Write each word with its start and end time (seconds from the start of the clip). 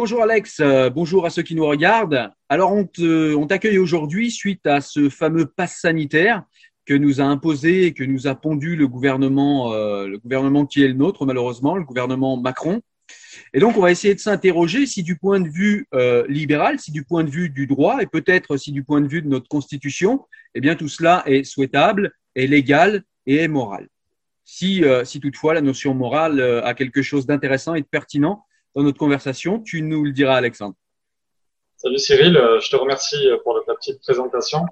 Bonjour 0.00 0.22
Alex, 0.22 0.60
euh, 0.60 0.90
bonjour 0.90 1.26
à 1.26 1.30
ceux 1.30 1.42
qui 1.42 1.56
nous 1.56 1.66
regardent. 1.66 2.30
Alors 2.48 2.70
on 2.70 2.88
on 3.02 3.46
t'accueille 3.48 3.78
aujourd'hui 3.78 4.30
suite 4.30 4.64
à 4.64 4.80
ce 4.80 5.08
fameux 5.08 5.46
pass 5.46 5.80
sanitaire 5.80 6.44
que 6.86 6.94
nous 6.94 7.20
a 7.20 7.24
imposé 7.24 7.86
et 7.86 7.92
que 7.92 8.04
nous 8.04 8.28
a 8.28 8.36
pondu 8.36 8.76
le 8.76 8.86
gouvernement, 8.86 9.72
euh, 9.72 10.06
le 10.06 10.18
gouvernement 10.18 10.66
qui 10.66 10.84
est 10.84 10.86
le 10.86 10.94
nôtre 10.94 11.26
malheureusement, 11.26 11.74
le 11.74 11.82
gouvernement 11.82 12.36
Macron. 12.36 12.80
Et 13.52 13.58
donc 13.58 13.76
on 13.76 13.80
va 13.80 13.90
essayer 13.90 14.14
de 14.14 14.20
s'interroger 14.20 14.86
si 14.86 15.02
du 15.02 15.18
point 15.18 15.40
de 15.40 15.48
vue 15.48 15.88
euh, 15.94 16.24
libéral, 16.28 16.78
si 16.78 16.92
du 16.92 17.02
point 17.02 17.24
de 17.24 17.30
vue 17.30 17.50
du 17.50 17.66
droit 17.66 18.00
et 18.00 18.06
peut-être 18.06 18.56
si 18.56 18.70
du 18.70 18.84
point 18.84 19.00
de 19.00 19.08
vue 19.08 19.22
de 19.22 19.28
notre 19.28 19.48
constitution, 19.48 20.26
eh 20.54 20.60
bien 20.60 20.76
tout 20.76 20.88
cela 20.88 21.24
est 21.26 21.42
souhaitable, 21.42 22.12
est 22.36 22.46
légal 22.46 23.02
et 23.26 23.38
est 23.38 23.48
moral. 23.48 23.88
Si, 24.44 24.84
si 25.04 25.18
toutefois 25.18 25.54
la 25.54 25.60
notion 25.60 25.92
morale 25.92 26.40
a 26.40 26.72
quelque 26.74 27.02
chose 27.02 27.26
d'intéressant 27.26 27.74
et 27.74 27.80
de 27.80 27.86
pertinent 27.86 28.44
dans 28.74 28.82
notre 28.82 28.98
conversation. 28.98 29.60
Tu 29.60 29.82
nous 29.82 30.04
le 30.04 30.12
diras, 30.12 30.36
Alexandre. 30.36 30.74
Salut 31.76 31.98
Cyril, 31.98 32.36
euh, 32.36 32.60
je 32.60 32.70
te 32.70 32.76
remercie 32.76 33.28
pour 33.44 33.54
la 33.54 33.74
petite 33.74 34.00
présentation. 34.00 34.66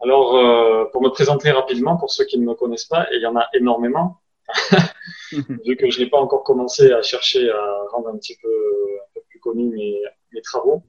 Alors, 0.00 0.36
euh, 0.36 0.86
pour 0.86 1.02
me 1.02 1.10
présenter 1.10 1.50
rapidement, 1.50 1.96
pour 1.96 2.10
ceux 2.10 2.24
qui 2.24 2.38
ne 2.38 2.44
me 2.44 2.54
connaissent 2.54 2.86
pas, 2.86 3.06
et 3.12 3.16
il 3.16 3.22
y 3.22 3.26
en 3.26 3.36
a 3.36 3.48
énormément, 3.54 4.20
vu 5.32 5.76
que 5.76 5.90
je 5.90 6.00
n'ai 6.00 6.08
pas 6.08 6.18
encore 6.18 6.42
commencé 6.42 6.90
à 6.90 7.02
chercher 7.02 7.50
à 7.50 7.86
rendre 7.92 8.08
un 8.08 8.16
petit 8.16 8.36
peu, 8.42 8.48
un 8.48 9.14
peu 9.14 9.20
plus 9.28 9.40
connu 9.40 9.68
mes, 9.68 10.02
mes 10.32 10.42
travaux. 10.42 10.82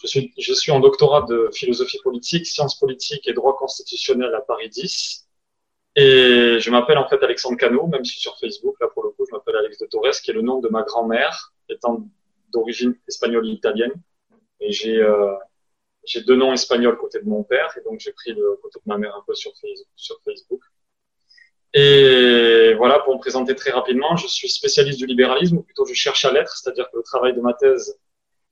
Je 0.00 0.06
suis, 0.06 0.32
je 0.38 0.52
suis 0.52 0.72
en 0.72 0.80
doctorat 0.80 1.22
de 1.22 1.50
philosophie 1.52 1.98
politique, 2.02 2.46
sciences 2.46 2.78
politiques 2.78 3.26
et 3.28 3.32
droit 3.32 3.56
constitutionnel 3.56 4.34
à 4.34 4.40
Paris 4.40 4.68
10. 4.68 5.28
Et 5.96 6.58
je 6.60 6.70
m'appelle 6.70 6.98
en 6.98 7.08
fait 7.08 7.22
Alexandre 7.22 7.56
Cano, 7.56 7.86
même 7.88 8.04
si 8.04 8.18
sur 8.20 8.38
Facebook, 8.38 8.76
là 8.80 8.88
pour 8.94 9.04
le 9.04 9.10
coup, 9.10 9.24
je 9.28 9.34
m'appelle 9.34 9.56
Alex 9.56 9.78
de 9.78 9.86
Torres, 9.86 10.20
qui 10.22 10.30
est 10.30 10.34
le 10.34 10.42
nom 10.42 10.60
de 10.60 10.68
ma 10.68 10.82
grand-mère, 10.82 11.52
étant 11.70 12.08
d'origine 12.52 12.94
espagnole 13.06 13.46
et 14.60 14.72
j'ai 14.72 14.96
euh, 14.98 15.34
j'ai 16.04 16.22
deux 16.22 16.36
noms 16.36 16.52
espagnols 16.52 16.96
côté 16.98 17.20
de 17.20 17.28
mon 17.28 17.44
père, 17.44 17.76
et 17.78 17.82
donc 17.84 18.00
j'ai 18.00 18.12
pris 18.12 18.32
le 18.32 18.56
côté 18.62 18.78
de 18.80 18.84
ma 18.86 18.98
mère 18.98 19.14
un 19.16 19.22
peu 19.26 19.34
sur, 19.34 19.52
sur 19.96 20.20
Facebook. 20.24 20.60
Et 21.74 22.74
voilà, 22.78 22.98
pour 23.00 23.14
me 23.14 23.20
présenter 23.20 23.54
très 23.54 23.70
rapidement, 23.70 24.16
je 24.16 24.26
suis 24.26 24.48
spécialiste 24.48 24.98
du 24.98 25.06
libéralisme, 25.06 25.58
ou 25.58 25.62
plutôt 25.62 25.84
je 25.84 25.92
cherche 25.94 26.24
à 26.24 26.32
l'être, 26.32 26.56
c'est-à-dire 26.56 26.90
que 26.90 26.96
le 26.96 27.02
travail 27.02 27.34
de 27.34 27.40
ma 27.40 27.52
thèse 27.52 27.98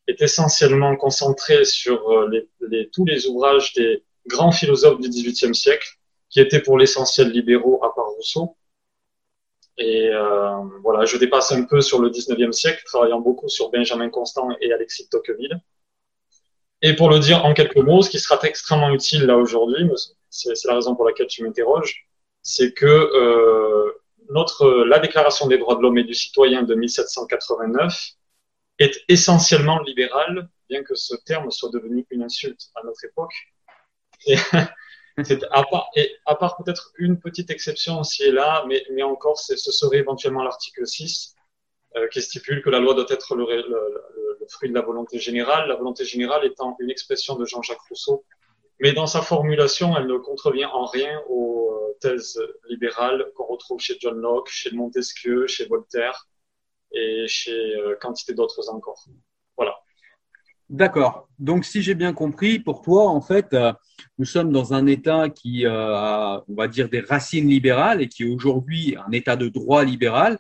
est 0.07 0.21
essentiellement 0.23 0.97
concentré 0.97 1.65
sur 1.65 2.11
euh, 2.11 2.29
les, 2.31 2.49
les- 2.69 2.91
tous 2.91 3.05
les 3.07 3.27
ouvrages 3.27 3.73
des 3.75 4.05
grands 4.27 4.53
philosophes 4.53 5.01
du 5.01 5.09
XVIIIe 5.09 5.55
siècle, 5.55 5.89
qui 6.31 6.41
étaient 6.41 6.61
pour 6.63 6.79
l'essentiel 6.79 7.31
libéraux 7.31 7.83
à 7.85 7.95
part 7.95 8.09
Rousseau. 8.17 8.57
Et 9.79 10.09
euh, 10.09 10.63
voilà, 10.83 11.05
je 11.05 11.17
dépasse 11.19 11.53
un 11.53 11.65
peu 11.65 11.81
sur 11.81 12.01
le 12.01 12.11
19e 12.11 12.53
siècle, 12.53 12.83
travaillant 12.85 13.21
beaucoup 13.21 13.49
sur 13.49 13.71
Benjamin 13.71 14.09
Constant 14.09 14.49
et 14.61 14.73
Alexis 14.73 15.09
Tocqueville. 15.09 15.61
Et 16.83 16.95
pour 16.95 17.11
le 17.11 17.19
dire 17.19 17.45
en 17.45 17.55
quelques 17.55 17.77
mots, 17.77 18.03
ce 18.03 18.11
qui 18.11 18.19
sera 18.19 18.39
extrêmement 18.43 18.91
utile 18.91 19.25
là 19.25 19.37
aujourd'hui, 19.37 19.89
c'est 20.31 20.53
la 20.65 20.75
raison 20.75 20.95
pour 20.95 21.07
laquelle 21.07 21.27
tu 21.27 21.43
m'interroges, 21.43 22.07
c'est 22.43 22.73
que 22.73 22.87
euh, 22.87 23.93
notre 24.31 24.85
la 24.85 24.99
Déclaration 24.99 25.47
des 25.47 25.59
droits 25.59 25.77
de 25.77 25.83
l'homme 25.83 25.99
et 25.99 26.05
du 26.05 26.15
citoyen 26.15 26.63
de 26.63 26.75
1789 26.75 28.13
est 28.79 29.01
essentiellement 29.09 29.81
libérale, 29.81 30.49
bien 30.69 30.83
que 30.83 30.95
ce 30.95 31.15
terme 31.25 31.51
soit 31.51 31.71
devenu 31.71 32.07
une 32.11 32.23
insulte 32.23 32.69
à 32.75 32.83
notre 32.85 33.05
époque. 33.05 33.35
À 35.17 36.35
part, 36.37 36.57
peut-être 36.57 36.93
une 36.99 37.19
petite 37.19 37.51
exception 37.51 38.03
ici 38.03 38.25
et 38.25 38.33
là, 38.33 38.65
mais, 38.69 39.03
encore, 39.03 39.39
ce 39.39 39.57
serait 39.57 39.99
éventuellement 39.99 40.43
l'article 40.43 40.87
6 40.87 41.35
euh, 41.97 42.09
qui 42.09 42.21
stipule 42.21 42.63
que 42.63 42.69
la 42.69 42.79
loi 42.79 42.95
doit 42.95 43.07
être 43.09 43.35
le 43.35 43.47
fruit 44.51 44.69
de 44.69 44.75
la 44.75 44.83
volonté 44.83 45.19
générale, 45.19 45.69
la 45.69 45.77
volonté 45.77 46.05
générale 46.05 46.45
étant 46.45 46.77
une 46.81 46.91
expression 46.91 47.37
de 47.37 47.47
Jean-Jacques 47.47 47.81
Rousseau. 47.89 48.25
Mais 48.81 48.93
dans 48.93 49.07
sa 49.07 49.23
formulation, 49.23 49.97
elle 49.97 50.07
ne 50.07 50.19
contrevient 50.19 50.67
en 50.67 50.85
rien 50.85 51.23
aux 51.29 51.71
euh, 51.73 51.97
thèses 52.01 52.39
libérales 52.69 53.33
qu'on 53.35 53.47
retrouve 53.47 53.81
chez 53.81 53.97
John 53.99 54.21
Locke, 54.21 54.49
chez 54.51 54.71
Montesquieu, 54.73 55.47
chez 55.47 55.67
Voltaire 55.67 56.29
et 56.93 57.27
chez 57.27 57.77
euh, 57.77 57.97
quantité 58.01 58.35
d'autres 58.35 58.69
encore. 58.69 59.07
Voilà. 59.57 59.75
D'accord. 60.69 61.29
Donc, 61.39 61.65
si 61.65 61.83
j'ai 61.83 61.95
bien 61.95 62.13
compris, 62.13 62.59
pour 62.59 62.83
toi, 62.83 63.09
en 63.09 63.21
fait, 63.21 63.53
euh, 63.53 63.73
nous 64.19 64.25
sommes 64.25 64.51
dans 64.51 64.75
un 64.75 64.87
État 64.87 65.29
qui 65.29 65.65
euh, 65.65 65.95
a, 65.95 66.45
on 66.49 66.55
va 66.55 66.67
dire, 66.67 66.89
des 66.89 67.01
racines 67.01 67.49
libérales 67.49 68.03
et 68.03 68.09
qui 68.09 68.25
est 68.25 68.29
aujourd'hui 68.29 68.97
un 68.97 69.13
État 69.13 69.37
de 69.37 69.49
droit 69.49 69.85
libéral. 69.85 70.39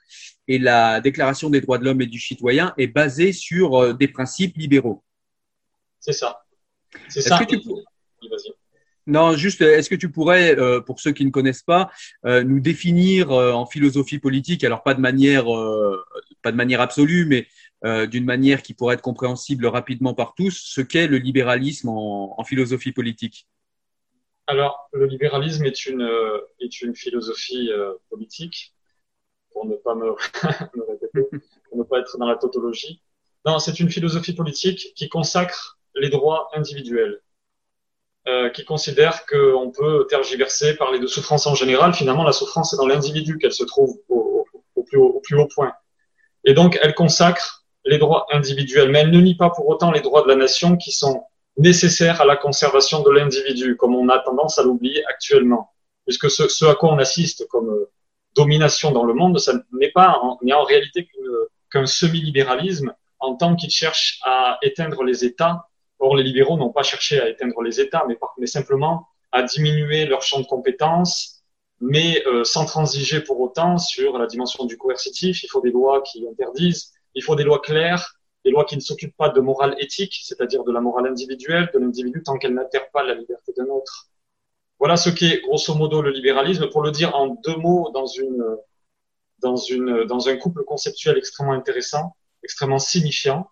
Et 0.48 0.58
la 0.58 1.00
Déclaration 1.00 1.48
des 1.48 1.60
droits 1.60 1.78
de 1.78 1.84
l'homme 1.84 2.00
et 2.02 2.06
du 2.06 2.18
citoyen 2.18 2.74
est 2.76 2.88
basée 2.88 3.32
sur 3.32 3.80
euh, 3.80 3.92
des 3.92 4.08
principes 4.08 4.56
libéraux. 4.56 5.04
C'est 6.00 6.12
ça. 6.12 6.44
C'est 7.08 7.20
Est-ce 7.20 7.28
ça. 7.28 7.38
que 7.38 7.44
tu 7.44 7.60
pour-. 7.60 7.82
Non, 9.08 9.34
juste, 9.34 9.60
est-ce 9.60 9.88
que 9.88 9.94
tu 9.94 10.10
pourrais, 10.10 10.58
euh, 10.58 10.80
pour 10.80 10.98
ceux 10.98 11.12
qui 11.12 11.24
ne 11.24 11.30
connaissent 11.30 11.62
pas, 11.62 11.90
euh, 12.24 12.42
nous 12.42 12.58
définir 12.58 13.30
euh, 13.30 13.52
en 13.52 13.64
philosophie 13.64 14.18
politique, 14.18 14.64
alors 14.64 14.82
pas 14.82 14.94
de 14.94 15.00
manière, 15.00 15.54
euh, 15.54 16.04
pas 16.42 16.50
de 16.50 16.56
manière 16.56 16.80
absolue, 16.80 17.24
mais 17.26 17.46
euh, 17.84 18.06
d'une 18.06 18.24
manière 18.24 18.62
qui 18.62 18.74
pourrait 18.74 18.94
être 18.94 19.02
compréhensible 19.02 19.66
rapidement 19.66 20.14
par 20.14 20.34
tous, 20.34 20.52
ce 20.64 20.80
qu'est 20.80 21.06
le 21.06 21.18
libéralisme 21.18 21.88
en, 21.88 22.38
en 22.40 22.44
philosophie 22.44 22.92
politique 22.92 23.46
Alors, 24.46 24.88
le 24.92 25.06
libéralisme 25.06 25.64
est 25.66 25.86
une, 25.86 26.02
euh, 26.02 26.38
est 26.60 26.80
une 26.82 26.94
philosophie 26.94 27.70
euh, 27.70 27.92
politique, 28.10 28.74
pour 29.52 29.66
ne 29.66 29.76
pas 29.76 29.94
me, 29.94 30.06
me 30.76 30.84
répéter, 30.90 31.28
pour 31.68 31.78
ne 31.78 31.84
pas 31.84 32.00
être 32.00 32.18
dans 32.18 32.26
la 32.28 32.36
tautologie. 32.36 33.02
Non, 33.46 33.58
c'est 33.58 33.80
une 33.80 33.90
philosophie 33.90 34.34
politique 34.34 34.92
qui 34.96 35.08
consacre 35.08 35.78
les 35.94 36.10
droits 36.10 36.50
individuels, 36.54 37.20
euh, 38.28 38.50
qui 38.50 38.64
considère 38.64 39.24
qu'on 39.26 39.70
peut 39.70 40.06
tergiverser, 40.10 40.74
parler 40.76 40.98
de 40.98 41.06
souffrance 41.06 41.46
en 41.46 41.54
général. 41.54 41.94
Finalement, 41.94 42.24
la 42.24 42.32
souffrance 42.32 42.72
est 42.72 42.76
dans 42.76 42.86
l'individu 42.86 43.38
qu'elle 43.38 43.52
se 43.52 43.62
trouve 43.64 44.00
au, 44.08 44.44
au- 44.74 44.82
plus 44.82 44.98
haut, 44.98 45.08
au 45.16 45.20
plus 45.20 45.36
haut 45.38 45.46
point. 45.48 45.72
Et 46.44 46.54
donc, 46.54 46.78
elle 46.82 46.94
consacre 46.94 47.55
les 47.86 47.98
droits 47.98 48.26
individuels, 48.32 48.90
mais 48.90 49.00
elle 49.00 49.10
ne 49.10 49.20
nie 49.20 49.36
pas 49.36 49.50
pour 49.50 49.68
autant 49.68 49.90
les 49.90 50.00
droits 50.00 50.22
de 50.22 50.28
la 50.28 50.36
nation 50.36 50.76
qui 50.76 50.92
sont 50.92 51.24
nécessaire 51.56 52.20
à 52.20 52.24
la 52.24 52.36
conservation 52.36 53.02
de 53.02 53.10
l'individu, 53.10 53.76
comme 53.76 53.94
on 53.94 54.08
a 54.08 54.18
tendance 54.18 54.58
à 54.58 54.62
l'oublier 54.62 55.04
actuellement. 55.06 55.72
Puisque 56.04 56.30
ce, 56.30 56.48
ce, 56.48 56.64
à 56.66 56.74
quoi 56.74 56.92
on 56.92 56.98
assiste 56.98 57.46
comme 57.48 57.70
euh, 57.70 57.90
domination 58.34 58.92
dans 58.92 59.04
le 59.04 59.14
monde, 59.14 59.38
ça 59.38 59.54
n'est 59.72 59.90
pas 59.90 60.20
n'est 60.42 60.52
en 60.52 60.64
réalité 60.64 61.08
qu'un 61.72 61.86
semi-libéralisme 61.86 62.92
en 63.18 63.34
tant 63.34 63.56
qu'il 63.56 63.70
cherche 63.70 64.20
à 64.24 64.58
éteindre 64.62 65.02
les 65.02 65.24
États. 65.24 65.66
Or, 65.98 66.14
les 66.14 66.22
libéraux 66.22 66.58
n'ont 66.58 66.70
pas 66.70 66.82
cherché 66.82 67.20
à 67.20 67.28
éteindre 67.28 67.62
les 67.62 67.80
États, 67.80 68.04
mais, 68.06 68.18
mais 68.38 68.46
simplement 68.46 69.08
à 69.32 69.42
diminuer 69.42 70.04
leur 70.04 70.22
champ 70.22 70.40
de 70.40 70.46
compétences, 70.46 71.42
mais 71.80 72.22
euh, 72.26 72.44
sans 72.44 72.66
transiger 72.66 73.20
pour 73.20 73.40
autant 73.40 73.78
sur 73.78 74.18
la 74.18 74.26
dimension 74.26 74.66
du 74.66 74.76
coercitif. 74.76 75.42
Il 75.42 75.48
faut 75.48 75.62
des 75.62 75.70
lois 75.70 76.02
qui 76.02 76.26
interdisent, 76.28 76.92
il 77.16 77.22
faut 77.24 77.34
des 77.34 77.42
lois 77.42 77.60
claires, 77.60 78.14
des 78.44 78.52
lois 78.52 78.64
qui 78.64 78.76
ne 78.76 78.80
s'occupent 78.80 79.16
pas 79.16 79.30
de 79.30 79.40
morale 79.40 79.74
éthique, 79.80 80.20
c'est-à-dire 80.22 80.62
de 80.62 80.70
la 80.70 80.80
morale 80.80 81.06
individuelle 81.08 81.68
de 81.74 81.80
l'individu 81.80 82.22
tant 82.22 82.38
qu'elle 82.38 82.54
n'altère 82.54 82.88
pas 82.92 83.02
la 83.02 83.14
liberté 83.14 83.52
d'un 83.56 83.66
autre. 83.66 84.06
Voilà 84.78 84.96
ce 84.96 85.10
qu'est 85.10 85.40
grosso 85.40 85.74
modo 85.74 86.02
le 86.02 86.10
libéralisme. 86.10 86.68
Pour 86.68 86.82
le 86.82 86.92
dire 86.92 87.16
en 87.16 87.28
deux 87.44 87.56
mots, 87.56 87.90
dans 87.92 88.06
une 88.06 88.44
dans 89.40 89.56
une 89.56 90.04
dans 90.04 90.28
un 90.28 90.36
couple 90.36 90.62
conceptuel 90.64 91.16
extrêmement 91.18 91.54
intéressant, 91.54 92.14
extrêmement 92.42 92.78
signifiant, 92.78 93.50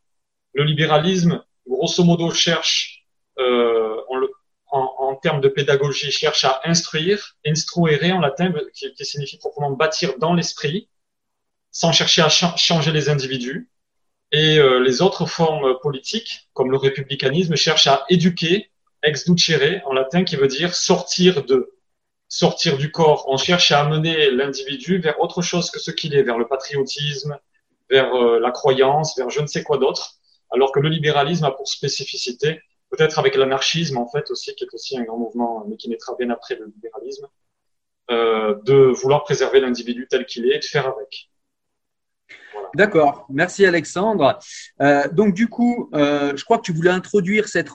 le 0.53 0.65
libéralisme, 0.65 1.43
grosso 1.67 2.05
modo, 2.05 2.31
cherche 2.31 3.07
euh, 3.39 4.01
en, 4.71 5.17
termes 5.17 5.41
de 5.41 5.49
pédagogie, 5.49 6.11
cherche 6.11 6.45
à 6.45 6.61
instruire, 6.65 7.37
instruere 7.47 8.13
en 8.13 8.21
latin, 8.21 8.53
qui 8.75 9.05
signifie 9.05 9.39
proprement 9.39 9.71
bâtir 9.71 10.19
dans 10.19 10.35
l'esprit, 10.35 10.89
sans 11.75 11.93
chercher 11.93 12.23
à 12.23 12.31
changer 12.31 12.93
les 12.93 13.11
individus. 13.11 13.69
Et 14.33 14.59
euh, 14.59 14.79
les 14.79 15.03
autres 15.03 15.27
formes 15.27 15.79
politiques, 15.83 16.49
comme 16.55 16.71
le 16.71 16.79
républicanisme, 16.79 17.57
cherchent 17.57 17.89
à 17.89 18.05
éduquer, 18.09 18.71
ex 19.03 19.29
ducere 19.29 19.83
en 19.85 19.93
latin, 19.93 20.25
qui 20.25 20.37
veut 20.37 20.49
dire 20.49 20.75
sortir 20.75 21.45
de, 21.45 21.75
sortir 22.29 22.79
du 22.79 22.91
corps. 22.91 23.27
On 23.29 23.37
cherche 23.37 23.71
à 23.73 23.81
amener 23.81 24.31
l'individu 24.31 24.99
vers 24.99 25.21
autre 25.21 25.43
chose 25.43 25.71
que 25.71 25.79
ce 25.79 25.91
qu'il 25.91 26.15
est, 26.15 26.23
vers 26.23 26.39
le 26.39 26.47
patriotisme, 26.47 27.39
vers 27.91 28.15
euh, 28.15 28.39
la 28.41 28.51
croyance, 28.51 29.17
vers 29.17 29.31
je 29.31 29.41
ne 29.41 29.47
sais 29.47 29.63
quoi 29.63 29.79
d'autre. 29.79 30.15
Alors 30.51 30.73
que 30.73 30.81
le 30.81 30.89
libéralisme 30.89 31.45
a 31.45 31.51
pour 31.51 31.69
spécificité, 31.69 32.61
peut-être 32.91 33.19
avec 33.19 33.35
l'anarchisme 33.35 33.99
en 33.99 34.09
fait 34.09 34.31
aussi, 34.31 34.55
qui 34.55 34.65
est 34.65 34.75
aussi 34.75 34.97
un 34.97 35.03
grand 35.03 35.19
mouvement, 35.19 35.65
mais 35.69 35.77
qui 35.77 35.89
naîtra 35.89 36.15
bien 36.17 36.31
après 36.31 36.55
le 36.55 36.67
libéralisme, 36.67 37.27
euh, 38.11 38.55
de 38.65 38.75
vouloir 38.75 39.25
préserver 39.25 39.61
l'individu 39.61 40.07
tel 40.09 40.25
qu'il 40.25 40.47
est 40.51 40.57
et 40.57 40.59
de 40.61 40.65
faire 40.65 40.87
avec. 40.87 41.31
D'accord, 42.75 43.27
merci 43.31 43.65
Alexandre. 43.65 44.41
Euh, 44.83 45.07
donc 45.13 45.35
du 45.35 45.49
coup, 45.49 45.91
euh, 45.95 46.33
je 46.37 46.45
crois 46.45 46.59
que 46.59 46.65
tu 46.65 46.73
voulais 46.73 46.91
introduire 46.91 47.47
cet, 47.47 47.71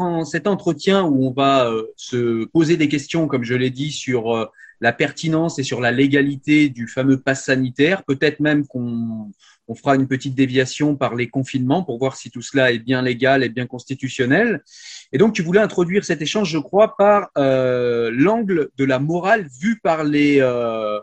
entretien 0.47 1.03
où 1.03 1.25
on 1.25 1.31
va 1.31 1.69
euh, 1.69 1.83
se 1.95 2.45
poser 2.45 2.75
des 2.75 2.89
questions, 2.89 3.27
comme 3.27 3.45
je 3.45 3.53
l'ai 3.53 3.69
dit, 3.69 3.91
sur 3.91 4.35
euh, 4.35 4.45
la 4.81 4.91
pertinence 4.91 5.57
et 5.57 5.63
sur 5.63 5.79
la 5.79 5.91
légalité 5.91 6.69
du 6.69 6.87
fameux 6.87 7.19
pass 7.19 7.45
sanitaire. 7.45 8.03
Peut-être 8.03 8.41
même 8.41 8.67
qu'on 8.67 9.31
on 9.69 9.75
fera 9.75 9.95
une 9.95 10.07
petite 10.07 10.35
déviation 10.35 10.95
par 10.95 11.15
les 11.15 11.29
confinements 11.29 11.83
pour 11.83 11.99
voir 11.99 12.15
si 12.15 12.31
tout 12.31 12.41
cela 12.41 12.71
est 12.71 12.79
bien 12.79 13.01
légal 13.03 13.43
et 13.43 13.49
bien 13.49 13.67
constitutionnel. 13.67 14.63
Et 15.13 15.17
donc, 15.17 15.33
tu 15.33 15.43
voulais 15.43 15.59
introduire 15.59 16.03
cet 16.03 16.21
échange, 16.21 16.49
je 16.49 16.57
crois, 16.57 16.97
par 16.97 17.29
euh, 17.37 18.09
l'angle 18.11 18.69
de 18.77 18.85
la 18.85 18.99
morale 18.99 19.47
vue 19.61 19.79
par 19.79 20.03
les, 20.03 20.39
euh, 20.41 20.99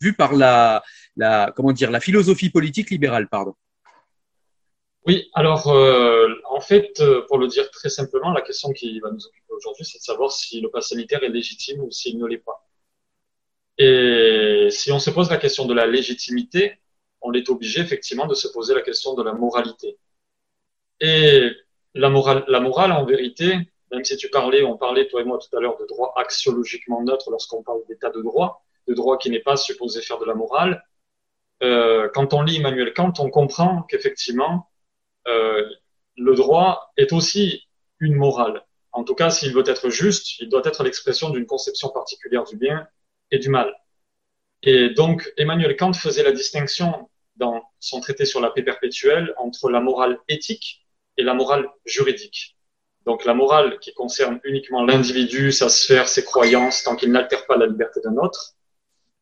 vue 0.00 0.14
par 0.14 0.34
la 0.34 0.82
philosophie 2.00 2.50
politique 2.50 2.90
libérale, 2.90 3.28
pardon. 3.28 3.54
Oui, 5.06 5.30
alors 5.32 5.68
euh, 5.68 6.28
en 6.44 6.60
fait, 6.60 7.00
euh, 7.00 7.24
pour 7.26 7.38
le 7.38 7.48
dire 7.48 7.70
très 7.70 7.88
simplement, 7.88 8.32
la 8.32 8.42
question 8.42 8.70
qui 8.72 9.00
va 9.00 9.10
nous 9.10 9.26
occuper 9.26 9.52
aujourd'hui, 9.52 9.84
c'est 9.84 9.98
de 9.98 10.02
savoir 10.02 10.30
si 10.30 10.60
le 10.60 10.70
pass 10.70 10.88
sanitaire 10.88 11.22
est 11.22 11.30
légitime 11.30 11.80
ou 11.80 11.90
s'il 11.90 12.18
ne 12.18 12.26
l'est 12.26 12.38
pas. 12.38 12.66
Et 13.78 14.68
si 14.70 14.92
on 14.92 14.98
se 14.98 15.08
pose 15.10 15.30
la 15.30 15.38
question 15.38 15.64
de 15.64 15.72
la 15.72 15.86
légitimité, 15.86 16.78
on 17.22 17.32
est 17.32 17.48
obligé 17.48 17.80
effectivement 17.80 18.26
de 18.26 18.34
se 18.34 18.48
poser 18.48 18.74
la 18.74 18.82
question 18.82 19.14
de 19.14 19.22
la 19.22 19.32
moralité. 19.32 19.98
Et 21.00 21.50
la 21.94 22.10
morale, 22.10 22.44
la 22.48 22.60
morale 22.60 22.92
en 22.92 23.04
vérité, 23.06 23.56
même 23.90 24.04
si 24.04 24.16
tu 24.18 24.28
parlais, 24.28 24.62
on 24.62 24.76
parlait 24.76 25.08
toi 25.08 25.22
et 25.22 25.24
moi 25.24 25.38
tout 25.38 25.56
à 25.56 25.60
l'heure 25.60 25.78
de 25.78 25.86
droit 25.86 26.12
axiologiquement 26.16 27.02
neutre 27.02 27.30
lorsqu'on 27.30 27.62
parle 27.62 27.80
d'état 27.88 28.10
de 28.10 28.20
droit, 28.20 28.62
de 28.90 28.94
droit 28.94 29.16
qui 29.18 29.30
n'est 29.30 29.40
pas 29.40 29.56
supposé 29.56 30.02
faire 30.02 30.18
de 30.18 30.26
la 30.26 30.34
morale. 30.34 30.84
Euh, 31.62 32.08
quand 32.12 32.34
on 32.34 32.42
lit 32.42 32.56
Emmanuel 32.56 32.92
Kant, 32.92 33.12
on 33.18 33.30
comprend 33.30 33.82
qu'effectivement 33.82 34.68
euh, 35.28 35.64
le 36.16 36.34
droit 36.34 36.92
est 36.96 37.12
aussi 37.12 37.68
une 38.00 38.14
morale. 38.14 38.66
En 38.92 39.04
tout 39.04 39.14
cas, 39.14 39.30
s'il 39.30 39.52
veut 39.54 39.62
être 39.66 39.88
juste, 39.90 40.40
il 40.40 40.48
doit 40.48 40.62
être 40.64 40.82
l'expression 40.82 41.30
d'une 41.30 41.46
conception 41.46 41.90
particulière 41.90 42.44
du 42.44 42.56
bien 42.56 42.88
et 43.30 43.38
du 43.38 43.48
mal. 43.48 43.72
Et 44.62 44.90
donc, 44.90 45.32
Emmanuel 45.36 45.76
Kant 45.76 45.92
faisait 45.92 46.24
la 46.24 46.32
distinction 46.32 47.08
dans 47.36 47.62
son 47.78 48.00
traité 48.00 48.24
sur 48.24 48.40
la 48.40 48.50
paix 48.50 48.62
perpétuelle 48.62 49.32
entre 49.38 49.70
la 49.70 49.80
morale 49.80 50.18
éthique 50.28 50.84
et 51.16 51.22
la 51.22 51.34
morale 51.34 51.68
juridique. 51.86 52.56
Donc, 53.06 53.24
la 53.24 53.34
morale 53.34 53.78
qui 53.78 53.94
concerne 53.94 54.40
uniquement 54.44 54.84
l'individu, 54.84 55.52
sa 55.52 55.68
sphère, 55.68 56.08
ses 56.08 56.24
croyances, 56.24 56.82
tant 56.82 56.96
qu'il 56.96 57.12
n'altère 57.12 57.46
pas 57.46 57.56
la 57.56 57.66
liberté 57.66 58.00
d'un 58.02 58.16
autre. 58.16 58.56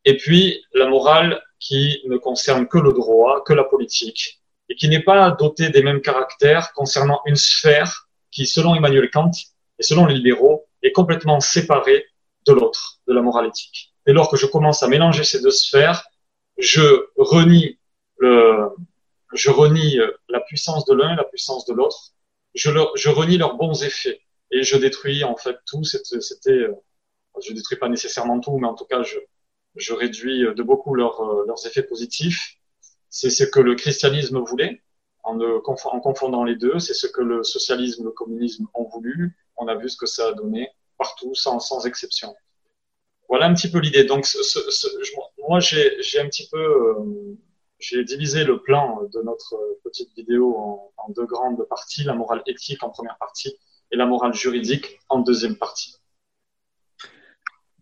Et 0.09 0.17
puis, 0.17 0.65
la 0.73 0.87
morale 0.87 1.39
qui 1.59 2.01
ne 2.07 2.17
concerne 2.17 2.67
que 2.67 2.79
le 2.79 2.93
droit, 2.93 3.43
que 3.43 3.53
la 3.53 3.63
politique, 3.63 4.41
et 4.67 4.73
qui 4.73 4.89
n'est 4.89 5.03
pas 5.03 5.29
dotée 5.29 5.69
des 5.69 5.83
mêmes 5.83 6.01
caractères 6.01 6.73
concernant 6.73 7.21
une 7.27 7.35
sphère 7.35 8.07
qui, 8.31 8.47
selon 8.47 8.73
Emmanuel 8.73 9.11
Kant 9.11 9.29
et 9.77 9.83
selon 9.83 10.07
les 10.07 10.15
libéraux, 10.15 10.65
est 10.81 10.93
complètement 10.93 11.39
séparée 11.41 12.07
de 12.47 12.53
l'autre, 12.53 12.97
de 13.07 13.13
la 13.13 13.21
morale 13.21 13.49
éthique. 13.49 13.93
Dès 14.07 14.13
lors 14.13 14.31
que 14.31 14.35
je 14.35 14.47
commence 14.47 14.81
à 14.81 14.87
mélanger 14.87 15.23
ces 15.23 15.43
deux 15.43 15.51
sphères, 15.51 16.03
je 16.57 17.05
renie 17.15 17.77
le, 18.17 18.69
je 19.33 19.51
renie 19.51 19.99
la 20.27 20.39
puissance 20.39 20.85
de 20.85 20.95
l'un 20.95 21.13
et 21.13 21.17
la 21.17 21.23
puissance 21.23 21.65
de 21.67 21.73
l'autre. 21.73 22.13
Je, 22.55 22.71
je 22.95 23.09
renie 23.09 23.37
leurs 23.37 23.57
bons 23.57 23.83
effets 23.83 24.19
et 24.49 24.63
je 24.63 24.75
détruis 24.75 25.23
en 25.23 25.35
fait 25.35 25.57
tout. 25.67 25.83
C'était, 25.83 26.65
je 27.45 27.53
détruis 27.53 27.77
pas 27.77 27.89
nécessairement 27.89 28.39
tout, 28.39 28.57
mais 28.57 28.67
en 28.67 28.73
tout 28.73 28.85
cas, 28.85 29.03
je, 29.03 29.19
je 29.79 29.93
réduis 29.93 30.41
de 30.55 30.63
beaucoup 30.63 30.93
leurs, 30.93 31.21
leurs 31.47 31.65
effets 31.65 31.83
positifs. 31.83 32.57
C'est 33.09 33.31
ce 33.31 33.43
que 33.43 33.59
le 33.59 33.75
christianisme 33.75 34.39
voulait 34.39 34.81
en, 35.23 35.39
en 35.39 35.99
confondant 35.99 36.43
les 36.43 36.55
deux. 36.55 36.77
C'est 36.79 36.93
ce 36.93 37.07
que 37.07 37.21
le 37.21 37.43
socialisme, 37.43 38.03
le 38.03 38.11
communisme 38.11 38.67
ont 38.73 38.87
voulu. 38.87 39.35
On 39.57 39.67
a 39.67 39.75
vu 39.75 39.89
ce 39.89 39.97
que 39.97 40.05
ça 40.05 40.27
a 40.27 40.33
donné 40.33 40.69
partout, 40.97 41.33
sans, 41.33 41.59
sans 41.59 41.85
exception. 41.85 42.35
Voilà 43.29 43.45
un 43.45 43.53
petit 43.53 43.69
peu 43.69 43.79
l'idée. 43.79 44.03
Donc, 44.03 44.25
ce, 44.25 44.41
ce, 44.43 44.87
moi, 45.47 45.59
j'ai 45.59 46.19
un 46.19 46.27
petit 46.27 46.47
peu, 46.49 46.59
euh, 46.59 47.37
j'ai 47.79 48.03
divisé 48.03 48.43
le 48.43 48.61
plan 48.61 49.01
de 49.13 49.21
notre 49.21 49.55
petite 49.83 50.13
vidéo 50.15 50.57
en, 50.57 51.09
deux 51.15 51.25
grandes 51.25 51.63
parties, 51.67 52.03
la 52.03 52.13
morale 52.13 52.43
éthique 52.45 52.83
en 52.83 52.89
première 52.91 53.17
partie 53.17 53.57
et 53.91 53.97
la 53.97 54.05
morale 54.05 54.33
juridique 54.33 54.99
en 55.09 55.19
deuxième 55.19 55.57
partie. 55.57 55.95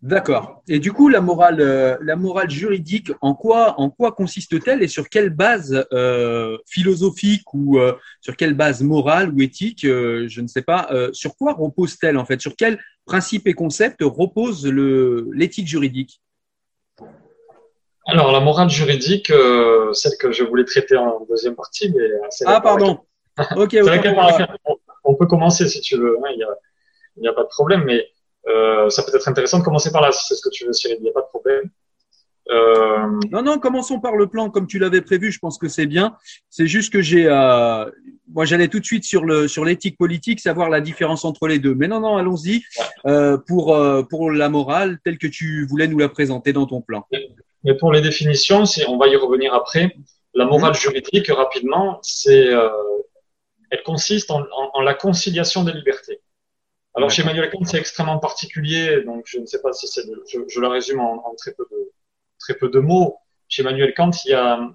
D'accord. 0.00 0.62
Et 0.68 0.78
du 0.78 0.92
coup, 0.92 1.08
la 1.08 1.20
morale, 1.20 1.60
euh, 1.60 1.96
la 2.02 2.14
morale 2.14 2.50
juridique, 2.50 3.10
en 3.20 3.34
quoi, 3.34 3.74
en 3.80 3.90
quoi 3.90 4.12
consiste-t-elle 4.12 4.80
et 4.82 4.86
sur 4.86 5.08
quelle 5.08 5.30
base 5.30 5.84
euh, 5.92 6.56
philosophique 6.68 7.52
ou 7.52 7.80
euh, 7.80 7.94
sur 8.20 8.36
quelle 8.36 8.54
base 8.54 8.82
morale 8.82 9.32
ou 9.34 9.42
éthique, 9.42 9.80
je 9.82 10.40
ne 10.40 10.46
sais 10.46 10.62
pas, 10.62 10.88
sur 11.12 11.36
quoi 11.36 11.52
repose-t-elle 11.54 12.16
en 12.16 12.24
fait? 12.24 12.40
Sur 12.40 12.54
quel 12.56 12.78
principe 13.06 13.48
et 13.48 13.54
concept 13.54 13.98
repose 14.02 14.66
l'éthique 14.66 15.66
juridique? 15.66 16.20
Alors, 18.06 18.30
la 18.30 18.40
morale 18.40 18.70
juridique, 18.70 19.32
celle 19.92 20.16
que 20.20 20.30
je 20.30 20.44
voulais 20.44 20.64
traiter 20.64 20.96
en 20.96 21.26
deuxième 21.28 21.56
partie, 21.56 21.92
mais 21.92 22.08
ah 22.46 22.60
pardon. 22.60 23.00
ok. 23.56 23.76
on, 24.64 24.76
on, 25.04 25.14
peut 25.14 25.26
commencer 25.26 25.68
si 25.68 25.80
tu 25.80 25.96
veux. 25.96 26.16
Hein, 26.24 26.30
il 26.32 26.38
n'y 27.20 27.28
a, 27.28 27.32
a, 27.32 27.34
pas 27.34 27.42
de 27.42 27.48
problème, 27.48 27.82
mais 27.84 28.06
euh, 28.48 28.88
ça 28.90 29.02
peut 29.02 29.14
être 29.14 29.28
intéressant 29.28 29.58
de 29.58 29.64
commencer 29.64 29.90
par 29.92 30.02
là, 30.02 30.10
si 30.12 30.24
c'est 30.26 30.34
ce 30.34 30.42
que 30.42 30.50
tu 30.50 30.64
veux, 30.66 30.72
Cyril, 30.72 30.96
il 31.00 31.02
n'y 31.04 31.10
a 31.10 31.12
pas 31.12 31.22
de 31.22 31.26
problème. 31.26 31.70
Euh... 32.50 33.20
Non, 33.30 33.42
non, 33.42 33.58
commençons 33.58 34.00
par 34.00 34.16
le 34.16 34.26
plan 34.26 34.48
comme 34.48 34.66
tu 34.66 34.78
l'avais 34.78 35.02
prévu. 35.02 35.30
Je 35.30 35.38
pense 35.38 35.58
que 35.58 35.68
c'est 35.68 35.86
bien. 35.86 36.16
C'est 36.48 36.66
juste 36.66 36.90
que 36.92 37.02
j'ai, 37.02 37.26
euh... 37.26 37.84
moi, 38.32 38.46
j'allais 38.46 38.68
tout 38.68 38.80
de 38.80 38.84
suite 38.86 39.04
sur 39.04 39.24
le 39.26 39.48
sur 39.48 39.66
l'éthique 39.66 39.98
politique, 39.98 40.40
savoir 40.40 40.70
la 40.70 40.80
différence 40.80 41.26
entre 41.26 41.46
les 41.46 41.58
deux. 41.58 41.74
Mais 41.74 41.88
non, 41.88 42.00
non, 42.00 42.16
allons-y 42.16 42.62
euh, 43.04 43.36
pour 43.36 43.76
pour 44.08 44.30
la 44.30 44.48
morale 44.48 44.98
telle 45.04 45.18
que 45.18 45.26
tu 45.26 45.66
voulais 45.66 45.88
nous 45.88 45.98
la 45.98 46.08
présenter 46.08 46.54
dans 46.54 46.66
ton 46.66 46.80
plan. 46.80 47.06
Mais 47.64 47.74
pour 47.76 47.92
les 47.92 48.00
définitions, 48.00 48.64
on 48.86 48.96
va 48.96 49.08
y 49.08 49.16
revenir 49.16 49.52
après. 49.52 49.94
La 50.32 50.46
morale 50.46 50.72
mmh. 50.72 50.74
juridique, 50.74 51.28
rapidement, 51.28 51.98
c'est 52.02 52.48
elle 53.70 53.82
consiste 53.82 54.30
en, 54.30 54.40
en, 54.40 54.70
en 54.72 54.80
la 54.80 54.94
conciliation 54.94 55.64
des 55.64 55.72
libertés. 55.72 56.20
Alors 56.98 57.10
chez 57.10 57.22
Emmanuel 57.22 57.48
Kant, 57.48 57.64
c'est 57.64 57.78
extrêmement 57.78 58.18
particulier, 58.18 59.02
donc 59.02 59.24
je 59.28 59.38
ne 59.38 59.46
sais 59.46 59.62
pas 59.62 59.72
si 59.72 59.86
c'est, 59.86 60.02
je, 60.26 60.40
je, 60.48 60.60
le 60.60 60.66
résume 60.66 60.98
en, 60.98 61.24
en, 61.28 61.34
très 61.36 61.52
peu 61.52 61.64
de 61.70 61.92
très 62.40 62.54
peu 62.54 62.68
de 62.68 62.80
mots. 62.80 63.18
Chez 63.46 63.62
Emmanuel 63.62 63.94
Kant, 63.94 64.10
il 64.24 64.32
y 64.32 64.34
a 64.34 64.68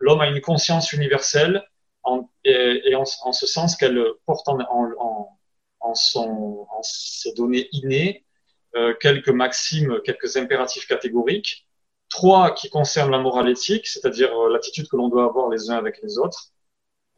l'homme 0.00 0.20
a 0.20 0.26
une 0.26 0.40
conscience 0.40 0.92
universelle 0.92 1.62
en, 2.02 2.28
et, 2.44 2.82
et 2.84 2.96
en, 2.96 3.04
en, 3.22 3.32
ce 3.32 3.46
sens 3.46 3.76
qu'elle 3.76 4.04
porte 4.26 4.48
en, 4.48 4.58
en, 5.80 5.94
son, 5.94 6.66
en 6.68 6.82
ses 6.82 7.32
données 7.34 7.68
innées, 7.70 8.24
euh, 8.74 8.92
quelques 9.00 9.28
maximes, 9.28 10.00
quelques 10.04 10.36
impératifs 10.36 10.88
catégoriques, 10.88 11.68
trois 12.08 12.52
qui 12.54 12.70
concernent 12.70 13.12
la 13.12 13.18
morale 13.18 13.48
éthique, 13.48 13.86
c'est-à-dire 13.86 14.36
euh, 14.36 14.52
l'attitude 14.52 14.88
que 14.88 14.96
l'on 14.96 15.08
doit 15.08 15.26
avoir 15.26 15.48
les 15.48 15.70
uns 15.70 15.76
avec 15.76 16.02
les 16.02 16.18
autres, 16.18 16.48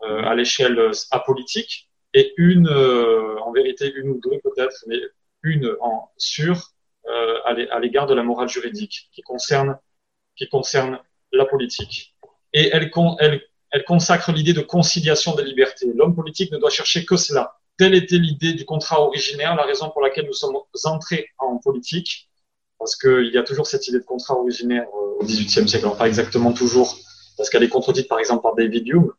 euh, 0.02 0.22
à 0.22 0.34
l'échelle 0.34 0.90
apolitique, 1.10 1.88
et 2.14 2.32
une, 2.36 2.68
en 2.68 3.52
vérité 3.52 3.92
une 3.94 4.10
ou 4.10 4.20
deux 4.20 4.38
peut-être, 4.42 4.84
mais 4.86 4.98
une 5.42 5.76
en 5.80 6.10
sur 6.16 6.70
à 7.44 7.80
l'égard 7.80 8.06
de 8.06 8.14
la 8.14 8.22
morale 8.22 8.48
juridique, 8.48 9.08
qui 9.12 9.20
concerne 9.22 9.76
qui 10.36 10.48
concerne 10.48 10.98
la 11.32 11.44
politique. 11.44 12.14
Et 12.52 12.70
elle, 12.72 12.90
elle, 13.20 13.42
elle 13.70 13.84
consacre 13.84 14.32
l'idée 14.32 14.52
de 14.52 14.60
conciliation 14.60 15.34
des 15.34 15.44
libertés. 15.44 15.90
L'homme 15.94 16.14
politique 16.14 16.52
ne 16.52 16.58
doit 16.58 16.70
chercher 16.70 17.04
que 17.04 17.16
cela. 17.16 17.56
Telle 17.76 17.94
était 17.94 18.18
l'idée 18.18 18.52
du 18.52 18.64
contrat 18.64 19.00
originaire, 19.00 19.56
la 19.56 19.64
raison 19.64 19.90
pour 19.90 20.00
laquelle 20.00 20.26
nous 20.26 20.32
sommes 20.32 20.56
entrés 20.84 21.26
en 21.38 21.58
politique, 21.58 22.30
parce 22.78 22.94
qu'il 22.94 23.30
y 23.32 23.38
a 23.38 23.42
toujours 23.42 23.66
cette 23.66 23.88
idée 23.88 23.98
de 23.98 24.04
contrat 24.04 24.34
originaire 24.34 24.86
euh, 24.94 25.20
au 25.20 25.24
XVIIIe 25.24 25.68
siècle. 25.68 25.86
Alors, 25.86 25.96
pas 25.96 26.06
exactement 26.06 26.52
toujours, 26.52 26.96
parce 27.36 27.50
qu'elle 27.50 27.64
est 27.64 27.68
contredite 27.68 28.08
par 28.08 28.20
exemple 28.20 28.42
par 28.42 28.54
David 28.54 28.86
Hume, 28.86 29.10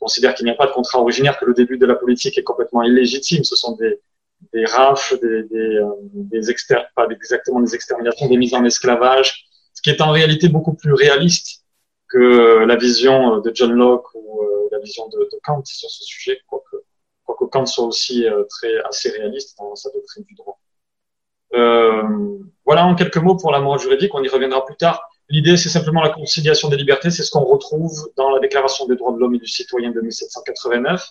considère 0.00 0.34
qu'il 0.34 0.44
n'y 0.46 0.50
a 0.50 0.54
pas 0.54 0.66
de 0.66 0.72
contrat 0.72 0.98
originaire, 0.98 1.38
que 1.38 1.44
le 1.44 1.54
début 1.54 1.78
de 1.78 1.86
la 1.86 1.94
politique 1.94 2.36
est 2.38 2.42
complètement 2.42 2.82
illégitime. 2.82 3.44
Ce 3.44 3.54
sont 3.54 3.76
des, 3.76 4.00
des 4.52 4.64
rafles, 4.64 5.20
des, 5.20 5.42
des, 5.44 5.76
euh, 5.76 5.90
des 6.02 6.40
pas 6.96 7.06
exactement 7.10 7.60
des 7.60 7.74
exterminations, 7.74 8.28
des 8.28 8.36
mises 8.36 8.54
en 8.54 8.64
esclavage, 8.64 9.46
ce 9.74 9.82
qui 9.82 9.90
est 9.90 10.00
en 10.00 10.10
réalité 10.10 10.48
beaucoup 10.48 10.74
plus 10.74 10.92
réaliste 10.92 11.60
que 12.08 12.64
la 12.64 12.76
vision 12.76 13.38
de 13.38 13.52
John 13.54 13.72
Locke 13.72 14.14
ou 14.14 14.42
euh, 14.42 14.68
la 14.72 14.78
vision 14.80 15.08
de, 15.08 15.28
Kant 15.42 15.62
sur 15.64 15.88
ce 15.88 16.04
sujet, 16.04 16.38
quoique, 16.46 16.76
quoique 17.24 17.44
Kant 17.44 17.66
soit 17.66 17.86
aussi 17.86 18.26
euh, 18.26 18.44
très 18.44 18.72
assez 18.82 19.10
réaliste 19.10 19.56
dans 19.58 19.74
sa 19.76 19.90
doctrine 19.90 20.24
du 20.24 20.34
droit. 20.34 20.58
Euh, 21.54 22.02
voilà 22.64 22.86
en 22.86 22.94
quelques 22.94 23.16
mots 23.16 23.36
pour 23.36 23.52
la 23.52 23.60
morale 23.60 23.80
juridique, 23.80 24.14
on 24.14 24.22
y 24.22 24.28
reviendra 24.28 24.64
plus 24.64 24.76
tard. 24.76 25.09
L'idée, 25.30 25.56
c'est 25.56 25.68
simplement 25.68 26.02
la 26.02 26.10
conciliation 26.10 26.68
des 26.68 26.76
libertés, 26.76 27.10
c'est 27.10 27.22
ce 27.22 27.30
qu'on 27.30 27.44
retrouve 27.44 28.10
dans 28.16 28.30
la 28.30 28.40
Déclaration 28.40 28.86
des 28.86 28.96
droits 28.96 29.12
de 29.12 29.18
l'homme 29.18 29.36
et 29.36 29.38
du 29.38 29.46
citoyen 29.46 29.92
de 29.92 30.00
1789. 30.00 31.08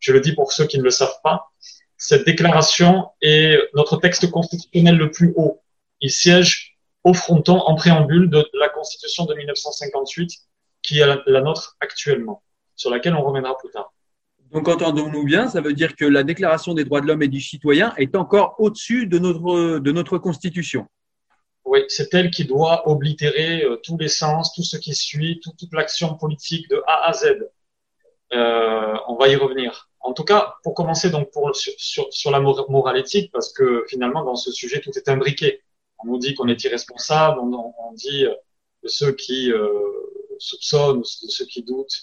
Je 0.00 0.12
le 0.12 0.20
dis 0.20 0.32
pour 0.32 0.52
ceux 0.52 0.66
qui 0.66 0.76
ne 0.76 0.82
le 0.82 0.90
savent 0.90 1.18
pas. 1.22 1.50
Cette 1.96 2.26
déclaration 2.26 3.08
est 3.22 3.58
notre 3.72 3.96
texte 3.96 4.30
constitutionnel 4.30 4.96
le 4.96 5.10
plus 5.10 5.32
haut. 5.36 5.62
Il 6.02 6.10
siège 6.10 6.76
au 7.04 7.14
fronton, 7.14 7.58
en 7.58 7.74
préambule 7.74 8.28
de 8.28 8.46
la 8.52 8.68
Constitution 8.68 9.24
de 9.24 9.34
1958, 9.34 10.30
qui 10.82 10.98
est 10.98 11.06
la, 11.26 11.40
nôtre 11.40 11.76
actuellement, 11.80 12.42
sur 12.76 12.90
laquelle 12.90 13.14
on 13.14 13.22
reviendra 13.22 13.56
plus 13.56 13.70
tard. 13.70 13.94
Donc, 14.52 14.68
entendons-nous 14.68 15.24
bien, 15.24 15.48
ça 15.48 15.62
veut 15.62 15.72
dire 15.72 15.96
que 15.96 16.04
la 16.04 16.22
Déclaration 16.22 16.74
des 16.74 16.84
droits 16.84 17.00
de 17.00 17.06
l'homme 17.06 17.22
et 17.22 17.28
du 17.28 17.40
citoyen 17.40 17.94
est 17.96 18.14
encore 18.14 18.56
au-dessus 18.58 19.06
de 19.06 19.18
notre, 19.18 19.78
de 19.78 19.92
notre 19.92 20.18
Constitution. 20.18 20.86
Oui, 21.64 21.80
c'est 21.88 22.12
elle 22.14 22.30
qui 22.30 22.44
doit 22.44 22.88
oblitérer 22.88 23.64
euh, 23.64 23.76
tous 23.82 23.96
les 23.96 24.08
sens, 24.08 24.52
tout 24.52 24.62
ce 24.62 24.76
qui 24.76 24.94
suit, 24.94 25.40
toute, 25.40 25.72
l'action 25.72 26.14
politique 26.14 26.68
de 26.68 26.82
A 26.86 27.08
à 27.08 27.12
Z. 27.12 27.48
Euh, 28.32 28.94
on 29.08 29.16
va 29.16 29.28
y 29.28 29.36
revenir. 29.36 29.88
En 30.00 30.12
tout 30.12 30.24
cas, 30.24 30.56
pour 30.62 30.74
commencer 30.74 31.10
donc 31.10 31.30
pour, 31.30 31.50
sur, 31.54 32.30
la 32.30 32.40
morale 32.40 32.98
éthique, 32.98 33.30
parce 33.32 33.52
que 33.52 33.84
finalement 33.88 34.22
dans 34.24 34.36
ce 34.36 34.52
sujet 34.52 34.80
tout 34.80 34.90
est 34.96 35.08
imbriqué 35.08 35.62
on 36.04 36.06
nous 36.12 36.18
dit 36.18 36.34
qu'on 36.34 36.48
est 36.48 36.62
irresponsable, 36.64 37.40
on, 37.40 37.92
dit 37.94 38.24
euh, 38.24 38.34
de 38.82 38.88
ceux 38.88 39.12
qui 39.12 39.52
euh, 39.52 39.68
soupçonnent, 40.38 41.00
de 41.00 41.04
ceux 41.04 41.46
qui 41.46 41.62
doutent, 41.62 42.02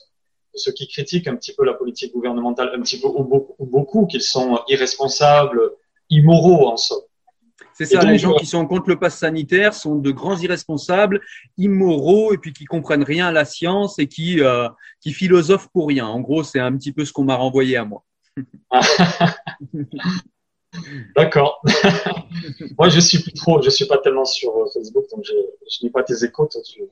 de 0.54 0.58
ceux 0.58 0.72
qui 0.72 0.88
critiquent 0.88 1.28
un 1.28 1.36
petit 1.36 1.54
peu 1.54 1.64
la 1.66 1.74
politique 1.74 2.14
gouvernementale, 2.14 2.72
un 2.76 2.82
petit 2.82 3.00
peu 3.00 3.08
ou 3.08 3.24
beaucoup, 3.60 4.08
qu'ils 4.08 4.22
sont 4.22 4.62
irresponsables, 4.68 5.74
immoraux 6.10 6.68
en 6.68 6.78
somme. 6.78 7.04
C'est 7.74 7.86
ça, 7.86 8.04
les 8.04 8.18
gens 8.18 8.34
qui 8.34 8.46
sont 8.46 8.66
contre 8.66 8.90
le 8.90 9.00
pass 9.00 9.18
sanitaire 9.18 9.74
sont 9.74 9.96
de 9.96 10.12
grands 10.12 10.38
irresponsables, 10.38 11.22
immoraux, 11.58 12.34
et 12.34 12.38
puis 12.38 12.54
qui 12.54 12.66
comprennent 12.66 13.04
rien 13.04 13.28
à 13.28 13.32
la 13.32 13.46
science 13.46 13.98
et 14.00 14.08
qui, 14.08 14.42
euh, 14.42 14.68
qui 15.00 15.14
philosophent 15.14 15.70
pour 15.74 15.88
rien. 15.88 16.06
En 16.06 16.20
gros, 16.20 16.44
c'est 16.44 16.60
un 16.60 16.76
petit 16.76 16.92
peu 16.92 17.06
ce 17.06 17.14
qu'on 17.14 17.24
m'a 17.24 17.36
renvoyé 17.36 17.78
à 17.78 17.86
moi. 17.86 18.04
D'accord. 21.16 21.62
Moi, 22.78 22.90
je 22.90 23.00
suis 23.00 23.20
plus 23.20 23.34
trop, 23.34 23.62
je 23.62 23.70
suis 23.70 23.86
pas 23.86 23.98
tellement 23.98 24.26
sur 24.26 24.56
euh, 24.56 24.66
Facebook, 24.74 25.06
donc 25.12 25.24
je, 25.26 25.34
je 25.70 25.86
n'ai 25.86 25.92
pas 25.92 26.04
tes 26.04 26.24
écoutes. 26.24 26.56
Tu, 26.66 26.84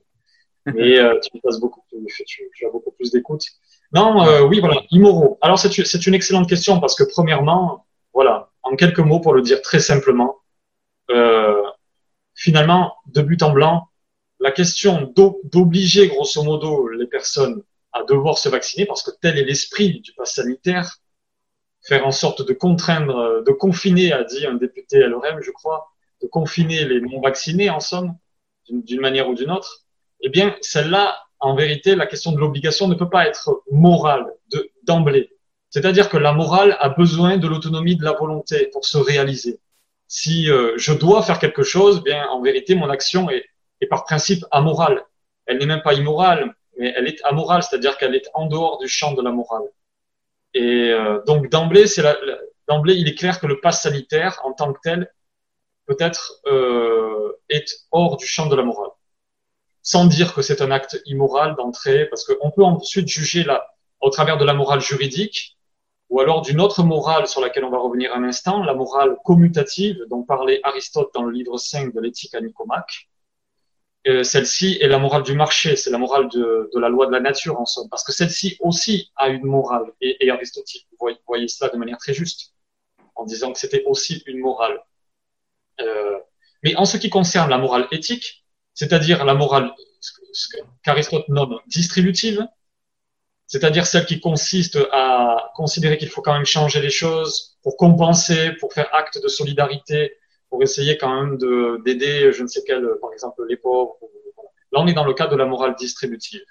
mais 0.65 1.00
euh, 1.00 1.17
tu 1.19 1.39
passes 1.41 1.59
beaucoup 1.59 1.81
plus, 1.89 2.05
tu, 2.25 2.50
tu 2.53 2.65
as 2.65 2.69
beaucoup 2.69 2.91
plus 2.91 3.12
d'écoutes. 3.12 3.45
Non, 3.93 4.24
euh, 4.24 4.41
oui, 4.41 4.59
voilà, 4.59 4.81
immoraux. 4.91 5.38
Alors, 5.41 5.57
c'est, 5.57 5.71
c'est 5.71 6.07
une 6.07 6.13
excellente 6.13 6.50
question 6.50 6.79
parce 6.79 6.95
que 6.95 7.03
premièrement, 7.03 7.86
voilà, 8.13 8.51
en 8.63 8.75
quelques 8.75 9.00
mots 9.00 9.19
pour 9.19 9.33
le 9.33 9.41
dire 9.41 9.62
très 9.62 9.79
simplement, 9.79 10.38
euh, 11.10 11.63
finalement, 12.36 12.96
de 13.08 13.22
but 13.22 13.42
en 13.44 13.51
blanc, 13.51 13.89
la 14.39 14.51
question 14.51 15.13
d'obliger 15.44 16.08
grosso 16.08 16.42
modo 16.44 16.88
les 16.88 17.08
personnes 17.08 17.63
à 17.92 18.04
devoir 18.04 18.38
se 18.38 18.50
vacciner 18.50 18.86
parce 18.86 19.04
que 19.04 19.12
tel 19.22 19.38
est 19.38 19.44
l'esprit 19.44 20.00
du 20.01 20.13
pass 20.13 20.36
sanitaire, 20.36 20.98
faire 21.82 22.06
en 22.06 22.12
sorte 22.12 22.48
de 22.48 22.54
contraindre, 22.54 23.44
de 23.44 23.51
confiner, 23.51 24.13
a 24.13 24.24
dit 24.24 24.46
un 24.46 24.54
député 24.54 25.00
LRM, 25.00 25.42
je 25.42 25.51
crois, 25.51 25.92
de 26.22 26.28
confiner 26.28 26.86
les 26.86 27.01
non-vaccinés, 27.01 27.70
en 27.70 27.80
somme, 27.80 28.16
d'une 28.70 29.01
manière 29.01 29.28
ou 29.30 29.36
d'une 29.36 29.51
autre, 29.51 29.86
eh 30.22 30.30
bien, 30.30 30.56
celle-là, 30.62 31.18
en 31.39 31.56
vérité, 31.56 31.96
la 31.96 32.06
question 32.06 32.32
de 32.32 32.38
l'obligation 32.38 32.88
ne 32.88 32.96
peut 32.96 33.10
pas 33.10 33.28
être 33.28 33.63
morale 33.72 34.25
d'emblée. 34.84 35.30
C'est-à-dire 35.70 36.10
que 36.10 36.18
la 36.18 36.34
morale 36.34 36.75
a 36.80 36.89
besoin 36.89 37.38
de 37.38 37.48
l'autonomie 37.48 37.96
de 37.96 38.04
la 38.04 38.13
volonté 38.13 38.68
pour 38.74 38.86
se 38.86 38.98
réaliser. 38.98 39.60
Si 40.10 40.50
euh, 40.50 40.74
je 40.75 40.92
dois 40.92 41.22
faire 41.22 41.38
quelque 41.38 41.62
chose, 41.62 42.00
eh 42.01 42.10
bien, 42.10 42.28
en 42.30 42.42
vérité, 42.42 42.74
mon 42.74 42.89
action 42.89 43.30
est, 43.30 43.46
est 43.80 43.86
par 43.86 44.04
principe 44.06 44.44
amorale. 44.50 45.06
Elle 45.46 45.60
n'est 45.60 45.68
même 45.68 45.84
pas 45.84 45.94
immorale, 45.94 46.54
mais 46.78 46.92
elle 46.98 47.08
est 47.08 47.24
amorale, 47.24 47.62
c'est-à-dire 47.62 47.96
qu'elle 47.98 48.16
est 48.16 48.28
en 48.34 48.48
dehors 48.48 48.80
du 48.80 48.88
champ 48.88 49.13
de 49.13 49.22
la 49.22 49.32
morale. 49.32 49.70
Et 50.56 50.89
euh, 50.89 51.22
donc 51.28 51.50
d'emblée, 51.50 51.86
c'est 51.86 52.04
d'emblée, 52.68 52.96
il 52.96 53.08
est 53.08 53.13
clair 53.13 53.39
que 53.39 53.46
le 53.46 53.62
pass 53.62 53.84
sanitaire 53.84 54.42
en 54.44 54.54
tant 54.54 54.74
que 54.74 54.80
tel 54.82 55.13
peut-être 55.86 56.42
euh, 56.48 57.38
est 57.50 57.86
hors 57.92 58.18
du 58.18 58.25
champ 58.25 58.48
de 58.48 58.56
la 58.56 58.63
morale, 58.63 58.89
sans 59.84 60.06
dire 60.06 60.34
que 60.34 60.42
c'est 60.42 60.62
un 60.62 60.72
acte 60.72 61.00
immoral 61.06 61.56
d'entrée, 61.56 62.08
parce 62.08 62.25
qu'on 62.25 62.50
peut 62.50 62.63
ensuite 62.63 63.08
juger 63.08 63.44
là 63.44 63.75
au 64.01 64.10
travers 64.10 64.38
de 64.38 64.46
la 64.46 64.56
morale 64.56 64.82
juridique 64.82 65.59
ou 66.10 66.20
alors 66.20 66.42
d'une 66.42 66.60
autre 66.60 66.84
morale 66.84 67.28
sur 67.28 67.42
laquelle 67.42 67.66
on 67.66 67.70
va 67.70 67.78
revenir 67.78 68.13
un 68.13 68.24
instant, 68.24 68.63
la 68.63 68.74
morale 68.74 69.18
commutative 69.24 70.06
dont 70.10 70.24
parlait 70.24 70.60
Aristote 70.63 71.12
dans 71.13 71.24
le 71.24 71.32
livre 71.32 71.58
5 71.58 71.94
de 71.94 72.01
l'éthique 72.01 72.34
à 72.34 72.42
Nicomaque, 72.42 73.10
euh, 74.08 74.24
celle-ci 74.24 74.78
est 74.82 74.88
la 74.88 74.98
morale 74.98 75.24
du 75.24 75.34
marché, 75.34 75.75
c'est 75.75 75.89
la 75.92 75.98
morale 75.98 76.30
de, 76.30 76.70
de, 76.74 76.80
la 76.80 76.89
loi 76.89 77.06
de 77.06 77.12
la 77.12 77.20
nature 77.20 77.60
en 77.60 77.66
somme, 77.66 77.89
parce 77.89 78.04
que 78.04 78.12
celle-ci 78.12 78.58
aussi 78.62 79.12
a 79.18 79.28
une 79.28 79.44
morale. 79.44 79.92
Et, 80.01 80.25
et 80.25 80.32
Aristote, 80.32 80.66
voyez, 81.28 81.48
cela 81.48 81.70
de 81.70 81.78
manière 81.78 81.98
très 81.98 82.13
juste, 82.13 82.54
en 83.16 83.25
disant 83.25 83.51
que 83.51 83.60
c'était 83.60 83.84
aussi 83.86 84.24
une 84.25 84.39
morale. 84.39 84.82
Euh, 85.82 86.18
mais 86.63 86.75
en 86.75 86.86
ce 86.86 86.98
qui 86.98 87.10
concerne 87.10 87.50
la 87.50 87.58
morale 87.58 87.88
éthique, 87.92 88.46
c'est-à-dire 88.74 89.25
la 89.25 89.34
morale 89.34 89.74
qu'Aristote 90.84 91.28
nomme 91.28 91.60
distributive, 91.68 92.48
c'est-à-dire 93.50 93.88
celle 93.88 94.06
qui 94.06 94.20
consiste 94.20 94.77
à 94.91 95.51
considérer 95.56 95.98
qu'il 95.98 96.08
faut 96.08 96.22
quand 96.22 96.34
même 96.34 96.46
changer 96.46 96.79
les 96.82 96.91
choses 96.91 97.58
pour 97.63 97.77
compenser, 97.77 98.51
pour 98.60 98.72
faire 98.74 98.88
acte 98.94 99.20
de 99.22 99.27
solidarité, 99.27 100.13
pour 100.50 100.62
essayer 100.62 101.00
quand 101.00 101.24
même 101.24 101.38
d'aider, 101.84 102.32
je 102.32 102.44
ne 102.44 102.48
sais 102.48 102.62
quel, 102.65 102.88
par 103.01 103.12
exemple, 103.12 103.44
les 103.50 103.58
pauvres. 103.58 103.98
Là, 104.72 104.79
on 104.82 104.88
est 104.88 104.94
dans 104.94 105.03
le 105.03 105.15
cas 105.15 105.25
de 105.25 105.36
la 105.36 105.46
morale 105.46 105.75
distributive. 105.79 106.44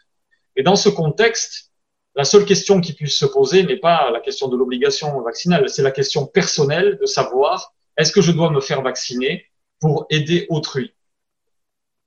Et 0.57 0.65
dans 0.65 0.75
ce 0.75 0.89
contexte, 0.89 1.71
la 2.17 2.25
seule 2.25 2.45
question 2.45 2.81
qui 2.81 2.95
puisse 2.95 3.17
se 3.17 3.27
poser 3.27 3.63
n'est 3.63 3.77
pas 3.77 4.11
la 4.11 4.19
question 4.19 4.49
de 4.49 4.57
l'obligation 4.57 5.21
vaccinale, 5.21 5.69
c'est 5.69 5.83
la 5.83 5.93
question 5.93 6.27
personnelle 6.27 6.99
de 7.01 7.07
savoir 7.07 7.75
est-ce 7.97 8.11
que 8.11 8.21
je 8.21 8.33
dois 8.33 8.51
me 8.51 8.61
faire 8.61 8.83
vacciner 8.83 9.47
pour 9.81 10.07
aider 10.11 10.47
autrui? 10.49 10.93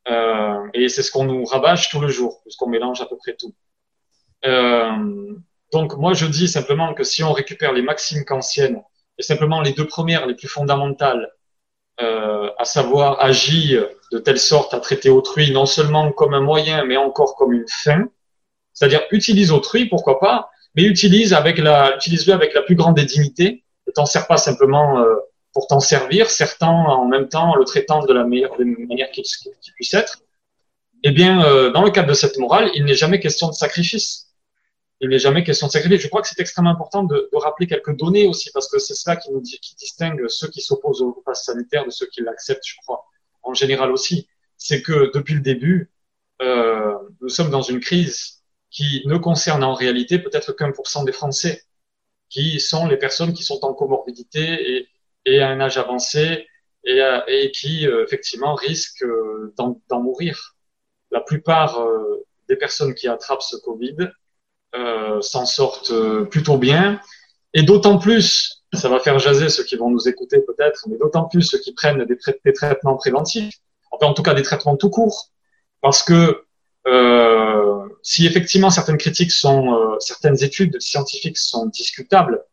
Euh, 0.09 0.67
et 0.73 0.89
c'est 0.89 1.01
ce 1.01 1.11
qu'on 1.11 1.23
nous 1.23 1.45
rabâche 1.45 1.89
tout 1.89 2.01
le 2.01 2.09
jour, 2.09 2.41
puisqu'on 2.41 2.67
mélange 2.67 2.99
à 2.99 3.05
peu 3.05 3.15
près 3.15 3.37
tout. 3.37 3.53
Euh, 4.45 5.35
donc 5.71 5.97
moi, 5.97 6.13
je 6.13 6.25
dis 6.25 6.47
simplement 6.47 6.93
que 6.93 7.03
si 7.03 7.23
on 7.23 7.31
récupère 7.31 7.73
les 7.73 7.81
maximes 7.81 8.25
kantiennes, 8.25 8.81
et 9.17 9.23
simplement 9.23 9.61
les 9.61 9.73
deux 9.73 9.87
premières, 9.87 10.25
les 10.25 10.35
plus 10.35 10.47
fondamentales, 10.47 11.31
euh, 12.01 12.49
à 12.57 12.65
savoir 12.65 13.21
agit 13.21 13.77
de 14.11 14.17
telle 14.17 14.39
sorte 14.39 14.73
à 14.73 14.79
traiter 14.79 15.09
autrui 15.09 15.51
non 15.51 15.65
seulement 15.65 16.11
comme 16.11 16.33
un 16.33 16.41
moyen, 16.41 16.83
mais 16.85 16.97
encore 16.97 17.35
comme 17.35 17.53
une 17.53 17.67
fin. 17.67 18.05
C'est-à-dire 18.73 19.03
utilise 19.11 19.51
autrui, 19.51 19.85
pourquoi 19.85 20.19
pas, 20.19 20.49
mais 20.75 20.83
utilise 20.83 21.33
avec 21.33 21.57
la, 21.57 21.95
utilise-le 21.95 22.33
avec 22.33 22.53
la 22.53 22.61
plus 22.61 22.75
grande 22.75 22.95
des 22.95 23.05
dignités. 23.05 23.63
Ne 23.87 23.91
t'en 23.91 24.05
sers 24.05 24.27
pas 24.27 24.37
simplement 24.37 24.99
euh, 24.99 25.15
pour 25.53 25.67
t'en 25.67 25.79
servir, 25.79 26.29
certains 26.29 26.67
en 26.67 27.05
même 27.07 27.27
temps 27.27 27.55
le 27.55 27.65
traitant 27.65 28.03
de 28.03 28.13
la 28.13 28.23
meilleure 28.23 28.57
des 28.57 28.63
manières 28.63 29.11
qui, 29.11 29.21
qui 29.21 29.71
puisse 29.73 29.93
être. 29.93 30.19
Eh 31.03 31.11
bien, 31.11 31.71
dans 31.71 31.83
le 31.83 31.89
cadre 31.89 32.09
de 32.09 32.13
cette 32.13 32.37
morale, 32.37 32.69
il 32.75 32.85
n'est 32.85 32.93
jamais 32.93 33.19
question 33.19 33.47
de 33.49 33.53
sacrifice. 33.53 34.30
Il 35.01 35.09
n'est 35.09 35.19
jamais 35.19 35.43
question 35.43 35.67
de 35.67 35.71
sacrifier. 35.71 35.97
Je 35.97 36.07
crois 36.07 36.21
que 36.21 36.27
c'est 36.27 36.39
extrêmement 36.39 36.71
important 36.71 37.03
de, 37.03 37.29
de, 37.31 37.37
rappeler 37.37 37.67
quelques 37.67 37.95
données 37.97 38.27
aussi, 38.27 38.51
parce 38.53 38.69
que 38.69 38.79
c'est 38.79 38.93
cela 38.93 39.15
qui 39.15 39.31
nous 39.31 39.41
dit, 39.41 39.59
qui 39.59 39.75
distingue 39.75 40.27
ceux 40.27 40.47
qui 40.47 40.61
s'opposent 40.61 41.01
au 41.01 41.21
pass 41.25 41.45
sanitaire 41.45 41.85
de 41.85 41.89
ceux 41.89 42.05
qui 42.07 42.21
l'acceptent, 42.21 42.65
je 42.65 42.75
crois, 42.83 43.03
en 43.43 43.53
général 43.53 43.91
aussi. 43.91 44.27
C'est 44.57 44.81
que 44.81 45.11
depuis 45.13 45.33
le 45.33 45.41
début, 45.41 45.91
euh, 46.41 46.93
nous 47.19 47.29
sommes 47.29 47.49
dans 47.49 47.63
une 47.63 47.79
crise 47.79 48.43
qui 48.69 49.01
ne 49.05 49.17
concerne 49.17 49.63
en 49.63 49.73
réalité 49.73 50.19
peut-être 50.19 50.53
qu'un 50.53 50.71
pour 50.71 50.87
cent 50.87 51.03
des 51.03 51.11
Français, 51.11 51.63
qui 52.29 52.59
sont 52.59 52.87
les 52.87 52.97
personnes 52.97 53.33
qui 53.33 53.43
sont 53.43 53.65
en 53.65 53.73
comorbidité 53.73 54.77
et, 54.77 54.87
et 55.25 55.41
à 55.41 55.49
un 55.49 55.59
âge 55.59 55.77
avancé 55.77 56.47
et, 56.83 57.01
et 57.27 57.51
qui 57.51 57.87
euh, 57.87 58.03
effectivement 58.03 58.55
risquent 58.55 59.03
euh, 59.03 59.53
d'en 59.57 60.01
mourir. 60.01 60.55
La 61.11 61.21
plupart 61.21 61.79
euh, 61.79 62.25
des 62.47 62.55
personnes 62.55 62.95
qui 62.95 63.07
attrapent 63.07 63.41
ce 63.41 63.57
Covid 63.57 63.97
euh, 64.75 65.21
s'en 65.21 65.45
sortent 65.45 65.93
plutôt 66.29 66.57
bien, 66.57 66.99
et 67.53 67.63
d'autant 67.63 67.97
plus, 67.97 68.63
ça 68.73 68.89
va 68.89 68.99
faire 68.99 69.19
jaser 69.19 69.49
ceux 69.49 69.63
qui 69.63 69.75
vont 69.75 69.89
nous 69.89 70.07
écouter 70.07 70.39
peut-être, 70.39 70.85
mais 70.89 70.97
d'autant 70.97 71.25
plus 71.25 71.41
ceux 71.41 71.59
qui 71.59 71.73
prennent 71.73 72.05
des, 72.05 72.17
des, 72.45 72.53
traitements 72.53 72.95
préventifs, 72.95 73.55
enfin 73.91 74.07
en 74.07 74.13
tout 74.13 74.23
cas 74.23 74.33
des 74.33 74.43
traitements 74.43 74.77
tout 74.77 74.89
court, 74.89 75.29
parce 75.81 76.03
que 76.03 76.43
euh, 76.87 77.87
si 78.01 78.25
effectivement 78.25 78.69
certaines 78.69 78.97
critiques 78.97 79.31
sont, 79.31 79.73
euh, 79.73 79.95
certaines 79.99 80.41
études 80.43 80.79
scientifiques 80.81 81.37
sont 81.37 81.67
discutables, 81.67 82.43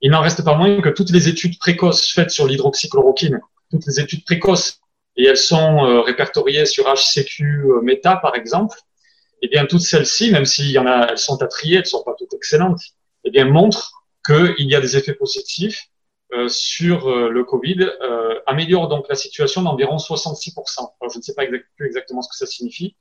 il 0.00 0.10
n'en 0.10 0.20
reste 0.20 0.44
pas 0.44 0.54
moins 0.54 0.80
que 0.80 0.88
toutes 0.88 1.10
les 1.10 1.28
études 1.28 1.58
précoces 1.58 2.08
faites 2.12 2.30
sur 2.30 2.46
l'hydroxychloroquine, 2.46 3.40
toutes 3.70 3.86
les 3.86 4.00
études 4.00 4.24
précoces, 4.24 4.80
et 5.16 5.24
elles 5.24 5.36
sont 5.36 5.84
euh, 5.84 6.00
répertoriées 6.00 6.66
sur 6.66 6.84
HCQ 6.84 7.42
euh, 7.44 7.80
Meta 7.82 8.16
par 8.16 8.34
exemple, 8.34 8.78
eh 9.42 9.48
bien 9.48 9.66
toutes 9.66 9.82
celles-ci, 9.82 10.30
même 10.30 10.44
s'il 10.44 10.70
y 10.70 10.78
en 10.78 10.86
a, 10.86 11.08
elles 11.10 11.18
sont 11.18 11.40
à 11.42 11.46
trier, 11.46 11.78
elles 11.78 11.86
sont 11.86 12.02
pas 12.02 12.14
toutes 12.18 12.34
excellentes, 12.34 12.80
eh 13.24 13.30
bien 13.30 13.44
montrent 13.44 13.92
qu'il 14.26 14.68
y 14.68 14.74
a 14.74 14.80
des 14.80 14.96
effets 14.96 15.14
positifs 15.14 15.86
euh, 16.32 16.48
sur 16.48 17.08
le 17.08 17.44
Covid, 17.44 17.88
euh, 18.02 18.40
améliore 18.46 18.88
donc 18.88 19.06
la 19.08 19.14
situation 19.14 19.62
d'environ 19.62 19.96
66%. 19.96 20.52
Alors, 20.78 21.12
je 21.12 21.18
ne 21.18 21.22
sais 21.22 21.34
pas 21.34 21.44
plus 21.46 21.86
exactement 21.86 22.22
ce 22.22 22.28
que 22.28 22.36
ça 22.36 22.46
signifie, 22.46 22.96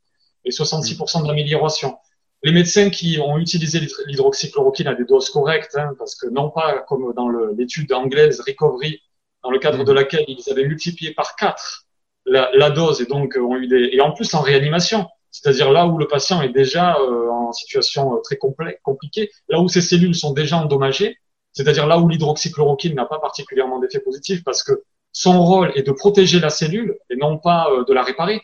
mais 0.46 0.52
66% 0.52 1.24
de 1.24 1.28
l'amélioration. 1.28 1.98
Les 2.44 2.52
médecins 2.52 2.90
qui 2.90 3.20
ont 3.20 3.38
utilisé 3.38 3.82
l'hydroxychloroquine 4.06 4.88
à 4.88 4.96
des 4.96 5.06
doses 5.06 5.30
correctes, 5.30 5.76
hein, 5.76 5.94
parce 5.98 6.16
que 6.16 6.28
non 6.28 6.52
pas 6.52 6.86
comme 6.88 7.14
dans 7.16 7.30
l'étude 7.30 7.92
anglaise 7.92 8.42
Recovery, 8.42 9.02
dans 9.44 9.50
le 9.50 9.60
cadre 9.60 9.84
de 9.84 9.92
laquelle 9.92 10.26
ils 10.28 10.50
avaient 10.50 10.66
multiplié 10.66 11.14
par 11.14 11.36
quatre 11.36 11.86
la, 12.26 12.52
la, 12.54 12.70
dose 12.70 13.02
et 13.02 13.06
donc 13.06 13.38
ont 13.38 13.56
eu 13.56 13.68
des 13.68 13.90
et 13.94 14.02
en 14.02 14.12
plus 14.12 14.34
en 14.34 14.42
réanimation, 14.42 15.08
c'est-à-dire 15.42 15.72
là 15.72 15.86
où 15.86 16.00
le 16.00 16.08
patient 16.08 16.42
est 16.42 16.50
déjà 16.50 16.98
euh, 16.98 17.30
en 17.30 17.52
situation 17.54 18.16
euh, 18.16 18.22
très 18.22 18.38
compliquée, 18.38 19.30
là 19.50 19.60
où 19.60 19.68
ses 19.68 19.82
cellules 19.82 20.16
sont 20.16 20.34
déjà 20.34 20.58
endommagées, 20.58 21.20
c'est-à-dire 21.54 21.86
là 21.86 22.00
où 22.00 22.08
l'hydroxychloroquine 22.10 22.96
n'a 22.96 23.06
pas 23.06 23.20
particulièrement 23.20 23.80
d'effet 23.80 24.00
positif 24.00 24.44
parce 24.44 24.64
que 24.64 24.84
son 25.12 25.44
rôle 25.44 25.72
est 25.76 25.84
de 25.84 25.92
protéger 25.92 26.40
la 26.40 26.50
cellule 26.50 26.98
et 27.12 27.16
non 27.16 27.38
pas 27.38 27.70
euh, 27.70 27.84
de 27.86 27.94
la 27.94 28.02
réparer. 28.02 28.42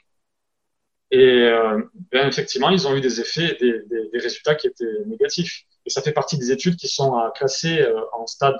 Et 1.09 1.47
ben, 2.11 2.27
effectivement, 2.27 2.71
ils 2.71 2.87
ont 2.87 2.95
eu 2.95 3.01
des 3.01 3.21
effets, 3.21 3.55
des, 3.61 4.17
résultats 4.17 4.55
qui 4.55 4.65
étaient 4.65 5.05
négatifs. 5.05 5.61
Et 5.85 5.91
ça 5.91 6.01
fait 6.01 6.11
partie 6.11 6.39
des 6.39 6.51
études 6.51 6.75
qui 6.75 6.87
sont 6.87 7.13
classées 7.35 7.85
en 8.13 8.25
stade, 8.25 8.57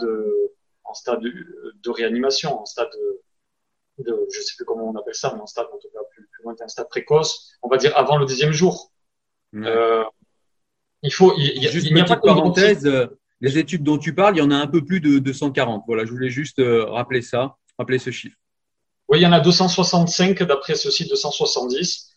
en 0.84 0.94
stade 0.94 1.22
de 1.22 1.90
réanimation, 1.90 2.62
en 2.62 2.66
stade 2.66 2.90
de, 2.94 4.04
de, 4.04 4.28
je 4.32 4.40
sais 4.40 4.54
plus 4.56 4.66
comment 4.66 4.88
on 4.88 4.96
appelle 4.96 5.16
ça, 5.16 5.32
mais 5.34 5.42
en 5.42 5.48
stade 5.48 5.66
en 5.74 5.78
tout 5.78 5.90
cas 5.92 6.00
plus, 6.12 6.23
lointain, 6.44 6.68
stade 6.68 6.90
précoce, 6.90 7.52
on 7.62 7.70
va 7.70 7.78
dire 7.78 7.96
avant 7.98 8.18
le 8.18 8.26
dixième 8.26 8.52
jour. 8.52 8.92
Euh, 9.56 10.04
il 11.02 11.14
faut, 11.14 11.34
il, 11.38 11.58
il, 11.58 11.70
juste 11.70 11.88
il 11.88 11.98
une 11.98 12.04
petite 12.04 12.22
parenthèse, 12.22 12.90
les 13.42 13.58
études 13.58 13.84
dont 13.84 13.98
tu 13.98 14.16
parles, 14.16 14.36
il 14.36 14.40
y 14.40 14.42
en 14.44 14.52
a 14.52 14.56
un 14.56 14.68
peu 14.68 14.84
plus 14.84 15.00
de 15.00 15.20
240. 15.20 15.84
Voilà, 15.86 16.06
je 16.06 16.12
voulais 16.12 16.30
juste 16.30 16.62
rappeler 16.62 17.22
ça, 17.22 17.58
rappeler 17.78 18.00
ce 18.00 18.10
chiffre. 18.10 18.38
Oui, 19.10 19.20
il 19.20 19.22
y 19.22 19.28
en 19.28 19.34
a 19.34 19.42
265 19.42 20.44
d'après 20.44 20.76
ce 20.76 20.90
site 20.90 21.10
270 21.10 22.14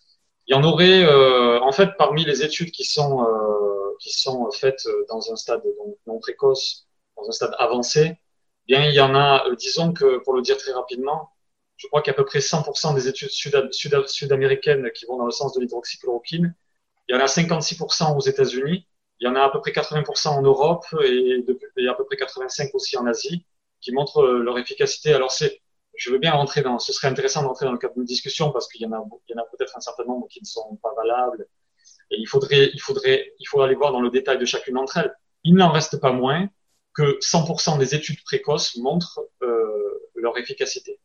il 0.48 0.54
y 0.54 0.58
en 0.58 0.62
aurait, 0.62 1.02
euh, 1.02 1.60
en 1.60 1.72
fait, 1.72 1.90
parmi 1.98 2.24
les 2.24 2.44
études 2.44 2.70
qui 2.70 2.84
sont 2.84 3.22
euh, 3.22 3.96
qui 3.98 4.12
sont 4.12 4.50
faites 4.52 4.86
dans 5.08 5.32
un 5.32 5.36
stade 5.36 5.62
donc, 5.62 5.96
non 6.06 6.18
précoce, 6.18 6.86
dans 7.16 7.28
un 7.28 7.32
stade 7.32 7.54
avancé, 7.58 8.16
bien 8.66 8.84
il 8.84 8.94
y 8.94 9.00
en 9.00 9.14
a, 9.14 9.46
euh, 9.48 9.56
disons 9.56 9.92
que 9.92 10.18
pour 10.18 10.34
le 10.34 10.42
dire 10.42 10.56
très 10.56 10.72
rapidement, 10.72 11.30
je 11.76 11.86
crois 11.88 12.02
qu'à 12.02 12.12
peu 12.12 12.24
près 12.24 12.38
100% 12.38 12.94
des 12.94 13.08
études 13.08 13.30
sud-américaines 13.30 14.84
sud, 14.84 14.92
qui 14.92 15.06
vont 15.06 15.18
dans 15.18 15.26
le 15.26 15.30
sens 15.30 15.54
de 15.54 15.60
l'hydroxychloroquine. 15.60 16.54
Il 17.08 17.14
y 17.14 17.18
en 17.18 17.20
a 17.20 17.26
56% 17.26 18.16
aux 18.16 18.20
États-Unis, 18.20 18.86
il 19.20 19.24
y 19.26 19.28
en 19.28 19.34
a 19.34 19.42
à 19.42 19.50
peu 19.50 19.60
près 19.60 19.70
80% 19.70 20.28
en 20.28 20.42
Europe 20.42 20.84
et, 21.04 21.44
à 21.88 21.94
peu 21.94 22.04
près 22.04 22.16
85 22.16 22.70
aussi 22.74 22.96
en 22.96 23.06
Asie, 23.06 23.44
qui 23.80 23.92
montrent 23.92 24.26
leur 24.26 24.58
efficacité. 24.58 25.12
Alors 25.12 25.32
c'est 25.32 25.60
je 25.96 26.10
veux 26.10 26.18
bien 26.18 26.32
rentrer 26.32 26.62
dans, 26.62 26.78
ce 26.78 26.92
serait 26.92 27.08
intéressant 27.08 27.42
d'entrer 27.42 27.64
dans 27.64 27.72
le 27.72 27.78
cadre 27.78 27.94
d'une 27.94 28.04
discussion 28.04 28.50
parce 28.52 28.68
qu'il 28.68 28.82
y 28.82 28.86
en 28.86 28.92
a, 28.92 29.02
il 29.28 29.32
y 29.32 29.38
en 29.38 29.42
a 29.42 29.46
peut-être 29.46 29.76
un 29.76 29.80
certain 29.80 30.04
nombre 30.04 30.28
qui 30.28 30.40
ne 30.40 30.46
sont 30.46 30.78
pas 30.82 30.92
valables. 30.94 31.46
Et 32.10 32.16
il 32.18 32.26
faudrait, 32.26 32.70
il 32.72 32.80
faudrait, 32.80 33.32
il 33.40 33.46
faudrait 33.46 33.66
aller 33.66 33.74
voir 33.74 33.92
dans 33.92 34.00
le 34.00 34.10
détail 34.10 34.38
de 34.38 34.44
chacune 34.44 34.74
d'entre 34.74 34.98
elles. 34.98 35.14
Il 35.42 35.54
n'en 35.54 35.72
reste 35.72 36.00
pas 36.00 36.12
moins 36.12 36.48
que 36.94 37.18
100% 37.20 37.78
des 37.78 37.94
études 37.94 38.22
précoces 38.24 38.76
montrent 38.76 39.20
euh, 39.42 40.10
leur 40.14 40.38
efficacité. 40.38 41.00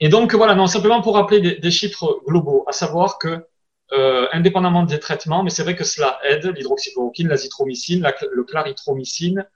Et 0.00 0.08
donc 0.08 0.34
voilà, 0.34 0.54
non 0.54 0.66
simplement 0.66 1.00
pour 1.00 1.14
rappeler 1.14 1.58
des, 1.58 1.70
chiffres 1.70 2.20
globaux, 2.26 2.64
à 2.68 2.72
savoir 2.72 3.18
que 3.18 3.46
euh, 3.92 4.26
indépendamment 4.32 4.82
des 4.82 4.98
traitements, 4.98 5.42
mais 5.42 5.50
c'est 5.50 5.62
vrai 5.62 5.76
que 5.76 5.84
cela 5.84 6.18
aide 6.24 6.44
l'hydroxychloroquine, 6.46 7.28
l'azithromycine, 7.28 8.02
la, 8.02 8.14
le 8.30 8.44
clarithromycine, 8.44 9.46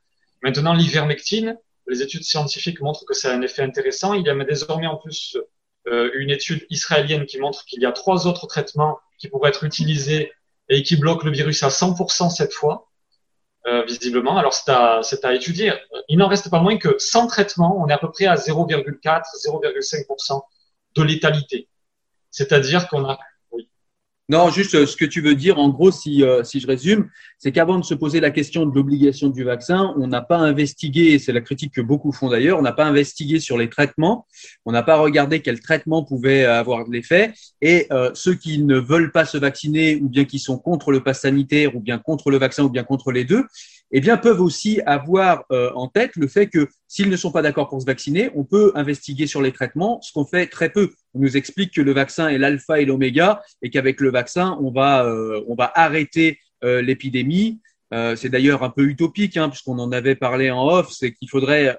maintenant 0.42 0.72
l'ivermectine, 0.72 1.59
les 1.88 2.03
études 2.03 2.24
scientifiques 2.24 2.81
montrent 2.81 3.05
que 3.05 3.14
ça 3.14 3.31
a 3.31 3.35
un 3.35 3.42
effet 3.42 3.62
intéressant. 3.62 4.14
Il 4.14 4.24
y 4.24 4.31
a 4.31 4.44
désormais 4.44 4.87
en 4.87 4.96
plus 4.96 5.37
euh, 5.88 6.11
une 6.14 6.31
étude 6.31 6.66
israélienne 6.70 7.26
qui 7.26 7.38
montre 7.38 7.64
qu'il 7.64 7.83
y 7.83 7.87
a 7.87 7.92
trois 7.92 8.26
autres 8.26 8.46
traitements 8.46 8.98
qui 9.18 9.29
pourraient 9.29 9.50
être 9.50 9.64
utilisés 9.64 10.33
et 10.68 10.83
qui 10.83 10.96
bloquent 10.96 11.24
le 11.24 11.33
virus 11.33 11.62
à 11.62 11.68
100% 11.68 12.31
cette 12.31 12.53
fois, 12.53 12.89
euh, 13.66 13.85
visiblement. 13.85 14.37
Alors 14.38 14.55
c'est 14.55 14.70
à, 14.70 15.01
à 15.23 15.33
étudier. 15.33 15.73
Il 16.09 16.18
n'en 16.18 16.29
reste 16.29 16.51
pas 16.51 16.61
moins 16.61 16.79
que 16.79 16.96
sans 16.99 17.27
traitement, 17.27 17.77
on 17.79 17.88
est 17.88 17.92
à 17.92 17.99
peu 17.99 18.11
près 18.11 18.27
à 18.27 18.35
0,4, 18.35 19.23
0,5% 19.44 20.42
de 20.96 21.03
létalité. 21.03 21.68
C'est-à-dire 22.31 22.88
qu'on 22.88 23.05
a 23.09 23.18
non, 24.31 24.49
juste 24.49 24.77
euh, 24.77 24.87
ce 24.87 24.97
que 24.97 25.05
tu 25.05 25.21
veux 25.21 25.35
dire, 25.35 25.59
en 25.59 25.71
gros, 25.71 25.90
si, 25.90 26.23
euh, 26.23 26.45
si 26.45 26.61
je 26.61 26.66
résume, 26.69 27.11
c'est 27.37 27.51
qu'avant 27.51 27.81
de 27.81 27.85
se 27.85 27.95
poser 27.95 28.21
la 28.21 28.31
question 28.31 28.64
de 28.64 28.73
l'obligation 28.73 29.29
du 29.29 29.43
vaccin, 29.43 29.93
on 29.99 30.07
n'a 30.07 30.21
pas 30.21 30.37
investigué, 30.37 31.14
et 31.14 31.19
c'est 31.19 31.33
la 31.33 31.40
critique 31.40 31.75
que 31.75 31.81
beaucoup 31.81 32.12
font 32.12 32.29
d'ailleurs, 32.29 32.57
on 32.57 32.62
n'a 32.62 32.71
pas 32.71 32.85
investigué 32.85 33.40
sur 33.40 33.59
les 33.59 33.69
traitements, 33.69 34.29
on 34.64 34.71
n'a 34.71 34.85
pas 34.85 34.99
regardé 34.99 35.43
quel 35.43 35.59
traitement 35.59 36.05
pouvait 36.05 36.45
avoir 36.45 36.87
de 36.87 36.93
l'effet, 36.93 37.33
et 37.61 37.88
euh, 37.90 38.12
ceux 38.14 38.35
qui 38.35 38.62
ne 38.62 38.79
veulent 38.79 39.11
pas 39.11 39.25
se 39.25 39.37
vacciner, 39.37 39.97
ou 39.97 40.09
bien 40.09 40.25
qui 40.25 40.38
sont 40.38 40.59
contre 40.59 40.93
le 40.93 41.03
pass 41.03 41.23
sanitaire, 41.23 41.75
ou 41.75 41.81
bien 41.81 41.99
contre 41.99 42.31
le 42.31 42.38
vaccin, 42.38 42.62
ou 42.62 42.71
bien 42.71 42.85
contre 42.85 43.11
les 43.11 43.25
deux, 43.25 43.47
eh 43.92 44.00
bien, 44.00 44.16
peuvent 44.16 44.40
aussi 44.40 44.81
avoir 44.87 45.44
euh, 45.50 45.70
en 45.74 45.88
tête 45.88 46.16
le 46.16 46.29
fait 46.29 46.46
que 46.46 46.68
s'ils 46.87 47.09
ne 47.09 47.16
sont 47.16 47.33
pas 47.33 47.42
d'accord 47.42 47.68
pour 47.68 47.81
se 47.81 47.87
vacciner, 47.87 48.31
on 48.35 48.44
peut 48.44 48.72
investiguer 48.74 49.26
sur 49.26 49.42
les 49.42 49.53
traitements, 49.53 50.00
ce 50.00 50.12
qu'on 50.12 50.24
fait 50.24 50.46
très 50.46 50.70
peu. 50.70 50.92
On 51.14 51.20
nous 51.20 51.37
explique 51.37 51.74
que 51.74 51.81
le 51.81 51.92
vaccin 51.92 52.29
est 52.29 52.38
l'alpha 52.38 52.81
et 52.81 52.85
l'oméga 52.85 53.42
et 53.62 53.70
qu'avec 53.70 54.00
le 54.00 54.11
vaccin, 54.11 54.59
on 54.62 54.70
va, 54.70 55.05
euh, 55.05 55.42
on 55.48 55.55
va 55.55 55.72
arrêter 55.74 56.38
euh, 56.62 56.83
l'épidémie. 56.83 57.61
c'est 58.14 58.29
d'ailleurs 58.29 58.62
un 58.62 58.70
peu 58.70 58.85
utopique, 58.85 59.37
hein, 59.37 59.48
puisqu'on 59.48 59.79
en 59.81 59.90
avait 59.90 60.14
parlé 60.14 60.53
en 60.53 60.64
off, 60.64 60.92
c'est 60.92 61.12
qu'il 61.12 61.29
faudrait 61.29 61.76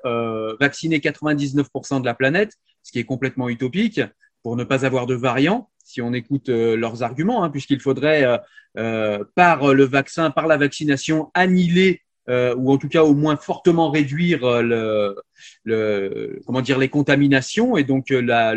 vacciner 0.60 1.00
99% 1.00 2.02
de 2.02 2.06
la 2.06 2.14
planète, 2.14 2.52
ce 2.84 2.92
qui 2.92 3.00
est 3.00 3.06
complètement 3.06 3.48
utopique, 3.48 4.02
pour 4.44 4.58
ne 4.58 4.66
pas 4.66 4.86
avoir 4.86 5.06
de 5.08 5.16
variants 5.16 5.71
si 5.84 6.02
on 6.02 6.14
écoute 6.14 6.50
leurs 6.50 7.04
arguments, 7.04 7.44
hein, 7.44 7.50
puisqu'il 7.50 7.80
faudrait 7.80 8.40
euh, 8.78 9.24
par 9.36 9.74
le 9.74 9.84
vaccin, 9.84 10.32
par 10.32 10.48
la 10.48 10.58
vaccination, 10.58 11.30
annihiler 11.34 12.02
euh, 12.30 12.56
ou 12.56 12.72
en 12.72 12.78
tout 12.78 12.88
cas 12.88 13.04
au 13.04 13.14
moins 13.14 13.36
fortement 13.36 13.90
réduire 13.90 14.46
euh, 14.46 15.14
les 15.66 16.90
contaminations 16.90 17.76
et 17.76 17.84
donc 17.84 18.10
la, 18.10 18.54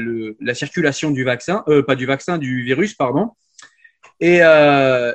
circulation 0.55 1.11
du 1.11 1.25
vaccin, 1.25 1.65
euh, 1.69 1.83
pas 1.83 1.97
du 1.97 2.07
vaccin, 2.07 2.39
du 2.39 2.63
virus, 2.63 2.95
pardon. 2.95 3.31
Et 4.21 4.39
euh, 4.43 5.13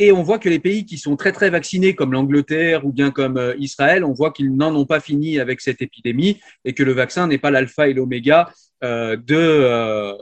on 0.00 0.22
voit 0.22 0.38
que 0.38 0.48
les 0.48 0.60
pays 0.60 0.86
qui 0.86 0.96
sont 0.96 1.16
très 1.16 1.32
très 1.32 1.50
vaccinés, 1.50 1.94
comme 1.94 2.12
l'Angleterre 2.12 2.86
ou 2.86 2.92
bien 2.92 3.10
comme 3.10 3.54
Israël, 3.58 4.04
on 4.04 4.12
voit 4.12 4.32
qu'ils 4.32 4.54
n'en 4.54 4.74
ont 4.74 4.86
pas 4.86 5.00
fini 5.00 5.38
avec 5.38 5.60
cette 5.60 5.82
épidémie 5.82 6.40
et 6.64 6.72
que 6.72 6.82
le 6.82 6.92
vaccin 6.92 7.26
n'est 7.26 7.36
pas 7.36 7.50
l'alpha 7.50 7.88
et 7.88 7.92
l'oméga 7.92 8.50
euh, 8.82 9.14
de, 9.16 10.16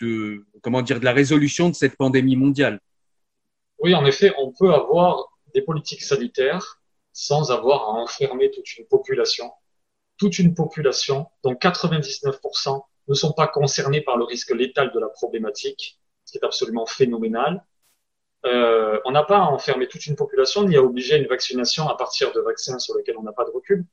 de 0.00 0.46
comment 0.62 0.82
dire 0.82 1.00
de 1.00 1.04
la 1.04 1.12
résolution 1.12 1.68
de 1.68 1.74
cette 1.74 1.96
pandémie 1.96 2.36
mondiale. 2.36 2.80
Oui, 3.78 3.94
en 3.94 4.04
effet, 4.06 4.32
on 4.38 4.52
peut 4.52 4.72
avoir 4.72 5.28
des 5.54 5.62
politiques 5.62 6.02
sanitaires 6.02 6.80
sans 7.12 7.50
avoir 7.50 7.82
à 7.82 7.92
enfermer 7.92 8.50
toute 8.50 8.76
une 8.76 8.86
population. 8.86 9.50
Toute 10.18 10.38
une 10.38 10.54
population 10.54 11.26
dont 11.44 11.54
99% 11.54 12.82
ne 13.08 13.14
sont 13.14 13.32
pas 13.32 13.46
concernés 13.48 14.00
par 14.00 14.16
le 14.16 14.24
risque 14.24 14.50
létal 14.50 14.92
de 14.92 15.00
la 15.00 15.08
problématique, 15.08 15.98
ce 16.24 16.32
qui 16.32 16.38
est 16.38 16.44
absolument 16.44 16.86
phénoménal. 16.86 17.64
euh, 18.46 19.00
on 19.04 19.10
n'a 19.12 19.24
pas 19.24 19.38
à 19.38 19.42
enfermer 19.42 19.88
toute 19.88 20.06
une 20.06 20.16
population 20.16 20.64
ni 20.64 20.76
à 20.76 20.82
obliger 20.82 21.16
une 21.16 21.26
vaccination 21.26 21.88
à 21.88 21.96
partir 21.96 22.32
de 22.32 22.40
vaccins 22.40 22.78
sur 22.78 22.96
lesquels 22.96 23.16
on 23.18 23.22
n'a 23.22 23.32
pas 23.32 23.44
de 23.44 23.50
recul. 23.50 23.84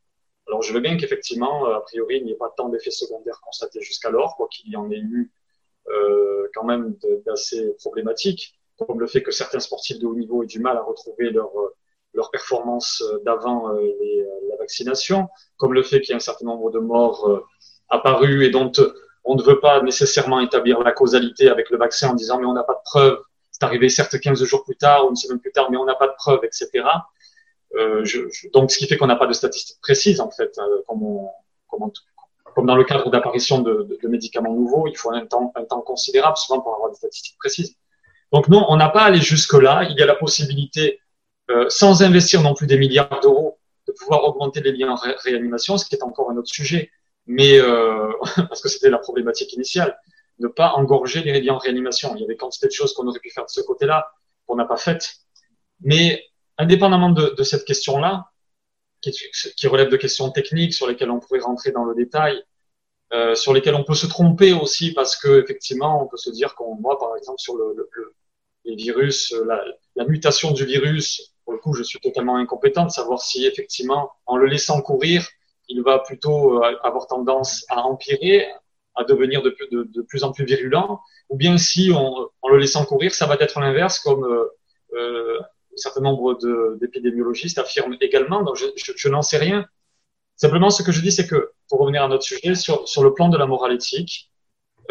Alors 0.47 0.61
je 0.61 0.73
veux 0.73 0.79
bien 0.79 0.97
qu'effectivement, 0.97 1.65
a 1.65 1.81
priori, 1.81 2.17
il 2.17 2.25
n'y 2.25 2.31
ait 2.31 2.35
pas 2.35 2.53
tant 2.55 2.69
d'effets 2.69 2.91
secondaires 2.91 3.41
constatés 3.41 3.81
jusqu'alors, 3.81 4.35
quoi 4.35 4.47
qu'il 4.49 4.69
y 4.71 4.75
en 4.75 4.91
ait 4.91 4.99
eu 4.99 5.31
euh, 5.31 5.35
quand 6.54 6.63
même 6.63 6.95
d'assez 7.26 7.74
problématiques, 7.80 8.56
comme 8.80 9.00
le 9.00 9.08
fait 9.08 9.21
que 9.21 9.32
certains 9.32 9.60
sportifs 9.60 10.00
de 10.00 10.06
haut 10.06 10.15
niveau 10.15 10.43
aient 10.43 10.48
du 10.48 10.60
mal 10.60 10.78
à 10.78 10.82
retrouver 10.82 11.30
leur, 11.30 11.52
leur 12.13 12.32
performance 12.32 13.04
d'avant 13.24 13.74
euh, 13.74 13.82
la 14.50 14.58
vaccination, 14.58 15.28
comme 15.58 15.74
le 15.74 15.84
fait 15.84 16.02
qu'il 16.02 16.10
y 16.10 16.13
ait 16.13 16.15
un 16.15 16.19
certain 16.19 16.45
nombre 16.45 16.71
de 16.71 16.80
morts 16.80 17.30
euh, 17.30 17.43
apparus 17.89 18.45
et 18.45 18.50
dont 18.50 18.71
on 19.24 19.36
ne 19.36 19.43
veut 19.43 19.60
pas 19.60 19.82
nécessairement 19.82 20.39
établir 20.39 20.82
la 20.82 20.91
causalité 20.91 21.50
avec 21.50 21.69
le 21.69 21.78
vaccin 21.78 22.10
en 22.10 22.13
disant 22.13 22.39
mais 22.39 22.45
on 22.45 22.54
n'a 22.54 22.63
pas 22.63 22.74
de 22.74 22.84
preuves 22.84 23.19
c'est 23.58 23.63
arrivé 23.63 23.88
certes 23.88 24.19
15 24.19 24.43
jours 24.43 24.65
plus 24.65 24.76
tard 24.76 25.06
ou 25.06 25.12
une 25.12 25.15
semaine 25.15 25.39
plus 25.39 25.54
tard, 25.54 25.71
mais 25.71 25.78
on 25.78 25.86
n'a 25.86 25.95
pas 25.95 26.08
de 26.08 26.13
preuves, 26.17 26.43
etc. 26.43 26.86
Euh, 27.76 28.04
je, 28.04 28.19
donc, 28.52 28.69
ce 28.69 28.78
qui 28.78 28.86
fait 28.86 28.98
qu'on 28.98 29.08
n'a 29.08 29.15
pas 29.15 29.28
de 29.28 29.34
statistiques 29.34 29.80
précises, 29.82 30.19
en 30.19 30.30
fait, 30.30 30.58
euh, 30.58 30.82
comme, 30.88 31.04
on, 31.04 31.30
comme, 31.69 31.89
comme, 32.55 32.65
dans 32.65 32.75
le 32.75 32.83
cadre 32.83 33.09
d'apparition 33.11 33.59
de, 33.59 33.83
de, 33.83 33.99
de, 34.01 34.07
médicaments 34.07 34.53
nouveaux, 34.53 34.87
il 34.87 34.97
faut 34.97 35.11
un 35.11 35.25
temps, 35.25 35.51
un 35.55 35.65
temps 35.65 35.81
considérable 35.81 36.37
souvent 36.37 36.61
pour 36.61 36.73
avoir 36.73 36.89
des 36.89 36.95
statistiques 36.95 37.37
précises. 37.37 37.75
Donc 38.31 38.47
non, 38.47 38.65
on 38.69 38.77
n'a 38.77 38.89
pas 38.89 39.03
allé 39.03 39.19
jusque-là. 39.19 39.87
Il 39.89 39.97
y 39.97 40.01
a 40.01 40.05
la 40.05 40.15
possibilité, 40.15 40.99
euh, 41.51 41.65
sans 41.69 42.01
investir 42.01 42.41
non 42.41 42.53
plus 42.53 42.67
des 42.67 42.77
milliards 42.77 43.19
d'euros, 43.21 43.59
de 43.87 43.93
pouvoir 43.93 44.23
augmenter 44.23 44.61
les 44.61 44.71
liens 44.71 44.91
en 44.91 44.95
ré 44.95 45.15
réanimation, 45.23 45.77
ce 45.77 45.85
qui 45.85 45.95
est 45.95 46.03
encore 46.03 46.31
un 46.31 46.37
autre 46.37 46.49
sujet, 46.49 46.89
mais 47.27 47.59
euh, 47.59 48.11
parce 48.49 48.61
que 48.61 48.69
c'était 48.69 48.89
la 48.89 48.97
problématique 48.97 49.53
initiale 49.53 49.97
ne 50.39 50.47
pas 50.47 50.73
engorger 50.73 51.21
les 51.21 51.31
médias 51.31 51.53
en 51.53 51.57
réanimation. 51.57 52.13
Il 52.15 52.21
y 52.21 52.25
avait 52.25 52.35
quantité 52.35 52.67
de 52.67 52.71
choses 52.71 52.93
qu'on 52.93 53.07
aurait 53.07 53.19
pu 53.19 53.29
faire 53.29 53.45
de 53.45 53.49
ce 53.49 53.61
côté-là, 53.61 54.11
qu'on 54.45 54.55
n'a 54.55 54.65
pas 54.65 54.77
faites. 54.77 55.15
Mais 55.81 56.23
indépendamment 56.57 57.09
de, 57.09 57.33
de 57.37 57.43
cette 57.43 57.65
question-là, 57.65 58.31
qui, 59.01 59.12
qui, 59.55 59.67
relève 59.67 59.89
de 59.89 59.97
questions 59.97 60.31
techniques 60.31 60.73
sur 60.73 60.88
lesquelles 60.88 61.12
on 61.12 61.19
pourrait 61.19 61.39
rentrer 61.39 61.71
dans 61.71 61.86
le 61.86 61.95
détail, 61.95 62.41
euh, 63.13 63.36
sur 63.36 63.53
lesquelles 63.53 63.75
on 63.75 63.84
peut 63.84 63.95
se 63.95 64.08
tromper 64.08 64.53
aussi 64.53 64.93
parce 64.93 65.15
que 65.15 65.41
effectivement, 65.41 66.03
on 66.03 66.08
peut 66.08 66.17
se 66.17 66.31
dire 66.31 66.55
qu'on 66.55 66.75
voit 66.75 66.97
par 66.97 67.15
exemple 67.17 67.39
sur 67.39 67.55
le, 67.55 67.75
le, 67.75 68.13
les 68.65 68.75
virus, 68.75 69.34
la, 69.45 69.63
la, 69.95 70.05
mutation 70.05 70.51
du 70.51 70.65
virus. 70.65 71.34
Pour 71.43 71.53
le 71.53 71.60
coup, 71.60 71.73
je 71.73 71.84
suis 71.84 71.99
totalement 71.99 72.38
incompétent 72.38 72.86
de 72.86 72.89
savoir 72.89 73.21
si 73.21 73.45
effectivement, 73.45 74.12
en 74.25 74.38
le 74.38 74.47
laissant 74.47 74.81
courir, 74.81 75.27
il 75.67 75.81
va 75.84 75.99
plutôt 75.99 76.63
euh, 76.63 76.75
avoir 76.84 77.08
tendance 77.08 77.65
à 77.69 77.81
empirer, 77.81 78.47
à 78.95 79.03
devenir 79.03 79.41
de, 79.41 79.55
de, 79.71 79.84
de, 79.84 80.01
plus 80.01 80.23
en 80.23 80.31
plus 80.31 80.45
virulent, 80.45 80.99
ou 81.29 81.38
bien 81.38 81.58
si 81.58 81.91
on, 81.93 82.29
en 82.41 82.49
le 82.49 82.58
laissant 82.58 82.86
courir, 82.86 83.13
ça 83.13 83.25
va 83.25 83.36
être 83.39 83.60
l'inverse, 83.60 83.99
comme 83.99 84.23
euh, 84.23 84.45
euh 84.93 85.39
un 85.75 85.81
certain 85.81 86.01
nombre 86.01 86.38
d'épidémiologistes 86.79 87.57
affirment 87.57 87.97
également. 88.01 88.43
Donc 88.43 88.55
je, 88.55 88.65
je, 88.75 88.93
je 88.95 89.09
n'en 89.09 89.21
sais 89.21 89.38
rien. 89.38 89.65
Simplement, 90.35 90.69
ce 90.69 90.83
que 90.83 90.91
je 90.91 91.01
dis, 91.01 91.11
c'est 91.11 91.27
que, 91.27 91.51
pour 91.69 91.79
revenir 91.79 92.03
à 92.03 92.07
notre 92.07 92.23
sujet, 92.23 92.55
sur, 92.55 92.88
sur 92.88 93.03
le 93.03 93.13
plan 93.13 93.29
de 93.29 93.38
la 93.38 93.45
morale 93.45 93.73
éthique, 93.73 94.31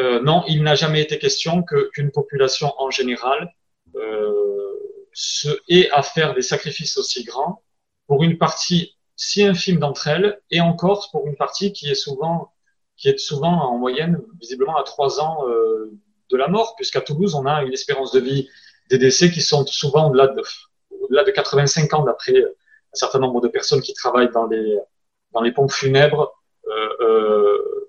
euh, 0.01 0.21
non, 0.23 0.43
il 0.49 0.63
n'a 0.63 0.75
jamais 0.75 1.03
été 1.03 1.19
question 1.19 1.63
qu'une 1.63 2.11
population 2.11 2.73
en 2.79 2.91
général 2.91 3.55
euh, 3.95 4.73
se 5.13 5.49
ait 5.69 5.89
à 5.91 6.03
faire 6.03 6.35
des 6.35 6.43
sacrifices 6.43 6.97
aussi 6.97 7.25
grands 7.25 7.63
pour 8.07 8.25
une 8.25 8.39
partie 8.39 8.97
si 9.17 9.45
infime 9.45 9.79
d'entre 9.79 10.09
elles, 10.09 10.41
et 10.51 10.61
encore 10.61 11.09
pour 11.13 11.27
une 11.29 11.37
partie 11.37 11.73
qui 11.73 11.89
est 11.89 11.95
souvent 11.95 12.51
qui 12.97 13.09
est 13.09 13.19
souvent 13.19 13.53
en 13.71 13.79
moyenne 13.79 14.21
visiblement 14.41 14.77
à 14.77 14.83
trois 14.83 15.21
ans 15.21 15.49
euh, 15.49 15.93
de 16.31 16.37
la 16.37 16.49
mort, 16.49 16.75
puisqu'à 16.77 17.01
Toulouse, 17.01 17.35
on 17.35 17.47
a 17.47 17.63
une 17.63 17.73
espérance 17.73 18.13
de 18.13 18.21
vie 18.21 18.49
des 18.91 18.99
décès 18.99 19.31
qui 19.31 19.43
sont 19.43 19.65
souvent 19.67 20.09
au-delà 20.09 20.29
de, 20.29 20.43
de 21.11 21.31
85 21.31 21.95
ans, 21.95 22.05
d'après 22.05 22.35
un 22.39 22.97
certain 22.97 23.19
nombre 23.19 23.41
de 23.41 23.49
personnes 23.49 23.81
qui 23.81 23.95
travaillent 23.95 24.31
dans 24.33 24.47
les, 24.47 24.79
dans 25.33 25.43
les 25.43 25.53
pompes 25.53 25.73
funèbres, 25.73 26.33
euh, 26.69 26.89
euh, 27.01 27.89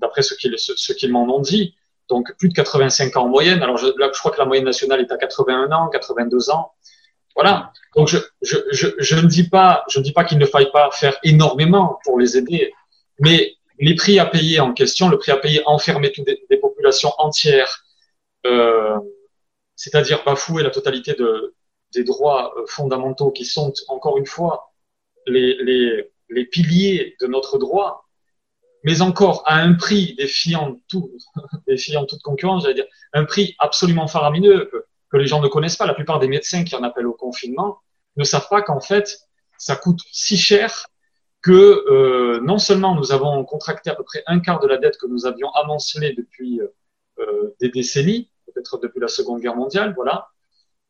d'après 0.00 0.22
ce 0.22 0.34
qu'ils, 0.34 0.54
ce, 0.58 0.92
qu'ils 0.92 1.12
m'en 1.12 1.24
ont 1.24 1.40
dit. 1.40 1.74
Donc 2.08 2.34
plus 2.38 2.48
de 2.48 2.54
85 2.54 3.16
ans 3.16 3.24
en 3.24 3.28
moyenne. 3.28 3.62
Alors 3.62 3.76
je, 3.76 3.86
là, 3.98 4.10
je 4.12 4.18
crois 4.18 4.30
que 4.30 4.38
la 4.38 4.46
moyenne 4.46 4.64
nationale 4.64 5.00
est 5.00 5.12
à 5.12 5.18
81 5.18 5.70
ans, 5.72 5.88
82 5.88 6.50
ans. 6.50 6.72
Voilà. 7.34 7.72
Donc 7.94 8.08
je, 8.08 8.18
je, 8.42 8.56
je, 8.72 8.88
je 8.98 9.16
ne 9.16 9.26
dis 9.26 9.48
pas, 9.48 9.84
je 9.90 9.98
ne 9.98 10.04
dis 10.04 10.12
pas 10.12 10.24
qu'il 10.24 10.38
ne 10.38 10.46
faille 10.46 10.70
pas 10.72 10.90
faire 10.90 11.18
énormément 11.22 11.98
pour 12.04 12.18
les 12.18 12.36
aider, 12.36 12.72
mais 13.20 13.58
les 13.78 13.94
prix 13.94 14.18
à 14.18 14.26
payer 14.26 14.60
en 14.60 14.72
question, 14.72 15.08
le 15.08 15.18
prix 15.18 15.32
à 15.32 15.36
payer 15.36 15.62
enfermer 15.66 16.10
des, 16.18 16.56
populations 16.56 17.12
entières, 17.18 17.84
euh, 18.46 18.96
c'est-à-dire 19.76 20.24
bafouer 20.24 20.62
la 20.62 20.70
totalité 20.70 21.14
de, 21.14 21.54
des 21.92 22.04
droits 22.04 22.52
euh, 22.56 22.66
fondamentaux 22.66 23.30
qui 23.30 23.44
sont, 23.44 23.72
encore 23.88 24.18
une 24.18 24.26
fois, 24.26 24.72
les, 25.26 25.56
les, 25.62 26.10
les 26.30 26.44
piliers 26.44 27.16
de 27.20 27.26
notre 27.26 27.58
droit, 27.58 28.08
mais 28.84 29.00
encore 29.00 29.42
à 29.46 29.56
un 29.56 29.74
prix 29.74 30.14
défiant, 30.14 30.78
tout, 30.88 31.10
défiant 31.66 32.06
toute 32.06 32.22
concurrence, 32.22 32.62
j'allais 32.62 32.74
dire, 32.74 32.86
un 33.12 33.24
prix 33.24 33.54
absolument 33.58 34.06
faramineux 34.06 34.70
que, 35.10 35.16
les 35.16 35.26
gens 35.26 35.40
ne 35.40 35.48
connaissent 35.48 35.76
pas. 35.76 35.86
La 35.86 35.94
plupart 35.94 36.18
des 36.18 36.28
médecins 36.28 36.64
qui 36.64 36.74
en 36.76 36.82
appellent 36.82 37.06
au 37.06 37.14
confinement 37.14 37.78
ne 38.16 38.24
savent 38.24 38.48
pas 38.50 38.60
qu'en 38.60 38.80
fait, 38.80 39.20
ça 39.56 39.74
coûte 39.74 40.00
si 40.12 40.36
cher 40.36 40.86
que 41.40 41.84
euh, 41.90 42.40
non 42.40 42.58
seulement 42.58 42.94
nous 42.94 43.10
avons 43.10 43.42
contracté 43.44 43.88
à 43.88 43.94
peu 43.94 44.02
près 44.02 44.22
un 44.26 44.38
quart 44.40 44.60
de 44.60 44.66
la 44.66 44.76
dette 44.76 44.98
que 44.98 45.06
nous 45.06 45.24
avions 45.24 45.50
amoncelée 45.52 46.12
depuis 46.12 46.60
euh, 46.60 47.56
des 47.58 47.70
décennies, 47.70 48.30
peut-être 48.46 48.78
depuis 48.78 49.00
la 49.00 49.08
Seconde 49.08 49.40
Guerre 49.40 49.56
mondiale, 49.56 49.94
voilà, 49.94 50.28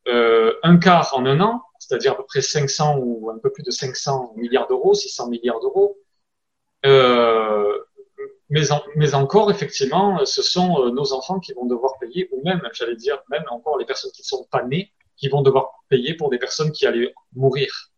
euh, 0.09 0.53
un 0.63 0.77
quart 0.77 1.13
en 1.13 1.25
un 1.25 1.39
an, 1.39 1.63
c'est-à-dire 1.79 2.13
à 2.13 2.17
peu 2.17 2.25
près 2.25 2.41
500 2.41 2.97
ou 2.97 3.29
un 3.29 3.37
peu 3.37 3.51
plus 3.51 3.63
de 3.63 3.71
500 3.71 4.33
milliards 4.35 4.67
d'euros, 4.67 4.93
600 4.93 5.29
milliards 5.29 5.59
d'euros. 5.59 5.97
Euh, 6.85 7.77
mais, 8.49 8.71
en, 8.71 8.81
mais 8.95 9.13
encore, 9.13 9.51
effectivement, 9.51 10.25
ce 10.25 10.41
sont 10.41 10.81
euh, 10.81 10.91
nos 10.91 11.13
enfants 11.13 11.39
qui 11.39 11.53
vont 11.53 11.65
devoir 11.65 11.93
payer, 11.99 12.29
ou 12.31 12.41
même, 12.43 12.61
j'allais 12.73 12.95
dire, 12.95 13.19
même 13.29 13.43
encore 13.49 13.77
les 13.77 13.85
personnes 13.85 14.11
qui 14.11 14.21
ne 14.21 14.27
sont 14.27 14.47
pas 14.51 14.63
nées, 14.63 14.91
qui 15.17 15.27
vont 15.27 15.41
devoir 15.41 15.69
payer 15.89 16.15
pour 16.15 16.29
des 16.29 16.39
personnes 16.39 16.71
qui 16.71 16.87
allaient 16.87 17.13
mourir. 17.35 17.91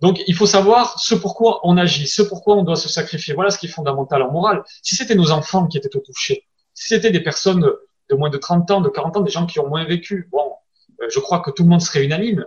Donc, 0.00 0.20
il 0.26 0.34
faut 0.34 0.46
savoir 0.46 0.98
ce 0.98 1.14
pourquoi 1.14 1.60
on 1.64 1.76
agit, 1.76 2.06
ce 2.06 2.22
pourquoi 2.22 2.56
on 2.56 2.64
doit 2.64 2.76
se 2.76 2.88
sacrifier. 2.88 3.34
Voilà 3.34 3.50
ce 3.50 3.58
qui 3.58 3.66
est 3.66 3.70
fondamental 3.70 4.22
en 4.22 4.32
morale. 4.32 4.64
Si 4.82 4.96
c'était 4.96 5.14
nos 5.14 5.30
enfants 5.30 5.66
qui 5.66 5.78
étaient 5.78 5.96
au 5.96 6.00
touché, 6.00 6.44
si 6.74 6.88
c'était 6.88 7.10
des 7.10 7.22
personnes 7.22 7.72
de 8.10 8.16
moins 8.16 8.30
de 8.30 8.36
30 8.36 8.70
ans, 8.72 8.80
de 8.80 8.88
40 8.88 9.16
ans, 9.16 9.20
des 9.20 9.30
gens 9.30 9.46
qui 9.46 9.60
ont 9.60 9.68
moins 9.68 9.84
vécu, 9.84 10.28
bon, 10.30 10.52
je 11.08 11.20
crois 11.20 11.40
que 11.40 11.50
tout 11.50 11.62
le 11.62 11.68
monde 11.68 11.80
serait 11.80 12.04
unanime. 12.04 12.46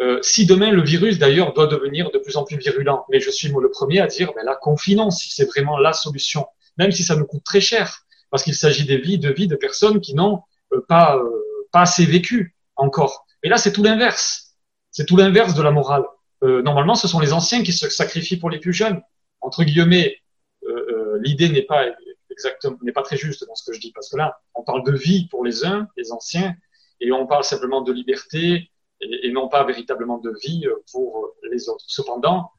Euh, 0.00 0.20
si 0.22 0.46
demain 0.46 0.70
le 0.70 0.82
virus 0.82 1.18
d'ailleurs 1.18 1.52
doit 1.54 1.66
devenir 1.66 2.10
de 2.12 2.18
plus 2.18 2.36
en 2.36 2.44
plus 2.44 2.56
virulent, 2.56 3.04
mais 3.10 3.20
je 3.20 3.30
suis 3.30 3.50
moi 3.50 3.60
le 3.60 3.70
premier 3.70 4.00
à 4.00 4.06
dire, 4.06 4.32
ben 4.34 4.44
là, 4.44 4.56
confinons 4.60 5.10
si 5.10 5.30
c'est 5.30 5.46
vraiment 5.46 5.76
la 5.76 5.92
solution, 5.92 6.46
même 6.76 6.92
si 6.92 7.02
ça 7.02 7.16
nous 7.16 7.26
coûte 7.26 7.42
très 7.44 7.60
cher, 7.60 8.04
parce 8.30 8.44
qu'il 8.44 8.54
s'agit 8.54 8.84
des 8.84 8.98
vies, 8.98 9.18
de 9.18 9.30
vies 9.30 9.48
de 9.48 9.56
personnes 9.56 10.00
qui 10.00 10.14
n'ont 10.14 10.42
euh, 10.72 10.84
pas, 10.88 11.16
euh, 11.16 11.30
assez 11.72 12.06
vécu 12.06 12.56
encore. 12.76 13.26
Et 13.42 13.48
là, 13.48 13.56
c'est 13.56 13.72
tout 13.72 13.82
l'inverse. 13.82 14.54
C'est 14.90 15.04
tout 15.04 15.16
l'inverse 15.16 15.54
de 15.54 15.62
la 15.62 15.70
morale 15.70 16.04
euh, 16.44 16.62
normalement, 16.62 16.94
ce 16.94 17.08
sont 17.08 17.20
les 17.20 17.32
anciens 17.32 17.62
qui 17.62 17.72
se 17.72 17.88
sacrifient 17.88 18.36
pour 18.36 18.50
les 18.50 18.58
plus 18.58 18.72
jeunes. 18.72 19.00
Entre 19.40 19.64
guillemets, 19.64 20.16
euh, 20.64 20.70
euh, 20.70 21.18
l'idée 21.22 21.48
n'est 21.48 21.62
pas 21.62 21.86
exactement, 22.30 22.76
n'est 22.82 22.92
pas 22.92 23.02
très 23.02 23.16
juste 23.16 23.46
dans 23.46 23.54
ce 23.54 23.68
que 23.68 23.74
je 23.74 23.80
dis, 23.80 23.92
parce 23.92 24.08
que 24.10 24.16
là, 24.16 24.38
on 24.54 24.62
parle 24.62 24.84
de 24.84 24.92
vie 24.92 25.26
pour 25.28 25.44
les 25.44 25.64
uns, 25.64 25.88
les 25.96 26.12
anciens, 26.12 26.54
et 27.00 27.12
on 27.12 27.26
parle 27.26 27.44
simplement 27.44 27.80
de 27.80 27.92
liberté 27.92 28.70
et, 29.00 29.30
non 29.30 29.48
pas 29.48 29.64
véritablement 29.64 30.18
de 30.18 30.32
vie 30.42 30.66
pour 30.90 31.34
les 31.50 31.68
autres. 31.68 31.84
Cependant, 31.86 32.50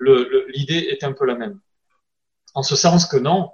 l'idée 0.00 0.88
est 0.90 1.04
un 1.04 1.12
peu 1.12 1.26
la 1.26 1.34
même. 1.34 1.60
En 2.54 2.62
ce 2.62 2.76
sens 2.76 3.06
que 3.06 3.16
non, 3.16 3.50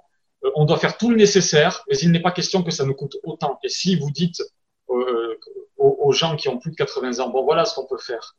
on 0.55 0.65
doit 0.65 0.77
faire 0.77 0.97
tout 0.97 1.09
le 1.09 1.15
nécessaire, 1.15 1.83
mais 1.89 1.97
il 1.97 2.11
n'est 2.11 2.21
pas 2.21 2.31
question 2.31 2.63
que 2.63 2.71
ça 2.71 2.85
nous 2.85 2.93
coûte 2.93 3.17
autant. 3.23 3.59
Et 3.63 3.69
si 3.69 3.95
vous 3.95 4.11
dites 4.11 4.41
euh, 4.89 5.37
aux, 5.77 6.11
gens 6.11 6.35
qui 6.35 6.49
ont 6.49 6.57
plus 6.57 6.71
de 6.71 6.75
80 6.75 7.19
ans, 7.19 7.29
bon 7.29 7.43
voilà 7.43 7.65
ce 7.65 7.75
qu'on 7.75 7.85
peut 7.85 7.97
faire, 7.97 8.35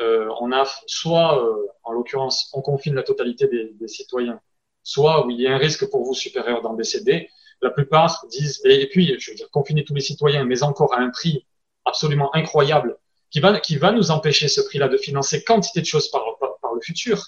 euh, 0.00 0.28
on 0.40 0.52
a 0.52 0.64
soit, 0.86 1.42
euh, 1.42 1.66
en 1.82 1.92
l'occurrence, 1.92 2.50
on 2.52 2.60
confine 2.60 2.94
la 2.94 3.02
totalité 3.02 3.46
des, 3.46 3.72
des, 3.72 3.88
citoyens, 3.88 4.40
soit 4.82 5.24
où 5.24 5.30
il 5.30 5.40
y 5.40 5.46
a 5.46 5.54
un 5.54 5.58
risque 5.58 5.88
pour 5.90 6.04
vous 6.04 6.14
supérieur 6.14 6.60
d'en 6.62 6.74
décéder. 6.74 7.30
La 7.62 7.70
plupart 7.70 8.24
disent, 8.30 8.60
et, 8.64 8.88
puis, 8.88 9.16
je 9.18 9.30
veux 9.30 9.36
dire, 9.36 9.50
confiner 9.50 9.84
tous 9.84 9.94
les 9.94 10.00
citoyens, 10.00 10.44
mais 10.44 10.62
encore 10.62 10.94
à 10.94 10.98
un 10.98 11.10
prix 11.10 11.46
absolument 11.84 12.34
incroyable, 12.34 12.96
qui 13.30 13.40
va, 13.40 13.58
qui 13.60 13.76
va 13.76 13.92
nous 13.92 14.10
empêcher 14.10 14.48
ce 14.48 14.60
prix-là 14.60 14.88
de 14.88 14.96
financer 14.96 15.42
quantité 15.42 15.80
de 15.80 15.86
choses 15.86 16.10
par, 16.10 16.22
par, 16.40 16.74
le 16.74 16.80
futur. 16.80 17.24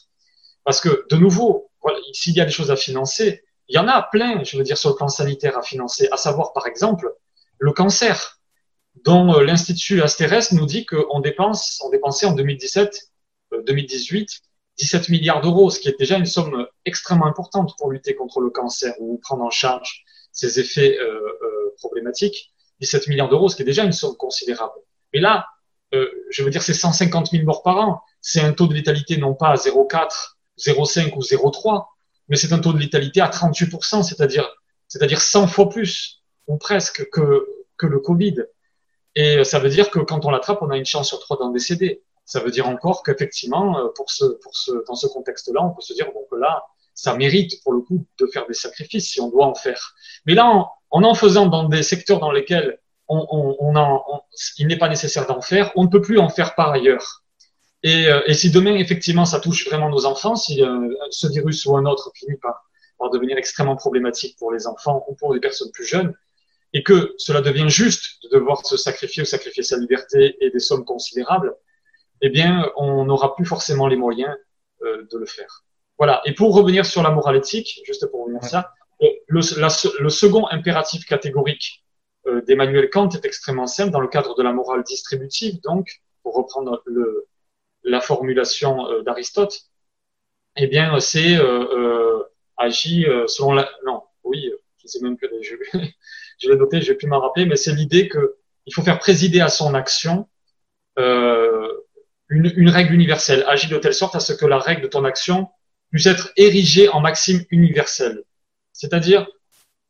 Parce 0.64 0.81
que, 0.81 1.07
de 1.11 1.17
nouveau, 1.17 1.71
s'il 2.12 2.35
y 2.35 2.41
a 2.41 2.45
des 2.45 2.51
choses 2.51 2.71
à 2.71 2.77
financer, 2.77 3.43
il 3.69 3.77
y 3.77 3.79
en 3.79 3.88
a 3.88 4.03
plein, 4.03 4.45
je 4.45 4.57
veux 4.57 4.62
dire, 4.62 4.79
sur 4.79 4.91
le 4.91 4.97
plan 4.97 5.09
sanitaire 5.09 5.57
à 5.57 5.62
financer, 5.62 6.09
à 6.12 6.17
savoir, 6.17 6.53
par 6.53 6.67
exemple, 6.67 7.14
le 7.59 7.73
cancer 7.73 8.38
dont 9.05 9.35
euh, 9.35 9.45
l'Institut 9.45 10.03
Astérès 10.03 10.53
nous 10.53 10.67
dit 10.67 10.85
qu'on 10.87 11.21
dépense, 11.21 11.81
on 11.85 11.91
dépensait 11.91 12.27
en 12.27 12.33
2017, 12.33 13.11
2018, 13.67 14.41
17 14.79 15.09
milliards 15.09 15.41
d'euros, 15.41 15.71
ce 15.71 15.81
qui 15.81 15.88
est 15.88 15.99
déjà 15.99 16.17
une 16.17 16.27
somme 16.27 16.67
extrêmement 16.85 17.27
importante 17.27 17.75
pour 17.79 17.91
lutter 17.91 18.14
contre 18.14 18.41
le 18.41 18.51
cancer 18.51 18.95
ou 19.01 19.19
prendre 19.19 19.45
en 19.45 19.51
charge 19.51 20.05
ses 20.38 20.61
effets 20.61 20.96
euh, 21.01 21.20
euh, 21.42 21.74
problématiques. 21.79 22.53
17 22.81 23.09
milliards 23.09 23.29
d'euros, 23.29 23.48
ce 23.48 23.57
qui 23.57 23.62
est 23.62 23.64
déjà 23.64 23.83
une 23.83 23.92
somme 23.92 24.16
considérable. 24.16 24.72
Mais 25.12 25.18
là, 25.18 25.46
euh, 25.94 26.09
je 26.31 26.44
veux 26.44 26.51
dire, 26.51 26.62
c'est 26.62 26.74
150 26.74 27.31
000 27.33 27.44
morts 27.44 27.64
par 27.64 27.77
an. 27.79 28.01
C'est 28.20 28.40
un 28.40 28.53
taux 28.53 28.68
de 28.68 28.74
létalité 28.74 29.16
non 29.16 29.35
pas 29.35 29.48
à 29.48 29.57
0,4, 29.57 30.37
0,5 30.61 31.16
ou 31.16 31.22
0,3, 31.22 31.87
mais 32.29 32.37
c'est 32.37 32.53
un 32.53 32.61
taux 32.61 32.72
de 32.72 32.79
létalité 32.79 33.20
à 33.20 33.29
38%, 33.29 34.05
c'est-à-dire, 34.05 34.48
c'est-à-dire 34.87 35.20
100 35.20 35.48
fois 35.48 35.68
plus, 35.68 36.22
ou 36.46 36.57
presque, 36.57 37.11
que, 37.11 37.44
que 37.77 37.87
le 37.88 37.98
Covid. 37.98 38.44
Et 39.16 39.42
ça 39.42 39.59
veut 39.59 39.70
dire 39.70 39.90
que 39.90 39.98
quand 39.98 40.24
on 40.24 40.31
l'attrape, 40.31 40.62
on 40.62 40.70
a 40.70 40.77
une 40.77 40.87
chance 40.87 41.09
sur 41.09 41.18
trois 41.18 41.37
d'en 41.37 41.51
décéder. 41.51 42.05
Ça 42.24 42.38
veut 42.38 42.53
dire 42.53 42.68
encore 42.68 43.03
qu'effectivement, 43.03 43.90
pour 43.96 44.09
ce, 44.12 44.24
pour 44.24 44.55
ce, 44.55 44.85
dans 44.87 44.94
ce 44.94 45.09
contexte-là, 45.09 45.64
on 45.64 45.70
peut 45.70 45.81
se 45.81 45.94
dire 45.94 46.12
bon, 46.12 46.24
que 46.31 46.37
là, 46.37 46.62
ça 46.98 47.14
mérite 47.14 47.62
pour 47.62 47.72
le 47.72 47.80
coup 47.80 48.04
de 48.18 48.26
faire 48.26 48.44
des 48.48 48.54
sacrifices 48.54 49.11
si 49.12 49.20
on 49.20 49.28
doit 49.28 49.46
en 49.46 49.54
faire. 49.54 49.94
Mais 50.26 50.34
là, 50.34 50.46
en 50.46 50.68
en, 50.90 51.04
en 51.04 51.14
faisant 51.14 51.46
dans 51.46 51.68
des 51.68 51.84
secteurs 51.84 52.18
dans 52.18 52.32
lesquels 52.32 52.80
on, 53.08 53.24
on, 53.30 53.56
on 53.61 53.76
en, 53.76 54.22
il 54.58 54.66
n'est 54.66 54.78
pas 54.78 54.88
nécessaire 54.88 55.26
d'en 55.26 55.40
faire, 55.40 55.70
on 55.76 55.84
ne 55.84 55.88
peut 55.88 56.00
plus 56.00 56.18
en 56.18 56.28
faire 56.28 56.54
par 56.56 56.70
ailleurs. 56.72 57.22
Et, 57.84 58.08
euh, 58.08 58.20
et, 58.26 58.34
si 58.34 58.50
demain, 58.50 58.74
effectivement, 58.74 59.24
ça 59.24 59.38
touche 59.38 59.64
vraiment 59.68 59.88
nos 59.88 60.06
enfants, 60.06 60.34
si 60.34 60.62
euh, 60.62 60.92
ce 61.11 61.28
virus 61.28 61.64
ou 61.66 61.76
un 61.76 61.84
autre 61.84 62.11
finit 62.16 62.37
par, 62.37 62.68
par 62.98 63.11
devenir 63.11 63.38
extrêmement 63.38 63.76
problématique 63.76 64.37
pour 64.38 64.52
les 64.52 64.66
enfants 64.66 65.04
ou 65.08 65.14
pour 65.14 65.32
les 65.32 65.40
personnes 65.40 65.70
plus 65.70 65.84
jeunes, 65.84 66.12
et 66.72 66.82
que 66.82 67.14
cela 67.16 67.40
devient 67.40 67.68
juste 67.68 68.20
de 68.24 68.30
devoir 68.38 68.66
se 68.66 68.76
sacrifier 68.76 69.22
ou 69.22 69.26
sacrifier 69.26 69.62
sa 69.62 69.76
liberté 69.76 70.37
et 70.40 70.50
des 70.50 70.58
sommes 70.58 70.84
considérables, 70.84 71.54
eh 72.20 72.30
bien, 72.30 72.68
on 72.76 73.04
n'aura 73.04 73.37
plus 73.37 73.46
forcément 73.46 73.87
les 73.87 73.96
moyens 73.96 74.34
euh, 74.82 75.06
de 75.11 75.16
le 75.16 75.26
faire. 75.26 75.64
Voilà. 75.98 76.22
Et 76.24 76.32
pour 76.32 76.54
revenir 76.54 76.87
sur 76.87 77.02
la 77.02 77.11
morale 77.11 77.37
éthique, 77.37 77.80
juste 77.84 78.06
pour 78.11 78.24
revenir 78.24 78.42
ça, 78.44 78.72
euh, 79.02 79.06
le, 79.26 79.40
la, 79.61 79.68
le, 80.00 80.08
second 80.08 80.46
impératif 80.48 81.04
catégorique 81.04 81.84
euh, 82.26 82.40
d'Emmanuel 82.42 82.88
Kant 82.90 83.08
est 83.11 83.24
extrêmement 83.24 83.66
simple 83.66 83.90
dans 83.90 84.00
le 84.00 84.08
cadre 84.08 84.34
de 84.37 84.42
la 84.42 84.52
morale 84.52 84.82
distributive, 84.84 85.61
donc, 85.62 86.00
pour 86.22 86.34
reprendre 86.34 86.82
le, 86.87 87.26
la 87.84 88.00
formulation 88.00 88.88
euh, 88.90 89.02
d'Aristote, 89.02 89.62
eh 90.56 90.66
bien, 90.66 90.98
c'est 91.00 91.37
euh, 91.37 92.22
agit 92.56 93.06
selon 93.28 93.52
la... 93.52 93.68
Non, 93.87 94.02
oui, 94.24 94.50
je 94.78 94.88
sais 94.88 95.00
même 95.00 95.16
que 95.16 95.26
je, 95.40 95.54
je 96.38 96.48
l'ai 96.48 96.56
noté, 96.56 96.80
je 96.80 96.92
vais 96.92 96.98
plus 96.98 97.06
m'en 97.06 97.20
rappeler, 97.20 97.46
mais 97.46 97.56
c'est 97.56 97.72
l'idée 97.72 98.08
que 98.08 98.37
il 98.68 98.74
faut 98.74 98.82
faire 98.82 98.98
présider 98.98 99.40
à 99.40 99.48
son 99.48 99.74
action 99.74 100.28
euh, 100.98 101.72
une, 102.28 102.52
une, 102.56 102.68
règle 102.68 102.92
universelle. 102.92 103.44
Agis 103.48 103.68
de 103.68 103.78
telle 103.78 103.94
sorte 103.94 104.14
à 104.14 104.20
ce 104.20 104.34
que 104.34 104.44
la 104.44 104.58
règle 104.58 104.82
de 104.82 104.88
ton 104.88 105.04
action 105.04 105.48
puisse 105.90 106.07
être 106.07 106.33
érigée 106.37 106.88
en 106.88 107.01
maxime 107.01 107.44
universelle. 107.51 108.22
C'est-à-dire, 108.72 109.27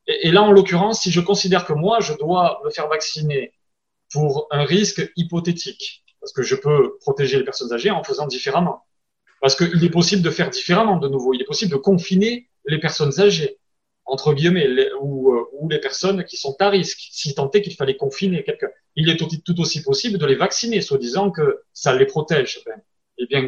et, 0.07 0.31
là 0.31 0.43
en 0.43 0.53
l'occurrence, 0.53 1.03
si 1.03 1.11
je 1.11 1.21
considère 1.21 1.67
que 1.67 1.73
moi, 1.73 2.01
je 2.01 2.15
dois 2.15 2.61
me 2.65 2.71
faire 2.71 2.89
vacciner 2.89 3.53
pour 4.13 4.47
un 4.51 4.65
risque 4.65 5.11
hypothétique, 5.17 6.05
parce 6.21 6.33
que 6.33 6.43
je 6.43 6.55
peux 6.55 6.99
protéger 7.01 7.39
les 7.39 7.45
personnes 7.45 7.73
âgées 7.73 7.91
en 7.91 8.03
faisant 8.03 8.27
différemment, 8.27 8.85
parce 9.41 9.55
qu'il 9.55 9.85
est 9.85 9.91
possible 9.91 10.23
de 10.23 10.31
faire 10.31 10.51
différemment 10.51 10.97
de 10.97 11.09
nouveau, 11.09 11.35
il 11.35 11.43
est 11.43 11.47
possible 11.47 11.73
de 11.73 11.77
confiner 11.77 12.49
les 12.67 12.79
personnes 12.79 13.21
âgées 13.21 13.59
entre 14.09 14.33
guillemets, 14.33 14.91
ou, 15.01 15.35
euh, 15.35 15.45
ou, 15.53 15.69
les 15.69 15.79
personnes 15.79 16.25
qui 16.25 16.39
sont 16.39 16.57
à 16.61 16.71
risque, 16.71 17.09
si 17.13 17.35
tant 17.35 17.51
est 17.51 17.61
qu'il 17.61 17.75
fallait 17.75 17.97
confiner 17.97 18.43
quelqu'un. 18.43 18.71
Il 18.97 19.11
est 19.11 19.17
tout, 19.17 19.29
tout, 19.45 19.61
aussi 19.61 19.83
possible 19.83 20.19
de 20.19 20.25
les 20.25 20.35
vacciner, 20.35 20.81
soi-disant 20.81 21.31
que 21.31 21.63
ça 21.75 21.95
les 21.95 22.07
protège. 22.07 22.61
Ben, 22.65 22.81
et 23.19 23.27
bien, 23.27 23.47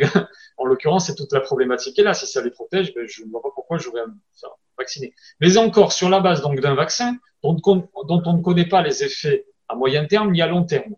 en 0.57 0.65
l'occurrence, 0.65 1.07
c'est 1.07 1.15
toute 1.15 1.33
la 1.33 1.41
problématique 1.41 1.99
est 1.99 2.03
là. 2.03 2.15
Si 2.15 2.27
ça 2.27 2.43
les 2.43 2.51
protège, 2.51 2.95
ben, 2.95 3.07
je 3.09 3.25
ne 3.25 3.31
vois 3.31 3.43
pas 3.43 3.51
pourquoi 3.55 3.79
j'aurais 3.79 4.01
à 4.01 4.07
me 4.07 4.15
faire 4.39 4.51
vacciner. 4.79 5.15
Mais 5.41 5.57
encore, 5.57 5.93
sur 5.93 6.09
la 6.09 6.21
base 6.21 6.43
donc 6.43 6.61
d'un 6.61 6.75
vaccin 6.75 7.17
dont, 7.43 7.61
on 7.65 8.37
ne 8.37 8.43
connaît 8.43 8.69
pas 8.69 8.83
les 8.83 9.03
effets 9.05 9.47
à 9.69 9.75
moyen 9.75 10.05
terme 10.07 10.33
ni 10.33 10.43
à 10.43 10.47
long 10.47 10.65
terme, 10.65 10.95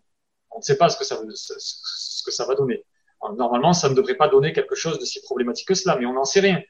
on 0.50 0.58
ne 0.58 0.62
sait 0.62 0.76
pas 0.76 0.88
ce 0.88 0.96
que 0.96 1.04
ça, 1.04 2.46
va 2.46 2.54
donner. 2.54 2.84
Normalement, 3.36 3.72
ça 3.72 3.88
ne 3.88 3.94
devrait 3.94 4.16
pas 4.16 4.28
donner 4.28 4.52
quelque 4.52 4.74
chose 4.74 4.98
de 4.98 5.04
si 5.04 5.20
problématique 5.22 5.68
que 5.68 5.74
cela, 5.74 5.96
mais 5.96 6.06
on 6.06 6.14
n'en 6.14 6.24
sait 6.24 6.40
rien 6.40 6.60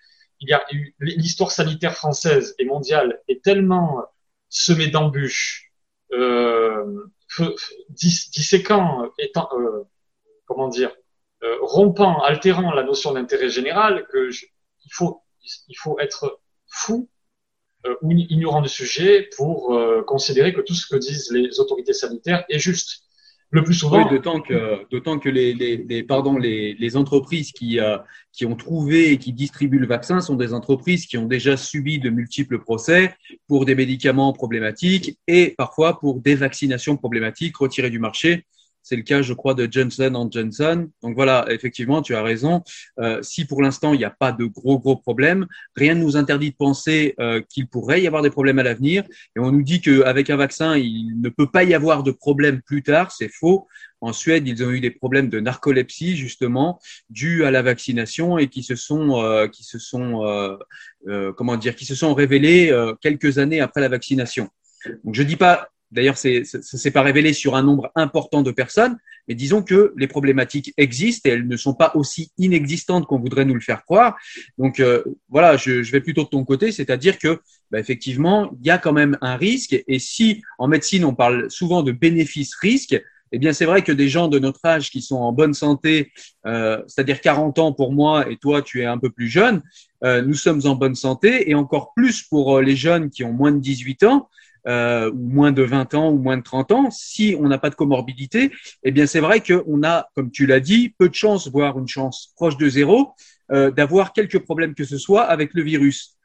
il 0.43 0.49
y 0.49 0.53
a 0.53 0.65
l'histoire 0.99 1.53
sanitaire 1.53 1.95
française 1.95 2.55
et 2.59 2.65
mondiale 2.65 3.21
est 3.29 3.43
tellement 3.43 4.05
semée 4.49 4.89
d'embûches, 4.89 5.73
euh, 6.13 7.07
disséquant, 7.91 9.11
étant, 9.19 9.49
euh, 9.57 9.85
comment 10.45 10.69
dire, 10.69 10.93
euh, 11.45 11.57
rompant, 11.61 12.21
altérant 12.23 12.73
la 12.73 12.85
notion 12.85 13.13
d'intérêt 13.15 13.51
général 13.51 14.07
que 14.13 14.31
il 14.31 15.77
faut 15.77 15.99
être 15.99 16.41
fou 16.69 17.09
euh, 17.85 17.97
ou 18.01 18.13
ignorant 18.13 18.61
du 18.61 18.69
sujet 18.69 19.29
pour 19.37 19.75
euh, 19.75 20.03
considérer 20.03 20.53
que 20.53 20.61
tout 20.61 20.75
ce 20.75 20.87
que 20.87 20.95
disent 20.95 21.33
les 21.33 21.59
autorités 21.59 21.95
sanitaires 21.95 22.45
est 22.49 22.61
juste 22.61 23.03
le 23.51 23.65
plus 23.65 23.75
souvent. 23.75 24.09
D'autant 24.09 24.41
que, 24.41 25.29
les, 25.29 26.97
entreprises 26.97 27.51
qui, 27.51 27.81
qui 28.33 28.47
ont 28.47 28.57
trouvé 28.57 29.11
et 29.11 29.19
qui 29.19 29.33
distribuent 29.33 29.81
le 29.81 29.89
vaccin 29.89 30.21
sont 30.21 30.37
des 30.37 30.55
entreprises 30.55 31.07
qui 31.07 31.19
ont 31.19 31.27
déjà 31.27 31.57
subi 31.57 31.99
de 31.99 32.09
multiples 32.09 32.61
procès 32.61 33.15
pour 33.49 33.65
des 33.65 33.75
médicaments 33.75 34.33
problématiques 34.33 35.19
et 35.27 35.55
parfois 35.59 35.99
pour 35.99 36.21
des 36.21 36.37
vaccinations 36.37 36.97
problématiques 36.97 37.57
retirées 37.57 37.91
du 37.91 37.99
marché. 37.99 38.47
C'est 38.83 38.97
le 38.97 39.03
cas, 39.03 39.23
je 39.23 39.33
crois, 39.33 39.55
de 39.55 39.69
Johnson 39.71 40.29
Johnson. 40.31 40.89
Donc 41.03 41.15
voilà, 41.15 41.47
effectivement, 41.51 42.03
tu 42.03 42.15
as 42.15 42.23
raison. 42.23 42.63
Euh, 42.99 43.23
si 43.23 43.45
pour 43.45 43.63
l'instant, 43.63 43.93
il 43.95 43.99
n'y 43.99 44.05
a 44.05 44.11
pas 44.11 44.33
de 44.33 44.45
gros, 44.45 44.79
gros 44.79 44.97
problèmes, 44.97 45.47
rien 45.77 45.95
ne 45.95 46.01
nous 46.01 46.17
interdit 46.17 46.51
de 46.51 46.57
penser 46.57 47.15
euh, 47.21 47.41
qu'il 47.49 47.69
pourrait 47.69 48.03
y 48.03 48.07
avoir 48.07 48.23
des 48.23 48.31
problèmes 48.31 48.59
à 48.59 48.63
l'avenir. 48.63 49.05
Et 49.37 49.41
on 49.41 49.53
nous 49.53 49.63
dit 49.63 49.81
qu'avec 49.81 50.31
un 50.31 50.37
vaccin, 50.37 50.77
il 50.77 51.21
ne 51.21 51.29
peut 51.29 51.47
pas 51.47 51.65
y 51.65 51.75
avoir 51.75 52.03
de 52.03 52.11
problème 52.11 52.61
plus 52.63 52.83
tard. 52.83 53.13
C'est 53.13 53.29
faux. 53.29 53.67
En 54.03 54.13
Suède, 54.13 54.49
ils 54.49 54.65
ont 54.65 54.71
eu 54.71 54.81
des 54.81 54.91
problèmes 54.91 55.29
de 55.29 55.39
narcolepsie, 55.39 56.17
justement, 56.17 56.81
dus 57.09 57.45
à 57.45 57.53
la 57.53 57.63
vaccination 57.63 58.37
et 58.37 58.49
qui 58.49 58.65
se 58.65 58.75
sont, 58.75 59.23
euh, 59.23 59.47
qui 59.47 59.63
se 59.63 59.79
sont 59.79 60.27
euh, 60.27 60.57
euh, 61.07 61.33
comment 61.33 61.57
dire, 61.57 61.77
qui 61.77 61.87
se 61.87 61.95
sont 61.95 62.13
révélés 62.13 62.77
quelques 63.01 63.39
années 63.39 63.61
après 63.61 63.81
la 63.81 63.89
vaccination. 63.89 64.49
Donc, 65.05 65.15
je 65.15 65.23
dis 65.23 65.37
pas 65.37 65.69
D'ailleurs, 65.93 66.17
ça 66.17 66.29
ne 66.31 66.43
s'est 66.43 66.91
pas 66.91 67.03
révélé 67.03 67.33
sur 67.33 67.55
un 67.55 67.63
nombre 67.63 67.93
important 67.95 68.43
de 68.43 68.51
personnes, 68.51 68.99
mais 69.29 69.35
disons 69.35 69.63
que 69.63 69.93
les 69.97 70.09
problématiques 70.09 70.75
existent 70.77 71.29
et 71.29 71.35
elles 71.35 71.47
ne 71.47 71.57
sont 71.57 71.75
pas 71.75 71.93
aussi 71.95 72.33
inexistantes 72.39 73.07
qu'on 73.07 73.21
voudrait 73.21 73.45
nous 73.45 73.55
le 73.55 73.61
faire 73.61 73.85
croire. 73.85 74.17
Donc 74.59 74.81
euh, 74.81 75.05
voilà, 75.29 75.57
je, 75.57 75.83
je, 75.83 75.93
vais 75.93 76.01
plutôt 76.01 76.25
de 76.25 76.29
ton 76.29 76.45
côté, 76.45 76.73
c'est-à-dire 76.73 77.19
que 77.19 77.41
bah, 77.71 77.79
effectivement, 77.79 78.51
il 78.61 78.67
y 78.67 78.71
a 78.71 78.79
quand 78.79 78.93
même 78.93 79.17
un 79.21 79.37
risque. 79.37 79.77
Et 79.87 79.99
si 79.99 80.43
en 80.59 80.67
médecine 80.67 81.05
on 81.05 81.15
parle 81.15 81.51
souvent 81.51 81.83
de 81.83 81.93
bénéfice-risque, 81.93 83.01
eh 83.33 83.39
bien, 83.39 83.53
c'est 83.53 83.65
vrai 83.65 83.83
que 83.83 83.93
des 83.93 84.09
gens 84.09 84.29
de 84.29 84.39
notre 84.39 84.65
âge 84.65 84.91
qui 84.91 85.01
sont 85.01 85.17
en 85.17 85.33
bonne 85.33 85.55
santé, 85.55 86.13
euh, 86.47 86.83
c'est-à-dire 86.87 87.21
40 87.21 87.59
ans 87.59 87.73
pour 87.73 87.93
moi 87.93 88.31
et 88.31 88.37
toi, 88.37 88.61
tu 88.61 88.83
es 88.83 88.85
un 88.85 88.99
peu 88.99 89.09
plus 89.09 89.29
jeune, 89.29 89.63
euh, 90.05 90.21
nous 90.21 90.35
sommes 90.35 90.61
en 90.67 90.75
bonne 90.75 90.95
santé 90.95 91.51
et 91.51 91.55
encore 91.55 91.95
plus 91.95 92.23
pour 92.23 92.59
euh, 92.59 92.63
les 92.63 92.77
jeunes 92.77 93.09
qui 93.09 93.25
ont 93.25 93.33
moins 93.33 93.53
de 93.53 93.59
18 93.59 94.03
ans 94.05 94.29
euh, 94.69 95.11
ou 95.11 95.29
moins 95.29 95.53
de 95.53 95.63
20 95.63 95.95
ans 95.95 96.11
ou 96.11 96.19
moins 96.19 96.37
de 96.37 96.43
30 96.43 96.73
ans, 96.73 96.91
si 96.91 97.37
on 97.39 97.49
n'a 97.49 97.59
pas 97.59 97.71
de 97.71 97.75
comorbidité, 97.75 98.53
eh 98.85 98.93
bien 98.93 99.07
c'est 99.07 99.21
vrai 99.21 99.41
qu'on 99.41 99.83
a, 99.83 100.09
comme 100.15 100.31
tu 100.31 100.47
l'as 100.47 100.61
dit, 100.61 100.95
peu 100.99 101.09
de 101.09 101.15
chances, 101.15 101.49
voire 101.49 101.79
une 101.79 101.89
chance 101.89 102.33
proche 102.37 102.57
de 102.57 102.69
zéro, 102.69 103.13
euh, 103.51 103.71
d'avoir 103.71 104.13
quelques 104.13 104.39
problèmes 104.39 104.75
que 104.75 104.85
ce 104.85 104.99
soit 104.99 105.25
avec 105.25 105.53
le 105.55 105.63
virus. 105.63 106.17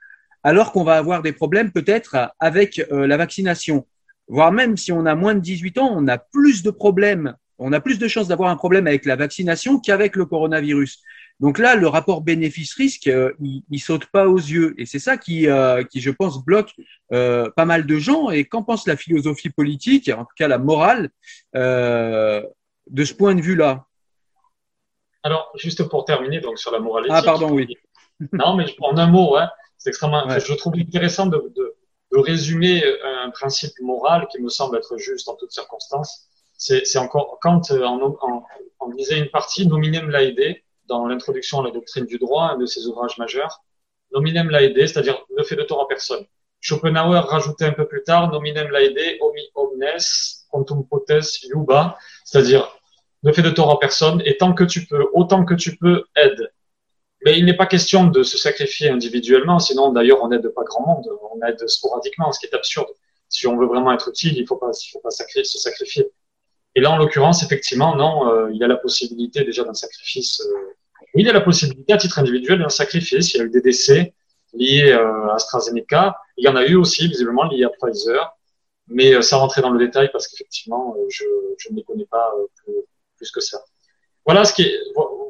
Alors 0.43 0.71
qu'on 0.71 0.83
va 0.83 0.97
avoir 0.97 1.23
des 1.23 1.33
problèmes 1.33 1.71
peut-être 1.71 2.31
avec 2.39 2.79
euh, 2.91 3.07
la 3.07 3.17
vaccination. 3.17 3.87
Voire 4.27 4.51
même 4.51 4.77
si 4.77 4.91
on 4.91 5.05
a 5.05 5.15
moins 5.15 5.33
de 5.33 5.39
18 5.39 5.77
ans, 5.79 5.91
on 5.95 6.07
a 6.07 6.17
plus 6.17 6.61
de 6.61 6.69
problèmes, 6.69 7.35
on 7.57 7.73
a 7.73 7.79
plus 7.79 7.97
de 7.97 8.07
chances 8.07 8.27
d'avoir 8.27 8.49
un 8.49 8.55
problème 8.55 8.87
avec 8.87 9.05
la 9.05 9.15
vaccination 9.15 9.79
qu'avec 9.79 10.15
le 10.15 10.25
coronavirus. 10.25 11.01
Donc 11.39 11.59
là, 11.59 11.75
le 11.75 11.87
rapport 11.87 12.21
bénéfice-risque, 12.21 13.07
euh, 13.07 13.31
il, 13.39 13.63
il, 13.69 13.79
saute 13.79 14.07
pas 14.07 14.27
aux 14.27 14.37
yeux. 14.37 14.73
Et 14.79 14.85
c'est 14.87 14.99
ça 14.99 15.17
qui, 15.17 15.47
euh, 15.47 15.83
qui, 15.83 16.01
je 16.01 16.09
pense, 16.09 16.43
bloque 16.43 16.73
euh, 17.13 17.49
pas 17.55 17.65
mal 17.65 17.85
de 17.85 17.97
gens. 17.97 18.31
Et 18.31 18.45
qu'en 18.45 18.63
pense 18.63 18.87
la 18.87 18.97
philosophie 18.97 19.51
politique, 19.51 20.09
en 20.09 20.25
tout 20.25 20.33
cas 20.35 20.47
la 20.47 20.57
morale, 20.57 21.09
euh, 21.55 22.41
de 22.89 23.03
ce 23.03 23.13
point 23.13 23.35
de 23.35 23.41
vue-là? 23.41 23.85
Alors, 25.21 25.51
juste 25.55 25.83
pour 25.83 26.05
terminer, 26.05 26.39
donc 26.39 26.57
sur 26.57 26.71
la 26.71 26.79
moralité. 26.79 27.13
Ah, 27.15 27.21
pardon, 27.21 27.51
oui. 27.51 27.67
non, 28.33 28.55
mais 28.55 28.65
en 28.81 28.97
un 28.97 29.07
mot, 29.07 29.35
hein, 29.35 29.49
c'est 29.77 29.89
extrêmement. 29.89 30.25
Ouais. 30.25 30.39
Je 30.39 30.53
trouve 30.55 30.73
intéressant 30.75 31.27
de, 31.27 31.37
de, 31.55 31.75
de, 32.13 32.17
résumer 32.17 32.83
un 33.03 33.29
principe 33.29 33.73
moral 33.81 34.27
qui 34.31 34.41
me 34.41 34.49
semble 34.49 34.77
être 34.77 34.97
juste 34.97 35.27
en 35.27 35.35
toutes 35.35 35.51
circonstances. 35.51 36.27
C'est 36.57 36.97
encore 36.97 37.37
quand 37.41 37.69
en, 37.69 38.01
en, 38.01 38.43
en 38.79 38.89
disait 38.89 39.19
une 39.19 39.29
partie 39.29 39.67
nominem 39.67 40.09
laide 40.09 40.63
dans 40.87 41.05
l'introduction 41.07 41.61
à 41.61 41.65
la 41.65 41.71
doctrine 41.71 42.05
du 42.05 42.17
droit, 42.17 42.51
un 42.53 42.57
de 42.57 42.65
ses 42.65 42.87
ouvrages 42.87 43.17
majeurs, 43.17 43.63
nominem 44.13 44.49
laede, 44.49 44.77
c'est-à-dire 44.87 45.23
ne 45.37 45.43
fait 45.43 45.55
de 45.55 45.63
tort 45.63 45.81
à 45.81 45.87
personne. 45.87 46.25
Schopenhauer 46.59 47.19
rajoutait 47.19 47.65
un 47.65 47.73
peu 47.73 47.87
plus 47.87 48.03
tard 48.03 48.31
nominem 48.31 48.69
laede, 48.69 49.17
omi 49.21 49.41
omnes, 49.55 49.85
quantum 50.49 50.87
potes 50.87 51.43
yuba, 51.43 51.97
c'est-à-dire 52.23 52.77
ne 53.23 53.31
fais 53.31 53.41
de 53.41 53.49
tort 53.49 53.71
à 53.71 53.79
personne 53.79 54.21
et 54.25 54.37
tant 54.37 54.53
que 54.53 54.63
tu 54.63 54.85
peux, 54.85 55.07
autant 55.13 55.45
que 55.45 55.53
tu 55.53 55.75
peux, 55.77 56.05
aide. 56.15 56.51
Mais 57.25 57.37
il 57.37 57.45
n'est 57.45 57.55
pas 57.57 57.65
question 57.65 58.07
de 58.07 58.23
se 58.23 58.37
sacrifier 58.37 58.89
individuellement, 58.89 59.59
sinon 59.59 59.91
d'ailleurs 59.91 60.23
on 60.23 60.29
n'aide 60.29 60.47
pas 60.49 60.63
grand 60.63 60.85
monde, 60.85 61.09
on 61.33 61.45
aide 61.45 61.67
sporadiquement, 61.67 62.31
ce 62.31 62.39
qui 62.39 62.45
est 62.45 62.55
absurde. 62.55 62.89
Si 63.29 63.47
on 63.47 63.57
veut 63.57 63.65
vraiment 63.65 63.91
être 63.91 64.09
utile, 64.09 64.37
il 64.37 64.41
ne 64.41 64.47
faut 64.47 64.55
pas, 64.55 64.71
il 64.71 64.89
faut 64.91 64.99
pas 64.99 65.09
se 65.09 65.57
sacrifier. 65.57 66.09
Et 66.77 66.79
là, 66.79 66.91
en 66.91 66.97
l'occurrence, 66.97 67.41
effectivement, 67.41 67.95
non, 67.95 68.31
euh, 68.31 68.51
il 68.53 68.57
y 68.57 68.63
a 68.63 68.67
la 68.67 68.77
possibilité 68.77 69.43
déjà 69.43 69.63
d'un 69.63 69.73
sacrifice. 69.73 70.39
Euh, 70.41 70.75
oui, 71.15 71.23
il 71.23 71.25
y 71.25 71.29
a 71.29 71.33
la 71.33 71.41
possibilité 71.41 71.91
à 71.93 71.97
titre 71.97 72.19
individuel 72.19 72.59
d'un 72.59 72.69
sacrifice. 72.69 73.33
Il 73.33 73.37
y 73.37 73.41
a 73.41 73.45
eu 73.45 73.49
des 73.49 73.61
décès 73.61 74.13
liés 74.53 74.91
à 74.91 75.33
AstraZeneca. 75.33 76.15
Il 76.37 76.45
y 76.45 76.47
en 76.47 76.55
a 76.55 76.63
eu 76.65 76.75
aussi, 76.75 77.07
visiblement, 77.07 77.45
liés 77.45 77.63
à 77.63 77.69
Pfizer. 77.69 78.31
Mais 78.89 79.19
sans 79.23 79.39
rentrer 79.39 79.61
dans 79.61 79.71
le 79.71 79.79
détail, 79.83 80.09
parce 80.13 80.27
qu'effectivement, 80.27 80.95
je, 81.09 81.25
je, 81.57 81.71
ne 81.71 81.77
les 81.77 81.83
connais 81.83 82.05
pas 82.05 82.31
plus, 82.63 82.75
plus 83.17 83.31
que 83.31 83.41
ça. 83.41 83.59
Voilà 84.25 84.45
ce 84.45 84.53
qui 84.53 84.71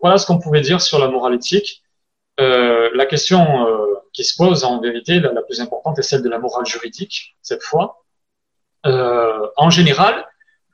voilà 0.02 0.18
ce 0.18 0.28
qu'on 0.28 0.40
pouvait 0.40 0.62
dire 0.62 0.82
sur 0.82 1.00
la 1.00 1.08
morale 1.08 1.36
éthique. 1.36 1.82
Euh, 2.40 2.90
la 2.94 3.06
question 3.06 3.68
euh, 3.68 3.96
qui 4.14 4.24
se 4.24 4.36
pose 4.36 4.64
en 4.64 4.80
vérité, 4.80 5.20
la, 5.20 5.42
plus 5.42 5.60
importante, 5.60 5.98
est 5.98 6.04
celle 6.04 6.22
de 6.22 6.30
la 6.30 6.40
morale 6.40 6.66
juridique, 6.66 7.36
cette 7.42 7.64
fois. 7.64 8.04
Euh, 8.86 9.48
en 9.58 9.70
général, 9.70 10.28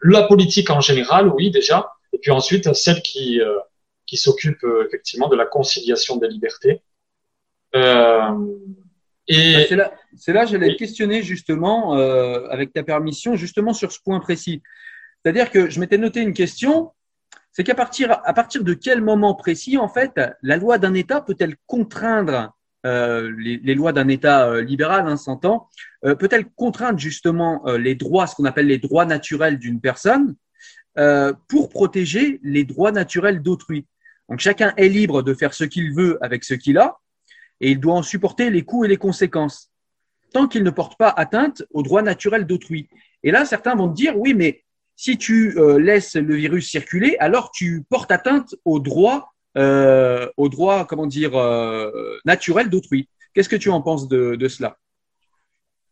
la 0.04 0.24
politique 0.24 0.70
en 0.70 0.82
général, 0.82 1.30
oui, 1.30 1.52
déjà, 1.52 1.92
et 2.12 2.20
puis 2.20 2.32
ensuite 2.32 2.74
celle 2.74 3.02
qui, 3.02 3.42
euh, 3.42 3.58
qui 4.06 4.18
s'occupe 4.18 4.64
euh, 4.64 4.86
effectivement 4.88 5.30
de 5.30 5.36
la 5.36 5.46
conciliation 5.46 6.18
des 6.18 6.28
libertés. 6.28 6.82
et 7.74 7.80
bah, 7.80 8.36
c'est 9.28 9.76
là, 9.76 9.94
là 10.28 10.46
j'allais 10.46 10.76
questionner 10.76 11.24
justement, 11.24 11.94
avec 12.50 12.74
ta 12.74 12.84
permission, 12.84 13.36
justement 13.36 13.74
sur 13.74 13.92
ce 13.92 14.00
point 14.04 14.20
précis. 14.20 14.62
C'est-à-dire 15.24 15.50
que 15.50 15.70
je 15.70 15.80
m'étais 15.80 15.98
noté 15.98 16.20
une 16.20 16.34
question 16.34 16.92
c'est 17.54 17.64
qu'à 17.64 17.76
partir, 17.76 18.20
à 18.24 18.34
partir 18.34 18.64
de 18.64 18.74
quel 18.74 19.02
moment 19.02 19.36
précis, 19.36 19.78
en 19.78 19.88
fait, 19.88 20.20
la 20.42 20.58
loi 20.58 20.80
d'un 20.80 20.96
État 20.96 21.22
peut-elle 21.22 21.56
contraindre 21.68 22.52
euh, 22.86 23.32
les, 23.38 23.76
lois 23.76 23.94
d'un 23.94 24.08
État 24.08 24.50
euh, 24.50 24.62
libéral, 24.62 25.08
hein, 25.08 25.18
s'entend, 25.18 25.70
euh, 26.06 26.16
peut-elle 26.16 26.46
contraindre 26.46 27.00
justement 27.00 27.64
les 27.78 27.96
droits, 27.96 28.28
ce 28.28 28.36
qu'on 28.36 28.46
appelle 28.46 28.68
les 28.68 28.78
droits 28.78 29.06
naturels 29.06 29.58
d'une 29.58 29.80
personne, 29.80 30.36
pour 31.48 31.70
protéger 31.70 32.40
les 32.44 32.66
droits 32.66 32.92
naturels 32.92 33.42
d'autrui? 33.42 33.88
Donc 34.30 34.40
chacun 34.40 34.74
est 34.78 34.90
libre 34.90 35.24
de 35.24 35.34
faire 35.34 35.54
ce 35.54 35.64
qu'il 35.64 35.94
veut 35.94 36.18
avec 36.22 36.44
ce 36.44 36.54
qu'il 36.54 36.78
a, 36.78 36.98
et 37.62 37.72
il 37.72 37.80
doit 37.80 37.96
en 37.96 38.04
supporter 38.04 38.50
les 38.50 38.64
coûts 38.64 38.86
et 38.86 38.88
les 38.88 38.98
conséquences, 38.98 39.72
tant 40.34 40.48
qu'il 40.48 40.64
ne 40.64 40.70
porte 40.70 40.98
pas 40.98 41.10
atteinte 41.10 41.64
aux 41.72 41.84
droits 41.84 42.02
naturels 42.02 42.46
d'autrui. 42.46 42.90
Et 43.24 43.32
là, 43.32 43.46
certains 43.46 43.76
vont 43.76 43.88
dire, 43.88 44.18
oui, 44.18 44.34
mais 44.34 44.64
si 44.96 45.18
tu 45.18 45.58
euh, 45.58 45.80
laisses 45.80 46.16
le 46.16 46.36
virus 46.36 46.70
circuler, 46.70 47.16
alors 47.20 47.52
tu 47.52 47.84
portes 47.90 48.12
atteinte 48.12 48.56
aux 48.66 48.80
droits, 48.80 49.33
euh, 49.58 50.28
aux 50.38 50.50
droits, 50.50 50.86
comment 50.86 51.06
dire, 51.06 51.36
euh, 51.36 52.20
naturels 52.26 52.70
d'autrui. 52.70 53.08
Qu'est-ce 53.34 53.50
que 53.50 53.56
tu 53.56 53.70
en 53.70 53.82
penses 53.82 54.08
de, 54.08 54.36
de 54.36 54.48
cela? 54.48 54.78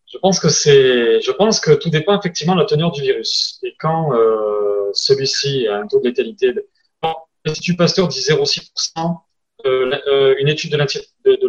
Je 0.08 0.18
pense 0.18 0.40
que 0.40 0.50
c'est, 0.50 1.22
je 1.22 1.32
pense 1.32 1.60
que 1.60 1.72
tout 1.72 1.90
dépend 1.90 2.20
effectivement 2.20 2.56
de 2.56 2.62
la 2.62 2.66
teneur 2.66 2.92
du 2.92 3.02
virus. 3.02 3.60
Et 3.64 3.76
quand 3.80 4.14
euh, 4.14 4.90
celui-ci 4.94 5.68
a 5.68 5.78
un 5.78 5.88
taux 5.88 6.00
de 6.00 6.08
létalité, 6.08 6.54
de... 6.54 6.68
l'Institut 7.46 7.76
Pasteur 7.76 8.08
dit 8.08 8.20
0,6%, 8.20 9.20
euh, 9.66 10.36
une 10.40 10.48
étude 10.48 10.72
de, 10.72 10.78
de, 10.78 11.36
de 11.36 11.48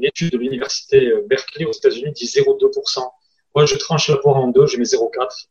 l'étude, 0.00 0.32
de 0.32 0.38
l'université 0.38 1.12
Berkeley 1.28 1.66
aux 1.66 1.72
États-Unis 1.72 2.12
dit 2.12 2.24
0,2%. 2.24 3.00
Moi, 3.54 3.66
je 3.66 3.76
tranche 3.76 4.08
la 4.08 4.16
poire 4.16 4.36
en 4.36 4.48
deux, 4.48 4.66
je 4.66 4.78
mets 4.78 4.84
0,4. 4.84 5.46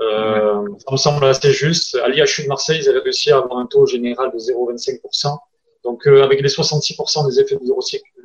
Euh, 0.00 0.66
ça 0.78 0.92
me 0.92 0.96
semble 0.96 1.24
assez 1.24 1.52
juste. 1.52 1.94
À 1.96 2.08
l'IHU 2.08 2.42
de 2.42 2.48
Marseille, 2.48 2.80
ils 2.82 2.88
avaient 2.88 3.00
réussi 3.00 3.30
à 3.30 3.38
avoir 3.38 3.58
un 3.58 3.66
taux 3.66 3.86
général 3.86 4.30
de 4.32 4.38
0,25%. 4.38 5.38
Donc, 5.84 6.06
euh, 6.06 6.22
avec 6.22 6.40
les 6.40 6.48
66% 6.48 7.28
des 7.28 7.40
effets 7.40 7.54
de 7.56 7.60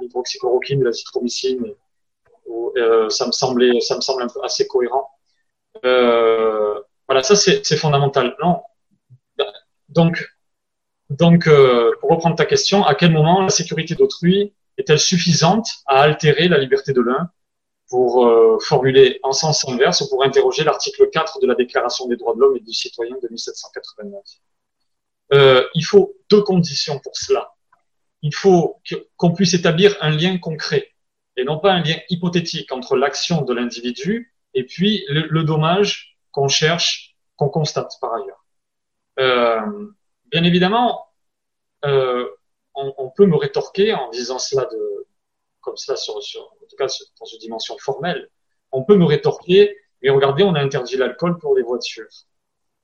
l'hydroxychloroquine, 0.02 0.80
de 0.80 0.86
la 0.86 0.94
citromycine, 0.94 1.74
euh, 2.78 3.10
ça 3.10 3.28
me 3.28 3.32
semblait, 3.32 3.80
ça 3.82 3.96
me 3.96 4.02
semble 4.02 4.24
un 4.24 4.28
peu 4.28 4.40
assez 4.44 4.68
cohérent. 4.68 5.10
Euh, 5.86 6.80
voilà, 7.08 7.24
ça 7.24 7.36
c'est 7.36 7.78
fondamental. 7.78 8.36
Non. 8.42 8.62
Donc, 9.90 10.26
donc, 11.10 11.48
euh, 11.48 11.92
pour 12.00 12.10
reprendre 12.12 12.36
ta 12.36 12.46
question, 12.46 12.86
à 12.86 12.96
quel 12.96 13.12
moment 13.12 13.42
la 13.42 13.50
sécurité 13.50 13.96
d'autrui 13.96 14.54
est-elle 14.78 15.00
suffisante 15.00 15.68
à 15.86 16.02
altérer 16.02 16.48
la 16.48 16.58
liberté 16.58 16.94
de 16.94 17.02
l'un 17.02 17.30
pour 17.92 18.26
euh, 18.26 18.58
formuler 18.60 19.20
en 19.22 19.34
sens 19.34 19.68
inverse 19.68 20.00
ou 20.00 20.10
pour 20.10 20.24
interroger 20.24 20.64
l'article 20.64 21.10
4 21.10 21.42
de 21.42 21.48
la 21.48 21.56
Déclaration 21.56 22.08
des 22.08 22.16
droits 22.16 22.34
de 22.34 22.40
l'homme 22.40 22.56
et 22.56 22.62
du 22.62 22.74
citoyen 22.74 23.18
de 23.22 23.28
1789. 23.30 24.24
Euh, 25.34 25.68
il 25.76 25.84
faut 25.84 26.16
deux 26.30 26.42
conditions 26.42 27.00
pour 27.00 27.18
cela. 27.18 27.54
Il 28.22 28.34
faut 28.34 28.82
qu'on 29.18 29.34
puisse 29.34 29.54
établir 29.54 29.98
un 30.00 30.10
lien 30.10 30.38
concret 30.38 30.94
et 31.36 31.44
non 31.44 31.60
pas 31.60 31.74
un 31.74 31.84
lien 31.84 31.98
hypothétique 32.10 32.72
entre 32.72 32.96
l'action 32.96 33.42
de 33.42 33.54
l'individu 33.54 34.34
et 34.54 34.66
puis 34.66 35.04
le, 35.10 35.44
dommage 35.44 36.18
qu'on 36.32 36.48
cherche, 36.48 37.18
qu'on 37.36 37.50
constate 37.50 37.92
par 38.00 38.14
ailleurs. 38.14 38.46
Euh, 39.20 39.88
bien 40.32 40.46
évidemment, 40.46 41.08
euh, 41.84 42.26
on, 42.74 42.94
on, 42.98 43.10
peut 43.10 43.26
me 43.26 43.36
rétorquer 43.36 43.94
en 43.94 44.10
disant 44.12 44.40
cela 44.40 44.64
de, 44.66 45.08
comme 45.60 45.76
cela 45.76 45.98
sur, 45.98 46.22
sur, 46.24 46.54
tout 46.72 46.78
cas 46.78 46.88
dans 47.20 47.26
une 47.26 47.40
dimension 47.40 47.78
formelle, 47.78 48.30
on 48.72 48.84
peut 48.84 48.96
me 48.96 49.06
rétorquer, 49.06 49.78
mais 50.02 50.10
regardez, 50.10 50.44
on 50.44 50.56
a 50.56 50.60
interdit 50.60 50.98
l'alcool 50.98 51.38
pour 51.38 51.56
les 51.56 51.64
voitures. 51.64 52.08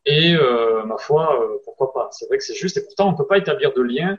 Et 0.06 0.36
euh, 0.36 0.86
ma 0.86 0.98
foi, 0.98 1.42
euh, 1.42 1.58
pourquoi 1.66 1.94
pas? 1.94 2.10
C'est 2.12 2.28
vrai 2.28 2.38
que 2.38 2.44
c'est 2.44 2.56
juste, 2.56 2.78
et 2.78 2.84
pourtant 2.84 3.10
on 3.10 3.12
ne 3.12 3.18
peut 3.18 3.28
pas 3.28 3.38
établir 3.38 3.74
de 3.74 3.82
lien 3.82 4.18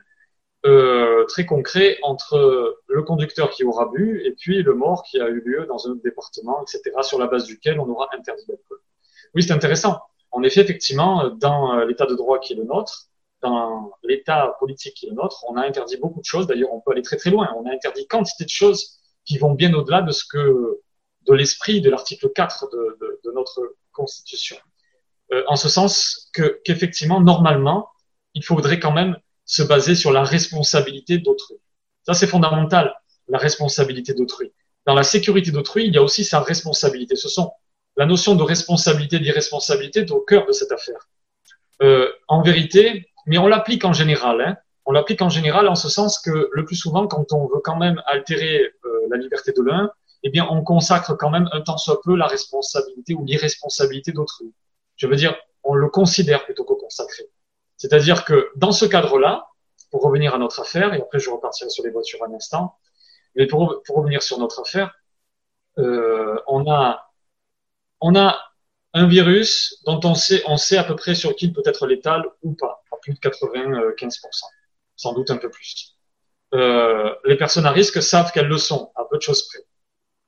euh, 0.67 1.25
très 1.27 1.47
concret 1.47 1.99
entre 2.03 2.79
le 2.89 3.03
conducteur 3.03 3.51
qui 3.51 3.65
aura 3.65 3.87
bu 3.87 4.23
et 4.25 4.33
puis 4.33 4.63
le 4.63 4.75
mort 4.75 5.03
qui 5.05 5.21
a 5.21 5.29
eu 5.29 5.41
lieu 5.41 5.67
dans 5.67 5.87
un 5.87 5.93
autre 5.93 6.03
département, 6.03 6.63
etc., 6.63 6.95
sur 7.03 7.19
la 7.19 7.27
base 7.27 7.45
duquel 7.45 7.81
on 7.81 7.89
aura 7.89 8.09
interdit 8.13 8.45
l'alcool. 8.49 8.79
Oui, 9.35 9.43
c'est 9.43 9.53
intéressant. 9.53 10.01
En 10.31 10.43
effet, 10.43 10.61
effectivement, 10.61 11.31
dans 11.31 11.77
l'état 11.85 12.07
de 12.07 12.15
droit 12.15 12.39
qui 12.39 12.53
est 12.53 12.57
le 12.57 12.65
nôtre, 12.65 13.09
dans 13.41 13.93
l'état 14.03 14.57
politique 14.59 14.95
qui 14.95 15.07
est 15.07 15.11
le 15.11 15.15
nôtre, 15.15 15.45
on 15.49 15.57
a 15.57 15.63
interdit 15.63 15.97
beaucoup 15.97 16.21
de 16.21 16.25
choses. 16.25 16.47
D'ailleurs, 16.47 16.73
on 16.73 16.81
peut 16.81 16.91
aller 16.91 17.03
très 17.03 17.17
très 17.17 17.31
loin. 17.31 17.49
On 17.57 17.65
a 17.67 17.73
interdit 17.73 18.07
quantité 18.07 18.45
de 18.45 18.51
choses 18.51 18.98
qui 19.29 19.37
vont 19.37 19.53
bien 19.53 19.75
au-delà 19.75 20.01
de 20.01 20.11
ce 20.11 20.25
que 20.25 20.81
de 21.27 21.35
l'esprit 21.35 21.83
de 21.83 21.91
l'article 21.91 22.31
4 22.35 22.71
de, 22.73 22.97
de, 22.99 23.21
de, 23.25 23.33
notre 23.33 23.75
Constitution. 23.93 24.57
Euh, 25.33 25.45
en 25.49 25.57
ce 25.57 25.69
sens 25.69 26.31
que 26.33 26.61
qu'effectivement, 26.65 27.21
normalement, 27.21 27.91
il 28.33 28.43
faudrait 28.43 28.81
quand 28.81 28.93
même 28.93 29.19
se 29.45 29.63
baser 29.63 29.95
sur 29.95 30.13
la 30.13 30.23
responsabilité 30.23 31.19
d'autrui. 31.19 31.57
Ça, 32.05 32.15
c'est 32.15 32.27
fondamental, 32.27 32.95
la 33.29 33.37
responsabilité 33.37 34.15
d'autrui. 34.15 34.51
Dans 34.87 34.95
la 34.95 35.03
sécurité 35.03 35.51
d'autrui, 35.51 35.87
il 35.87 35.95
y 35.95 35.99
a 35.99 36.03
aussi 36.03 36.25
sa 36.25 36.41
responsabilité. 36.41 37.15
Ce 37.15 37.29
sont 37.29 37.53
la 37.99 38.07
notion 38.07 38.35
de 38.35 38.43
responsabilité, 38.43 39.19
d'irresponsabilité 39.19 40.01
est 40.01 40.11
au 40.11 40.21
cœur 40.21 40.47
de 40.47 40.53
cette 40.53 40.73
affaire. 40.73 41.09
Euh, 41.83 42.11
en 42.29 42.41
vérité, 42.41 43.11
mais 43.27 43.37
on 43.37 43.47
l'applique 43.47 43.85
en 43.85 43.93
général. 43.93 44.41
Hein. 44.41 44.57
On 44.89 44.93
l'applique 44.93 45.21
en 45.21 45.29
général 45.29 45.69
en 45.69 45.75
ce 45.75 45.91
sens 45.91 46.19
que 46.19 46.49
le 46.51 46.65
plus 46.65 46.75
souvent, 46.75 47.07
quand 47.07 47.35
on 47.35 47.47
veut 47.47 47.61
quand 47.63 47.77
même 47.77 48.03
altérer 48.07 48.73
euh, 48.87 48.89
la 49.11 49.19
liberté 49.19 49.53
de 49.53 49.63
l'un, 49.63 49.93
eh 50.23 50.31
bien, 50.31 50.49
on 50.51 50.65
consacre 50.65 51.15
quand 51.15 51.29
même 51.29 51.47
un 51.53 51.61
temps 51.61 51.77
soit 51.77 52.01
peu 52.03 52.17
la 52.17 52.27
responsabilité 52.27 53.13
ou 53.13 53.23
l'irresponsabilité 53.23 54.13
d'autrui. 54.13 54.55
Je 54.97 55.07
veux 55.07 55.17
dire, 55.17 55.37
on 55.63 55.75
le 55.75 55.91
considère 55.91 56.43
plutôt 56.47 56.65
qu'au 56.65 56.77
consacré. 56.77 57.25
C'est-à-dire 57.77 58.25
que 58.25 58.51
dans 58.57 58.73
ce 58.73 58.87
cadre-là, 58.87 59.49
pour 59.91 60.01
revenir 60.03 60.35
à 60.35 60.39
notre 60.39 60.61
affaire, 60.61 60.95
et 60.95 61.03
après 61.03 61.19
je 61.19 61.29
repartirai 61.29 61.69
sur 61.69 61.85
les 61.85 61.91
voitures 61.91 62.25
un 62.25 62.33
instant, 62.33 62.79
mais 63.37 63.47
pour, 63.47 63.83
pour 63.85 63.97
revenir 63.97 64.23
sur 64.23 64.39
notre 64.39 64.63
affaire, 64.63 64.95
euh, 65.77 66.41
on 66.47 66.67
a 66.71 67.13
on 68.01 68.17
a 68.17 68.41
un 68.95 69.07
virus 69.07 69.83
dont 69.85 70.01
on 70.05 70.15
sait, 70.15 70.43
on 70.47 70.57
sait 70.57 70.79
à 70.79 70.85
peu 70.85 70.97
près 70.97 71.15
sur 71.15 71.37
qui 71.37 71.47
il 71.47 71.53
peut 71.53 71.63
être 71.67 71.87
létal 71.87 72.25
ou 72.43 72.55
pas, 72.55 72.83
à 72.91 72.97
plus 72.97 73.13
de 73.13 73.19
95%, 73.19 74.45
sans 74.99 75.15
doute 75.15 75.31
un 75.31 75.39
peu 75.39 75.49
plus. 75.49 75.97
Euh, 76.53 77.15
les 77.25 77.37
personnes 77.37 77.65
à 77.65 77.71
risque 77.71 78.03
savent 78.03 78.31
qu'elles 78.33 78.49
le 78.49 78.59
sont, 78.59 78.93
à 78.97 79.05
peu 79.11 79.17
de 79.17 79.23
choses 79.23 79.49
près. 79.49 79.65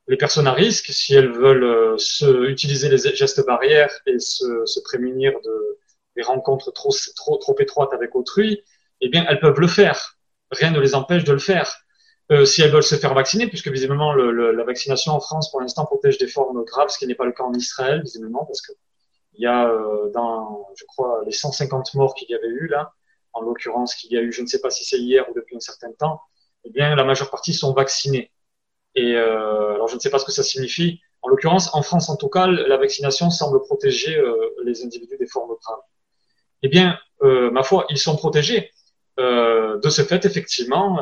Les 0.09 0.17
personnes 0.17 0.47
à 0.47 0.53
risque, 0.53 0.87
si 0.87 1.15
elles 1.15 1.31
veulent 1.31 1.65
euh, 1.65 1.99
se, 1.99 2.49
utiliser 2.49 2.89
les 2.89 2.99
gestes 3.15 3.45
barrières 3.45 3.93
et 4.07 4.19
se, 4.19 4.81
prémunir 4.85 5.33
de 5.45 5.79
des 6.17 6.23
rencontres 6.23 6.73
trop, 6.73 6.91
trop, 7.15 7.37
trop 7.37 7.55
étroites 7.61 7.93
avec 7.93 8.17
autrui, 8.17 8.65
eh 9.01 9.09
bien, 9.09 9.25
elles 9.29 9.39
peuvent 9.39 9.61
le 9.61 9.69
faire. 9.69 10.19
Rien 10.51 10.73
ne 10.73 10.81
les 10.81 10.97
empêche 10.97 11.23
de 11.23 11.33
le 11.33 11.39
faire. 11.39 11.73
Euh, 12.33 12.45
si 12.45 12.63
elles 12.63 12.73
veulent 12.73 12.83
se 12.83 12.97
faire 12.97 13.15
vacciner, 13.15 13.47
puisque 13.47 13.69
visiblement 13.69 14.13
le, 14.13 14.33
le, 14.33 14.53
la 14.53 14.65
vaccination 14.65 15.13
en 15.13 15.21
France 15.21 15.51
pour 15.51 15.61
l'instant 15.61 15.85
protège 15.85 16.19
des 16.19 16.27
formes 16.27 16.65
graves, 16.65 16.89
ce 16.89 16.99
qui 16.99 17.07
n'est 17.07 17.15
pas 17.15 17.25
le 17.25 17.33
cas 17.33 17.45
en 17.45 17.55
Israël 17.55 18.03
visiblement, 18.03 18.45
parce 18.45 18.61
que 18.61 18.73
il 19.35 19.43
y 19.43 19.47
a 19.47 19.69
euh, 19.69 20.11
dans, 20.11 20.69
je 20.77 20.85
crois, 20.85 21.23
les 21.25 21.33
150 21.33 21.95
morts 21.95 22.15
qu'il 22.15 22.31
y 22.31 22.35
avait 22.35 22.49
eu 22.49 22.67
là, 22.67 22.93
en 23.33 23.41
l'occurrence 23.43 23.95
qu'il 23.95 24.13
y 24.13 24.19
a 24.19 24.23
eu, 24.23 24.33
je 24.33 24.43
ne 24.43 24.47
sais 24.47 24.61
pas 24.61 24.71
si 24.71 24.85
c'est 24.85 24.99
hier 24.99 25.29
ou 25.31 25.35
depuis 25.35 25.57
un 25.57 25.61
certain 25.61 25.93
temps, 25.93 26.21
eh 26.65 26.71
bien 26.71 26.95
la 26.95 27.05
majeure 27.05 27.31
partie 27.31 27.55
sont 27.55 27.73
vaccinés. 27.73 28.31
Et 28.95 29.15
euh, 29.15 29.75
alors 29.75 29.89
je 29.89 29.95
ne 29.95 30.01
sais 30.01 30.11
pas 30.11 30.19
ce 30.19 30.25
que 30.25 30.33
ça 30.33 30.43
signifie. 30.43 31.01
En 31.23 31.29
l'occurrence, 31.29 31.75
en 31.75 31.83
France 31.83 32.09
en 32.09 32.17
tout 32.17 32.29
cas, 32.29 32.47
la 32.47 32.77
vaccination 32.77 33.31
semble 33.31 33.61
protéger 33.63 34.17
euh, 34.17 34.35
les 34.65 34.85
individus 34.85 35.17
des 35.19 35.27
formes 35.27 35.55
graves. 35.63 35.81
Eh 36.63 36.69
bien, 36.69 36.99
ma 37.23 37.63
foi, 37.63 37.87
ils 37.89 37.99
sont 37.99 38.17
protégés. 38.17 38.71
de 39.19 39.89
ce 39.89 40.03
fait, 40.03 40.25
effectivement 40.27 41.01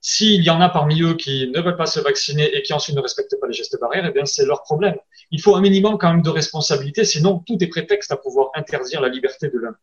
S'il 0.00 0.42
y 0.42 0.50
en 0.50 0.60
a 0.60 0.68
parmi 0.68 1.02
eux 1.02 1.14
qui 1.14 1.50
ne 1.50 1.60
veulent 1.60 1.76
pas 1.76 1.86
se 1.86 2.00
vacciner 2.00 2.54
et 2.54 2.62
qui 2.62 2.72
ensuite 2.72 2.96
ne 2.96 3.02
respectent 3.02 3.38
pas 3.40 3.46
les 3.46 3.52
gestes 3.54 3.78
barrières, 3.80 4.06
eh 4.06 4.12
bien, 4.12 4.24
c'est 4.24 4.46
leur 4.46 4.62
problème. 4.62 4.96
Il 5.30 5.40
faut 5.42 5.56
un 5.56 5.60
minimum 5.60 5.98
quand 5.98 6.10
même 6.10 6.22
de 6.22 6.30
responsabilité, 6.30 7.04
sinon 7.04 7.42
tout 7.46 7.62
est 7.62 7.68
prétexte 7.68 8.12
à 8.12 8.16
pouvoir 8.16 8.50
interdire 8.54 9.00
la 9.02 9.08
liberté 9.08 9.48
de 9.48 9.58
l'un 9.58 9.76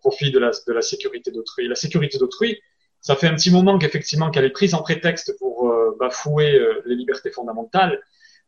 profit 0.00 0.30
de 0.30 0.38
la, 0.38 0.50
de 0.50 0.72
la 0.72 0.82
sécurité 0.82 1.30
d'autrui. 1.30 1.68
La 1.68 1.74
sécurité 1.74 2.18
d'autrui, 2.18 2.60
ça 3.00 3.16
fait 3.16 3.26
un 3.26 3.34
petit 3.34 3.50
moment 3.50 3.78
qu'effectivement 3.78 4.30
qu'elle 4.30 4.44
est 4.44 4.50
prise 4.50 4.74
en 4.74 4.82
prétexte 4.82 5.36
pour 5.38 5.68
euh, 5.68 5.96
bafouer 5.98 6.54
euh, 6.54 6.82
les 6.86 6.96
libertés 6.96 7.30
fondamentales. 7.30 8.00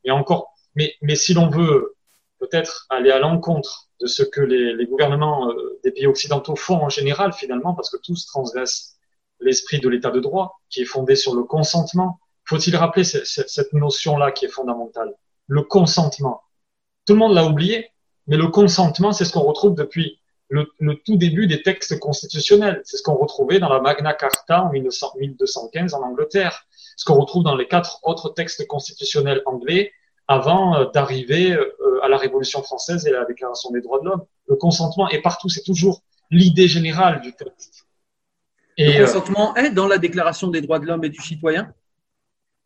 Et 0.04 0.10
encore, 0.10 0.54
mais, 0.74 0.94
mais 1.00 1.16
si 1.16 1.34
l'on 1.34 1.48
veut 1.48 1.94
peut-être 2.38 2.86
aller 2.90 3.10
à 3.10 3.18
l'encontre 3.18 3.88
de 4.00 4.06
ce 4.06 4.22
que 4.22 4.40
les, 4.40 4.84
gouvernements 4.86 5.50
euh, 5.50 5.80
des 5.84 5.92
pays 5.92 6.06
occidentaux 6.06 6.56
font 6.56 6.82
en 6.82 6.88
général 6.88 7.32
finalement, 7.32 7.74
parce 7.74 7.90
que 7.90 7.96
tous 7.96 8.26
transgressent 8.26 8.96
l'esprit 9.40 9.80
de 9.80 9.88
l'état 9.88 10.10
de 10.10 10.20
droit, 10.20 10.60
qui 10.68 10.82
est 10.82 10.86
fondé 10.86 11.16
sur 11.16 11.34
le 11.34 11.44
consentement. 11.44 12.18
Faut-il 12.44 12.76
rappeler 12.76 13.04
cette 13.04 13.72
notion-là 13.72 14.32
qui 14.32 14.44
est 14.44 14.48
fondamentale? 14.48 15.14
Le 15.46 15.62
consentement. 15.62 16.42
Tout 17.06 17.14
le 17.14 17.20
monde 17.20 17.34
l'a 17.34 17.44
oublié, 17.44 17.90
mais 18.26 18.36
le 18.36 18.48
consentement, 18.48 19.12
c'est 19.12 19.24
ce 19.24 19.32
qu'on 19.32 19.42
retrouve 19.42 19.74
depuis 19.74 20.20
le, 20.52 20.70
le, 20.80 20.96
tout 20.96 21.16
début 21.16 21.46
des 21.46 21.62
textes 21.62 21.98
constitutionnels. 21.98 22.82
C'est 22.84 22.98
ce 22.98 23.02
qu'on 23.02 23.14
retrouvait 23.14 23.58
dans 23.58 23.70
la 23.70 23.80
Magna 23.80 24.12
Carta 24.12 24.64
en 24.64 24.70
1900, 24.70 25.14
1215 25.18 25.94
en 25.94 26.02
Angleterre, 26.02 26.66
ce 26.96 27.06
qu'on 27.06 27.14
retrouve 27.14 27.42
dans 27.42 27.56
les 27.56 27.66
quatre 27.66 28.00
autres 28.02 28.28
textes 28.28 28.66
constitutionnels 28.66 29.40
anglais 29.46 29.92
avant 30.28 30.76
euh, 30.76 30.90
d'arriver 30.92 31.52
euh, 31.52 31.72
à 32.02 32.08
la 32.08 32.18
Révolution 32.18 32.62
française 32.62 33.06
et 33.06 33.10
à 33.14 33.20
la 33.20 33.24
Déclaration 33.24 33.70
des 33.70 33.80
droits 33.80 34.00
de 34.00 34.04
l'homme. 34.04 34.24
Le 34.46 34.56
consentement 34.56 35.08
est 35.08 35.22
partout, 35.22 35.48
c'est 35.48 35.62
toujours 35.62 36.02
l'idée 36.30 36.68
générale 36.68 37.22
du 37.22 37.32
texte. 37.32 37.86
Et, 38.76 38.92
le 38.92 39.00
euh, 39.00 39.06
consentement 39.06 39.56
est 39.56 39.70
dans 39.70 39.88
la 39.88 39.96
Déclaration 39.96 40.48
des 40.48 40.60
droits 40.60 40.78
de 40.78 40.84
l'homme 40.84 41.04
et 41.04 41.08
du 41.08 41.20
citoyen? 41.20 41.72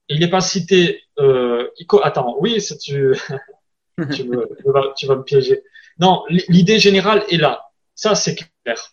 Il 0.09 0.18
n'est 0.20 0.30
pas 0.30 0.41
cité. 0.41 1.03
Euh, 1.20 1.68
attends, 2.03 2.37
oui, 2.41 2.59
tu, 2.80 3.14
tu, 4.12 4.24
me, 4.24 4.93
tu 4.97 5.07
vas 5.07 5.16
me 5.16 5.22
piéger. 5.22 5.62
Non, 5.99 6.24
l'idée 6.28 6.78
générale 6.80 7.24
est 7.30 7.39
là. 7.39 7.66
Ça, 7.97 8.14
c'est 8.14 8.36
clair. 8.36 8.92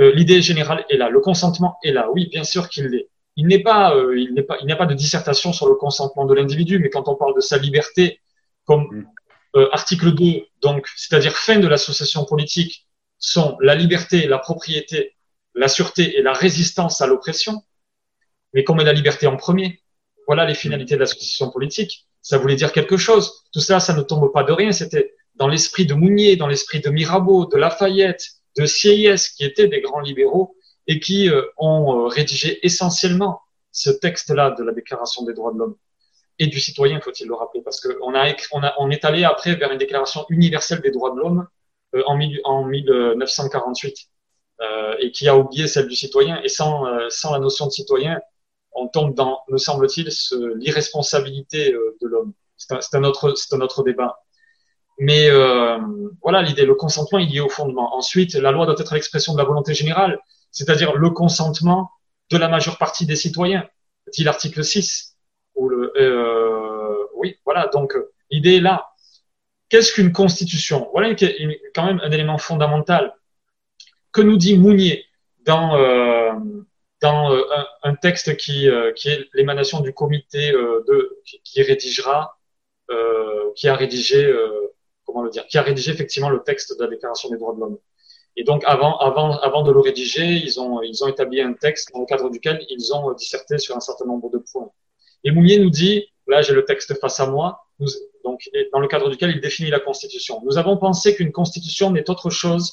Euh, 0.00 0.12
l'idée 0.14 0.42
générale 0.42 0.84
est 0.90 0.96
là. 0.96 1.08
Le 1.08 1.20
consentement 1.20 1.78
est 1.82 1.92
là. 1.92 2.10
Oui, 2.12 2.28
bien 2.28 2.44
sûr 2.44 2.68
qu'il 2.68 2.86
l'est. 2.86 3.08
Il 3.36 3.46
n'est 3.46 3.62
pas, 3.62 3.94
euh, 3.94 4.18
il 4.18 4.34
n'est 4.34 4.42
pas, 4.42 4.58
il 4.60 4.66
n'y 4.66 4.72
a 4.72 4.76
pas 4.76 4.86
de 4.86 4.94
dissertation 4.94 5.52
sur 5.52 5.68
le 5.68 5.76
consentement 5.76 6.26
de 6.26 6.34
l'individu, 6.34 6.78
mais 6.78 6.90
quand 6.90 7.08
on 7.08 7.14
parle 7.14 7.34
de 7.34 7.40
sa 7.40 7.56
liberté, 7.58 8.20
comme 8.64 8.88
mm. 8.90 9.06
euh, 9.56 9.68
article 9.72 10.12
2, 10.12 10.46
donc, 10.60 10.88
c'est-à-dire 10.96 11.34
fin 11.36 11.58
de 11.58 11.68
l'association 11.68 12.24
politique, 12.24 12.86
sont 13.18 13.56
la 13.60 13.74
liberté, 13.74 14.26
la 14.26 14.38
propriété, 14.38 15.14
la 15.54 15.68
sûreté 15.68 16.18
et 16.18 16.22
la 16.22 16.32
résistance 16.32 17.00
à 17.00 17.06
l'oppression. 17.06 17.62
Mais 18.52 18.64
qu'on 18.64 18.74
met 18.74 18.84
la 18.84 18.92
liberté 18.92 19.28
en 19.28 19.36
premier, 19.36 19.80
voilà 20.26 20.44
les 20.44 20.54
finalités 20.54 20.96
de 20.96 21.00
l'association 21.00 21.50
politique. 21.50 22.08
Ça 22.20 22.36
voulait 22.38 22.56
dire 22.56 22.72
quelque 22.72 22.96
chose. 22.96 23.44
Tout 23.52 23.60
ça, 23.60 23.78
ça 23.78 23.94
ne 23.94 24.02
tombe 24.02 24.32
pas 24.32 24.42
de 24.42 24.52
rien. 24.52 24.72
C'était 24.72 25.14
dans 25.36 25.46
l'esprit 25.46 25.86
de 25.86 25.94
Mounier, 25.94 26.36
dans 26.36 26.48
l'esprit 26.48 26.80
de 26.80 26.90
Mirabeau, 26.90 27.46
de 27.46 27.56
Lafayette, 27.56 28.39
de 28.56 28.66
Sieyès, 28.66 29.28
qui 29.30 29.44
étaient 29.44 29.68
des 29.68 29.80
grands 29.80 30.00
libéraux 30.00 30.56
et 30.86 31.00
qui 31.00 31.28
euh, 31.28 31.42
ont 31.56 31.94
euh, 31.94 32.08
rédigé 32.08 32.64
essentiellement 32.66 33.40
ce 33.72 33.90
texte-là 33.90 34.52
de 34.58 34.64
la 34.64 34.72
Déclaration 34.72 35.24
des 35.24 35.34
droits 35.34 35.52
de 35.52 35.58
l'homme 35.58 35.76
et 36.38 36.46
du 36.46 36.58
citoyen, 36.58 37.00
faut-il 37.00 37.28
le 37.28 37.34
rappeler, 37.34 37.60
parce 37.62 37.80
qu'on 37.80 38.14
a, 38.14 38.34
on 38.52 38.62
a, 38.62 38.74
on 38.78 38.90
est 38.90 39.04
allé 39.04 39.24
après 39.24 39.54
vers 39.54 39.70
une 39.70 39.78
Déclaration 39.78 40.24
universelle 40.30 40.80
des 40.80 40.90
droits 40.90 41.12
de 41.14 41.20
l'homme 41.20 41.46
euh, 41.94 42.02
en, 42.06 42.18
en 42.44 42.64
1948 42.64 44.08
euh, 44.62 44.96
et 44.98 45.12
qui 45.12 45.28
a 45.28 45.36
oublié 45.36 45.68
celle 45.68 45.86
du 45.86 45.94
citoyen. 45.94 46.40
Et 46.42 46.48
sans, 46.48 46.86
sans 47.08 47.32
la 47.32 47.38
notion 47.38 47.66
de 47.66 47.70
citoyen, 47.70 48.20
on 48.72 48.88
tombe 48.88 49.14
dans, 49.14 49.40
me 49.48 49.58
semble-t-il, 49.58 50.08
l'irresponsabilité 50.56 51.72
de 51.72 52.06
l'homme. 52.06 52.32
C'est 52.56 52.72
un, 52.72 52.80
un, 53.00 53.04
autre, 53.04 53.34
c'est 53.36 53.54
un 53.54 53.60
autre 53.60 53.82
débat. 53.82 54.18
Mais 55.00 55.28
euh, 55.28 55.78
voilà 56.22 56.42
l'idée, 56.42 56.64
le 56.64 56.74
consentement 56.74 57.18
il 57.18 57.30
y 57.30 57.38
est 57.38 57.40
au 57.40 57.48
fondement. 57.48 57.96
Ensuite, 57.96 58.34
la 58.34 58.52
loi 58.52 58.66
doit 58.66 58.76
être 58.78 58.94
l'expression 58.94 59.32
de 59.32 59.38
la 59.38 59.44
volonté 59.44 59.74
générale, 59.74 60.20
c'est-à-dire 60.52 60.94
le 60.94 61.10
consentement 61.10 61.90
de 62.30 62.36
la 62.36 62.48
majeure 62.48 62.78
partie 62.78 63.06
des 63.06 63.16
citoyens, 63.16 63.66
dit 64.12 64.24
l'article 64.24 64.62
6. 64.62 65.16
Ou 65.56 65.68
le, 65.68 65.92
euh, 65.96 66.94
oui, 67.16 67.36
voilà, 67.44 67.66
donc 67.68 67.94
l'idée 68.30 68.56
est 68.56 68.60
là. 68.60 68.90
Qu'est-ce 69.68 69.92
qu'une 69.92 70.12
constitution? 70.12 70.88
Voilà 70.92 71.14
quand 71.74 71.84
même 71.84 72.00
un 72.04 72.10
élément 72.10 72.38
fondamental. 72.38 73.14
Que 74.12 74.22
nous 74.22 74.36
dit 74.36 74.56
Mounier 74.56 75.04
dans, 75.44 75.76
euh, 75.76 76.32
dans 77.00 77.32
euh, 77.32 77.42
un, 77.82 77.94
texte 77.94 78.36
qui, 78.36 78.68
euh, 78.68 78.92
qui 78.92 79.08
est 79.08 79.28
l'émanation 79.34 79.80
du 79.80 79.92
comité 79.92 80.52
euh, 80.52 80.84
de, 80.86 81.18
qui, 81.24 81.40
qui 81.42 81.62
rédigera, 81.62 82.36
qui 83.56 83.68
a 83.68 83.74
rédigé 83.74 84.32
qui 85.48 85.58
a 85.58 85.62
rédigé 85.62 85.92
effectivement 85.92 86.30
le 86.30 86.42
texte 86.42 86.78
de 86.78 86.84
la 86.84 86.90
Déclaration 86.90 87.30
des 87.30 87.36
droits 87.36 87.54
de 87.54 87.60
l'homme. 87.60 87.78
Et 88.36 88.44
donc, 88.44 88.62
avant, 88.66 88.98
avant, 88.98 89.38
avant 89.38 89.62
de 89.62 89.72
le 89.72 89.80
rédiger, 89.80 90.24
ils 90.24 90.60
ont, 90.60 90.82
ils 90.82 91.02
ont 91.02 91.08
établi 91.08 91.40
un 91.40 91.52
texte 91.52 91.92
dans 91.92 92.00
le 92.00 92.06
cadre 92.06 92.30
duquel 92.30 92.64
ils 92.68 92.94
ont 92.94 93.12
disserté 93.12 93.58
sur 93.58 93.76
un 93.76 93.80
certain 93.80 94.06
nombre 94.06 94.30
de 94.30 94.38
points. 94.38 94.70
Et 95.24 95.30
Moumier 95.30 95.58
nous 95.58 95.70
dit, 95.70 96.06
là 96.26 96.42
j'ai 96.42 96.54
le 96.54 96.64
texte 96.64 96.98
face 97.00 97.20
à 97.20 97.26
moi, 97.26 97.60
nous, 97.80 97.88
donc, 98.24 98.48
dans 98.72 98.80
le 98.80 98.88
cadre 98.88 99.10
duquel 99.10 99.30
il 99.30 99.40
définit 99.40 99.70
la 99.70 99.80
Constitution. 99.80 100.40
Nous 100.44 100.58
avons 100.58 100.76
pensé 100.76 101.14
qu'une 101.14 101.32
Constitution 101.32 101.90
n'est 101.90 102.08
autre 102.08 102.30
chose 102.30 102.72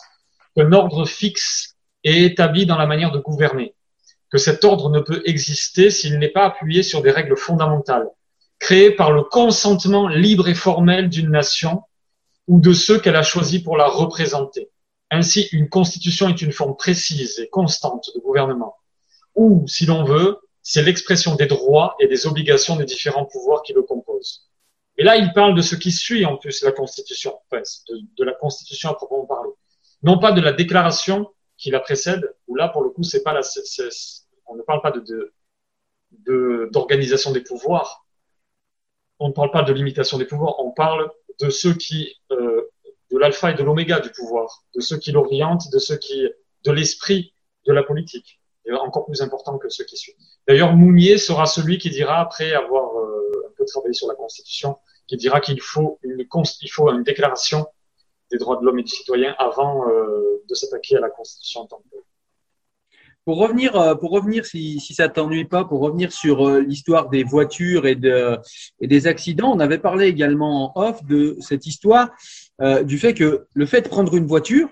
qu'un 0.56 0.72
ordre 0.74 1.06
fixe 1.06 1.76
et 2.04 2.26
établi 2.26 2.66
dans 2.66 2.78
la 2.78 2.86
manière 2.86 3.12
de 3.12 3.20
gouverner, 3.20 3.74
que 4.32 4.38
cet 4.38 4.64
ordre 4.64 4.90
ne 4.90 5.00
peut 5.00 5.22
exister 5.26 5.90
s'il 5.90 6.20
n'est 6.20 6.30
pas 6.30 6.46
appuyé 6.46 6.84
sur 6.84 7.02
des 7.02 7.12
règles 7.12 7.38
fondamentales, 7.38 8.08
créées 8.60 8.92
par 8.92 9.12
le 9.12 9.24
consentement 9.24 10.08
libre 10.08 10.48
et 10.48 10.56
formel 10.56 11.10
d'une 11.10 11.30
nation 11.30 11.84
ou 12.48 12.60
de 12.60 12.74
ceux 12.74 13.00
qu'elle 13.00 13.16
a 13.16 13.24
choisis 13.24 13.62
pour 13.62 13.78
la 13.78 13.88
représenter. 13.88 14.70
Ainsi, 15.12 15.48
une 15.52 15.70
constitution 15.70 16.30
est 16.30 16.42
une 16.42 16.52
forme 16.52 16.76
précise 16.76 17.40
et 17.40 17.48
constante 17.50 18.10
de 18.16 18.20
gouvernement, 18.20 18.76
ou, 19.36 19.66
si 19.68 19.86
l'on 19.86 20.04
veut, 20.04 20.40
c'est 20.62 20.82
l'expression 20.82 21.36
des 21.36 21.46
droits 21.46 21.96
et 22.00 22.08
des 22.08 22.28
obligations 22.28 22.76
des 22.76 22.86
différents 22.86 23.26
pouvoirs 23.26 23.64
qui 23.64 23.74
le 23.74 23.84
composent. 23.84 24.50
Et 24.98 25.04
là, 25.04 25.16
il 25.16 25.32
parle 25.32 25.56
de 25.56 25.62
ce 25.62 25.76
qui 25.76 25.92
suit 25.92 26.26
en 26.26 26.38
plus 26.38 26.64
la 26.64 26.72
Constitution, 26.72 27.40
enfin, 27.46 27.62
de, 27.90 28.00
de, 28.18 28.24
la 28.24 28.34
Constitution 28.34 28.90
à 28.90 28.96
proprement 28.96 29.26
parler. 29.26 29.52
Non 30.02 30.18
pas 30.18 30.32
de 30.32 30.42
la 30.42 30.54
déclaration 30.54 31.30
qui 31.58 31.70
la 31.72 31.80
précède, 31.80 32.36
où 32.48 32.56
là, 32.56 32.68
pour 32.68 32.84
le 32.84 32.90
coup, 32.90 33.04
c'est 33.04 33.24
pas 33.24 33.34
la, 33.34 33.42
on 34.48 34.56
ne 34.56 34.62
parle 34.62 34.82
pas 34.82 34.92
de, 34.92 35.34
d'organisation 36.72 37.32
de, 37.32 37.40
des 37.40 37.44
pouvoirs, 37.44 38.06
on 39.20 39.30
ne 39.30 39.34
parle 39.34 39.52
pas 39.52 39.64
de 39.64 39.74
limitation 39.74 40.18
des 40.18 40.26
pouvoirs, 40.26 40.60
on 40.60 40.72
parle 40.72 41.10
de 41.40 41.50
ceux 41.50 41.74
qui, 41.74 42.16
euh, 42.32 42.62
de 43.12 43.18
l'alpha 43.18 43.52
et 43.52 43.54
de 43.54 43.64
l'oméga 43.64 44.00
du 44.00 44.12
pouvoir, 44.12 44.64
de 44.76 44.82
ceux 44.82 44.98
qui 44.98 45.12
l'orientent, 45.12 45.72
de 45.72 45.80
ceux 45.80 45.98
qui, 45.98 46.28
de 46.64 46.72
l'esprit 46.72 47.34
de 47.66 47.74
la 47.74 47.84
politique, 47.84 48.40
et 48.66 48.74
encore 48.74 49.06
plus 49.06 49.22
important 49.22 49.58
que 49.58 49.70
ceux 49.70 49.86
qui 49.86 49.98
suivent. 49.98 50.16
D'ailleurs, 50.48 50.74
Mounier 50.74 51.18
sera 51.18 51.46
celui 51.46 51.78
qui 51.78 51.90
dira, 51.90 52.20
après 52.20 52.54
avoir 52.54 52.98
euh, 52.98 53.48
un 53.48 53.52
peu 53.56 53.66
travaillé 53.66 53.94
sur 53.94 54.08
la 54.08 54.16
Constitution, 54.16 54.78
qui 55.08 55.18
dira 55.18 55.40
qu'il 55.40 55.62
faut 55.62 56.00
une, 56.04 56.26
il 56.62 56.70
faut 56.70 56.92
une 56.92 57.04
déclaration 57.04 57.68
des 58.30 58.38
droits 58.38 58.58
de 58.58 58.66
l'homme 58.66 58.80
et 58.80 58.84
du 58.84 58.92
citoyen 58.92 59.34
avant 59.38 59.90
euh, 59.90 60.44
de 60.48 60.54
s'attaquer 60.54 60.98
à 60.98 61.00
la 61.00 61.10
Constitution 61.10 61.62
en 61.62 61.68
tant 61.68 61.78
que 61.78 61.98
pour 63.28 63.40
revenir, 63.40 63.76
euh, 63.76 63.94
pour 63.94 64.12
revenir, 64.12 64.46
si, 64.46 64.80
si 64.80 64.94
ça 64.94 65.10
t'ennuie 65.10 65.44
pas, 65.44 65.66
pour 65.66 65.82
revenir 65.82 66.14
sur 66.14 66.48
euh, 66.48 66.62
l'histoire 66.62 67.10
des 67.10 67.26
voitures 67.26 67.86
et, 67.86 67.96
de, 67.96 68.38
et 68.80 68.88
des 68.88 69.06
accidents, 69.06 69.52
on 69.54 69.60
avait 69.60 69.80
parlé 69.80 70.06
également 70.06 70.72
en 70.78 70.82
off 70.82 71.04
de 71.04 71.36
cette 71.42 71.68
histoire 71.68 72.08
euh, 72.62 72.84
du 72.84 72.98
fait 72.98 73.14
que 73.14 73.46
le 73.54 73.66
fait 73.66 73.82
de 73.82 73.90
prendre 73.90 74.16
une 74.16 74.26
voiture, 74.26 74.70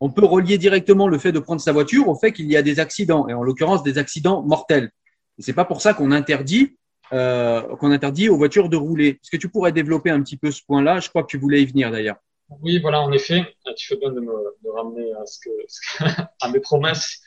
on 0.00 0.10
peut 0.10 0.24
relier 0.24 0.58
directement 0.58 1.06
le 1.06 1.16
fait 1.16 1.30
de 1.30 1.38
prendre 1.38 1.60
sa 1.60 1.70
voiture 1.70 2.08
au 2.08 2.16
fait 2.16 2.32
qu'il 2.32 2.50
y 2.50 2.56
a 2.56 2.62
des 2.62 2.80
accidents, 2.80 3.28
et 3.28 3.34
en 3.34 3.44
l'occurrence 3.44 3.84
des 3.84 3.98
accidents 3.98 4.42
mortels. 4.42 4.90
Et 5.38 5.42
c'est 5.42 5.52
pas 5.52 5.64
pour 5.64 5.80
ça 5.80 5.94
qu'on 5.94 6.10
interdit 6.10 6.74
euh, 7.12 7.62
qu'on 7.76 7.92
interdit 7.92 8.28
aux 8.28 8.36
voitures 8.36 8.68
de 8.68 8.76
rouler. 8.76 9.20
Est-ce 9.22 9.30
que 9.30 9.36
tu 9.36 9.48
pourrais 9.48 9.70
développer 9.70 10.10
un 10.10 10.20
petit 10.22 10.36
peu 10.36 10.50
ce 10.50 10.60
point-là? 10.66 10.98
Je 10.98 11.08
crois 11.08 11.22
que 11.22 11.28
tu 11.28 11.38
voulais 11.38 11.62
y 11.62 11.66
venir 11.66 11.92
d'ailleurs. 11.92 12.16
Oui, 12.48 12.78
voilà, 12.78 13.00
en 13.00 13.10
effet, 13.12 13.42
tu 13.76 13.88
fais 13.88 13.96
bien 13.96 14.10
de 14.10 14.20
me, 14.20 14.32
ramener 14.72 15.12
à 15.14 15.26
ce 15.26 15.40
que, 15.40 16.04
à 16.40 16.48
mes 16.48 16.60
promesses. 16.60 17.20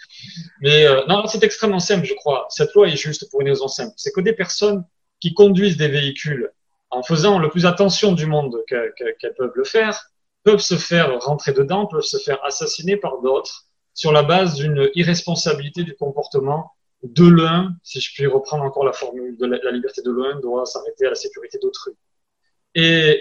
Mais 0.62 0.86
euh, 0.86 1.06
non, 1.08 1.28
c'est 1.28 1.44
extrêmement 1.44 1.80
simple, 1.80 2.06
je 2.06 2.14
crois. 2.14 2.48
Cette 2.50 2.74
loi 2.74 2.88
est 2.88 2.96
juste 2.96 3.30
pour 3.30 3.42
une 3.42 3.50
raison 3.50 3.68
simple. 3.68 3.94
C'est 3.98 4.12
que 4.12 4.22
des 4.22 4.34
personnes 4.34 4.86
qui 5.20 5.34
conduisent 5.34 5.78
des 5.78 5.90
véhicules 5.90 6.52
en 6.90 7.04
faisant 7.04 7.38
le 7.38 7.50
plus 7.50 7.66
attention 7.66 8.14
du 8.14 8.26
monde 8.26 8.64
qu'elles 8.68 9.36
peuvent 9.38 9.52
le 9.56 9.64
faire, 9.64 10.10
peuvent 10.44 10.60
se 10.60 10.76
faire 10.76 11.20
rentrer 11.20 11.52
dedans, 11.52 11.86
peuvent 11.86 12.02
se 12.02 12.18
faire 12.18 12.44
assassiner 12.46 12.96
par 12.96 13.22
d'autres 13.22 13.66
sur 13.94 14.12
la 14.14 14.24
base 14.24 14.56
d'une 14.56 14.90
irresponsabilité 14.96 15.84
du 15.84 15.96
comportement 15.96 16.72
de 17.04 17.28
l'un, 17.30 17.76
si 17.84 18.00
je 18.00 18.14
puis 18.14 18.26
reprendre 18.26 18.64
encore 18.64 18.86
la 18.86 18.94
formule 18.94 19.38
de 19.38 19.46
la 19.46 19.72
liberté 19.72 20.02
de 20.02 20.12
l'un, 20.12 20.40
doit 20.40 20.66
s'arrêter 20.66 21.06
à 21.06 21.10
la 21.10 21.16
sécurité 21.16 21.60
d'autrui. 21.62 21.94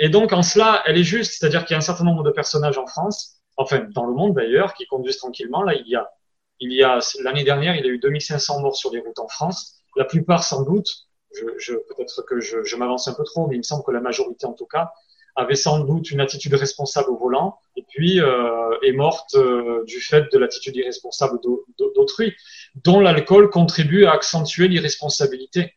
Et, 0.01 0.09
donc 0.09 0.33
en 0.33 0.43
cela, 0.43 0.83
elle 0.87 0.99
est 0.99 1.05
juste, 1.05 1.39
c'est-à-dire 1.39 1.65
qu'il 1.65 1.75
y 1.75 1.77
a 1.77 1.79
un 1.79 1.83
certain 1.83 2.05
nombre 2.05 2.23
de 2.23 2.31
personnages 2.31 2.79
en 2.79 2.87
France, 2.87 3.41
enfin 3.57 3.87
dans 3.91 4.07
le 4.07 4.15
monde 4.15 4.35
d'ailleurs, 4.35 4.75
qui 4.75 4.87
conduisent 4.87 5.19
tranquillement. 5.19 5.63
Là, 5.63 5.75
il 5.75 5.89
y 5.89 5.97
a, 5.97 6.09
il 6.61 6.73
y 6.73 6.83
a 6.83 6.99
l'année 7.23 7.45
dernière, 7.45 7.77
il 7.77 7.85
y 7.85 7.89
a 7.89 7.93
eu 7.93 7.99
2500 7.99 8.61
morts 8.61 8.77
sur 8.77 8.93
les 8.93 9.01
routes 9.01 9.19
en 9.19 9.29
France. 9.29 9.83
la 9.97 10.05
plupart 10.05 10.45
sans 10.45 10.63
doute, 10.63 10.89
peut-être 11.33 12.23
que 12.23 12.41
je, 12.41 12.65
je 12.65 12.77
m'avance 12.77 13.09
un 13.09 13.15
peu 13.15 13.25
trop, 13.25 13.47
mais 13.47 13.57
il 13.57 13.59
me 13.59 13.63
semble 13.63 13.85
que 13.85 13.91
la 13.91 14.01
majorité 14.01 14.47
en 14.47 14.53
tout 14.53 14.67
cas, 14.67 14.93
avait 15.39 15.55
sans 15.55 15.81
doute 15.81 16.11
une 16.11 16.21
attitude 16.21 16.55
responsable 16.55 17.11
au 17.11 17.17
volant 17.17 17.59
et 17.77 17.85
puis 17.89 18.21
euh, 18.21 18.77
est 18.83 18.93
morte 18.93 19.35
euh, 19.37 19.85
du 19.87 20.01
fait 20.01 20.31
de 20.33 20.39
l'attitude 20.39 20.75
irresponsable 20.77 21.39
d'autrui, 21.95 22.35
dont 22.85 23.01
l'alcool 23.01 23.49
contribue 23.49 24.05
à 24.05 24.13
accentuer 24.13 24.69
l'irresponsabilité. 24.69 25.75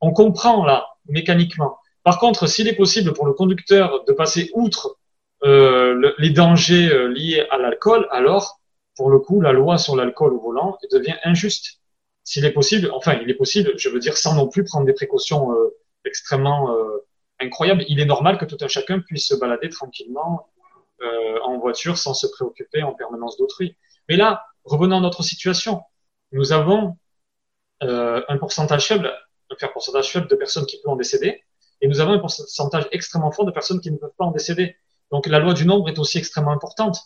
On 0.00 0.12
comprend 0.12 0.64
là, 0.64 0.86
mécaniquement. 1.06 1.78
Par 2.08 2.18
contre, 2.18 2.46
s'il 2.46 2.68
est 2.68 2.74
possible 2.74 3.12
pour 3.12 3.26
le 3.26 3.34
conducteur 3.34 4.02
de 4.06 4.14
passer 4.14 4.50
outre 4.54 4.96
euh, 5.44 6.14
les 6.16 6.30
dangers 6.30 6.88
euh, 6.90 7.08
liés 7.08 7.46
à 7.50 7.58
l'alcool, 7.58 8.08
alors, 8.10 8.60
pour 8.96 9.10
le 9.10 9.18
coup, 9.18 9.42
la 9.42 9.52
loi 9.52 9.76
sur 9.76 9.94
l'alcool 9.94 10.32
au 10.32 10.40
volant 10.40 10.78
devient 10.90 11.16
injuste. 11.24 11.82
S'il 12.24 12.46
est 12.46 12.52
possible, 12.52 12.90
enfin, 12.94 13.18
il 13.22 13.28
est 13.28 13.34
possible, 13.34 13.74
je 13.76 13.90
veux 13.90 13.98
dire, 13.98 14.16
sans 14.16 14.34
non 14.34 14.48
plus 14.48 14.64
prendre 14.64 14.86
des 14.86 14.94
précautions 14.94 15.52
euh, 15.52 15.76
extrêmement 16.06 16.74
incroyable. 17.40 17.84
Il 17.88 18.00
est 18.00 18.06
normal 18.06 18.38
que 18.38 18.46
tout 18.46 18.56
un 18.62 18.68
chacun 18.68 19.00
puisse 19.00 19.26
se 19.26 19.34
balader 19.34 19.68
tranquillement 19.68 20.48
euh, 21.02 21.38
en 21.44 21.58
voiture 21.58 21.98
sans 21.98 22.14
se 22.14 22.26
préoccuper 22.26 22.82
en 22.82 22.94
permanence 22.94 23.36
d'autrui. 23.36 23.76
Mais 24.08 24.16
là, 24.16 24.46
revenons 24.64 24.96
à 24.96 25.00
notre 25.00 25.22
situation. 25.22 25.82
Nous 26.32 26.52
avons 26.52 26.96
euh, 27.82 28.22
un 28.28 28.38
pourcentage 28.38 28.86
faible, 28.86 29.12
un 29.60 29.68
pourcentage 29.68 30.10
faible 30.10 30.26
de 30.26 30.36
personnes 30.36 30.64
qui 30.64 30.80
peuvent 30.80 30.94
en 30.94 30.96
décéder, 30.96 31.44
et 31.80 31.88
nous 31.88 32.00
avons 32.00 32.12
un 32.12 32.18
pourcentage 32.18 32.88
extrêmement 32.92 33.30
fort 33.30 33.44
de 33.44 33.52
personnes 33.52 33.80
qui 33.80 33.90
ne 33.90 33.96
peuvent 33.96 34.14
pas 34.16 34.24
en 34.24 34.30
décéder. 34.30 34.76
Donc 35.10 35.26
la 35.26 35.38
loi 35.38 35.54
du 35.54 35.64
nombre 35.64 35.88
est 35.88 35.98
aussi 35.98 36.18
extrêmement 36.18 36.52
importante. 36.52 36.98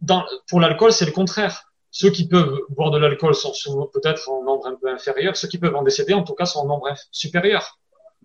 Dans, 0.00 0.24
pour 0.48 0.60
l'alcool, 0.60 0.92
c'est 0.92 1.06
le 1.06 1.12
contraire. 1.12 1.72
Ceux 1.90 2.10
qui 2.10 2.28
peuvent 2.28 2.58
boire 2.68 2.90
de 2.90 2.98
l'alcool 2.98 3.34
sont 3.34 3.90
peut-être 3.92 4.28
en 4.28 4.44
nombre 4.44 4.66
un 4.66 4.76
peu 4.76 4.88
inférieur. 4.88 5.36
Ceux 5.36 5.48
qui 5.48 5.58
peuvent 5.58 5.74
en 5.74 5.82
décéder, 5.82 6.14
en 6.14 6.22
tout 6.22 6.34
cas, 6.34 6.46
sont 6.46 6.60
en 6.60 6.66
nombre 6.66 6.94
supérieur 7.10 7.80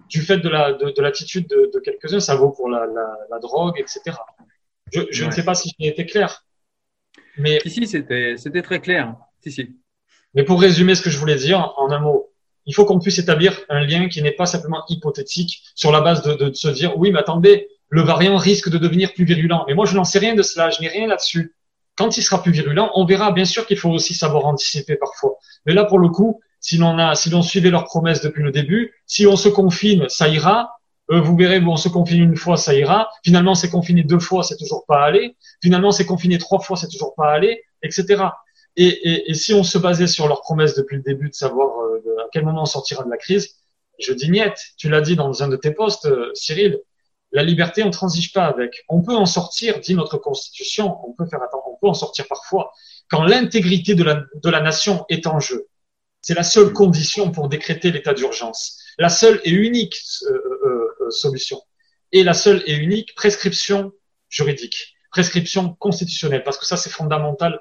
du 0.09 0.21
fait 0.21 0.37
de 0.37 0.49
la 0.49 0.73
de, 0.73 0.91
de 0.91 1.01
l'attitude 1.01 1.47
de, 1.47 1.79
quelques-uns, 1.79 2.19
ça 2.19 2.35
vaut 2.35 2.51
pour 2.51 2.69
la, 2.69 2.85
la, 2.85 3.17
la 3.29 3.39
drogue, 3.39 3.79
etc. 3.79 4.17
Je, 4.91 5.01
je 5.09 5.25
ne 5.25 5.31
sais 5.31 5.43
pas 5.43 5.55
si 5.55 5.71
j'ai 5.79 5.87
été 5.87 6.05
clair, 6.05 6.45
mais 7.37 7.59
si, 7.65 7.87
c'était 7.87 8.35
c'était 8.37 8.61
très 8.61 8.79
clair. 8.79 9.15
Si, 9.41 9.51
si. 9.51 9.75
Mais 10.33 10.43
pour 10.43 10.61
résumer 10.61 10.95
ce 10.95 11.01
que 11.01 11.09
je 11.09 11.17
voulais 11.17 11.35
dire 11.35 11.73
en 11.77 11.91
un 11.91 11.99
mot, 11.99 12.24
il 12.65 12.73
faut 12.73 12.85
qu'on 12.85 12.99
puisse 12.99 13.19
établir 13.19 13.59
un 13.69 13.81
lien 13.81 14.07
qui 14.07 14.21
n'est 14.21 14.31
pas 14.31 14.45
simplement 14.45 14.83
hypothétique 14.89 15.63
sur 15.75 15.91
la 15.91 16.01
base 16.01 16.23
de, 16.23 16.33
de, 16.33 16.53
se 16.53 16.67
dire 16.67 16.97
oui, 16.97 17.11
mais 17.11 17.19
attendez, 17.19 17.67
le 17.89 18.01
variant 18.01 18.37
risque 18.37 18.69
de 18.69 18.77
devenir 18.77 19.13
plus 19.13 19.25
virulent. 19.25 19.63
Mais 19.67 19.73
moi, 19.73 19.85
je 19.85 19.95
n'en 19.95 20.03
sais 20.03 20.19
rien 20.19 20.35
de 20.35 20.41
cela, 20.41 20.69
je 20.69 20.81
n'ai 20.81 20.87
rien 20.87 21.07
là-dessus. 21.07 21.55
Quand 21.97 22.17
il 22.17 22.23
sera 22.23 22.41
plus 22.41 22.51
virulent, 22.51 22.91
on 22.95 23.05
verra. 23.05 23.31
Bien 23.31 23.45
sûr 23.45 23.65
qu'il 23.65 23.77
faut 23.77 23.89
aussi 23.89 24.13
savoir 24.13 24.45
anticiper 24.45 24.95
parfois. 24.95 25.35
Mais 25.65 25.73
là, 25.73 25.85
pour 25.85 25.99
le 25.99 26.09
coup, 26.09 26.41
si 26.59 26.77
l'on 26.77 26.97
a, 26.97 27.15
si 27.15 27.29
l'on 27.29 27.41
suivait 27.41 27.69
leurs 27.69 27.85
promesses 27.85 28.21
depuis 28.21 28.43
le 28.43 28.51
début, 28.51 28.93
si 29.05 29.27
on 29.27 29.35
se 29.35 29.49
confine, 29.49 30.09
ça 30.09 30.27
ira. 30.27 30.71
Euh, 31.11 31.21
vous 31.21 31.37
verrez, 31.37 31.61
on 31.63 31.77
se 31.77 31.87
confine 31.87 32.23
une 32.23 32.35
fois, 32.35 32.57
ça 32.57 32.73
ira. 32.73 33.09
Finalement, 33.23 33.53
c'est 33.53 33.69
confiné 33.69 34.03
deux 34.03 34.19
fois, 34.19 34.43
c'est 34.43 34.57
toujours 34.57 34.85
pas 34.87 35.03
allé. 35.03 35.35
Finalement, 35.61 35.91
c'est 35.91 36.05
confiné 36.05 36.39
trois 36.39 36.59
fois, 36.59 36.75
c'est 36.75 36.89
toujours 36.89 37.13
pas 37.15 37.31
allé, 37.31 37.61
etc. 37.83 38.23
Et, 38.77 38.87
et, 38.87 39.31
et, 39.31 39.33
si 39.33 39.53
on 39.53 39.63
se 39.63 39.77
basait 39.77 40.07
sur 40.07 40.27
leurs 40.27 40.41
promesses 40.41 40.75
depuis 40.75 40.97
le 40.97 41.03
début 41.03 41.29
de 41.29 41.33
savoir 41.33 41.79
euh, 41.79 41.99
à 42.19 42.27
quel 42.31 42.43
moment 42.43 42.63
on 42.63 42.65
sortira 42.65 43.03
de 43.03 43.09
la 43.09 43.17
crise, 43.17 43.55
je 43.99 44.11
dis 44.11 44.29
niette. 44.29 44.59
Tu 44.77 44.89
l'as 44.89 45.01
dit 45.01 45.15
dans 45.15 45.43
un 45.43 45.47
de 45.47 45.55
tes 45.55 45.71
posts, 45.71 46.05
euh, 46.05 46.31
Cyril. 46.33 46.79
La 47.31 47.43
liberté, 47.43 47.83
on 47.83 47.91
transige 47.91 48.33
pas 48.33 48.45
avec. 48.45 48.83
On 48.89 49.01
peut 49.01 49.15
en 49.15 49.25
sortir, 49.25 49.79
dit 49.79 49.95
notre 49.95 50.17
constitution. 50.17 50.97
On 51.07 51.13
peut 51.13 51.25
faire 51.25 51.39
on 51.65 51.77
peut 51.79 51.87
en 51.87 51.93
sortir 51.93 52.27
parfois 52.27 52.71
quand 53.09 53.23
l'intégrité 53.23 53.95
de 53.95 54.03
la, 54.03 54.23
de 54.43 54.49
la 54.49 54.61
nation 54.61 55.05
est 55.09 55.27
en 55.27 55.39
jeu. 55.39 55.67
C'est 56.21 56.33
la 56.33 56.43
seule 56.43 56.73
condition 56.73 57.31
pour 57.31 57.49
décréter 57.49 57.91
l'état 57.91 58.13
d'urgence. 58.13 58.81
La 58.97 59.09
seule 59.09 59.39
et 59.43 59.51
unique 59.51 59.95
euh, 60.23 60.33
euh, 60.33 60.95
euh, 61.01 61.11
solution. 61.11 61.61
Et 62.11 62.23
la 62.23 62.33
seule 62.33 62.63
et 62.65 62.73
unique 62.73 63.13
prescription 63.15 63.91
juridique, 64.29 64.95
prescription 65.11 65.75
constitutionnelle, 65.75 66.43
parce 66.43 66.57
que 66.57 66.65
ça 66.65 66.77
c'est 66.77 66.89
fondamental 66.89 67.59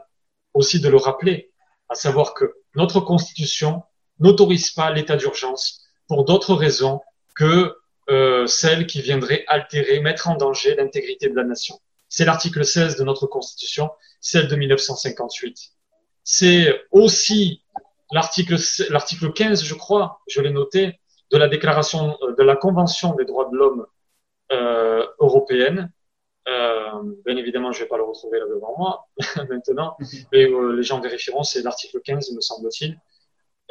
aussi 0.55 0.81
de 0.81 0.89
le 0.89 0.97
rappeler, 0.97 1.53
à 1.89 1.95
savoir 1.95 2.35
que 2.35 2.55
notre 2.75 3.01
constitution 3.01 3.83
n'autorise 4.21 4.71
pas 4.71 4.91
l'état 4.91 5.17
d'urgence 5.17 5.83
pour 6.09 6.25
d'autres 6.25 6.55
raisons 6.55 7.01
que 7.37 7.77
euh, 8.11 8.47
celles 8.47 8.87
qui 8.87 9.01
viendraient 9.01 9.45
altérer, 9.49 10.01
mettre 10.01 10.29
en 10.29 10.37
danger 10.37 10.75
l'intégrité 10.75 11.29
de 11.29 11.35
la 11.35 11.45
nation. 11.45 11.81
C'est 12.09 12.25
l'article 12.25 12.65
16 12.65 12.97
de 12.97 13.05
notre 13.05 13.27
constitution, 13.27 13.91
celle 14.21 14.49
de 14.49 14.57
1958. 14.57 15.73
C'est 16.23 16.85
aussi 16.91 17.63
l'article 18.13 18.57
l'article 18.91 19.33
15, 19.33 19.65
je 19.65 19.75
crois, 19.75 20.21
je 20.29 20.41
l'ai 20.41 20.51
noté, 20.51 21.01
de 21.31 21.39
la 21.39 21.49
déclaration 21.49 22.17
euh, 22.23 22.35
de 22.37 22.43
la 22.43 22.57
Convention 22.57 23.15
des 23.15 23.25
droits 23.25 23.49
de 23.51 23.57
l'homme 23.57 23.87
euh, 24.53 25.07
européenne. 25.19 25.91
Euh, 26.47 27.15
bien 27.25 27.37
évidemment, 27.37 27.73
je 27.73 27.81
vais 27.81 27.89
pas 27.89 27.97
le 27.97 28.03
retrouver 28.03 28.39
là 28.39 28.47
devant 28.47 28.75
moi 28.77 29.09
maintenant, 29.49 29.97
mais 30.33 30.45
euh, 30.45 30.77
les 30.77 30.83
gens 30.83 31.01
vérifieront, 31.01 31.43
c'est 31.43 31.63
l'article 31.63 32.01
15, 32.05 32.33
me 32.33 32.41
semble-t-il, 32.41 32.99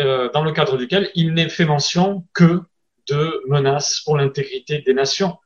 euh, 0.01 0.30
dans 0.32 0.43
le 0.43 0.51
cadre 0.51 0.78
duquel 0.78 1.11
il 1.13 1.34
n'est 1.34 1.49
fait 1.49 1.65
mention 1.65 2.26
que 2.34 2.61
de 3.07 3.43
menaces 3.47 4.01
pour 4.01 4.17
l'intégrité 4.17 4.80
des 4.80 4.93
nations. 4.93 5.38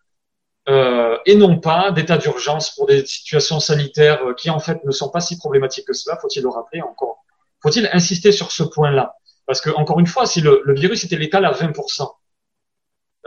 Euh, 0.70 1.18
et 1.26 1.36
non 1.36 1.60
pas 1.60 1.92
d'état 1.92 2.18
d'urgence 2.18 2.76
pour 2.76 2.88
des 2.88 3.06
situations 3.06 3.62
sanitaires 3.62 4.22
qui 4.36 4.50
en 4.50 4.60
fait 4.60 4.84
ne 4.84 4.92
sont 4.92 5.10
pas 5.10 5.22
si 5.22 5.38
problématiques 5.38 5.88
que 5.88 5.94
cela, 5.94 6.18
faut-il 6.18 6.44
le 6.44 6.50
rappeler 6.50 6.82
encore. 6.82 7.24
Faut-il 7.62 7.90
insister 7.94 8.32
sur 8.34 8.52
ce 8.52 8.64
point-là? 8.64 9.16
Parce 9.46 9.62
que, 9.62 9.70
encore 9.70 10.00
une 10.00 10.08
fois, 10.08 10.26
si 10.26 10.42
le, 10.42 10.62
le 10.66 10.76
virus 10.76 11.06
était 11.06 11.16
létal 11.16 11.46
à 11.46 11.52
20%, 11.52 12.12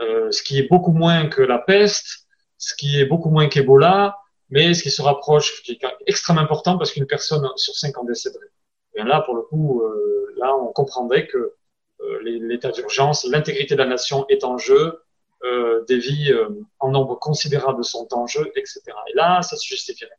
euh, 0.01 0.31
ce 0.31 0.41
qui 0.43 0.59
est 0.59 0.67
beaucoup 0.69 0.91
moins 0.91 1.27
que 1.27 1.41
la 1.41 1.57
peste, 1.57 2.27
ce 2.61 2.75
qui 2.75 2.99
est 2.99 3.05
beaucoup 3.05 3.31
moins 3.31 3.49
qu'Ebola, 3.49 4.17
mais 4.49 4.73
ce 4.73 4.83
qui 4.83 4.91
se 4.91 5.01
rapproche, 5.01 5.63
qui 5.63 5.73
est 5.73 5.81
extrêmement 6.05 6.41
important 6.41 6.77
parce 6.77 6.91
qu'une 6.91 7.07
personne 7.07 7.49
sur 7.55 7.73
cinq 7.75 7.97
en 7.97 8.03
décéderait. 8.03 8.51
Et 8.93 9.03
là, 9.03 9.21
pour 9.21 9.35
le 9.35 9.41
coup, 9.41 9.81
euh, 9.81 10.33
là, 10.37 10.55
on 10.55 10.67
comprendrait 10.71 11.25
que 11.25 11.55
euh, 12.01 12.19
l'état 12.21 12.71
d'urgence, 12.71 13.25
l'intégrité 13.25 13.73
de 13.73 13.79
la 13.79 13.87
nation 13.87 14.25
est 14.29 14.43
en 14.43 14.57
jeu, 14.57 15.01
euh, 15.43 15.83
des 15.85 15.97
vies 15.97 16.31
en 16.79 16.91
nombre 16.91 17.15
considérable 17.15 17.83
sont 17.83 18.07
en 18.13 18.27
jeu, 18.27 18.51
etc. 18.55 18.81
Et 19.11 19.15
là, 19.15 19.41
ça 19.41 19.57
se 19.57 19.65
justifierait. 19.65 20.11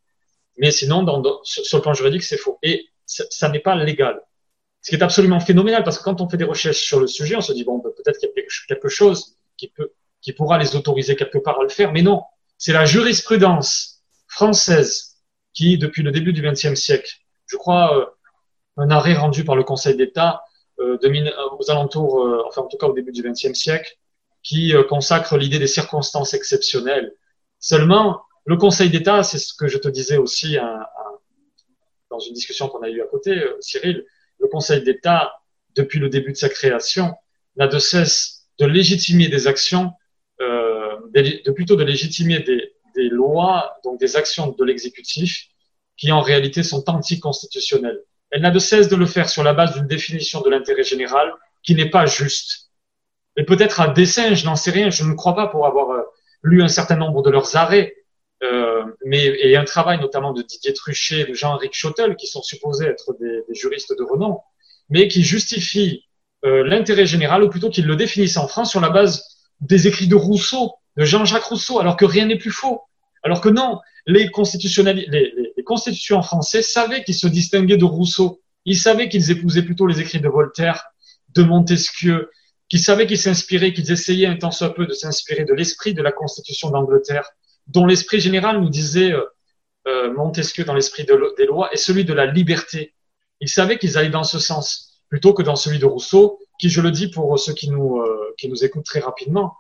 Mais 0.57 0.73
sinon, 0.73 1.07
sur, 1.45 1.79
le 1.79 1.83
plan 1.83 1.95
juridique, 1.95 2.25
c'est 2.25 2.37
faux. 2.37 2.59
Et 2.63 2.89
ça, 3.07 3.49
n'est 3.51 3.61
pas 3.61 3.77
légal. 3.77 4.21
Ce 4.81 4.91
qui 4.91 4.97
est 4.97 5.03
absolument 5.03 5.39
phénoménal, 5.39 5.85
parce 5.85 5.99
que 5.99 6.05
quand 6.05 6.21
on 6.21 6.29
fait 6.29 6.39
des 6.39 6.45
recherches 6.45 6.83
sur 6.83 6.99
le 6.99 7.07
sujet, 7.07 7.37
on 7.37 7.41
se 7.41 7.53
dit, 7.53 7.63
bon, 7.63 7.79
ben, 7.79 7.91
peut-être 7.97 8.19
qu'il 8.19 8.29
y 8.29 8.33
a 8.33 8.45
quelque 8.67 8.89
chose 8.89 9.37
qui, 9.57 9.69
peut, 9.69 9.93
qui 10.23 10.33
pourra 10.33 10.59
les 10.59 10.77
autoriser 10.77 11.17
quelque 11.17 11.39
part 11.39 11.61
à 11.61 11.63
le 11.63 11.69
faire, 11.69 11.93
mais 11.93 12.03
non. 12.03 12.23
C'est 12.57 12.73
la 12.73 12.85
jurisprudence 12.85 14.03
française 14.29 15.17
qui, 15.53 15.77
depuis 15.77 16.03
le 16.03 16.13
début 16.13 16.33
du 16.33 16.43
XXe 16.43 16.75
siècle, 16.75 17.13
je 17.47 17.57
crois, 17.57 17.99
euh, 17.99 18.07
un 18.79 18.91
arrêt 18.91 19.15
rendu 19.15 19.45
par 19.45 19.57
le 19.57 19.65
Conseil 19.65 19.97
d'État 19.97 20.43
euh, 20.79 20.97
aux 21.59 21.71
alentours, 21.71 22.25
euh, 22.25 22.43
enfin 22.47 22.63
en 22.63 22.67
tout 22.67 22.79
cas 22.79 22.87
au 22.87 22.95
début 22.95 23.13
du 23.13 23.23
XXe 23.23 23.53
siècle, 23.53 23.99
qui 24.43 24.75
euh, 24.75 24.85
consacre 24.85 25.37
l'idée 25.37 25.59
des 25.59 25.67
circonstances 25.67 26.35
exceptionnelles. 26.35 27.13
Seulement, 27.59 28.23
le 28.45 28.57
Conseil 28.57 28.91
d'État, 28.91 29.23
c'est 29.23 29.39
ce 29.39 29.55
que 29.55 29.69
je 29.69 29.79
te 29.79 29.89
disais 29.89 30.17
aussi 30.17 30.57
à, 30.57 30.67
à, 30.67 31.05
dans 32.11 32.19
une 32.19 32.35
discussion 32.35 32.69
qu'on 32.69 32.83
a 32.83 32.89
eue 32.89 33.03
à 33.03 33.07
côté, 33.07 33.31
euh, 33.31 33.57
Cyril, 33.61 34.05
le 34.41 34.49
Conseil 34.49 34.83
d'État, 34.83 35.33
depuis 35.75 35.99
le 35.99 36.09
début 36.09 36.33
de 36.33 36.37
sa 36.37 36.49
création, 36.49 37.15
n'a 37.57 37.69
de 37.69 37.79
cesse 37.79 38.49
de 38.59 38.67
légitimer 38.67 39.29
des 39.29 39.47
actions, 39.47 39.93
euh, 40.43 40.97
de, 41.15 41.51
plutôt 41.53 41.77
de 41.77 41.85
légitimer 41.85 42.41
des, 42.41 42.73
des, 42.95 43.09
lois, 43.09 43.77
donc 43.85 43.99
des 44.01 44.17
actions 44.17 44.49
de 44.49 44.65
l'exécutif, 44.65 45.47
qui 45.97 46.11
en 46.13 46.21
réalité 46.21 46.63
sont 46.63 46.89
anticonstitutionnelles. 46.91 48.01
Elle 48.31 48.43
n'a 48.43 48.51
de 48.51 48.59
cesse 48.59 48.89
de 48.89 48.97
le 48.97 49.07
faire 49.07 49.29
sur 49.29 49.43
la 49.43 49.53
base 49.53 49.75
d'une 49.75 49.87
définition 49.87 50.41
de 50.41 50.51
l'intérêt 50.51 50.85
général 50.85 51.33
qui 51.63 51.75
n'est 51.75 51.91
pas 51.91 52.07
juste. 52.07 52.71
Et 53.37 53.45
peut-être 53.45 53.81
à 53.81 53.89
dessein, 53.89 54.35
je 54.35 54.45
n'en 54.45 54.57
sais 54.57 54.71
rien, 54.71 54.91
je 54.91 55.05
ne 55.05 55.15
crois 55.15 55.35
pas 55.35 55.47
pour 55.47 55.67
avoir 55.67 55.91
euh, 55.91 56.03
lu 56.43 56.63
un 56.63 56.69
certain 56.69 56.97
nombre 56.97 57.23
de 57.23 57.31
leurs 57.31 57.57
arrêts, 57.57 57.95
euh, 58.43 58.85
mais 59.05 59.25
et 59.25 59.57
un 59.57 59.65
travail 59.65 60.01
notamment 60.01 60.33
de 60.33 60.43
Didier 60.43 60.73
Truchet, 60.73 61.25
de 61.25 61.35
Jean-Henri 61.35 61.69
Schottel, 61.73 62.17
qui 62.17 62.27
sont 62.27 62.43
supposés 62.43 62.87
être 62.87 63.15
des, 63.21 63.43
des, 63.49 63.55
juristes 63.55 63.97
de 63.97 64.03
renom, 64.03 64.41
mais 64.91 65.09
qui 65.09 65.23
justifient 65.23 66.05
euh, 66.45 66.65
l'intérêt 66.65 67.07
général, 67.07 67.45
ou 67.45 67.49
plutôt 67.49 67.71
qu'ils 67.71 67.87
le 67.87 67.97
définissent 67.97 68.37
en 68.37 68.49
France 68.49 68.71
sur 68.71 68.81
la 68.81 68.91
base 68.91 69.32
des 69.63 69.89
écrits 69.89 70.09
de 70.09 70.17
Rousseau, 70.17 70.75
de 70.97 71.05
Jean-Jacques 71.05 71.45
Rousseau, 71.45 71.81
alors 71.81 71.97
que 71.97 72.05
rien 72.05 72.27
n'est 72.27 72.39
plus 72.39 72.51
faux. 72.51 72.83
Alors 73.23 73.41
que 73.41 73.49
non, 73.49 73.79
les, 74.07 74.29
les, 74.29 74.93
les, 74.93 75.53
les 75.57 76.23
français 76.23 76.63
savaient 76.63 77.05
qu'ils 77.05 77.15
se 77.15 77.29
distinguaient 77.29 77.77
de 77.77 77.85
Rousseau. 77.85 78.41
Ils 78.65 78.79
savaient 78.79 79.09
qu'ils 79.09 79.31
épousaient 79.31 79.63
plutôt 79.63 79.87
les 79.87 80.01
écrits 80.01 80.21
de 80.21 80.29
Voltaire, 80.29 80.85
de 81.31 81.43
Montesquieu, 81.43 82.31
qu'ils 82.69 82.81
savaient 82.81 83.07
qu'ils 83.07 83.19
s'inspiraient, 83.19 83.73
qu'ils 83.73 83.91
essayaient 83.91 84.27
un 84.27 84.37
tant 84.37 84.51
soit 84.51 84.75
peu 84.75 84.87
de 84.87 84.93
s'inspirer 84.93 85.45
de 85.45 85.55
l'esprit 85.55 85.95
de 85.95 86.03
la 86.03 86.13
Constitution 86.13 86.71
d'Angleterre, 86.71 87.31
dont 87.69 87.87
l'esprit 87.87 88.21
général 88.21 88.61
nous 88.61 88.69
disait 88.69 89.13
euh, 89.13 89.25
euh 89.87 90.13
Montesquieu 90.13 90.65
dans 90.65 90.75
l'esprit 90.75 91.05
de, 91.05 91.35
des 91.37 91.47
lois, 91.47 91.73
est 91.73 91.77
celui 91.77 92.05
de 92.05 92.13
la 92.13 92.27
liberté. 92.27 92.95
Ils 93.41 93.49
savaient 93.49 93.79
qu'ils 93.79 93.99
allaient 93.99 94.11
dans 94.11 94.25
ce 94.25 94.39
sens, 94.39 95.01
plutôt 95.09 95.33
que 95.35 95.43
dans 95.43 95.57
celui 95.57 95.79
de 95.79 95.87
Rousseau, 95.87 96.39
qui, 96.63 96.69
je 96.69 96.81
le 96.81 96.93
dis 96.93 97.09
pour 97.09 97.37
ceux 97.41 97.55
qui 97.55 97.69
nous, 97.71 97.99
euh, 97.99 98.35
qui 98.39 98.49
nous 98.49 98.65
écoutent 98.65 98.85
très 98.85 99.01
rapidement, 99.01 99.57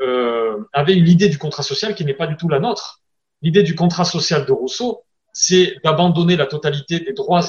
euh, 0.00 0.58
avait 0.72 0.94
une 0.94 1.08
idée 1.08 1.28
du 1.28 1.38
contrat 1.38 1.64
social 1.64 1.96
qui 1.96 2.04
n'est 2.04 2.14
pas 2.14 2.28
du 2.28 2.36
tout 2.36 2.48
la 2.48 2.60
nôtre. 2.60 3.02
L'idée 3.42 3.64
du 3.64 3.74
contrat 3.74 4.04
social 4.04 4.46
de 4.46 4.52
Rousseau, 4.52 5.02
c'est 5.32 5.74
d'abandonner 5.82 6.36
la 6.36 6.46
totalité 6.46 7.00
des 7.00 7.14
droits, 7.14 7.42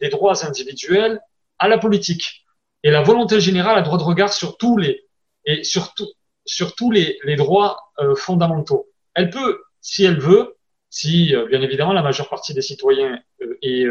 des 0.00 0.08
droits 0.08 0.44
individuels 0.44 1.20
à 1.60 1.68
la 1.68 1.78
politique. 1.78 2.44
Et 2.82 2.90
la 2.90 3.02
volonté 3.02 3.38
générale 3.38 3.78
a 3.78 3.82
droit 3.82 3.98
de 3.98 4.02
regard 4.02 4.32
sur 4.32 4.56
tous 4.56 4.76
les, 4.76 5.06
et 5.44 5.62
surtout, 5.62 6.08
sur 6.44 6.74
tous 6.74 6.90
les, 6.90 7.20
les 7.22 7.36
droits 7.36 7.78
euh, 8.00 8.16
fondamentaux. 8.16 8.88
Elle 9.14 9.30
peut, 9.30 9.60
si 9.80 10.04
elle 10.04 10.18
veut, 10.18 10.56
si 10.88 11.36
euh, 11.36 11.46
bien 11.46 11.62
évidemment 11.62 11.92
la 11.92 12.02
majeure 12.02 12.28
partie 12.28 12.52
des 12.52 12.62
citoyens 12.62 13.16
euh, 13.42 13.58
est, 13.62 13.86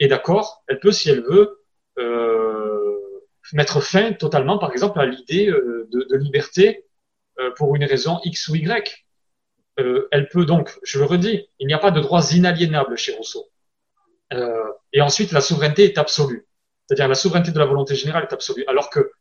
est 0.00 0.08
d'accord, 0.08 0.64
elle 0.66 0.80
peut, 0.80 0.90
si 0.90 1.10
elle 1.10 1.22
veut, 1.22 1.54
mettre 3.52 3.80
fin 3.80 4.12
totalement, 4.12 4.58
par 4.58 4.72
exemple, 4.72 5.00
à 5.00 5.06
l'idée 5.06 5.46
de, 5.46 5.88
de, 5.90 6.16
liberté 6.16 6.84
pour 7.56 7.76
une 7.76 7.84
raison 7.84 8.20
X 8.24 8.48
ou 8.48 8.56
Y. 8.56 9.06
elle 9.76 10.28
peut 10.28 10.44
donc, 10.44 10.76
je 10.82 10.98
le 10.98 11.04
redis, 11.04 11.48
il 11.58 11.66
n'y 11.66 11.74
a 11.74 11.78
pas 11.78 11.90
de 11.90 12.00
droits 12.00 12.22
inaliénables 12.32 12.96
chez 12.96 13.14
Rousseau. 13.14 13.46
et 14.92 15.00
ensuite, 15.00 15.32
la 15.32 15.40
souveraineté 15.40 15.84
est 15.84 15.98
absolue. 15.98 16.48
C'est-à-dire 16.88 17.08
la 17.08 17.14
souveraineté 17.14 17.52
de 17.52 17.58
la 17.58 17.66
volonté 17.66 17.94
générale 17.94 18.26
est 18.28 18.32
absolue. 18.32 18.64
Alors 18.66 18.88
que 18.88 19.12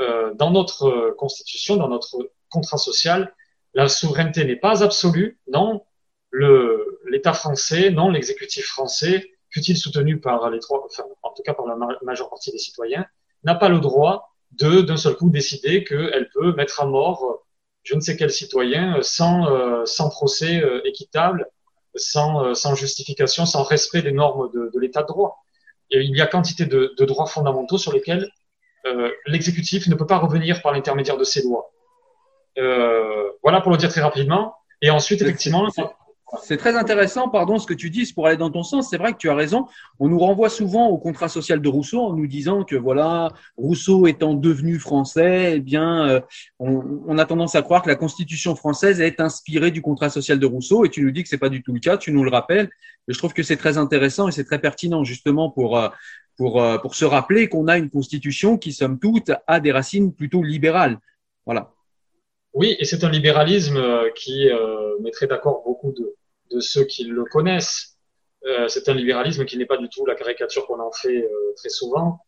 euh, 0.00 0.32
dans 0.34 0.50
notre 0.50 0.84
euh, 0.84 1.14
constitution, 1.18 1.76
dans 1.76 1.88
notre 1.88 2.30
contrat 2.48 2.78
social, 2.78 3.34
la 3.74 3.88
souveraineté 3.88 4.44
n'est 4.44 4.56
pas 4.56 4.82
absolue. 4.82 5.38
Non, 5.52 5.84
l'État 6.32 7.34
français, 7.34 7.90
non, 7.90 8.08
l'exécutif 8.10 8.66
français, 8.66 9.30
fut-il 9.50 9.76
soutenu 9.76 10.18
par 10.18 10.48
les 10.48 10.60
trois, 10.60 10.82
enfin, 10.86 11.04
en 11.22 11.32
tout 11.34 11.42
cas 11.42 11.54
par 11.54 11.66
la 11.66 11.76
majeure 12.02 12.30
partie 12.30 12.52
des 12.52 12.58
citoyens, 12.58 13.04
n'a 13.44 13.54
pas 13.54 13.68
le 13.68 13.80
droit 13.80 14.34
de, 14.52 14.80
d'un 14.80 14.96
seul 14.96 15.14
coup, 15.16 15.30
décider 15.30 15.84
qu'elle 15.84 16.28
peut 16.34 16.52
mettre 16.54 16.80
à 16.80 16.86
mort 16.86 17.24
euh, 17.24 17.34
je 17.82 17.94
ne 17.94 18.00
sais 18.00 18.16
quel 18.16 18.30
citoyen 18.30 18.98
sans, 19.00 19.86
sans 19.86 20.10
procès 20.10 20.62
équitable, 20.84 21.46
sans, 21.94 22.52
sans 22.52 22.74
justification, 22.74 23.46
sans 23.46 23.62
respect 23.62 24.02
des 24.02 24.12
normes 24.12 24.50
de, 24.52 24.70
de 24.70 24.78
l'état 24.78 25.00
de 25.00 25.06
droit. 25.06 25.42
Et 25.90 26.02
il 26.02 26.14
y 26.14 26.20
a 26.20 26.26
quantité 26.26 26.66
de, 26.66 26.94
de 26.96 27.04
droits 27.06 27.24
fondamentaux 27.24 27.78
sur 27.78 27.92
lesquels 27.92 28.30
euh, 28.86 29.10
l'exécutif 29.26 29.86
ne 29.88 29.94
peut 29.94 30.06
pas 30.06 30.18
revenir 30.18 30.62
par 30.62 30.72
l'intermédiaire 30.72 31.18
de 31.18 31.24
ses 31.24 31.42
lois. 31.42 31.70
Euh, 32.58 33.30
voilà 33.42 33.60
pour 33.60 33.70
le 33.70 33.76
dire 33.76 33.90
très 33.90 34.00
rapidement. 34.00 34.54
Et 34.82 34.90
ensuite, 34.90 35.20
effectivement, 35.20 35.68
c'est 36.42 36.56
très 36.56 36.76
intéressant, 36.76 37.28
pardon, 37.28 37.58
ce 37.58 37.66
que 37.66 37.74
tu 37.74 37.90
dis, 37.90 38.10
pour 38.12 38.26
aller 38.26 38.36
dans 38.36 38.50
ton 38.50 38.62
sens. 38.62 38.90
C'est 38.90 38.98
vrai 38.98 39.12
que 39.12 39.18
tu 39.18 39.28
as 39.28 39.34
raison. 39.34 39.66
On 39.98 40.08
nous 40.08 40.18
renvoie 40.18 40.48
souvent 40.48 40.86
au 40.88 40.98
contrat 40.98 41.28
social 41.28 41.60
de 41.60 41.68
Rousseau 41.68 42.00
en 42.00 42.14
nous 42.14 42.26
disant 42.26 42.64
que 42.64 42.76
voilà, 42.76 43.32
Rousseau 43.56 44.06
étant 44.06 44.34
devenu 44.34 44.78
français, 44.78 45.54
eh 45.56 45.60
bien, 45.60 46.08
euh, 46.08 46.20
on, 46.58 47.18
a 47.18 47.24
tendance 47.24 47.54
à 47.54 47.62
croire 47.62 47.82
que 47.82 47.88
la 47.88 47.96
Constitution 47.96 48.54
française 48.54 49.00
est 49.00 49.20
inspirée 49.20 49.70
du 49.70 49.82
contrat 49.82 50.10
social 50.10 50.38
de 50.38 50.46
Rousseau. 50.46 50.84
Et 50.84 50.88
tu 50.88 51.02
nous 51.02 51.10
dis 51.10 51.22
que 51.22 51.28
c'est 51.28 51.38
pas 51.38 51.48
du 51.48 51.62
tout 51.62 51.72
le 51.72 51.80
cas. 51.80 51.96
Tu 51.96 52.12
nous 52.12 52.22
le 52.22 52.30
rappelles. 52.30 52.70
Je 53.08 53.18
trouve 53.18 53.32
que 53.32 53.42
c'est 53.42 53.56
très 53.56 53.76
intéressant 53.78 54.28
et 54.28 54.32
c'est 54.32 54.44
très 54.44 54.60
pertinent 54.60 55.04
justement 55.04 55.50
pour 55.50 55.78
euh, 55.78 55.88
pour 56.36 56.62
euh, 56.62 56.78
pour 56.78 56.94
se 56.94 57.04
rappeler 57.04 57.48
qu'on 57.48 57.66
a 57.66 57.76
une 57.76 57.90
Constitution 57.90 58.56
qui, 58.56 58.72
somme 58.72 58.98
toute, 58.98 59.32
a 59.46 59.60
des 59.60 59.72
racines 59.72 60.12
plutôt 60.12 60.42
libérales. 60.42 60.98
Voilà. 61.44 61.72
Oui, 62.52 62.76
et 62.78 62.84
c'est 62.84 63.04
un 63.04 63.10
libéralisme 63.10 63.80
qui 64.16 64.48
mettrait 65.00 65.28
d'accord 65.28 65.62
beaucoup 65.64 65.92
de, 65.92 66.16
de 66.50 66.60
ceux 66.60 66.84
qui 66.84 67.04
le 67.04 67.24
connaissent. 67.24 67.96
Euh, 68.46 68.68
c'est 68.68 68.88
un 68.88 68.94
libéralisme 68.94 69.44
qui 69.44 69.56
n'est 69.58 69.66
pas 69.66 69.76
du 69.76 69.88
tout 69.88 70.06
la 70.06 70.14
caricature 70.14 70.66
qu'on 70.66 70.80
en 70.80 70.92
fait 70.92 71.24
euh, 71.24 71.52
très 71.56 71.68
souvent. 71.68 72.20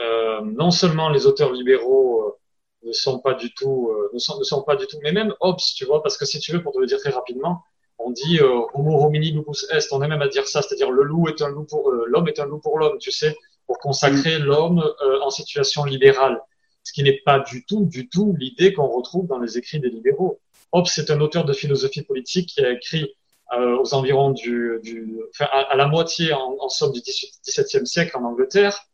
Euh, 0.00 0.40
non 0.42 0.70
seulement 0.70 1.10
les 1.10 1.26
auteurs 1.26 1.52
libéraux 1.52 2.22
euh, 2.22 2.88
ne 2.88 2.92
sont 2.92 3.18
pas 3.18 3.34
du 3.34 3.52
tout, 3.52 3.92
ne 4.14 4.18
sont, 4.18 4.38
ne, 4.38 4.44
sont, 4.44 4.62
pas 4.62 4.76
du 4.76 4.86
tout, 4.86 4.98
mais 5.02 5.12
même 5.12 5.34
Hobbes, 5.40 5.58
tu 5.76 5.84
vois, 5.84 6.02
parce 6.02 6.16
que 6.16 6.24
si 6.24 6.38
tu 6.40 6.52
veux, 6.52 6.62
pour 6.62 6.72
te 6.72 6.78
le 6.78 6.86
dire 6.86 6.98
très 6.98 7.10
rapidement, 7.10 7.62
on 7.98 8.10
dit 8.10 8.40
Homo 8.40 9.04
homini 9.04 9.32
lupus 9.32 9.66
est, 9.70 9.92
on 9.92 10.02
est 10.02 10.08
même 10.08 10.22
à 10.22 10.28
dire 10.28 10.48
ça, 10.48 10.62
c'est-à-dire 10.62 10.90
le 10.90 11.02
loup 11.02 11.28
est 11.28 11.42
un 11.42 11.50
loup 11.50 11.64
pour 11.64 11.92
l'homme 11.92 12.26
est 12.28 12.40
un 12.40 12.46
loup 12.46 12.58
pour 12.58 12.78
l'homme, 12.78 12.96
tu 12.98 13.12
sais, 13.12 13.36
pour 13.66 13.78
consacrer 13.80 14.38
mm. 14.38 14.44
l'homme 14.44 14.94
en 15.22 15.28
situation 15.28 15.84
libérale, 15.84 16.40
ce 16.84 16.94
qui 16.94 17.02
n'est 17.02 17.20
pas 17.22 17.40
du 17.40 17.66
tout, 17.66 17.84
du 17.84 18.08
tout 18.08 18.34
l'idée 18.38 18.72
qu'on 18.72 18.88
retrouve 18.88 19.26
dans 19.26 19.38
les 19.38 19.58
écrits 19.58 19.80
des 19.80 19.90
libéraux. 19.90 20.40
Hobbes 20.72 20.86
est 20.96 21.10
un 21.10 21.20
auteur 21.20 21.44
de 21.44 21.52
philosophie 21.52 22.02
politique 22.02 22.48
qui 22.48 22.64
a 22.64 22.70
écrit 22.70 23.02
euh, 23.04 23.08
aux 23.52 23.94
environs 23.94 24.30
du, 24.30 24.78
du 24.82 25.18
enfin, 25.30 25.48
à, 25.52 25.74
la 25.76 25.86
moitié 25.86 26.32
en, 26.32 26.68
somme 26.68 26.92
du 26.92 27.00
XVIIe 27.00 27.86
siècle 27.86 28.16
en 28.16 28.24
Angleterre, 28.24 28.86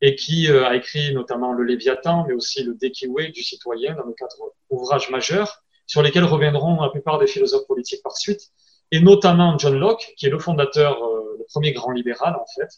et 0.00 0.14
qui 0.14 0.50
euh, 0.50 0.66
a 0.66 0.76
écrit 0.76 1.12
notamment 1.12 1.52
le 1.52 1.64
Léviathan, 1.64 2.24
mais 2.26 2.34
aussi 2.34 2.62
le 2.62 2.74
Dekiwe 2.74 3.32
du 3.32 3.42
citoyen, 3.42 3.94
dans 3.94 4.04
le 4.04 4.12
cadre 4.12 4.54
ouvrages 4.70 5.10
majeurs, 5.10 5.62
sur 5.86 6.02
lesquels 6.02 6.24
reviendront 6.24 6.80
la 6.80 6.90
plupart 6.90 7.18
des 7.18 7.26
philosophes 7.26 7.66
politiques 7.66 8.02
par 8.02 8.16
suite, 8.16 8.50
et 8.92 9.00
notamment 9.00 9.58
John 9.58 9.78
Locke, 9.78 10.12
qui 10.16 10.26
est 10.26 10.30
le 10.30 10.38
fondateur, 10.38 11.02
euh, 11.02 11.36
le 11.38 11.44
premier 11.48 11.72
grand 11.72 11.90
libéral 11.90 12.36
en 12.36 12.46
fait. 12.54 12.68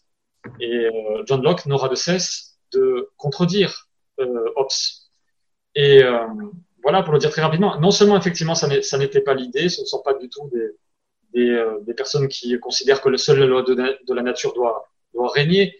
Et 0.60 0.86
euh, 0.86 1.22
John 1.26 1.42
Locke 1.42 1.66
n'aura 1.66 1.88
de 1.88 1.94
cesse 1.94 2.58
de 2.72 3.10
contredire 3.16 3.88
Hobbes. 4.18 4.68
Et 5.74 6.02
voilà, 6.82 7.02
pour 7.02 7.14
le 7.14 7.18
dire 7.18 7.30
très 7.30 7.40
rapidement, 7.40 7.80
non 7.80 7.90
seulement 7.90 8.18
effectivement 8.18 8.54
ça 8.54 8.68
n'était 8.68 9.22
pas 9.22 9.34
l'idée, 9.34 9.70
ce 9.70 9.80
ne 9.80 9.86
sont 9.86 10.02
pas 10.02 10.12
du 10.14 10.28
tout 10.28 10.48
des, 10.52 10.72
des, 11.34 11.50
euh, 11.50 11.78
des, 11.82 11.94
personnes 11.94 12.28
qui 12.28 12.58
considèrent 12.58 13.00
que 13.00 13.08
le 13.08 13.16
seul 13.16 13.38
la 13.38 13.46
loi 13.46 13.62
de, 13.62 14.14
la 14.14 14.22
nature 14.22 14.52
doit, 14.54 14.90
doit 15.14 15.30
régner. 15.30 15.76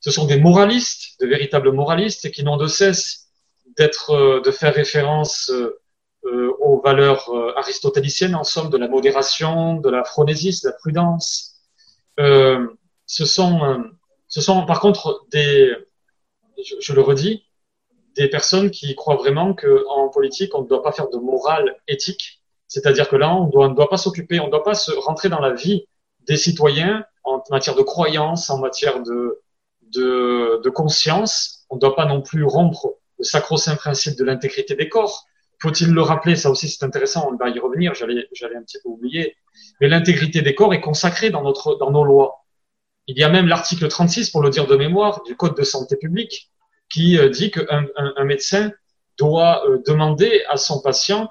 Ce 0.00 0.10
sont 0.10 0.26
des 0.26 0.38
moralistes, 0.38 1.20
de 1.20 1.26
véritables 1.26 1.72
moralistes, 1.72 2.30
qui 2.30 2.44
n'ont 2.44 2.56
de 2.56 2.66
cesse 2.66 3.28
d'être, 3.76 4.10
euh, 4.10 4.40
de 4.40 4.50
faire 4.50 4.74
référence 4.74 5.50
euh, 5.50 6.52
aux 6.58 6.80
valeurs 6.80 7.30
aristotéliciennes, 7.56 8.34
en 8.34 8.42
somme, 8.42 8.68
de 8.68 8.76
la 8.76 8.88
modération, 8.88 9.76
de 9.76 9.88
la 9.88 10.02
phronésie, 10.02 10.60
de 10.62 10.68
la 10.68 10.72
prudence. 10.72 11.56
Euh, 12.18 12.66
ce 13.04 13.24
sont, 13.24 13.84
ce 14.26 14.40
sont 14.40 14.66
par 14.66 14.80
contre 14.80 15.24
des, 15.30 15.72
je, 16.64 16.74
je, 16.80 16.92
le 16.94 17.02
redis, 17.02 17.44
des 18.16 18.28
personnes 18.28 18.70
qui 18.70 18.94
croient 18.96 19.16
vraiment 19.16 19.54
qu'en 19.54 20.08
politique, 20.08 20.54
on 20.54 20.62
ne 20.62 20.68
doit 20.68 20.82
pas 20.82 20.92
faire 20.92 21.08
de 21.10 21.18
morale 21.18 21.76
éthique, 21.86 22.42
c'est-à-dire 22.68 23.08
que 23.08 23.16
là, 23.16 23.34
on, 23.34 23.68
ne 23.68 23.74
doit 23.74 23.88
pas 23.88 23.96
s'occuper, 23.96 24.40
on 24.40 24.46
ne 24.46 24.50
doit 24.50 24.64
pas 24.64 24.74
se 24.74 24.92
rentrer 24.92 25.28
dans 25.28 25.40
la 25.40 25.52
vie 25.52 25.86
des 26.26 26.36
citoyens 26.36 27.04
en 27.24 27.42
matière 27.50 27.76
de 27.76 27.82
croyance, 27.82 28.50
en 28.50 28.58
matière 28.58 29.02
de, 29.02 29.40
de, 29.94 30.60
de 30.62 30.70
conscience. 30.70 31.64
On 31.70 31.76
ne 31.76 31.80
doit 31.80 31.94
pas 31.94 32.06
non 32.06 32.22
plus 32.22 32.44
rompre 32.44 32.94
le 33.18 33.24
sacro-saint 33.24 33.76
principe 33.76 34.16
de 34.18 34.24
l'intégrité 34.24 34.74
des 34.74 34.88
corps. 34.88 35.26
Faut-il 35.60 35.92
le 35.92 36.02
rappeler? 36.02 36.36
Ça 36.36 36.50
aussi, 36.50 36.68
c'est 36.68 36.84
intéressant. 36.84 37.28
On 37.32 37.36
va 37.36 37.48
y 37.48 37.58
revenir. 37.58 37.94
J'allais, 37.94 38.28
j'allais 38.32 38.56
un 38.56 38.62
petit 38.62 38.78
peu 38.82 38.88
oublier. 38.88 39.36
Mais 39.80 39.88
l'intégrité 39.88 40.42
des 40.42 40.54
corps 40.54 40.74
est 40.74 40.80
consacrée 40.80 41.30
dans 41.30 41.42
notre, 41.42 41.76
dans 41.76 41.90
nos 41.90 42.04
lois. 42.04 42.44
Il 43.06 43.16
y 43.16 43.22
a 43.22 43.28
même 43.28 43.46
l'article 43.46 43.86
36, 43.88 44.30
pour 44.30 44.42
le 44.42 44.50
dire 44.50 44.66
de 44.66 44.76
mémoire, 44.76 45.22
du 45.22 45.36
Code 45.36 45.56
de 45.56 45.62
santé 45.62 45.96
publique, 45.96 46.50
qui 46.90 47.16
euh, 47.18 47.28
dit 47.28 47.52
qu'un 47.52 47.86
un, 47.96 48.12
un 48.16 48.24
médecin 48.24 48.72
doit 49.16 49.64
euh, 49.66 49.78
demander 49.86 50.42
à 50.48 50.56
son 50.56 50.82
patient 50.82 51.30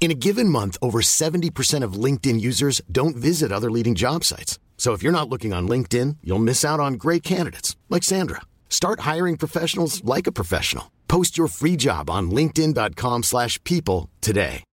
In 0.00 0.10
a 0.10 0.14
given 0.14 0.48
month, 0.48 0.78
over 0.80 1.02
70% 1.02 1.84
of 1.84 1.92
LinkedIn 2.04 2.40
users 2.40 2.80
don't 2.90 3.16
visit 3.16 3.52
other 3.52 3.70
leading 3.70 3.94
job 3.94 4.24
sites. 4.24 4.58
So 4.78 4.94
if 4.94 5.02
you're 5.02 5.12
not 5.12 5.28
looking 5.28 5.52
on 5.52 5.68
LinkedIn, 5.68 6.16
you'll 6.24 6.38
miss 6.38 6.64
out 6.64 6.80
on 6.80 6.94
great 6.94 7.22
candidates 7.22 7.76
like 7.90 8.02
Sandra. 8.02 8.40
Start 8.70 9.00
hiring 9.00 9.36
professionals 9.36 10.02
like 10.02 10.26
a 10.26 10.32
professional. 10.32 10.90
Post 11.06 11.36
your 11.36 11.48
free 11.48 11.76
job 11.76 12.08
on 12.08 12.30
linkedin.com/people 12.30 14.08
today. 14.22 14.64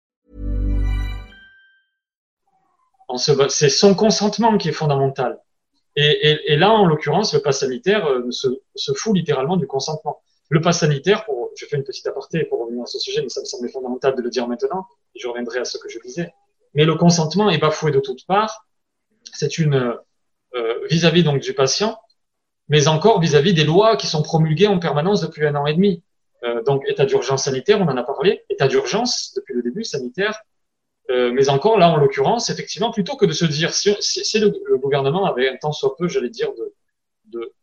c'est 3.50 3.70
son 3.70 3.96
consentement 3.96 4.58
qui 4.58 4.70
est 4.70 4.74
fondamental. 4.74 5.40
Et, 5.96 6.56
là, 6.58 6.70
en 6.72 6.86
l'occurrence, 6.86 7.34
le 7.34 7.42
pass 7.42 7.62
sanitaire 7.62 8.06
euh, 8.06 8.30
se, 8.32 8.48
se, 8.76 8.94
fout 8.94 9.16
littéralement 9.16 9.58
du 9.58 9.66
consentement. 9.66 10.22
Le 10.50 10.62
pass 10.62 10.80
sanitaire, 10.80 11.26
pour, 11.26 11.50
je 11.56 11.66
fais 11.66 11.78
une 11.78 11.84
petite 11.84 12.06
aparté 12.06 12.44
pour 12.46 12.60
revenir 12.62 12.84
à 12.84 12.86
ce 12.86 13.00
sujet, 13.00 13.22
mais 13.24 13.30
ça 13.30 13.42
me 13.42 13.46
semblait 13.46 13.70
fondamental 13.70 14.16
de 14.16 14.22
le 14.22 14.30
dire 14.30 14.48
maintenant, 14.48 14.86
je 15.20 15.28
reviendrai 15.28 15.60
à 15.60 15.66
ce 15.66 15.78
que 15.78 15.90
je 15.90 16.00
disais. 16.00 16.34
Mais 16.74 16.86
le 16.86 16.96
consentement 16.96 17.50
est 17.50 17.58
bafoué 17.58 17.92
de 17.92 18.00
toutes 18.00 18.26
parts. 18.26 18.68
C'est 19.34 19.58
une 19.58 19.96
euh, 20.56 20.88
vis-à-vis 20.90 21.24
donc 21.24 21.42
du 21.42 21.54
patient, 21.54 22.00
mais 22.70 22.88
encore 22.88 23.20
vis-à-vis 23.20 23.54
des 23.54 23.64
lois 23.64 23.98
qui 23.98 24.08
sont 24.08 24.24
promulguées 24.24 24.68
en 24.68 24.80
permanence 24.80 25.22
depuis 25.22 25.46
un 25.46 25.56
an 25.56 25.66
et 25.66 25.74
demi. 25.74 26.04
Euh, 26.44 26.62
donc 26.64 26.84
état 26.88 27.06
d'urgence 27.06 27.46
sanitaire, 27.46 27.82
on 27.82 27.88
en 27.88 27.98
a 27.98 28.04
parlé, 28.04 28.44
état 28.50 28.68
d'urgence 28.68 29.34
depuis 29.36 29.54
le 29.56 29.64
début 29.64 29.84
sanitaire, 29.84 30.40
euh, 31.10 31.32
mais 31.32 31.50
encore 31.50 31.78
là, 31.78 31.90
en 31.90 31.98
l'occurrence, 31.98 32.50
effectivement, 32.50 32.92
plutôt 32.92 33.16
que 33.16 33.26
de 33.26 33.32
se 33.32 33.46
dire, 33.46 33.74
si, 33.74 33.96
si 34.00 34.40
le, 34.40 34.52
gouvernement 34.78 35.26
avait 35.26 35.50
un 35.50 35.58
temps 35.58 35.72
soit 35.72 35.96
peu, 35.98 36.08
j'allais 36.08 36.30
dire, 36.30 36.54
de, 36.54 36.74
de 37.26 37.54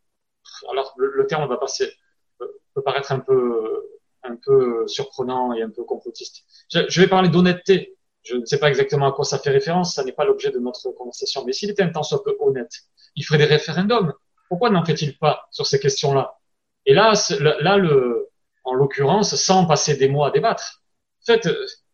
alors 0.69 0.93
le, 0.97 1.25
terme 1.27 1.47
va 1.47 1.57
passer, 1.57 1.91
peut 2.39 2.81
paraître 2.83 3.11
un 3.11 3.19
peu, 3.19 3.94
un 4.27 4.35
peu 4.35 4.87
surprenant 4.87 5.53
et 5.53 5.61
un 5.61 5.69
peu 5.69 5.83
complotiste. 5.83 6.43
Je, 6.71 7.01
vais 7.01 7.07
parler 7.07 7.29
d'honnêteté. 7.29 7.95
Je 8.23 8.35
ne 8.35 8.45
sais 8.45 8.57
pas 8.57 8.69
exactement 8.69 9.07
à 9.07 9.11
quoi 9.11 9.23
ça 9.23 9.37
fait 9.37 9.51
référence, 9.51 9.93
ça 9.93 10.03
n'est 10.03 10.11
pas 10.11 10.25
l'objet 10.25 10.51
de 10.51 10.59
notre 10.59 10.91
conversation. 10.91 11.43
Mais 11.45 11.53
s'il 11.53 11.69
était 11.69 11.83
un 11.83 11.89
temps 11.89 12.03
soit 12.03 12.23
peu 12.23 12.35
honnête, 12.39 12.71
il 13.15 13.23
ferait 13.23 13.37
des 13.37 13.45
référendums. 13.45 14.13
Pourquoi 14.49 14.69
n'en 14.69 14.83
fait-il 14.83 15.17
pas 15.17 15.47
sur 15.51 15.67
ces 15.67 15.79
questions-là? 15.79 16.39
Et 16.85 16.93
là, 16.93 17.13
là, 17.39 17.77
le, 17.77 18.29
en 18.63 18.73
l'occurrence, 18.73 19.35
sans 19.35 19.65
passer 19.65 19.95
des 19.95 20.07
mois 20.07 20.29
à 20.29 20.31
débattre. 20.31 20.83
En 21.21 21.25
fait, 21.25 21.47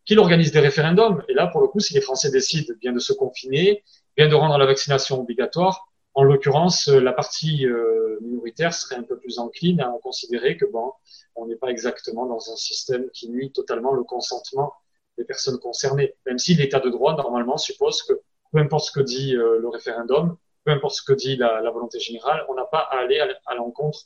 qu'il 0.04 0.18
organise 0.18 0.52
des 0.52 0.60
référendums. 0.60 1.22
Et 1.28 1.34
là, 1.34 1.46
pour 1.46 1.60
le 1.60 1.68
coup, 1.68 1.80
si 1.80 1.94
les 1.94 2.00
Français 2.00 2.30
décident 2.30 2.74
bien 2.80 2.92
de 2.92 2.98
se 2.98 3.12
confiner, 3.12 3.84
bien 4.16 4.28
de 4.28 4.34
rendre 4.34 4.58
la 4.58 4.66
vaccination 4.66 5.20
obligatoire, 5.20 5.86
en 6.14 6.24
l'occurrence, 6.24 6.88
la 6.88 7.12
partie 7.12 7.66
euh, 7.66 8.18
minoritaire 8.20 8.74
serait 8.74 8.96
un 8.96 9.02
peu 9.02 9.18
plus 9.18 9.38
encline 9.38 9.80
à 9.80 9.92
considérer 10.02 10.56
que 10.56 10.66
bon, 10.66 10.92
on 11.34 11.46
n'est 11.46 11.56
pas 11.56 11.68
exactement 11.68 12.26
dans 12.26 12.52
un 12.52 12.56
système 12.56 13.08
qui 13.10 13.30
nuit 13.30 13.50
totalement 13.52 13.92
le 13.92 14.04
consentement 14.04 14.74
des 15.16 15.24
personnes 15.24 15.58
concernées. 15.58 16.14
Même 16.26 16.38
si 16.38 16.54
l'état 16.54 16.80
de 16.80 16.90
droit, 16.90 17.16
normalement, 17.16 17.56
suppose 17.56 18.02
que 18.02 18.14
peu 18.52 18.58
importe 18.58 18.86
ce 18.86 18.92
que 18.92 19.00
dit 19.00 19.34
euh, 19.36 19.58
le 19.58 19.68
référendum, 19.68 20.36
peu 20.64 20.72
importe 20.72 20.96
ce 20.96 21.02
que 21.02 21.14
dit 21.14 21.36
la, 21.36 21.60
la 21.60 21.70
volonté 21.70 21.98
générale, 21.98 22.44
on 22.48 22.54
n'a 22.54 22.64
pas 22.64 22.80
à 22.80 22.98
aller 22.98 23.18
à 23.46 23.54
l'encontre 23.54 24.00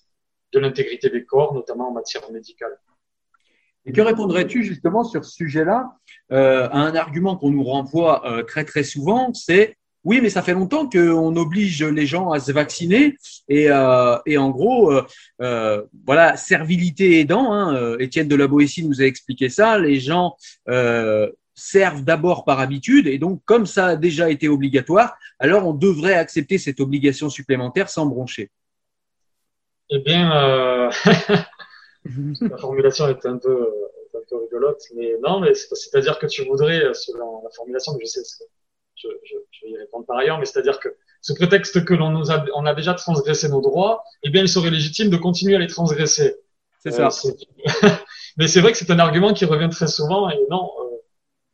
de 0.52 0.58
l'intégrité 0.60 1.10
des 1.10 1.24
corps, 1.24 1.54
notamment 1.54 1.88
en 1.88 1.92
matière 1.92 2.30
médicale. 2.30 2.78
Et 3.84 3.92
que 3.92 4.00
répondrais-tu 4.00 4.64
justement 4.64 5.04
sur 5.04 5.24
ce 5.24 5.32
sujet-là? 5.32 5.96
Euh, 6.32 6.68
à 6.70 6.78
un 6.78 6.94
argument 6.96 7.36
qu'on 7.36 7.50
nous 7.50 7.62
renvoie 7.62 8.26
euh, 8.26 8.42
très 8.42 8.64
très 8.64 8.82
souvent, 8.82 9.32
c'est 9.32 9.76
oui, 10.06 10.20
mais 10.20 10.30
ça 10.30 10.40
fait 10.40 10.54
longtemps 10.54 10.88
qu'on 10.88 11.34
oblige 11.34 11.82
les 11.82 12.06
gens 12.06 12.30
à 12.30 12.38
se 12.38 12.52
vacciner 12.52 13.16
et, 13.48 13.68
euh, 13.72 14.16
en 14.38 14.50
gros, 14.50 14.92
euh, 14.92 15.02
euh 15.42 15.82
voilà, 16.06 16.36
servilité 16.36 17.18
aidant. 17.18 17.52
Hein, 17.52 17.98
Étienne 17.98 18.28
de 18.28 18.36
la 18.36 18.46
nous 18.46 19.02
a 19.02 19.04
expliqué 19.04 19.48
ça. 19.48 19.80
Les 19.80 19.98
gens 19.98 20.36
servent 21.54 22.04
d'abord 22.04 22.44
par 22.44 22.60
habitude 22.60 23.08
et 23.08 23.18
donc 23.18 23.42
comme 23.46 23.66
ça 23.66 23.86
a 23.86 23.96
déjà 23.96 24.30
été 24.30 24.46
obligatoire, 24.48 25.16
alors 25.40 25.66
on 25.66 25.72
devrait 25.72 26.14
accepter 26.14 26.58
cette 26.58 26.78
obligation 26.78 27.28
supplémentaire 27.28 27.88
sans 27.88 28.06
broncher. 28.06 28.50
Eh 29.90 29.98
bien, 29.98 30.28
la 32.04 32.58
formulation 32.58 33.08
est 33.08 33.26
un 33.26 33.38
peu, 33.38 33.72
rigolote, 34.30 34.82
mais 34.94 35.14
non, 35.20 35.40
mais 35.40 35.52
c'est-à-dire 35.54 36.18
que 36.20 36.26
tu 36.26 36.44
voudrais, 36.44 36.94
selon 36.94 37.42
la 37.42 37.50
formulation, 37.50 37.92
mais 37.98 38.04
je 38.04 38.20
sais, 38.20 38.44
je, 38.96 39.08
je, 39.24 39.34
je, 39.50 39.66
vais 39.66 39.72
y 39.72 39.78
répondre 39.78 40.06
par 40.06 40.16
ailleurs, 40.18 40.38
mais 40.38 40.44
c'est-à-dire 40.44 40.80
que 40.80 40.88
ce 41.20 41.32
prétexte 41.32 41.84
que 41.84 41.94
l'on 41.94 42.10
nous 42.10 42.30
a, 42.30 42.44
on 42.54 42.66
a 42.66 42.74
déjà 42.74 42.94
transgressé 42.94 43.48
nos 43.48 43.60
droits, 43.60 44.04
eh 44.22 44.30
bien, 44.30 44.42
il 44.42 44.48
serait 44.48 44.70
légitime 44.70 45.10
de 45.10 45.16
continuer 45.16 45.56
à 45.56 45.58
les 45.58 45.66
transgresser. 45.66 46.36
C'est 46.80 46.92
ça. 46.92 47.08
Euh, 47.24 47.88
mais 48.36 48.48
c'est 48.48 48.60
vrai 48.60 48.72
que 48.72 48.78
c'est 48.78 48.90
un 48.90 48.98
argument 48.98 49.32
qui 49.32 49.44
revient 49.44 49.68
très 49.70 49.88
souvent, 49.88 50.30
et 50.30 50.38
non, 50.50 50.70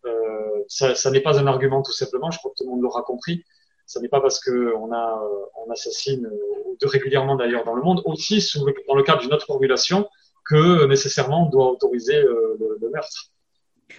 euh, 0.05 0.09
euh, 0.09 0.65
ça, 0.69 0.95
ça 0.95 1.11
n'est 1.11 1.21
pas 1.21 1.39
un 1.39 1.47
argument 1.47 1.83
tout 1.83 1.93
simplement. 1.93 2.31
Je 2.31 2.39
crois 2.39 2.51
que 2.51 2.57
tout 2.59 2.65
le 2.65 2.71
monde 2.71 2.83
l'aura 2.83 3.03
compris. 3.03 3.45
Ce 3.87 3.99
n'est 3.99 4.09
pas 4.09 4.21
parce 4.21 4.41
que 4.41 4.75
on 4.77 4.93
a, 4.93 5.23
on 5.67 5.71
assassine 5.71 6.31
de 6.81 6.87
régulièrement 6.87 7.37
d'ailleurs 7.37 7.65
dans 7.65 7.75
le 7.75 7.83
monde, 7.83 8.03
aussi 8.05 8.41
sous 8.41 8.65
dans 8.89 8.95
le 8.95 9.03
cadre 9.03 9.21
d'une 9.21 9.33
autre 9.33 9.47
formulation, 9.47 10.09
que 10.45 10.87
nécessairement 10.87 11.47
on 11.47 11.51
doit 11.51 11.71
autoriser 11.71 12.17
euh, 12.17 12.57
le, 12.59 12.79
le, 12.81 12.91
meurtre. 12.91 13.32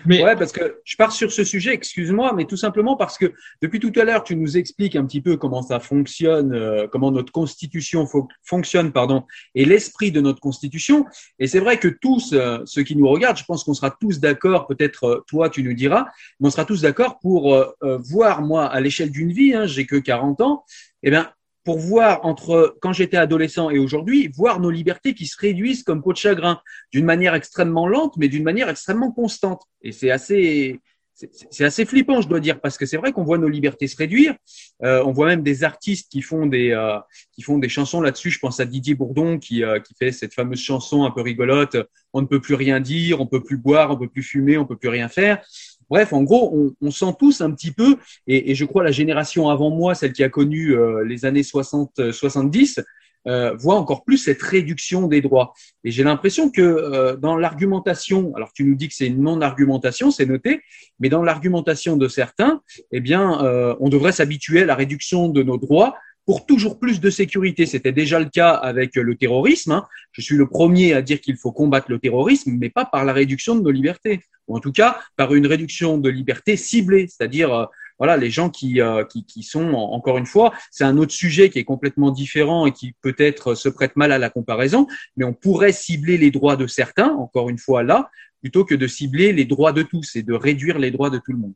Ouais, 0.06 0.36
parce 0.36 0.52
que 0.52 0.80
je 0.84 0.96
pars 0.96 1.12
sur 1.12 1.32
ce 1.32 1.44
sujet, 1.44 1.74
excuse-moi, 1.74 2.34
mais 2.36 2.46
tout 2.46 2.58
simplement 2.58 2.96
parce 2.96 3.18
que 3.18 3.34
depuis 3.62 3.80
tout 3.80 3.92
à 3.96 4.04
l'heure, 4.04 4.24
tu 4.24 4.36
nous 4.36 4.58
expliques 4.58 4.96
un 4.96 5.06
petit 5.06 5.22
peu 5.22 5.38
comment 5.38 5.62
ça 5.62 5.80
fonctionne, 5.80 6.54
euh, 6.54 6.88
comment 6.92 7.12
notre 7.12 7.32
constitution 7.32 8.08
fonctionne, 8.44 8.92
pardon, 8.92 9.24
et 9.56 9.66
l'esprit 9.66 10.12
de 10.12 10.22
notre 10.22 10.40
constitution. 10.40 11.06
Et 11.40 11.48
c'est 11.48 11.60
vrai 11.60 11.78
que 11.78 11.88
tous 11.88 12.34
euh, 12.34 12.60
ceux 12.66 12.84
qui 12.84 12.96
nous 12.96 13.08
regardent, 13.08 13.38
je 13.38 13.46
pense 13.46 13.64
qu'on 13.64 13.74
sera 13.74 13.92
tous 13.92 14.20
d'accord. 14.20 14.68
Peut-être 14.68 15.04
euh, 15.06 15.24
toi, 15.28 15.50
tu 15.50 15.64
nous 15.64 15.74
diras, 15.74 16.06
mais 16.40 16.48
on 16.48 16.52
sera 16.52 16.66
tous 16.66 16.82
d'accord 16.82 17.20
pour 17.20 17.56
voir 17.82 18.42
moi 18.42 18.66
à 18.66 18.80
l'échelle 18.80 19.12
d'une 19.12 19.32
vie. 19.32 19.54
Hein, 19.54 19.66
J'ai 19.66 19.86
que 19.86 19.96
40 19.96 20.42
ans. 20.42 20.66
Eh 21.04 21.10
bien, 21.10 21.30
pour 21.64 21.78
voir 21.78 22.26
entre 22.26 22.78
quand 22.82 22.94
j'étais 22.94 23.18
adolescent 23.18 23.70
et 23.70 23.80
aujourd'hui, 23.80 24.30
voir 24.36 24.60
nos 24.60 24.70
libertés 24.70 25.14
qui 25.14 25.26
se 25.26 25.38
réduisent 25.40 25.84
comme 25.84 26.02
peau 26.02 26.12
de 26.12 26.18
chagrin, 26.18 26.60
d'une 26.92 27.06
manière 27.06 27.36
extrêmement 27.36 27.88
lente, 27.88 28.18
mais 28.18 28.28
d'une 28.28 28.44
manière 28.44 28.70
extrêmement 28.70 29.12
constante. 29.12 29.64
Et 29.82 29.92
c'est 29.92 30.12
assez, 30.12 30.82
c'est 31.14 31.64
assez 31.64 31.86
flippant, 31.86 32.22
je 32.22 32.28
dois 32.28 32.40
dire, 32.40 32.60
parce 32.60 32.78
que 32.78 32.86
c'est 32.86 32.98
vrai 32.98 33.12
qu'on 33.12 33.24
voit 33.24 33.38
nos 33.38 33.48
libertés 33.48 33.88
se 33.88 33.96
réduire. 33.96 34.36
Euh, 34.84 35.04
on 35.06 35.12
voit 35.12 35.28
même 35.28 35.44
des 35.44 35.64
artistes 35.64 36.12
qui 36.12 36.22
font 36.22 36.48
des 36.48 36.72
euh, 36.72 36.98
qui 37.32 37.44
font 37.44 37.60
des 37.60 37.70
chansons 37.70 38.02
là-dessus. 38.02 38.32
Je 38.32 38.40
pense 38.40 38.60
à 38.60 38.66
Didier 38.66 38.96
Bourdon 38.96 39.38
qui 39.38 39.64
euh, 39.64 39.80
qui 39.80 39.94
fait 39.94 40.12
cette 40.12 40.34
fameuse 40.34 40.60
chanson 40.60 41.04
un 41.04 41.12
peu 41.12 41.22
rigolote. 41.22 41.78
On 42.14 42.22
ne 42.22 42.28
peut 42.28 42.42
plus 42.42 42.56
rien 42.56 42.80
dire, 42.80 43.22
on 43.22 43.28
peut 43.28 43.44
plus 43.44 43.58
boire, 43.58 43.92
on 43.92 43.98
peut 43.98 44.10
plus 44.10 44.24
fumer, 44.24 44.58
on 44.58 44.66
peut 44.66 44.78
plus 44.78 44.90
rien 44.90 45.08
faire. 45.08 45.46
Bref, 45.90 46.14
en 46.14 46.24
gros, 46.24 46.52
on, 46.54 46.88
on, 46.88 46.92
sent 46.92 47.14
tous 47.20 47.42
un 47.42 47.52
petit 47.52 47.72
peu, 47.72 47.98
et, 48.28 48.52
et, 48.52 48.56
je 48.56 48.66
crois 48.66 48.84
la 48.84 48.92
génération 48.92 49.50
avant 49.50 49.70
moi, 49.70 49.96
celle 49.96 50.14
qui 50.14 50.24
a 50.24 50.30
connu 50.30 50.76
euh, 50.76 51.04
les 51.04 51.26
années 51.26 51.42
60-70, 51.42 52.80
euh, 52.80 52.84
euh, 53.26 53.54
voit 53.56 53.76
encore 53.76 54.04
plus 54.04 54.18
cette 54.18 54.42
réduction 54.42 55.08
des 55.08 55.22
droits. 55.22 55.54
Et 55.86 55.92
j'ai 55.92 56.04
l'impression 56.04 56.50
que 56.50 56.62
euh, 56.62 57.16
dans 57.16 57.38
l'argumentation, 57.38 58.36
alors 58.36 58.52
tu 58.52 58.66
nous 58.66 58.76
dis 58.76 58.90
que 58.90 58.94
c'est 58.94 59.08
une 59.08 59.22
non-argumentation, 59.22 60.12
c'est 60.12 60.26
noté, 60.26 60.62
mais 61.00 61.08
dans 61.08 61.24
l'argumentation 61.24 61.96
de 61.96 62.10
certains, 62.10 62.62
eh 62.92 63.00
bien, 63.00 63.42
euh, 63.46 63.76
on 63.80 63.88
devrait 63.88 64.12
s'habituer 64.12 64.64
à 64.64 64.66
la 64.66 64.76
réduction 64.76 65.30
de 65.30 65.42
nos 65.42 65.58
droits 65.58 65.96
pour 66.26 66.46
toujours 66.46 66.80
plus 66.80 67.00
de 67.00 67.10
sécurité. 67.10 67.66
C'était 67.66 67.92
déjà 67.92 68.20
le 68.20 68.30
cas 68.30 68.52
avec 68.52 68.96
le 68.96 69.16
terrorisme. 69.16 69.72
Hein. 69.72 69.88
Je 70.12 70.22
suis 70.22 70.36
le 70.36 70.48
premier 70.48 70.94
à 70.94 71.02
dire 71.02 71.20
qu'il 71.20 71.38
faut 71.38 71.52
combattre 71.52 71.88
le 71.90 72.00
terrorisme, 72.00 72.56
mais 72.58 72.70
pas 72.70 72.86
par 72.86 73.06
la 73.06 73.14
réduction 73.14 73.56
de 73.56 73.62
nos 73.62 73.72
libertés, 73.72 74.22
ou 74.48 74.56
en 74.56 74.60
tout 74.60 74.72
cas 74.72 75.00
par 75.18 75.34
une 75.34 75.48
réduction 75.48 75.98
de 75.98 76.10
liberté 76.10 76.56
ciblée, 76.56 77.08
c'est-à-dire 77.08 77.54
euh, 77.54 77.66
voilà 78.00 78.18
les 78.18 78.32
gens 78.32 78.50
qui, 78.50 78.82
euh, 78.82 79.04
qui, 79.04 79.26
qui 79.26 79.44
sont 79.44 79.74
encore 79.74 80.18
une 80.18 80.26
fois, 80.26 80.54
c'est 80.72 80.84
un 80.84 80.98
autre 80.98 81.14
sujet 81.14 81.50
qui 81.50 81.60
est 81.60 81.64
complètement 81.64 82.12
différent 82.12 82.66
et 82.66 82.72
qui 82.72 82.94
peut-être 83.02 83.56
se 83.56 83.70
prête 83.70 83.96
mal 83.96 84.12
à 84.12 84.18
la 84.18 84.30
comparaison, 84.30 84.88
mais 85.18 85.26
on 85.26 85.34
pourrait 85.34 85.74
cibler 85.74 86.18
les 86.18 86.32
droits 86.32 86.56
de 86.56 86.68
certains, 86.68 87.14
encore 87.14 87.50
une 87.50 87.60
fois 87.60 87.84
là, 87.84 88.10
plutôt 88.42 88.66
que 88.66 88.76
de 88.76 88.88
cibler 88.88 89.34
les 89.34 89.46
droits 89.46 89.74
de 89.74 89.84
tous 89.84 90.16
et 90.16 90.24
de 90.24 90.34
réduire 90.34 90.80
les 90.80 90.92
droits 90.92 91.10
de 91.10 91.18
tout 91.18 91.32
le 91.32 91.38
monde. 91.38 91.54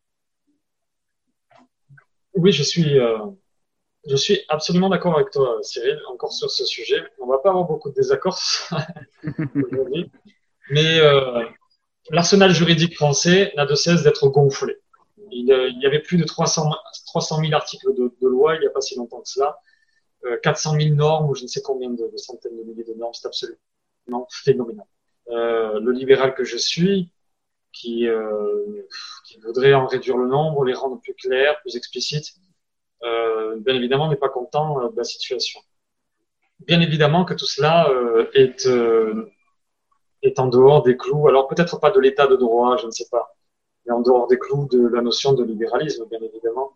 Oui, 2.33 2.51
je 2.51 2.63
suis. 2.63 2.99
Euh 2.99 3.17
je 4.09 4.15
suis 4.15 4.39
absolument 4.49 4.89
d'accord 4.89 5.15
avec 5.15 5.31
toi, 5.31 5.57
Cyril, 5.61 5.99
encore 6.09 6.31
sur 6.31 6.49
ce 6.49 6.65
sujet. 6.65 7.03
On 7.19 7.27
va 7.27 7.39
pas 7.39 7.49
avoir 7.49 7.65
beaucoup 7.65 7.89
de 7.89 7.95
désaccords 7.95 8.39
aujourd'hui, 9.55 10.09
mais 10.69 10.99
euh, 10.99 11.43
l'arsenal 12.09 12.53
juridique 12.53 12.95
français 12.95 13.53
n'a 13.55 13.65
de 13.65 13.75
cesse 13.75 14.03
d'être 14.03 14.29
gonflé. 14.29 14.77
Il, 15.31 15.51
euh, 15.51 15.69
y 15.69 15.85
avait 15.85 15.99
plus 15.99 16.17
de 16.17 16.23
300, 16.23 16.71
300 17.07 17.41
000 17.41 17.53
articles 17.53 17.93
de, 17.93 18.27
loi 18.27 18.55
il 18.55 18.61
n'y 18.61 18.67
a 18.67 18.69
pas 18.69 18.81
si 18.81 18.95
longtemps 18.95 19.21
que 19.21 19.29
cela, 19.29 19.57
euh, 20.25 20.37
400 20.41 20.79
000 20.79 20.95
normes 20.95 21.29
ou 21.29 21.35
je 21.35 21.43
ne 21.43 21.47
sais 21.47 21.61
combien 21.61 21.89
de, 21.89 22.09
centaines 22.15 22.57
de 22.57 22.63
milliers 22.63 22.85
de 22.85 22.93
normes, 22.93 23.13
c'est 23.13 23.27
absolument 23.27 24.27
phénoménal. 24.31 24.85
Euh, 25.29 25.79
le 25.81 25.91
libéral 25.91 26.33
que 26.33 26.45
je 26.45 26.57
suis, 26.57 27.11
qui, 27.73 28.07
euh, 28.07 28.87
qui 29.25 29.39
voudrait 29.39 29.73
en 29.73 29.85
réduire 29.85 30.17
le 30.17 30.27
nombre, 30.27 30.63
les 30.63 30.73
rendre 30.73 30.99
plus 31.01 31.13
clairs, 31.13 31.59
plus 31.61 31.75
explicites, 31.75 32.33
bien 33.01 33.75
évidemment, 33.75 34.09
n'est 34.09 34.15
pas 34.15 34.29
content 34.29 34.81
euh, 34.81 34.89
de 34.89 34.97
la 34.97 35.03
situation. 35.03 35.59
Bien 36.59 36.81
évidemment 36.81 37.25
que 37.25 37.33
tout 37.33 37.45
cela 37.45 37.89
euh, 37.89 38.29
est, 38.33 38.67
est 40.23 40.39
en 40.39 40.47
dehors 40.47 40.83
des 40.83 40.97
clous, 40.97 41.27
alors 41.27 41.47
peut-être 41.47 41.79
pas 41.79 41.91
de 41.91 41.99
l'état 41.99 42.27
de 42.27 42.35
droit, 42.35 42.77
je 42.77 42.85
ne 42.87 42.91
sais 42.91 43.07
pas, 43.11 43.35
mais 43.85 43.93
en 43.93 44.01
dehors 44.01 44.27
des 44.27 44.39
clous 44.39 44.67
de 44.71 44.87
la 44.87 45.01
notion 45.01 45.33
de 45.33 45.43
libéralisme, 45.43 46.05
bien 46.09 46.19
évidemment. 46.21 46.73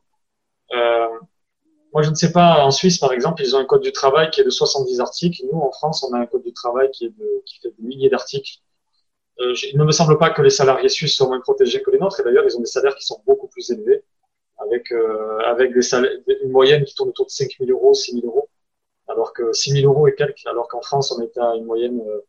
Euh, 0.73 1.07
moi, 1.93 2.03
je 2.03 2.09
ne 2.09 2.15
sais 2.15 2.31
pas, 2.31 2.63
en 2.63 2.71
Suisse, 2.71 2.97
par 2.97 3.11
exemple, 3.11 3.41
ils 3.41 3.55
ont 3.55 3.59
un 3.59 3.65
code 3.65 3.81
du 3.81 3.91
travail 3.91 4.29
qui 4.29 4.39
est 4.41 4.45
de 4.45 4.49
70 4.49 5.01
articles. 5.01 5.43
Nous, 5.51 5.59
en 5.59 5.71
France, 5.71 6.05
on 6.09 6.13
a 6.13 6.19
un 6.19 6.25
code 6.25 6.43
du 6.43 6.53
travail 6.53 6.89
qui, 6.91 7.05
est 7.05 7.09
de, 7.09 7.43
qui 7.45 7.59
fait 7.59 7.73
des 7.77 7.83
milliers 7.83 8.09
d'articles. 8.09 8.59
Euh, 9.39 9.53
il 9.71 9.77
ne 9.77 9.83
me 9.83 9.91
semble 9.91 10.17
pas 10.17 10.29
que 10.29 10.41
les 10.41 10.49
salariés 10.49 10.87
suisses 10.87 11.15
soient 11.15 11.27
moins 11.27 11.41
protégés 11.41 11.81
que 11.81 11.91
les 11.91 11.99
nôtres, 11.99 12.19
et 12.21 12.23
d'ailleurs, 12.23 12.45
ils 12.45 12.55
ont 12.55 12.61
des 12.61 12.65
salaires 12.65 12.95
qui 12.95 13.05
sont 13.05 13.21
beaucoup 13.25 13.47
plus 13.47 13.69
élevés 13.71 14.03
avec, 14.65 14.91
euh, 14.91 15.39
avec 15.39 15.73
des 15.73 15.81
salaires, 15.81 16.11
une 16.43 16.51
moyenne 16.51 16.83
qui 16.83 16.95
tourne 16.95 17.09
autour 17.09 17.25
de 17.25 17.31
5 17.31 17.49
000 17.59 17.71
euros, 17.71 17.93
6 17.93 18.13
000 18.13 18.25
euros, 18.25 18.49
alors 19.07 19.33
que 19.33 19.53
6 19.53 19.71
000 19.81 19.91
euros 19.91 20.07
et 20.07 20.15
quelques, 20.15 20.45
alors 20.45 20.67
qu'en 20.67 20.81
France, 20.81 21.11
on 21.11 21.21
est 21.21 21.37
à 21.37 21.55
une 21.55 21.65
moyenne 21.65 22.01
euh, 22.01 22.21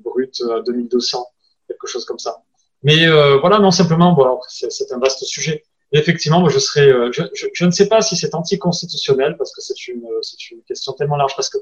brute 0.00 0.40
à 0.50 0.60
2200, 0.60 1.26
quelque 1.66 1.86
chose 1.86 2.04
comme 2.04 2.18
ça. 2.18 2.42
Mais 2.82 3.06
euh, 3.06 3.38
voilà, 3.38 3.58
non, 3.58 3.70
simplement, 3.70 4.14
voilà, 4.14 4.38
c'est 4.48 4.92
un 4.92 4.98
vaste 4.98 5.24
sujet. 5.24 5.64
Et 5.92 5.98
effectivement, 5.98 6.40
moi, 6.40 6.50
je 6.50 6.58
serais, 6.58 6.90
je, 7.12 7.22
je, 7.34 7.46
je, 7.52 7.64
ne 7.64 7.70
sais 7.70 7.88
pas 7.88 8.02
si 8.02 8.14
c'est 8.14 8.34
anticonstitutionnel 8.34 9.36
parce 9.38 9.52
que 9.54 9.62
c'est 9.62 9.88
une, 9.88 10.06
c'est 10.20 10.50
une 10.50 10.62
question 10.62 10.92
tellement 10.92 11.16
large 11.16 11.34
parce 11.34 11.48
que 11.48 11.58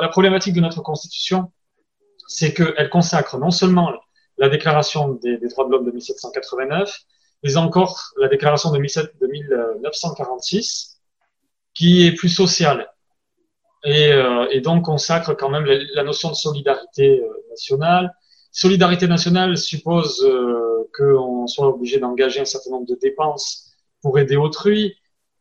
la 0.00 0.08
problématique 0.08 0.54
de 0.54 0.60
notre 0.60 0.82
constitution, 0.82 1.52
c'est 2.26 2.52
qu'elle 2.52 2.90
consacre 2.90 3.38
non 3.38 3.50
seulement 3.50 3.92
la 4.38 4.48
déclaration 4.48 5.10
des, 5.22 5.38
des 5.38 5.48
droits 5.48 5.66
de 5.66 5.70
l'homme 5.70 5.86
de 5.86 5.92
1789, 5.92 7.04
mais 7.42 7.56
encore 7.56 8.12
la 8.18 8.28
déclaration 8.28 8.70
de 8.70 8.78
1946, 8.78 11.00
qui 11.74 12.06
est 12.06 12.12
plus 12.12 12.28
sociale. 12.28 12.88
Et, 13.84 14.12
euh, 14.12 14.46
et 14.50 14.60
donc 14.60 14.84
consacre 14.84 15.34
quand 15.34 15.48
même 15.48 15.64
la, 15.64 16.04
notion 16.04 16.28
de 16.28 16.34
solidarité 16.34 17.20
euh, 17.20 17.26
nationale. 17.48 18.14
Solidarité 18.52 19.06
nationale 19.06 19.56
suppose 19.56 20.22
euh, 20.22 20.86
qu'on 20.96 21.46
soit 21.46 21.68
obligé 21.68 21.98
d'engager 21.98 22.40
un 22.40 22.44
certain 22.44 22.70
nombre 22.70 22.86
de 22.86 22.98
dépenses 23.00 23.72
pour 24.02 24.18
aider 24.18 24.36
autrui. 24.36 24.96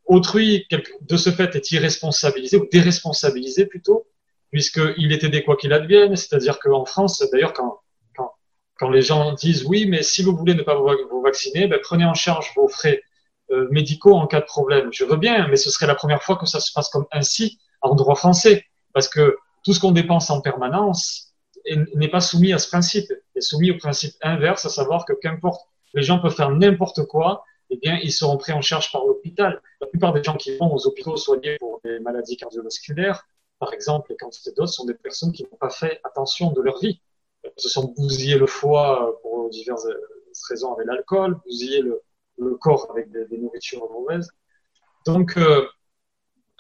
Autrui, 0.06 0.66
de 1.02 1.18
ce 1.18 1.32
fait, 1.32 1.56
est 1.56 1.72
irresponsabilisé 1.72 2.58
ou 2.58 2.68
déresponsabilisé 2.72 3.66
plutôt, 3.66 4.08
puisqu'il 4.52 5.12
est 5.12 5.24
aidé 5.24 5.44
quoi 5.44 5.58
qu'il 5.58 5.74
advienne. 5.74 6.16
C'est-à-dire 6.16 6.60
qu'en 6.60 6.86
France, 6.86 7.24
d'ailleurs, 7.32 7.54
quand 7.54 7.80
quand 8.80 8.90
les 8.90 9.02
gens 9.02 9.34
disent 9.34 9.66
oui, 9.66 9.86
mais 9.86 10.02
si 10.04 10.24
vous 10.24 10.36
voulez 10.36 10.56
ne 10.56 10.64
pas 10.64 10.76
vous 10.76 11.22
vacciner, 11.22 11.68
ben, 11.68 11.80
prenez 11.84 12.06
en 12.06 12.14
charge 12.14 12.52
vos 12.56 12.70
frais 12.70 13.02
euh, 13.52 13.68
médicaux 13.72 14.16
en 14.16 14.26
cas 14.26 14.40
de 14.40 14.46
problème. 14.46 14.90
Je 14.94 15.04
veux 15.04 15.18
bien, 15.18 15.48
mais 15.50 15.58
ce 15.58 15.70
serait 15.70 15.86
la 15.86 15.96
première 15.96 16.24
fois 16.24 16.38
que 16.38 16.46
ça 16.46 16.60
se 16.62 16.72
passe 16.72 16.90
comme 16.90 17.06
ainsi 17.12 17.60
en 17.82 17.94
droit 17.94 18.16
français, 18.16 18.66
parce 18.94 19.10
que 19.10 19.38
tout 19.66 19.74
ce 19.74 19.80
qu'on 19.80 19.92
dépense 19.92 20.30
en 20.30 20.40
permanence 20.40 21.34
n'est 21.94 22.08
pas 22.08 22.22
soumis 22.22 22.54
à 22.54 22.58
ce 22.58 22.70
principe, 22.70 23.12
est 23.36 23.42
soumis 23.42 23.72
au 23.72 23.78
principe 23.78 24.14
inverse, 24.22 24.66
à 24.66 24.70
savoir 24.70 25.06
que 25.06 25.14
qu'importe, 25.14 25.62
les 25.94 26.02
gens 26.02 26.20
peuvent 26.20 26.36
faire 26.36 26.52
n'importe 26.52 27.06
quoi, 27.06 27.44
eh 27.70 27.78
bien, 27.78 28.00
ils 28.02 28.14
seront 28.14 28.38
pris 28.38 28.54
en 28.54 28.62
charge 28.62 28.92
par 28.92 29.06
l'hôpital. 29.06 29.62
La 29.82 29.88
plupart 29.88 30.14
des 30.14 30.24
gens 30.24 30.36
qui 30.36 30.56
vont 30.58 30.74
aux 30.74 30.88
hôpitaux 30.88 31.18
soignés 31.18 31.58
pour 31.60 31.82
des 31.84 32.00
maladies 32.00 32.38
cardiovasculaires, 32.38 33.26
par 33.60 33.74
exemple, 33.74 34.12
les 34.12 34.18
quantités 34.18 34.52
d'autres 34.56 34.72
sont 34.72 34.86
des 34.86 34.94
personnes 34.94 35.34
qui 35.34 35.44
n'ont 35.44 35.58
pas 35.60 35.70
fait 35.70 36.00
attention 36.06 36.52
de 36.52 36.62
leur 36.62 36.80
vie 36.80 37.02
se 37.58 37.70
sont 37.70 37.94
bousillés 37.98 38.38
le 38.38 38.48
foie 38.48 39.20
pour 39.22 39.50
diverses 39.50 39.88
raisons 40.50 40.74
avec 40.74 40.88
l'alcool, 40.88 41.38
bousiller 41.46 41.82
le, 41.82 42.02
le, 42.38 42.56
corps 42.56 42.90
avec 42.92 43.12
des, 43.12 43.26
des, 43.26 43.38
nourritures 43.38 43.90
mauvaises. 43.92 44.30
Donc, 45.06 45.38
euh, 45.38 45.66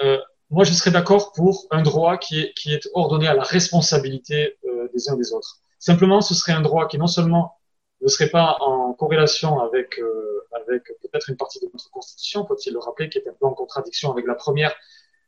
euh, 0.01 0.17
moi, 0.49 0.63
je 0.63 0.73
serais 0.73 0.91
d'accord 0.91 1.31
pour 1.33 1.67
un 1.71 1.81
droit 1.83 2.17
qui 2.17 2.41
est, 2.41 2.53
qui 2.55 2.73
est 2.73 2.89
ordonné 2.93 3.27
à 3.27 3.35
la 3.35 3.43
responsabilité 3.43 4.57
euh, 4.65 4.87
des 4.93 5.09
uns 5.09 5.15
des 5.15 5.31
autres. 5.33 5.57
Simplement, 5.77 6.21
ce 6.21 6.33
serait 6.33 6.53
un 6.53 6.61
droit 6.61 6.87
qui 6.87 6.97
non 6.97 7.07
seulement 7.07 7.55
ne 8.01 8.07
serait 8.07 8.29
pas 8.29 8.57
en 8.61 8.93
corrélation 8.93 9.59
avec, 9.59 9.99
euh, 9.99 10.45
avec 10.53 10.83
peut-être 11.01 11.29
une 11.29 11.37
partie 11.37 11.59
de 11.59 11.69
notre 11.71 11.89
Constitution, 11.91 12.45
faut-il 12.45 12.73
le 12.73 12.79
rappeler, 12.79 13.09
qui 13.09 13.19
est 13.19 13.27
un 13.27 13.33
peu 13.39 13.45
en 13.45 13.53
contradiction 13.53 14.11
avec 14.11 14.25
la 14.25 14.35
première, 14.35 14.73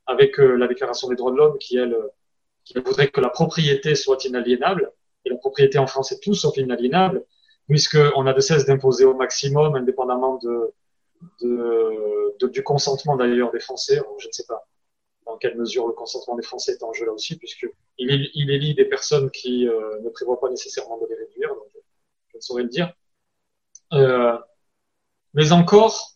avec 0.08 0.40
euh, 0.40 0.56
la 0.56 0.68
Déclaration 0.68 1.08
des 1.10 1.16
droits 1.16 1.32
de 1.32 1.38
l'homme, 1.38 1.58
qui 1.60 1.78
elle, 1.78 1.96
qui 2.64 2.74
voudrait 2.80 3.10
que 3.10 3.22
la 3.22 3.30
propriété 3.30 3.96
soit 3.96 4.24
inaliénable 4.26 4.92
et 5.26 5.30
la 5.30 5.38
propriété 5.38 5.78
en 5.78 5.88
France 5.88 6.12
est 6.12 6.20
tout 6.20 6.34
sauf 6.34 6.58
inaliénable, 6.58 7.24
puisqu'on 7.68 8.26
a 8.28 8.34
de 8.34 8.40
cesse 8.40 8.66
d'imposer 8.66 9.06
au 9.06 9.14
maximum, 9.14 9.76
indépendamment 9.76 10.38
de, 10.38 10.74
de, 11.42 12.48
du 12.48 12.64
consentement 12.64 13.16
d'ailleurs 13.16 13.52
des 13.52 13.60
Français. 13.60 14.02
je 14.20 14.28
ne 14.28 14.32
sais 14.32 14.46
pas 14.48 14.68
dans 15.26 15.38
quelle 15.38 15.58
mesure 15.58 15.88
le 15.88 15.94
consentement 15.94 16.36
des 16.36 16.44
Français 16.44 16.74
est 16.74 16.84
en 16.84 16.94
jeu 16.94 17.06
là 17.06 17.14
aussi, 17.14 17.38
puisqu'il 17.38 17.72
il 17.98 18.50
élit 18.50 18.74
des 18.74 18.86
personnes 18.86 19.30
qui 19.32 19.68
euh, 19.68 20.02
ne 20.02 20.10
prévoient 20.10 20.40
pas 20.40 20.50
nécessairement 20.50 20.98
de 20.98 21.08
les 21.08 21.16
réduire, 21.16 21.50
donc 21.50 21.68
je, 22.32 22.38
ne 22.38 22.42
saurais 22.42 22.64
le 22.64 22.70
dire. 22.70 22.92
Euh, 23.94 24.38
mais 25.34 25.52
encore, 25.52 26.12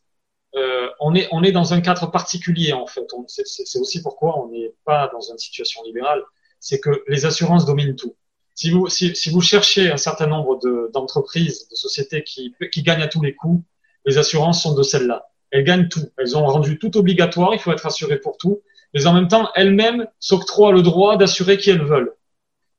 euh, 0.55 0.89
on, 0.99 1.13
est, 1.15 1.27
on 1.31 1.43
est 1.43 1.51
dans 1.51 1.73
un 1.73 1.81
cadre 1.81 2.09
particulier 2.11 2.73
en 2.73 2.87
fait. 2.87 3.05
C'est 3.27 3.79
aussi 3.79 4.01
pourquoi 4.01 4.39
on 4.39 4.49
n'est 4.49 4.73
pas 4.85 5.09
dans 5.09 5.21
une 5.21 5.37
situation 5.37 5.83
libérale, 5.83 6.23
c'est 6.59 6.79
que 6.79 7.03
les 7.07 7.25
assurances 7.25 7.65
dominent 7.65 7.95
tout 7.95 8.15
si 8.55 8.71
vous, 8.71 8.87
si, 8.87 9.15
si 9.15 9.29
vous 9.29 9.41
cherchez 9.41 9.91
un 9.91 9.97
certain 9.97 10.27
nombre 10.27 10.59
d'entreprises, 10.93 11.67
de, 11.69 11.75
sociétés 11.75 12.23
qui, 12.23 12.55
qui 12.71 12.83
gagnent 12.83 13.01
à 13.01 13.07
tous 13.07 13.21
les 13.21 13.35
coups, 13.35 13.63
les 14.05 14.17
assurances 14.17 14.63
sont 14.63 14.73
de 14.73 14.83
celles-là. 14.83 15.27
Elles 15.51 15.63
gagnent 15.63 15.89
tout. 15.89 16.09
Elles 16.17 16.37
ont 16.37 16.45
rendu 16.45 16.79
tout 16.79 16.97
obligatoire. 16.97 17.53
Il 17.53 17.59
faut 17.59 17.71
être 17.71 17.85
assuré 17.85 18.17
pour 18.17 18.37
tout. 18.37 18.61
Mais 18.93 19.07
en 19.07 19.13
même 19.13 19.27
temps, 19.27 19.49
elles-mêmes 19.55 20.07
s'octroient 20.19 20.71
le 20.71 20.81
droit 20.81 21.17
d'assurer 21.17 21.57
qui 21.57 21.69
elles 21.69 21.83
veulent. 21.83 22.13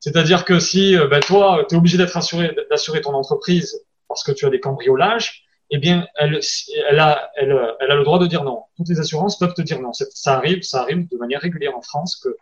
C'est-à-dire 0.01 0.45
que 0.45 0.59
si 0.59 0.97
euh, 0.97 1.09
ben, 1.09 1.20
toi, 1.20 1.64
tu 1.68 1.74
es 1.74 1.79
obligé 1.79 1.99
d'être 1.99 2.16
assuré, 2.16 2.55
d'assurer 2.70 3.01
ton 3.01 3.12
entreprise 3.12 3.79
parce 4.09 4.22
que 4.24 4.33
tu 4.33 4.47
as 4.47 4.51
des 4.51 4.61
cambriolages, 4.61 5.45
eh 5.70 5.79
bien, 5.79 6.07
elle, 6.14 6.41
elle, 6.89 7.01
a, 7.01 7.31
elle, 7.37 7.59
elle 7.81 7.91
a 7.91 7.97
le 7.97 8.05
droit 8.05 8.18
de 8.18 8.27
dire 8.27 8.45
non. 8.45 8.62
Toutes 8.77 8.89
les 8.89 9.01
assurances 9.01 9.39
peuvent 9.39 9.55
te 9.55 9.62
dire 9.62 9.81
non. 9.81 9.93
Ça 9.93 10.37
arrive, 10.37 10.62
ça 10.62 10.81
arrive 10.81 11.09
de 11.09 11.16
manière 11.16 11.41
régulière 11.41 11.77
en 11.77 11.83
France 11.83 12.16
que 12.16 12.37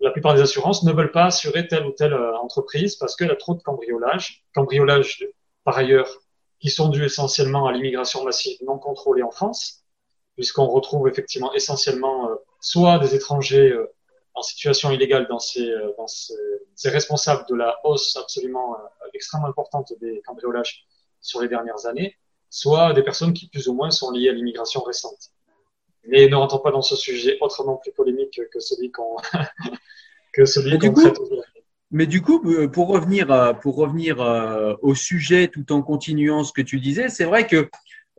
la 0.00 0.10
plupart 0.10 0.34
des 0.34 0.40
assurances 0.40 0.82
ne 0.82 0.92
veulent 0.92 1.12
pas 1.12 1.26
assurer 1.26 1.68
telle 1.68 1.86
ou 1.86 1.92
telle 1.92 2.14
euh, 2.14 2.36
entreprise 2.38 2.96
parce 2.96 3.16
qu'elle 3.16 3.30
a 3.30 3.36
trop 3.36 3.54
de 3.54 3.62
cambriolages, 3.62 4.44
cambriolages 4.54 5.26
par 5.64 5.76
ailleurs 5.76 6.08
qui 6.58 6.70
sont 6.70 6.88
dus 6.88 7.04
essentiellement 7.04 7.66
à 7.66 7.72
l'immigration 7.72 8.24
massive 8.24 8.58
non 8.64 8.78
contrôlée 8.78 9.22
en 9.22 9.30
France, 9.30 9.84
puisqu'on 10.34 10.66
retrouve 10.66 11.08
effectivement 11.08 11.52
essentiellement 11.54 12.30
euh, 12.30 12.34
soit 12.60 12.98
des 12.98 13.14
étrangers 13.14 13.70
euh, 13.70 13.92
en 14.34 14.42
situation 14.42 14.90
illégale 14.90 15.26
dans 15.28 15.38
ces, 15.38 15.70
ces, 16.76 16.88
responsables 16.88 17.44
de 17.48 17.56
la 17.56 17.76
hausse 17.84 18.16
absolument 18.16 18.76
extrêmement 19.12 19.48
importante 19.48 19.92
des 20.00 20.22
cambriolages 20.24 20.86
sur 21.20 21.42
les 21.42 21.48
dernières 21.48 21.84
années, 21.86 22.16
soit 22.48 22.92
des 22.92 23.02
personnes 23.02 23.32
qui 23.32 23.48
plus 23.48 23.66
ou 23.66 23.74
moins 23.74 23.90
sont 23.90 24.12
liées 24.12 24.28
à 24.28 24.32
l'immigration 24.32 24.82
récente. 24.82 25.32
Mais 26.06 26.28
ne 26.28 26.34
rentrons 26.34 26.58
pas 26.58 26.70
dans 26.70 26.82
ce 26.82 26.96
sujet 26.96 27.36
autrement 27.40 27.76
plus 27.76 27.92
polémique 27.92 28.40
que 28.52 28.60
celui 28.60 28.90
qu'on 28.90 29.16
que 30.32 30.44
celui 30.44 30.78
qu'on 30.78 30.92
traite 30.92 31.18
aujourd'hui. 31.18 31.60
Mais 31.90 32.06
du 32.06 32.22
coup, 32.22 32.40
euh, 32.46 32.68
pour 32.68 32.88
revenir, 32.88 33.30
euh, 33.32 33.52
pour 33.52 33.76
revenir 33.76 34.20
euh, 34.20 34.74
au 34.80 34.94
sujet 34.94 35.48
tout 35.48 35.72
en 35.72 35.82
continuant 35.82 36.44
ce 36.44 36.52
que 36.52 36.62
tu 36.62 36.78
disais, 36.78 37.08
c'est 37.08 37.24
vrai 37.24 37.46
que 37.46 37.68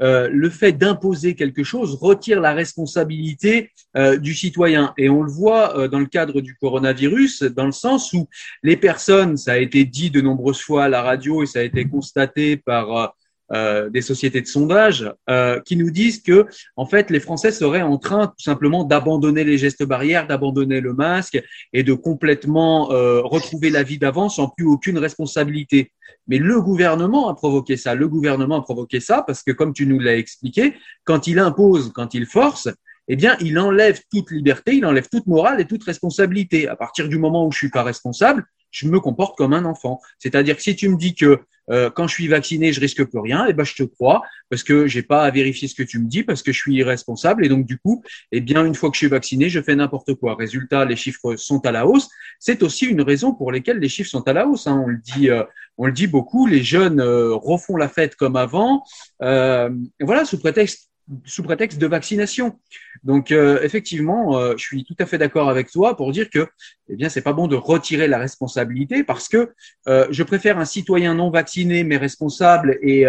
le 0.03 0.49
fait 0.49 0.71
d'imposer 0.71 1.35
quelque 1.35 1.63
chose 1.63 1.93
retire 2.01 2.41
la 2.41 2.53
responsabilité 2.53 3.69
du 4.17 4.33
citoyen. 4.33 4.95
Et 4.97 5.09
on 5.09 5.21
le 5.21 5.31
voit 5.31 5.87
dans 5.89 5.99
le 5.99 6.07
cadre 6.07 6.41
du 6.41 6.55
coronavirus, 6.55 7.43
dans 7.43 7.67
le 7.67 7.71
sens 7.71 8.11
où 8.11 8.27
les 8.63 8.77
personnes, 8.77 9.37
ça 9.37 9.51
a 9.51 9.57
été 9.57 9.85
dit 9.85 10.09
de 10.09 10.19
nombreuses 10.19 10.61
fois 10.61 10.85
à 10.85 10.89
la 10.89 11.03
radio 11.03 11.43
et 11.43 11.45
ça 11.45 11.59
a 11.59 11.61
été 11.61 11.87
constaté 11.87 12.57
par 12.57 13.13
euh, 13.53 13.89
des 13.89 14.01
sociétés 14.01 14.41
de 14.41 14.47
sondage 14.47 15.11
euh, 15.29 15.59
qui 15.61 15.75
nous 15.75 15.91
disent 15.91 16.21
que 16.21 16.45
en 16.75 16.85
fait 16.85 17.09
les 17.09 17.19
Français 17.19 17.51
seraient 17.51 17.81
en 17.81 17.97
train 17.97 18.27
tout 18.27 18.43
simplement 18.43 18.83
d'abandonner 18.83 19.43
les 19.43 19.57
gestes 19.57 19.83
barrières, 19.83 20.25
d'abandonner 20.25 20.79
le 20.79 20.93
masque 20.93 21.41
et 21.73 21.83
de 21.83 21.93
complètement 21.93 22.91
euh, 22.91 23.21
retrouver 23.21 23.69
la 23.69 23.83
vie 23.83 23.97
d'avant 23.97 24.29
sans 24.29 24.47
plus 24.47 24.65
aucune 24.65 24.97
responsabilité. 24.97 25.91
Mais 26.27 26.37
le 26.37 26.61
gouvernement 26.61 27.29
a 27.29 27.35
provoqué 27.35 27.77
ça. 27.77 27.93
Le 27.93 28.07
gouvernement 28.07 28.59
a 28.59 28.61
provoqué 28.61 28.99
ça 28.99 29.23
parce 29.25 29.43
que 29.43 29.51
comme 29.51 29.73
tu 29.73 29.85
nous 29.85 29.99
l'as 29.99 30.15
expliqué, 30.15 30.75
quand 31.03 31.27
il 31.27 31.39
impose, 31.39 31.91
quand 31.93 32.13
il 32.13 32.25
force, 32.25 32.69
eh 33.07 33.15
bien, 33.17 33.35
il 33.41 33.59
enlève 33.59 33.99
toute 34.09 34.31
liberté, 34.31 34.75
il 34.75 34.85
enlève 34.85 35.09
toute 35.09 35.27
morale 35.27 35.59
et 35.59 35.65
toute 35.65 35.83
responsabilité. 35.83 36.69
À 36.69 36.77
partir 36.77 37.09
du 37.09 37.17
moment 37.17 37.45
où 37.45 37.51
je 37.51 37.57
suis 37.57 37.69
pas 37.69 37.83
responsable, 37.83 38.45
je 38.69 38.87
me 38.87 38.99
comporte 38.99 39.37
comme 39.37 39.53
un 39.53 39.65
enfant. 39.65 39.99
C'est-à-dire 40.17 40.55
que 40.55 40.61
si 40.61 40.75
tu 40.75 40.87
me 40.87 40.95
dis 40.95 41.13
que 41.13 41.41
euh, 41.71 41.89
quand 41.89 42.07
je 42.07 42.13
suis 42.13 42.27
vacciné, 42.27 42.73
je 42.73 42.79
risque 42.79 43.03
plus 43.03 43.19
rien, 43.19 43.45
eh 43.47 43.53
ben 43.53 43.63
je 43.63 43.75
te 43.75 43.83
crois 43.83 44.21
parce 44.49 44.63
que 44.63 44.87
j'ai 44.87 45.01
pas 45.03 45.23
à 45.23 45.31
vérifier 45.31 45.67
ce 45.67 45.75
que 45.75 45.83
tu 45.83 45.99
me 45.99 46.07
dis 46.07 46.23
parce 46.23 46.43
que 46.43 46.51
je 46.51 46.57
suis 46.57 46.75
irresponsable 46.75 47.45
et 47.45 47.49
donc 47.49 47.65
du 47.65 47.77
coup, 47.77 48.03
eh 48.31 48.41
bien 48.41 48.65
une 48.65 48.75
fois 48.75 48.89
que 48.89 48.95
je 48.95 48.99
suis 48.99 49.07
vacciné, 49.07 49.49
je 49.49 49.61
fais 49.61 49.75
n'importe 49.75 50.13
quoi. 50.15 50.35
Résultat, 50.35 50.85
les 50.85 50.95
chiffres 50.95 51.35
sont 51.35 51.65
à 51.65 51.71
la 51.71 51.87
hausse. 51.87 52.09
C'est 52.39 52.63
aussi 52.63 52.85
une 52.85 53.01
raison 53.01 53.33
pour 53.33 53.51
laquelle 53.51 53.79
les 53.79 53.89
chiffres 53.89 54.09
sont 54.09 54.27
à 54.27 54.33
la 54.33 54.47
hausse. 54.47 54.67
Hein. 54.67 54.83
On 54.85 54.87
le 54.87 54.97
dit, 54.97 55.29
euh, 55.29 55.43
on 55.77 55.85
le 55.85 55.93
dit 55.93 56.07
beaucoup. 56.07 56.47
Les 56.47 56.63
jeunes 56.63 56.99
euh, 56.99 57.33
refont 57.33 57.77
la 57.77 57.87
fête 57.87 58.15
comme 58.15 58.35
avant. 58.35 58.83
voilà, 59.19 60.25
sous 60.25 60.39
prétexte 60.39 60.90
sous 61.25 61.43
prétexte 61.43 61.79
de 61.79 61.87
vaccination. 61.87 62.59
Donc 63.03 63.31
euh, 63.31 63.61
effectivement, 63.63 64.37
euh, 64.37 64.53
je 64.57 64.63
suis 64.63 64.83
tout 64.83 64.95
à 64.99 65.05
fait 65.05 65.17
d'accord 65.17 65.49
avec 65.49 65.71
toi 65.71 65.97
pour 65.97 66.11
dire 66.11 66.29
que 66.29 66.47
eh 66.89 66.95
bien 66.95 67.09
c'est 67.09 67.21
pas 67.21 67.33
bon 67.33 67.47
de 67.47 67.55
retirer 67.55 68.07
la 68.07 68.17
responsabilité 68.17 69.03
parce 69.03 69.27
que 69.27 69.51
euh, 69.87 70.07
je 70.11 70.23
préfère 70.23 70.57
un 70.57 70.65
citoyen 70.65 71.15
non 71.15 71.29
vacciné 71.29 71.83
mais 71.83 71.97
responsable 71.97 72.77
et, 72.81 73.05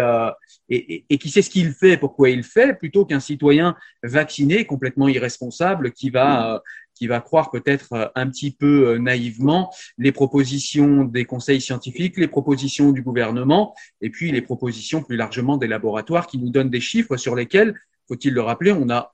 et, 0.69 1.05
et 1.09 1.17
qui 1.17 1.29
sait 1.29 1.41
ce 1.41 1.49
qu'il 1.49 1.73
fait, 1.73 1.97
pourquoi 1.97 2.29
il 2.29 2.43
fait, 2.43 2.73
plutôt 2.73 3.05
qu'un 3.05 3.19
citoyen 3.19 3.75
vacciné 4.03 4.65
complètement 4.65 5.07
irresponsable 5.07 5.91
qui 5.91 6.09
va 6.09 6.61
qui 7.03 7.07
va 7.07 7.19
croire 7.19 7.51
peut-être 7.51 8.13
un 8.15 8.29
petit 8.29 8.51
peu 8.51 8.97
naïvement 8.97 9.73
les 9.97 10.13
propositions 10.13 11.03
des 11.03 11.25
conseils 11.25 11.59
scientifiques, 11.59 12.15
les 12.15 12.29
propositions 12.29 12.93
du 12.93 13.01
gouvernement, 13.01 13.75
et 13.99 14.09
puis 14.09 14.31
les 14.31 14.41
propositions 14.41 15.03
plus 15.03 15.17
largement 15.17 15.57
des 15.57 15.67
laboratoires 15.67 16.27
qui 16.27 16.37
nous 16.37 16.49
donnent 16.49 16.69
des 16.69 16.79
chiffres 16.79 17.17
sur 17.17 17.35
lesquels 17.35 17.75
faut-il 18.07 18.33
le 18.33 18.39
rappeler, 18.39 18.71
on 18.71 18.85
n'a 18.85 19.11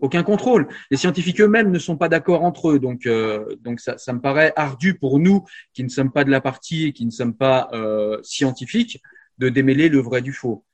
aucun 0.00 0.24
contrôle. 0.24 0.66
Les 0.90 0.96
scientifiques 0.96 1.40
eux-mêmes 1.40 1.70
ne 1.70 1.78
sont 1.78 1.96
pas 1.96 2.08
d'accord 2.08 2.42
entre 2.42 2.72
eux, 2.72 2.80
donc 2.80 3.06
euh, 3.06 3.54
donc 3.60 3.78
ça, 3.78 4.12
me 4.12 4.20
paraît 4.20 4.52
ardu 4.56 4.98
pour 4.98 5.20
nous 5.20 5.44
qui 5.72 5.84
ne 5.84 5.88
sommes 5.88 6.10
pas 6.10 6.24
de 6.24 6.30
la 6.30 6.40
partie 6.40 6.86
et 6.86 6.92
qui 6.92 7.06
ne 7.06 7.12
sommes 7.12 7.36
pas 7.36 7.68
euh, 7.74 8.18
scientifiques 8.24 9.00
de 9.38 9.50
démêler 9.50 9.88
le 9.88 10.00
vrai 10.00 10.20
du 10.20 10.32
faux. 10.32 10.64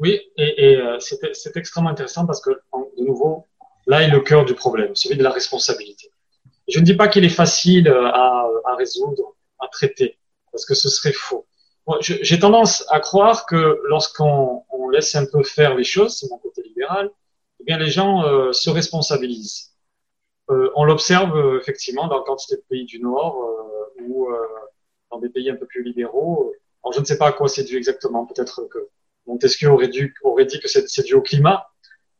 Oui, 0.00 0.20
et, 0.36 0.72
et 0.72 0.76
euh, 0.78 0.98
c'est 0.98 1.56
extrêmement 1.56 1.90
intéressant 1.90 2.26
parce 2.26 2.40
que 2.40 2.50
de 2.50 3.04
nouveau, 3.04 3.46
là 3.86 4.02
est 4.02 4.08
le 4.08 4.20
cœur 4.20 4.44
du 4.44 4.54
problème, 4.54 4.94
celui 4.94 5.16
de 5.16 5.22
la 5.22 5.30
responsabilité. 5.30 6.10
Je 6.68 6.78
ne 6.78 6.84
dis 6.84 6.94
pas 6.94 7.08
qu'il 7.08 7.24
est 7.24 7.28
facile 7.28 7.88
euh, 7.88 8.06
à, 8.06 8.48
à, 8.64 8.76
résoudre, 8.76 9.34
à 9.58 9.68
traiter, 9.68 10.18
parce 10.50 10.64
que 10.64 10.74
ce 10.74 10.88
serait 10.88 11.12
faux. 11.12 11.46
J'ai 12.00 12.38
tendance 12.38 12.84
à 12.90 13.00
croire 13.00 13.44
que 13.44 13.80
lorsqu'on 13.88 14.62
laisse 14.92 15.14
un 15.16 15.26
peu 15.26 15.42
faire 15.42 15.74
les 15.74 15.82
choses, 15.84 16.16
c'est 16.16 16.30
mon 16.30 16.38
côté 16.38 16.62
libéral, 16.62 17.10
eh 17.60 17.64
bien 17.64 17.76
les 17.76 17.90
gens 17.90 18.24
euh, 18.24 18.52
se 18.52 18.70
responsabilisent. 18.70 19.72
Euh, 20.50 20.70
on 20.76 20.84
l'observe 20.84 21.36
euh, 21.36 21.58
effectivement 21.60 22.06
dans 22.06 22.22
quantité 22.22 22.56
de 22.56 22.64
pays 22.68 22.84
du 22.84 23.00
Nord 23.00 23.36
ou 24.00 24.28
dans 25.10 25.18
des 25.18 25.28
pays 25.28 25.50
un 25.50 25.56
peu 25.56 25.66
plus 25.66 25.82
libéraux. 25.82 26.52
Alors 26.82 26.92
je 26.92 27.00
ne 27.00 27.04
sais 27.04 27.18
pas 27.18 27.28
à 27.28 27.32
quoi 27.32 27.48
c'est 27.48 27.64
dû 27.64 27.76
exactement. 27.76 28.26
Peut-être 28.26 28.62
que 28.64 28.88
Montesquieu 29.26 29.70
aurait, 29.70 29.88
dû, 29.88 30.14
aurait 30.22 30.46
dit 30.46 30.58
que 30.58 30.68
c'est 30.68 31.02
dû 31.04 31.14
au 31.14 31.22
climat, 31.22 31.71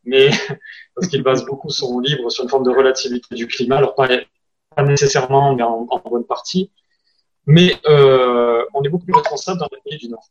mais 0.05 0.31
parce 0.95 1.09
qu'il 1.09 1.23
base 1.23 1.45
beaucoup 1.45 1.71
son 1.71 1.99
livre 2.01 2.31
sur 2.31 2.45
une 2.45 2.51
forme 2.51 2.65
de 2.65 2.71
relativité 2.71 3.35
du 3.35 3.47
climat. 3.47 3.77
Alors 3.79 3.95
pas, 3.95 4.09
pas 4.77 4.83
nécessairement, 4.83 5.55
mais 5.55 5.63
en, 5.63 5.87
en 5.91 6.11
bonne 6.11 6.25
partie. 6.25 6.71
Mais 7.47 7.77
euh, 7.87 8.65
on 8.75 8.83
est 8.83 8.89
beaucoup 8.89 9.05
plus 9.05 9.15
responsable 9.15 9.61
dans 9.61 9.69
les 9.73 9.91
pays 9.91 9.99
du 9.99 10.09
Nord. 10.09 10.29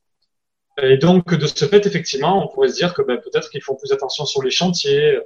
Et 0.82 0.98
donc, 0.98 1.34
de 1.34 1.48
ce 1.48 1.66
fait, 1.66 1.86
effectivement, 1.86 2.44
on 2.44 2.48
pourrait 2.54 2.70
se 2.70 2.76
dire 2.76 2.94
que 2.94 3.02
ben, 3.02 3.18
peut-être 3.18 3.50
qu'ils 3.50 3.62
font 3.62 3.76
plus 3.76 3.92
attention 3.92 4.26
sur 4.26 4.42
les 4.42 4.52
chantiers, 4.52 5.20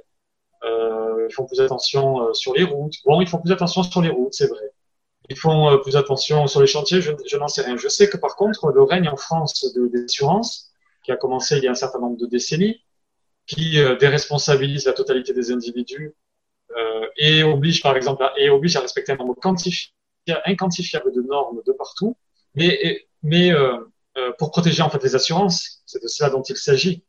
euh, 0.64 1.26
ils 1.30 1.34
font 1.34 1.46
plus 1.46 1.60
attention 1.60 2.22
euh, 2.22 2.32
sur 2.34 2.54
les 2.54 2.64
routes. 2.64 2.94
Bon, 3.04 3.20
ils 3.20 3.28
font 3.28 3.38
plus 3.38 3.52
attention 3.52 3.82
sur 3.82 4.02
les 4.02 4.08
routes, 4.10 4.34
c'est 4.34 4.48
vrai. 4.48 4.72
Ils 5.30 5.36
font 5.38 5.70
euh, 5.70 5.78
plus 5.78 5.96
attention 5.96 6.46
sur 6.46 6.60
les 6.60 6.66
chantiers, 6.66 7.00
je, 7.00 7.12
je 7.26 7.36
n'en 7.36 7.48
sais 7.48 7.62
rien. 7.62 7.76
Je 7.76 7.88
sais 7.88 8.08
que 8.08 8.16
par 8.16 8.36
contre, 8.36 8.72
le 8.72 8.82
règne 8.82 9.08
en 9.08 9.16
France 9.16 9.72
de 9.74 9.90
l'assurance, 9.92 10.72
qui 11.04 11.12
a 11.12 11.16
commencé 11.16 11.58
il 11.58 11.64
y 11.64 11.68
a 11.68 11.72
un 11.72 11.74
certain 11.74 12.00
nombre 12.00 12.18
de 12.18 12.26
décennies, 12.26 12.82
qui 13.46 13.78
euh, 13.78 13.96
déresponsabilise 13.96 14.86
la 14.86 14.92
totalité 14.92 15.32
des 15.32 15.52
individus 15.52 16.14
euh, 16.76 17.06
et 17.16 17.42
oblige, 17.42 17.82
par 17.82 17.96
exemple, 17.96 18.22
à, 18.24 18.32
et 18.36 18.50
oblige 18.50 18.76
à 18.76 18.80
respecter 18.80 19.12
un 19.12 19.16
nombre 19.16 19.36
inquantifiable 20.44 21.12
de 21.12 21.22
normes 21.22 21.60
de 21.64 21.72
partout, 21.72 22.16
mais, 22.54 23.06
mais 23.22 23.52
euh, 24.18 24.32
pour 24.38 24.50
protéger 24.50 24.82
en 24.82 24.88
fait 24.88 25.02
les 25.02 25.14
assurances. 25.14 25.82
C'est 25.84 26.02
de 26.02 26.08
cela 26.08 26.30
dont 26.30 26.42
il 26.42 26.56
s'agit. 26.56 27.04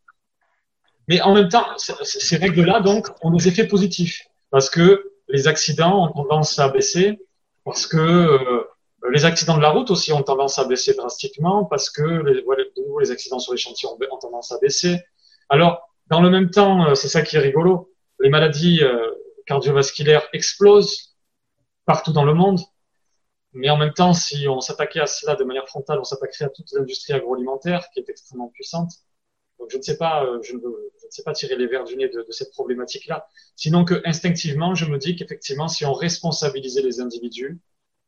Mais 1.08 1.22
en 1.22 1.34
même 1.34 1.48
temps, 1.48 1.66
ces 1.78 2.36
règles-là 2.36 2.82
donc 2.82 3.08
ont 3.22 3.32
des 3.32 3.48
effets 3.48 3.66
positifs 3.66 4.28
parce 4.52 4.70
que 4.70 5.14
les 5.30 5.48
accidents 5.48 6.06
ont 6.06 6.12
tendance 6.12 6.60
à 6.60 6.68
baisser, 6.68 7.18
parce 7.64 7.88
que 7.88 7.98
euh, 7.98 8.64
les 9.10 9.24
accidents 9.24 9.56
de 9.56 9.62
la 9.62 9.70
route 9.70 9.90
aussi 9.90 10.12
ont 10.12 10.22
tendance 10.22 10.60
à 10.60 10.66
baisser 10.66 10.96
drastiquement, 10.96 11.64
parce 11.64 11.90
que 11.90 12.02
les, 12.02 12.44
les 13.00 13.12
accidents 13.12 13.40
sur 13.40 13.54
les 13.54 13.58
chantiers 13.58 13.88
ont, 13.88 13.98
ont, 14.12 14.18
tendance 14.18 14.52
à 14.52 14.58
baisser. 14.60 15.00
Alors, 15.48 15.87
dans 16.10 16.22
le 16.22 16.30
même 16.30 16.50
temps, 16.50 16.88
euh, 16.88 16.96
c'est 16.96 17.10
ça 17.10 17.22
qui 17.22 17.36
est 17.36 17.40
rigolo, 17.40 17.94
les 18.20 18.30
maladies 18.30 18.84
euh, 18.84 19.12
cardiovasculaires 19.46 20.28
explosent 20.34 21.16
partout 21.86 22.12
dans 22.14 22.26
le 22.26 22.34
monde. 22.34 22.60
Mais 23.54 23.70
en 23.70 23.78
même 23.78 23.94
temps, 23.94 24.14
si 24.14 24.48
on 24.48 24.62
s'attaquait 24.62 25.00
à 25.00 25.08
cela 25.08 25.36
de 25.36 25.44
manière 25.44 25.68
frontale, 25.68 26.00
on 26.00 26.04
s'attaquerait 26.04 26.46
à 26.46 26.50
toute 26.50 26.72
l'industrie 26.74 27.14
agroalimentaire 27.14 27.88
qui 27.94 28.00
est 28.00 28.10
extrêmement 28.10 28.50
puissante. 28.50 28.92
Donc 29.60 29.70
je 29.72 29.78
ne 29.78 29.82
sais 29.82 29.98
pas, 29.98 30.24
euh, 30.24 30.40
je 30.44 30.54
ne, 30.54 30.60
je 30.60 31.06
ne 31.06 31.12
sais 31.12 31.24
pas 31.24 31.34
tirer 31.34 31.56
les 31.56 31.68
verres 31.68 31.86
du 31.86 31.96
nez 31.98 32.10
de, 32.10 32.22
de 32.22 32.32
cette 32.32 32.52
problématique-là. 32.52 33.28
Sinon 33.56 33.86
que 33.86 34.02
instinctivement, 34.06 34.76
je 34.76 34.86
me 34.86 34.98
dis 34.98 35.16
qu'effectivement, 35.16 35.68
si 35.68 35.86
on 35.86 35.94
responsabilisait 35.94 36.84
les 36.84 37.00
individus, 37.00 37.60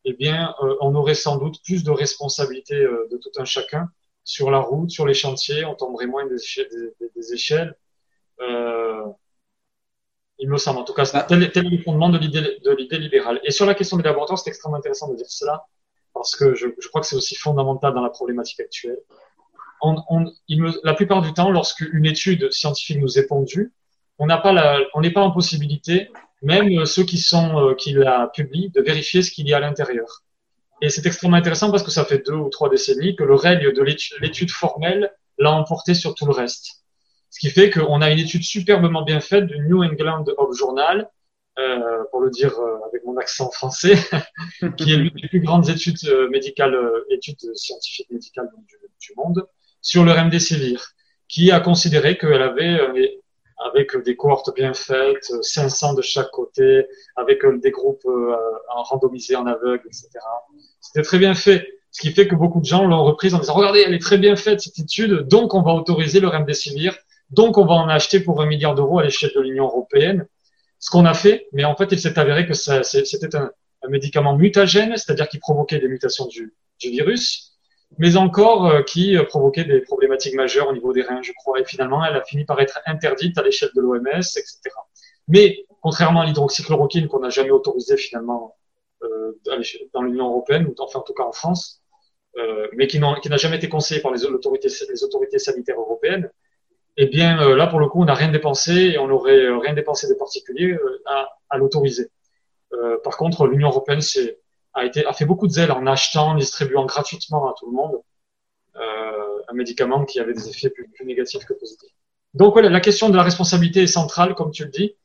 eh 0.05 0.13
bien, 0.13 0.53
euh, 0.61 0.75
on 0.81 0.93
aurait 0.95 1.15
sans 1.15 1.37
doute 1.37 1.63
plus 1.63 1.83
de 1.83 1.91
responsabilité 1.91 2.75
euh, 2.75 3.07
de 3.11 3.17
tout 3.17 3.31
un 3.37 3.45
chacun 3.45 3.89
sur 4.23 4.51
la 4.51 4.59
route, 4.59 4.91
sur 4.91 5.07
les 5.07 5.13
chantiers. 5.13 5.65
On 5.65 5.75
tomberait 5.75 6.05
moins 6.05 6.27
des 6.27 7.33
échelles. 7.33 7.75
Euh, 8.41 9.03
il 10.39 10.49
me 10.49 10.57
semble. 10.57 10.79
En 10.79 10.83
tout 10.83 10.93
cas, 10.93 11.05
tel, 11.05 11.43
est 11.43 11.55
le 11.55 11.83
fondement 11.83 12.09
de 12.09 12.17
l'idée 12.17 12.97
libérale. 12.97 13.39
Et 13.43 13.51
sur 13.51 13.65
la 13.65 13.73
question 13.73 13.97
des 13.97 14.03
laboratoires, 14.03 14.39
c'est 14.39 14.49
extrêmement 14.49 14.77
intéressant 14.77 15.11
de 15.11 15.15
dire 15.15 15.29
cela, 15.29 15.65
parce 16.13 16.35
que 16.35 16.55
je, 16.55 16.67
je 16.79 16.87
crois 16.87 17.01
que 17.01 17.07
c'est 17.07 17.15
aussi 17.15 17.35
fondamental 17.35 17.93
dans 17.93 18.01
la 18.01 18.09
problématique 18.09 18.59
actuelle. 18.59 18.99
On, 19.81 19.95
on, 20.09 20.31
il 20.47 20.61
me, 20.61 20.71
la 20.83 20.93
plupart 20.93 21.21
du 21.21 21.33
temps, 21.33 21.51
lorsqu'une 21.51 22.05
étude 22.05 22.51
scientifique 22.51 22.99
nous 22.99 23.17
est 23.17 23.27
pondue, 23.27 23.73
on 24.17 24.25
n'a 24.25 24.37
pas 24.37 24.51
la, 24.51 24.79
on 24.93 25.01
n'est 25.01 25.11
pas 25.11 25.21
en 25.21 25.31
possibilité, 25.31 26.09
même 26.41 26.85
ceux 26.85 27.03
qui 27.03 27.17
sont 27.17 27.57
euh, 27.57 27.75
qui 27.75 27.93
la 27.93 28.29
publient, 28.33 28.69
de 28.69 28.81
vérifier 28.81 29.21
ce 29.21 29.31
qu'il 29.31 29.47
y 29.47 29.53
a 29.53 29.57
à 29.57 29.59
l'intérieur. 29.61 30.23
Et 30.81 30.89
c'est 30.89 31.05
extrêmement 31.05 31.37
intéressant 31.37 31.71
parce 31.71 31.83
que 31.83 31.91
ça 31.91 32.05
fait 32.05 32.25
deux 32.25 32.35
ou 32.35 32.49
trois 32.49 32.69
décennies 32.69 33.15
que 33.15 33.23
le 33.23 33.35
règne 33.35 33.73
de 33.73 33.81
l'étude 34.21 34.51
formelle 34.51 35.13
l'a 35.37 35.51
emporté 35.51 35.93
sur 35.93 36.15
tout 36.15 36.25
le 36.25 36.31
reste. 36.31 36.78
Ce 37.29 37.39
qui 37.39 37.49
fait 37.49 37.69
qu'on 37.69 38.01
a 38.01 38.09
une 38.11 38.19
étude 38.19 38.43
superbement 38.43 39.03
bien 39.03 39.19
faite 39.19 39.45
du 39.45 39.59
New 39.59 39.83
England 39.83 40.25
Of 40.37 40.57
Journal, 40.57 41.09
euh, 41.59 42.03
pour 42.11 42.21
le 42.21 42.29
dire 42.29 42.57
euh, 42.57 42.77
avec 42.87 43.03
mon 43.05 43.17
accent 43.17 43.51
français, 43.51 43.95
qui 44.77 44.93
est 44.93 44.97
l'une 44.97 45.13
des 45.21 45.27
plus 45.27 45.41
grandes 45.41 45.69
études 45.69 45.97
euh, 46.07 46.29
médicales, 46.29 46.73
euh, 46.73 47.05
études 47.09 47.53
scientifiques 47.55 48.09
médicales 48.09 48.49
du, 48.65 48.75
du, 48.99 49.13
monde, 49.17 49.45
sur 49.81 50.03
le 50.05 50.11
remdesivir, 50.11 50.93
qui 51.27 51.51
a 51.51 51.59
considéré 51.59 52.17
qu'elle 52.17 52.41
avait, 52.41 52.79
avec 53.65 53.95
des 54.03 54.15
cohortes 54.15 54.53
bien 54.55 54.73
faites, 54.73 55.31
500 55.41 55.95
de 55.95 56.01
chaque 56.01 56.31
côté, 56.31 56.85
avec 57.15 57.41
des 57.61 57.71
groupes 57.71 58.07
randomisés 58.69 59.35
en 59.35 59.45
aveugle, 59.45 59.85
etc. 59.85 60.09
C'était 60.81 61.03
très 61.03 61.17
bien 61.17 61.33
fait. 61.33 61.67
Ce 61.91 62.01
qui 62.01 62.11
fait 62.11 62.27
que 62.27 62.35
beaucoup 62.35 62.59
de 62.59 62.65
gens 62.65 62.85
l'ont 62.85 63.03
reprise 63.03 63.33
en 63.33 63.39
disant, 63.39 63.53
regardez, 63.53 63.83
elle 63.85 63.93
est 63.93 64.01
très 64.01 64.17
bien 64.17 64.35
faite, 64.35 64.61
cette 64.61 64.79
étude, 64.79 65.27
donc 65.27 65.53
on 65.53 65.61
va 65.61 65.73
autoriser 65.73 66.19
le 66.19 66.27
remdesivir 66.27 66.97
donc, 67.31 67.57
on 67.57 67.65
va 67.65 67.73
en 67.73 67.89
acheter 67.89 68.19
pour 68.19 68.41
un 68.41 68.45
milliard 68.45 68.75
d'euros 68.75 68.99
à 68.99 69.03
l'échelle 69.03 69.31
de 69.35 69.41
l'Union 69.41 69.65
européenne. 69.65 70.27
Ce 70.79 70.89
qu'on 70.89 71.05
a 71.05 71.13
fait, 71.13 71.47
mais 71.51 71.65
en 71.65 71.75
fait, 71.75 71.91
il 71.91 71.99
s'est 71.99 72.17
avéré 72.17 72.47
que 72.47 72.53
c'était 72.53 73.35
un, 73.35 73.51
médicament 73.87 74.35
mutagène, 74.35 74.95
c'est-à-dire 74.97 75.27
qui 75.29 75.39
provoquait 75.39 75.79
des 75.79 75.87
mutations 75.87 76.27
du, 76.27 76.53
virus, 76.81 77.57
mais 77.97 78.15
encore 78.17 78.67
euh, 78.67 78.83
qui 78.83 79.17
euh, 79.17 79.23
provoquait 79.23 79.65
des 79.65 79.81
problématiques 79.81 80.35
majeures 80.35 80.69
au 80.69 80.73
niveau 80.73 80.93
des 80.93 81.01
reins, 81.01 81.21
je 81.21 81.31
crois. 81.33 81.59
Et 81.59 81.65
finalement, 81.65 82.03
elle 82.05 82.15
a 82.15 82.23
fini 82.23 82.45
par 82.45 82.59
être 82.61 82.79
interdite 82.85 83.37
à 83.37 83.43
l'échelle 83.43 83.71
de 83.75 83.81
l'OMS, 83.81 84.07
etc. 84.07 84.59
Mais 85.27 85.65
contrairement 85.81 86.21
à 86.21 86.25
l'hydroxychloroquine 86.25 87.07
qu'on 87.07 87.19
n'a 87.19 87.29
jamais 87.29 87.51
autorisé 87.51 87.97
finalement 87.97 88.55
euh, 89.03 89.37
dans 89.93 90.01
l'Union 90.01 90.29
européenne, 90.29 90.65
ou 90.67 90.75
enfin 90.79 90.99
en 90.99 91.03
tout 91.03 91.13
cas 91.13 91.23
en 91.23 91.31
France, 91.31 91.81
euh, 92.37 92.67
mais 92.73 92.87
qui 92.87 92.99
n'a 92.99 93.37
jamais 93.37 93.57
été 93.57 93.69
conseillé 93.69 94.01
par 94.01 94.11
les 94.11 94.25
autorités 94.25 95.39
sanitaires 95.39 95.79
européennes, 95.79 96.29
eh 97.01 97.05
bien 97.05 97.41
euh, 97.41 97.55
là 97.55 97.65
pour 97.65 97.79
le 97.79 97.87
coup 97.87 98.01
on 98.01 98.05
n'a 98.05 98.13
rien 98.13 98.27
dépensé 98.29 98.73
et 98.73 98.97
on 98.97 99.07
n'aurait 99.07 99.45
euh, 99.45 99.57
rien 99.57 99.73
dépensé 99.73 100.09
de 100.09 100.15
particulier 100.15 100.73
euh, 100.73 101.01
à, 101.49 101.57
l'autoriser. 101.57 102.11
par 103.03 103.15
contre, 103.17 103.47
l'Union 103.47 103.69
européenne 103.69 104.01
a, 104.73 105.13
fait 105.13 105.25
beaucoup 105.25 105.47
de 105.47 105.53
zèle 105.53 105.71
en 105.71 105.87
achetant, 105.87 106.35
distribuant 106.35 106.85
gratuitement 106.85 107.49
à 107.49 107.55
tout 107.57 107.65
le 107.65 107.71
monde 107.71 107.95
un 109.51 109.53
médicament 109.53 110.05
qui 110.05 110.19
avait 110.19 110.33
des 110.33 110.47
effets 110.47 110.69
plus, 110.69 110.87
négatifs 111.05 111.43
que 111.45 111.53
positifs. 111.53 111.95
Donc 112.35 112.53
voilà, 112.53 112.69
la 112.69 112.81
question 112.81 113.09
de 113.09 113.15
la 113.15 113.23
responsabilité 113.23 113.81
est 113.81 113.87
centrale, 113.87 114.35
comme 114.35 114.51
tu 114.51 114.63
le 114.63 114.69
dis. 114.69 114.95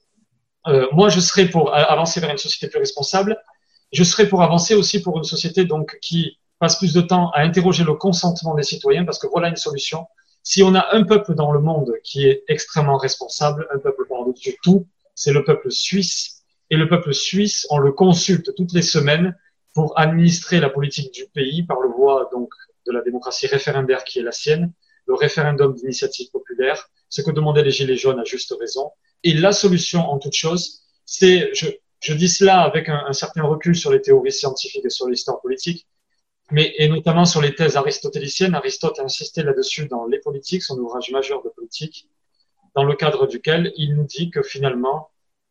Moi, 0.93 1.09
je 1.09 1.19
serais 1.19 1.47
pour 1.47 1.75
avancer 1.75 2.21
vers 2.21 2.31
une 2.31 2.37
société 2.37 2.69
plus 2.69 2.79
responsable. 2.79 3.43
Je 3.91 4.05
serais 4.05 4.29
pour 4.29 4.43
avancer 4.43 4.75
aussi 4.75 5.01
pour 5.01 5.17
une 5.17 5.25
société 5.25 5.65
donc 5.65 5.99
qui 6.03 6.39
passe 6.59 6.77
plus 6.77 6.93
de 6.93 7.01
temps 7.01 7.31
à 7.31 7.41
interroger 7.41 7.85
le 7.85 7.95
consentement 7.95 8.55
des 8.55 8.65
citoyens, 8.65 9.07
parce 9.07 9.19
que 9.19 9.29
voilà 9.29 9.49
une 9.49 9.57
solution 9.57 10.07
si 10.45 10.63
on 10.63 10.75
a 10.75 10.95
un 10.95 11.05
peuple 11.05 11.35
dans 11.35 11.53
le 11.53 11.61
monde 11.61 11.95
qui 12.05 12.27
est 12.27 12.45
extrêmement 12.49 12.99
responsable, 12.99 13.67
un 13.75 13.79
peuple 13.79 14.05
par-dessus 14.07 14.57
tout, 14.63 14.87
c'est 15.15 15.33
le 15.33 15.43
peuple 15.43 15.71
suisse. 15.71 16.43
Et 16.69 16.77
le 16.77 16.87
peuple 16.87 17.15
suisse, 17.15 17.67
on 17.71 17.79
le 17.79 17.93
consulte 17.93 18.55
toutes 18.55 18.75
les 18.75 18.83
semaines 18.83 19.37
pour 19.73 19.99
administrer 19.99 20.61
la 20.61 20.69
politique 20.69 21.13
du 21.15 21.25
pays 21.33 21.63
par 21.63 21.81
le 21.81 21.89
voie 21.89 22.29
donc 22.31 22.53
de 22.87 22.93
la 22.93 23.01
démocratie 23.01 23.47
référendaire 23.47 24.05
qui 24.05 24.19
est 24.19 24.23
la 24.23 24.33
sienne, 24.33 24.71
le 25.07 25.15
référendum 25.15 25.75
d'initiative 25.75 26.31
populaire, 26.31 26.91
ce 27.09 27.23
que 27.23 27.31
demandaient 27.31 27.65
les 27.65 27.71
Gilets 27.71 27.97
jaunes 27.97 28.21
à 28.21 28.25
juste 28.25 28.55
raison. 28.61 28.91
Et 29.23 29.33
la 29.33 29.53
solution 29.53 30.01
en 30.01 30.19
toute 30.19 30.35
chose, 30.35 30.83
c'est, 31.07 31.51
je, 31.55 32.13
dis 32.13 32.29
cela 32.29 32.61
avec 32.61 32.91
un 32.91 33.13
certain 33.15 33.45
recul 33.45 33.75
sur 33.75 33.91
les 33.91 34.03
théories 34.03 34.33
scientifiques 34.33 34.85
et 34.85 34.91
sur 34.91 35.09
l'histoire 35.09 35.41
politique, 35.41 35.87
mais 36.51 36.75
et 36.79 36.89
notamment 36.89 37.25
sur 37.25 37.41
les 37.41 37.55
thèses 37.55 37.77
aristotéliciennes. 37.77 38.55
Aristote 38.55 38.99
a 38.99 39.03
insisté 39.03 39.43
là-dessus 39.43 39.87
dans 39.87 40.07
Les 40.07 40.19
Politiques, 40.19 40.63
son 40.63 40.79
ouvrage 40.79 41.11
majeur 41.11 41.43
de 41.43 41.49
politique, 41.49 42.09
dans 42.75 42.85
le 42.85 42.95
cadre 42.95 43.27
duquel 43.27 43.73
il 43.77 43.95
nous 43.95 44.05
dit 44.05 44.31
que 44.31 44.43
finalement, 44.43 45.11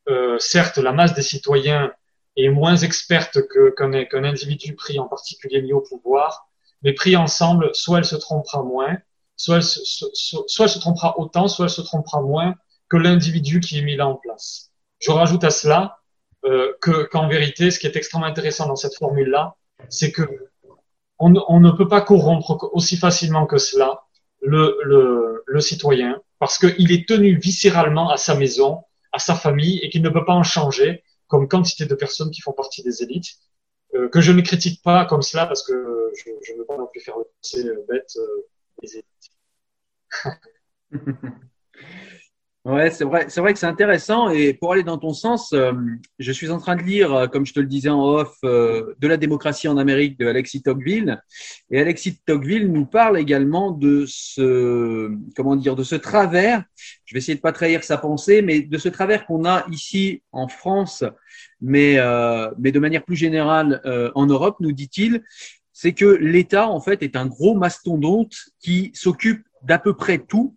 euh, 0.10 0.38
certes, 0.40 0.78
la 0.78 0.92
masse 0.92 1.14
des 1.14 1.22
citoyens 1.22 1.92
est 2.36 2.50
moins 2.50 2.76
experte 2.76 3.40
qu'un 3.48 4.06
qu 4.06 4.18
individu 4.18 4.76
pris 4.76 5.00
en 5.00 5.08
particulier 5.08 5.62
mis 5.62 5.74
au 5.74 5.82
pouvoir, 5.82 6.50
mais 6.82 6.94
pris 6.94 7.16
ensemble, 7.16 7.70
soit 7.74 8.00
elle 8.00 8.06
se 8.06 8.16
trompera 8.16 8.64
moins, 8.64 8.98
soit 9.36 9.58
elle 9.58 9.64
se, 9.64 9.82
soit 10.14 10.66
elle 10.66 10.70
se 10.70 10.80
trompera 10.80 11.18
autant, 11.20 11.48
soit 11.48 11.66
elle 11.66 11.72
se 11.72 11.82
trompera 11.82 12.22
moins 12.22 12.56
que 12.90 12.98
l'individu 12.98 13.60
qui 13.60 13.80
est 13.80 13.82
mis 13.82 13.96
là 13.96 14.08
en 14.08 14.16
place. 14.16 14.72
je 15.00 15.12
rajoute 15.12 15.44
à 15.44 15.50
cela 15.50 16.00
euh, 16.46 16.74
que 16.82 17.04
qu'en 17.04 17.28
vérité, 17.28 17.72
ce 17.72 17.80
qui 17.80 17.88
est 17.88 17.96
extrêmement 17.96 18.28
intéressant 18.28 18.68
dans 18.68 18.76
cette 18.76 18.96
formule-là, 18.96 19.56
c'est 19.90 20.12
que 20.12 20.24
on, 21.20 21.34
on, 21.48 21.60
ne 21.60 21.72
peut 21.72 21.88
pas 21.88 22.02
corrompre 22.02 22.70
aussi 22.74 22.98
facilement 22.98 23.46
que 23.46 23.58
cela 23.58 24.04
le, 24.42 24.78
le, 24.84 25.44
le 25.46 25.62
citoyen, 25.62 26.22
parce 26.40 26.58
qu'il 26.58 26.92
est 26.92 27.08
tenu 27.08 27.38
viscéralement 27.38 28.10
à 28.10 28.18
sa 28.18 28.36
maison, 28.36 28.84
à 29.12 29.20
sa 29.20 29.36
famille, 29.36 29.80
et 29.80 29.90
qu'il 29.90 30.02
ne 30.02 30.10
peut 30.10 30.26
pas 30.26 30.34
en 30.34 30.44
changer, 30.44 31.04
comme 31.28 31.48
quantité 31.48 31.86
de 31.86 31.96
personnes 31.96 32.32
qui 32.32 32.42
font 32.42 32.54
partie 32.54 32.84
des 32.84 33.04
élites, 33.04 33.38
euh, 33.96 34.10
que 34.10 34.22
je 34.22 34.32
ne 34.32 34.42
critique 34.42 34.82
pas 34.84 35.06
comme 35.06 35.22
cela, 35.22 35.46
parce 35.46 35.64
que 35.64 36.12
je 36.16 36.54
ne 36.54 36.58
veux 36.58 36.66
pas 36.66 36.78
non 36.78 36.88
plus 36.88 37.02
faire 37.02 37.18
le 37.18 37.26
procès 37.26 37.64
bête 37.88 38.18
euh, 38.18 38.48
élites. 38.82 39.06
Ouais, 42.66 42.90
c'est 42.92 43.04
vrai, 43.04 43.26
c'est 43.28 43.42
vrai 43.42 43.52
que 43.52 43.60
c'est 43.60 43.66
intéressant. 43.66 44.30
Et 44.30 44.54
pour 44.54 44.72
aller 44.72 44.84
dans 44.84 44.98
ton 44.98 45.12
sens, 45.12 45.52
euh, 45.52 45.74
je 46.18 46.32
suis 46.32 46.50
en 46.50 46.60
train 46.60 46.78
de 46.78 46.82
lire, 46.82 47.14
euh, 47.14 47.28
comme 47.28 47.46
je 47.46 47.52
te 47.54 47.60
le 47.60 47.66
disais 47.66 47.90
en 47.90 48.02
off, 48.02 48.38
euh, 48.46 48.94
de 49.00 49.08
la 49.10 49.18
démocratie 49.18 49.68
en 49.68 49.76
Amérique 49.76 50.18
de 50.18 50.28
Alexis 50.28 50.62
Tocqueville. 50.62 51.22
Et 51.72 51.82
Alexis 51.82 52.20
Tocqueville 52.26 52.72
nous 52.72 52.86
parle 52.86 53.20
également 53.20 53.72
de 53.72 54.06
ce, 54.08 55.12
comment 55.36 55.58
dire, 55.58 55.76
de 55.76 55.84
ce 55.84 55.96
travers. 55.96 56.64
Je 57.04 57.14
vais 57.14 57.18
essayer 57.18 57.36
de 57.36 57.42
pas 57.42 57.52
trahir 57.52 57.84
sa 57.84 57.98
pensée, 57.98 58.42
mais 58.42 58.62
de 58.62 58.78
ce 58.78 58.88
travers 58.88 59.26
qu'on 59.26 59.44
a 59.44 59.66
ici 59.70 60.24
en 60.32 60.48
France, 60.48 61.04
mais 61.60 61.98
mais 62.60 62.72
de 62.72 62.80
manière 62.80 63.04
plus 63.04 63.16
générale 63.18 63.82
en 64.16 64.26
Europe, 64.26 64.58
nous 64.62 64.72
dit-il, 64.72 65.24
c'est 65.74 65.94
que 65.94 66.06
l'État 66.06 66.70
en 66.70 66.80
fait 66.80 67.04
est 67.04 67.16
un 67.16 67.26
gros 67.26 67.56
mastodonte 67.56 68.36
qui 68.60 68.92
s'occupe 68.94 69.44
d'à 69.64 69.80
peu 69.80 69.94
près 69.94 70.18
tout 70.18 70.56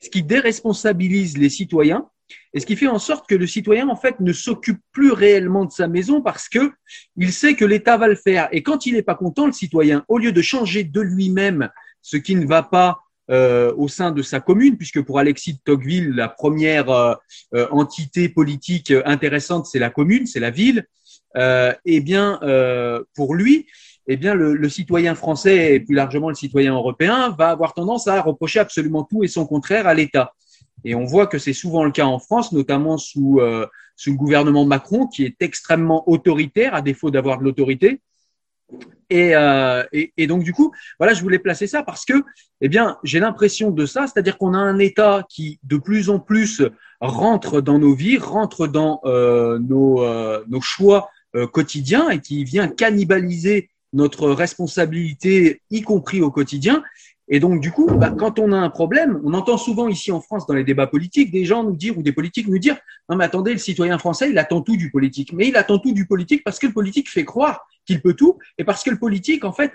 ce 0.00 0.10
qui 0.10 0.22
déresponsabilise 0.22 1.36
les 1.38 1.50
citoyens 1.50 2.08
et 2.52 2.60
ce 2.60 2.66
qui 2.66 2.76
fait 2.76 2.86
en 2.86 2.98
sorte 2.98 3.28
que 3.28 3.34
le 3.34 3.46
citoyen 3.46 3.88
en 3.88 3.96
fait 3.96 4.20
ne 4.20 4.32
s'occupe 4.32 4.80
plus 4.92 5.12
réellement 5.12 5.64
de 5.64 5.72
sa 5.72 5.88
maison 5.88 6.20
parce 6.20 6.48
que 6.48 6.72
il 7.16 7.32
sait 7.32 7.54
que 7.54 7.64
l'État 7.64 7.96
va 7.96 8.08
le 8.08 8.14
faire. 8.14 8.48
Et 8.52 8.62
quand 8.62 8.86
il 8.86 8.94
n'est 8.94 9.02
pas 9.02 9.14
content 9.14 9.46
le 9.46 9.52
citoyen 9.52 10.04
au 10.08 10.18
lieu 10.18 10.32
de 10.32 10.42
changer 10.42 10.84
de 10.84 11.00
lui-même 11.00 11.70
ce 12.02 12.16
qui 12.16 12.36
ne 12.36 12.46
va 12.46 12.62
pas 12.62 13.00
euh, 13.30 13.74
au 13.76 13.88
sein 13.88 14.10
de 14.10 14.22
sa 14.22 14.40
commune 14.40 14.78
puisque 14.78 15.02
pour 15.02 15.18
Alexis 15.18 15.54
de 15.54 15.58
Tocqueville 15.62 16.10
la 16.10 16.28
première 16.28 16.88
euh, 16.88 17.14
euh, 17.54 17.68
entité 17.70 18.30
politique 18.30 18.90
intéressante 19.04 19.66
c'est 19.66 19.78
la 19.78 19.90
commune 19.90 20.26
c'est 20.26 20.40
la 20.40 20.50
ville 20.50 20.86
eh 21.84 22.00
bien 22.00 22.40
pour 23.14 23.34
lui 23.34 23.66
eh 24.10 24.16
bien, 24.16 24.34
le, 24.34 24.68
citoyen 24.70 25.14
français 25.14 25.74
et 25.74 25.80
plus 25.80 25.94
largement 25.94 26.30
le 26.30 26.34
citoyen 26.34 26.74
européen 26.74 27.34
va 27.38 27.50
avoir 27.50 27.74
tendance 27.74 28.08
à 28.08 28.20
reprocher 28.22 28.58
absolument 28.58 29.04
tout 29.04 29.22
et 29.22 29.28
son 29.28 29.46
contraire 29.46 29.86
à 29.86 29.92
l'État. 29.92 30.32
Et 30.84 30.94
on 30.94 31.04
voit 31.04 31.26
que 31.26 31.38
c'est 31.38 31.52
souvent 31.52 31.84
le 31.84 31.90
cas 31.90 32.06
en 32.06 32.18
France, 32.18 32.52
notamment 32.52 32.96
sous, 32.96 33.38
euh, 33.40 33.66
sous 33.96 34.12
le 34.12 34.16
gouvernement 34.16 34.64
Macron, 34.64 35.06
qui 35.06 35.24
est 35.24 35.36
extrêmement 35.40 36.08
autoritaire, 36.08 36.74
à 36.74 36.80
défaut 36.80 37.10
d'avoir 37.10 37.38
de 37.38 37.44
l'autorité. 37.44 38.00
Et, 39.10 39.34
euh, 39.36 39.82
et, 39.92 40.12
et, 40.16 40.26
donc 40.26 40.42
du 40.42 40.54
coup, 40.54 40.72
voilà, 40.98 41.12
je 41.12 41.20
voulais 41.22 41.38
placer 41.38 41.66
ça 41.66 41.82
parce 41.82 42.06
que, 42.06 42.22
eh 42.62 42.68
bien, 42.68 42.96
j'ai 43.02 43.20
l'impression 43.20 43.70
de 43.70 43.84
ça, 43.84 44.06
c'est-à-dire 44.06 44.38
qu'on 44.38 44.54
a 44.54 44.58
un 44.58 44.78
État 44.78 45.26
qui 45.28 45.58
de 45.64 45.76
plus 45.76 46.08
en 46.08 46.18
plus 46.18 46.62
rentre 47.00 47.60
dans 47.60 47.78
nos 47.78 47.94
vies, 47.94 48.16
rentre 48.16 48.66
dans 48.68 49.00
euh, 49.04 49.58
nos, 49.58 50.02
nos 50.46 50.60
choix 50.62 51.10
quotidiens 51.52 52.08
et 52.08 52.20
qui 52.20 52.42
vient 52.44 52.68
cannibaliser 52.68 53.68
notre 53.92 54.30
responsabilité, 54.30 55.62
y 55.70 55.82
compris 55.82 56.20
au 56.20 56.30
quotidien. 56.30 56.82
Et 57.30 57.40
donc, 57.40 57.60
du 57.60 57.70
coup, 57.70 57.86
bah, 57.86 58.10
quand 58.16 58.38
on 58.38 58.52
a 58.52 58.56
un 58.56 58.70
problème, 58.70 59.20
on 59.22 59.34
entend 59.34 59.58
souvent 59.58 59.88
ici 59.88 60.10
en 60.10 60.20
France, 60.20 60.46
dans 60.46 60.54
les 60.54 60.64
débats 60.64 60.86
politiques, 60.86 61.30
des 61.30 61.44
gens 61.44 61.62
nous 61.62 61.76
dire, 61.76 61.96
ou 61.98 62.02
des 62.02 62.12
politiques 62.12 62.48
nous 62.48 62.58
dire, 62.58 62.78
non 63.08 63.16
mais 63.16 63.24
attendez, 63.24 63.52
le 63.52 63.58
citoyen 63.58 63.98
français, 63.98 64.30
il 64.30 64.38
attend 64.38 64.62
tout 64.62 64.76
du 64.76 64.90
politique. 64.90 65.32
Mais 65.32 65.48
il 65.48 65.56
attend 65.56 65.78
tout 65.78 65.92
du 65.92 66.06
politique 66.06 66.42
parce 66.42 66.58
que 66.58 66.66
le 66.66 66.72
politique 66.72 67.10
fait 67.10 67.24
croire 67.24 67.66
qu'il 67.86 68.00
peut 68.00 68.14
tout, 68.14 68.38
et 68.56 68.64
parce 68.64 68.82
que 68.82 68.90
le 68.90 68.98
politique, 68.98 69.44
en 69.44 69.52
fait, 69.52 69.72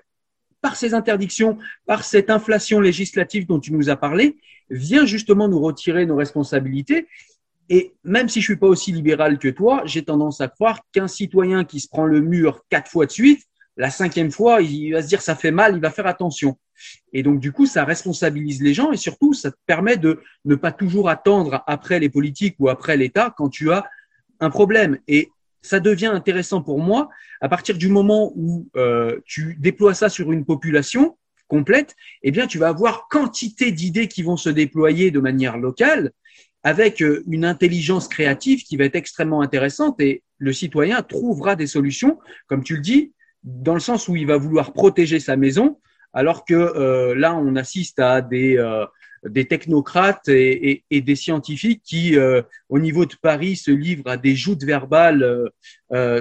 par 0.61 0.75
ses 0.77 0.93
interdictions, 0.93 1.57
par 1.85 2.03
cette 2.03 2.29
inflation 2.29 2.79
législative 2.79 3.45
dont 3.45 3.59
tu 3.59 3.73
nous 3.73 3.89
as 3.89 3.97
parlé, 3.97 4.37
vient 4.69 5.05
justement 5.05 5.47
nous 5.47 5.59
retirer 5.59 6.05
nos 6.05 6.15
responsabilités. 6.15 7.07
Et 7.69 7.93
même 8.03 8.29
si 8.29 8.39
je 8.39 8.45
suis 8.45 8.55
pas 8.55 8.67
aussi 8.67 8.91
libéral 8.91 9.37
que 9.37 9.49
toi, 9.49 9.83
j'ai 9.85 10.03
tendance 10.03 10.41
à 10.41 10.47
croire 10.47 10.81
qu'un 10.91 11.07
citoyen 11.07 11.65
qui 11.65 11.79
se 11.79 11.87
prend 11.87 12.05
le 12.05 12.21
mur 12.21 12.61
quatre 12.69 12.89
fois 12.89 13.05
de 13.05 13.11
suite, 13.11 13.43
la 13.77 13.89
cinquième 13.89 14.31
fois, 14.31 14.61
il 14.61 14.91
va 14.91 15.01
se 15.01 15.07
dire 15.07 15.21
ça 15.21 15.35
fait 15.35 15.51
mal, 15.51 15.75
il 15.75 15.81
va 15.81 15.89
faire 15.89 16.07
attention. 16.07 16.57
Et 17.11 17.23
donc, 17.23 17.39
du 17.39 17.51
coup, 17.51 17.65
ça 17.65 17.85
responsabilise 17.85 18.61
les 18.61 18.73
gens 18.73 18.91
et 18.91 18.97
surtout, 18.97 19.33
ça 19.33 19.51
te 19.51 19.57
permet 19.65 19.97
de 19.97 20.21
ne 20.45 20.55
pas 20.55 20.71
toujours 20.71 21.09
attendre 21.09 21.63
après 21.67 21.99
les 21.99 22.09
politiques 22.09 22.55
ou 22.59 22.69
après 22.69 22.97
l'État 22.97 23.33
quand 23.35 23.49
tu 23.49 23.71
as 23.71 23.85
un 24.39 24.49
problème. 24.49 24.99
Et 25.07 25.29
ça 25.61 25.79
devient 25.79 26.07
intéressant 26.07 26.61
pour 26.61 26.79
moi 26.79 27.09
à 27.41 27.49
partir 27.49 27.77
du 27.77 27.87
moment 27.87 28.31
où 28.35 28.67
euh, 28.75 29.19
tu 29.25 29.55
déploies 29.59 29.93
ça 29.93 30.09
sur 30.09 30.31
une 30.31 30.45
population 30.45 31.17
complète, 31.47 31.95
eh 32.21 32.31
bien, 32.31 32.47
tu 32.47 32.57
vas 32.57 32.69
avoir 32.69 33.07
quantité 33.09 33.71
d'idées 33.71 34.07
qui 34.07 34.23
vont 34.23 34.37
se 34.37 34.49
déployer 34.49 35.11
de 35.11 35.19
manière 35.19 35.57
locale 35.57 36.11
avec 36.63 37.01
euh, 37.01 37.23
une 37.27 37.45
intelligence 37.45 38.07
créative 38.07 38.63
qui 38.63 38.77
va 38.77 38.85
être 38.85 38.95
extrêmement 38.95 39.41
intéressante 39.41 39.99
et 39.99 40.23
le 40.37 40.53
citoyen 40.53 41.01
trouvera 41.01 41.55
des 41.55 41.67
solutions, 41.67 42.19
comme 42.47 42.63
tu 42.63 42.75
le 42.75 42.81
dis, 42.81 43.13
dans 43.43 43.73
le 43.73 43.79
sens 43.79 44.07
où 44.07 44.15
il 44.15 44.27
va 44.27 44.37
vouloir 44.37 44.73
protéger 44.73 45.19
sa 45.19 45.35
maison, 45.35 45.77
alors 46.13 46.45
que 46.45 46.53
euh, 46.53 47.15
là, 47.15 47.35
on 47.35 47.55
assiste 47.55 47.99
à 47.99 48.21
des, 48.21 48.57
euh, 48.57 48.85
des 49.25 49.45
technocrates 49.45 50.29
et, 50.29 50.83
et, 50.89 51.01
des 51.01 51.15
scientifiques 51.15 51.81
qui, 51.83 52.17
euh, 52.17 52.41
au 52.69 52.77
niveau 52.77 53.05
de 53.05 53.15
Paris, 53.21 53.55
se 53.55 53.71
livrent 53.71 54.09
à 54.09 54.17
des 54.17 54.35
joutes 54.35 54.63
verbales 54.63 55.49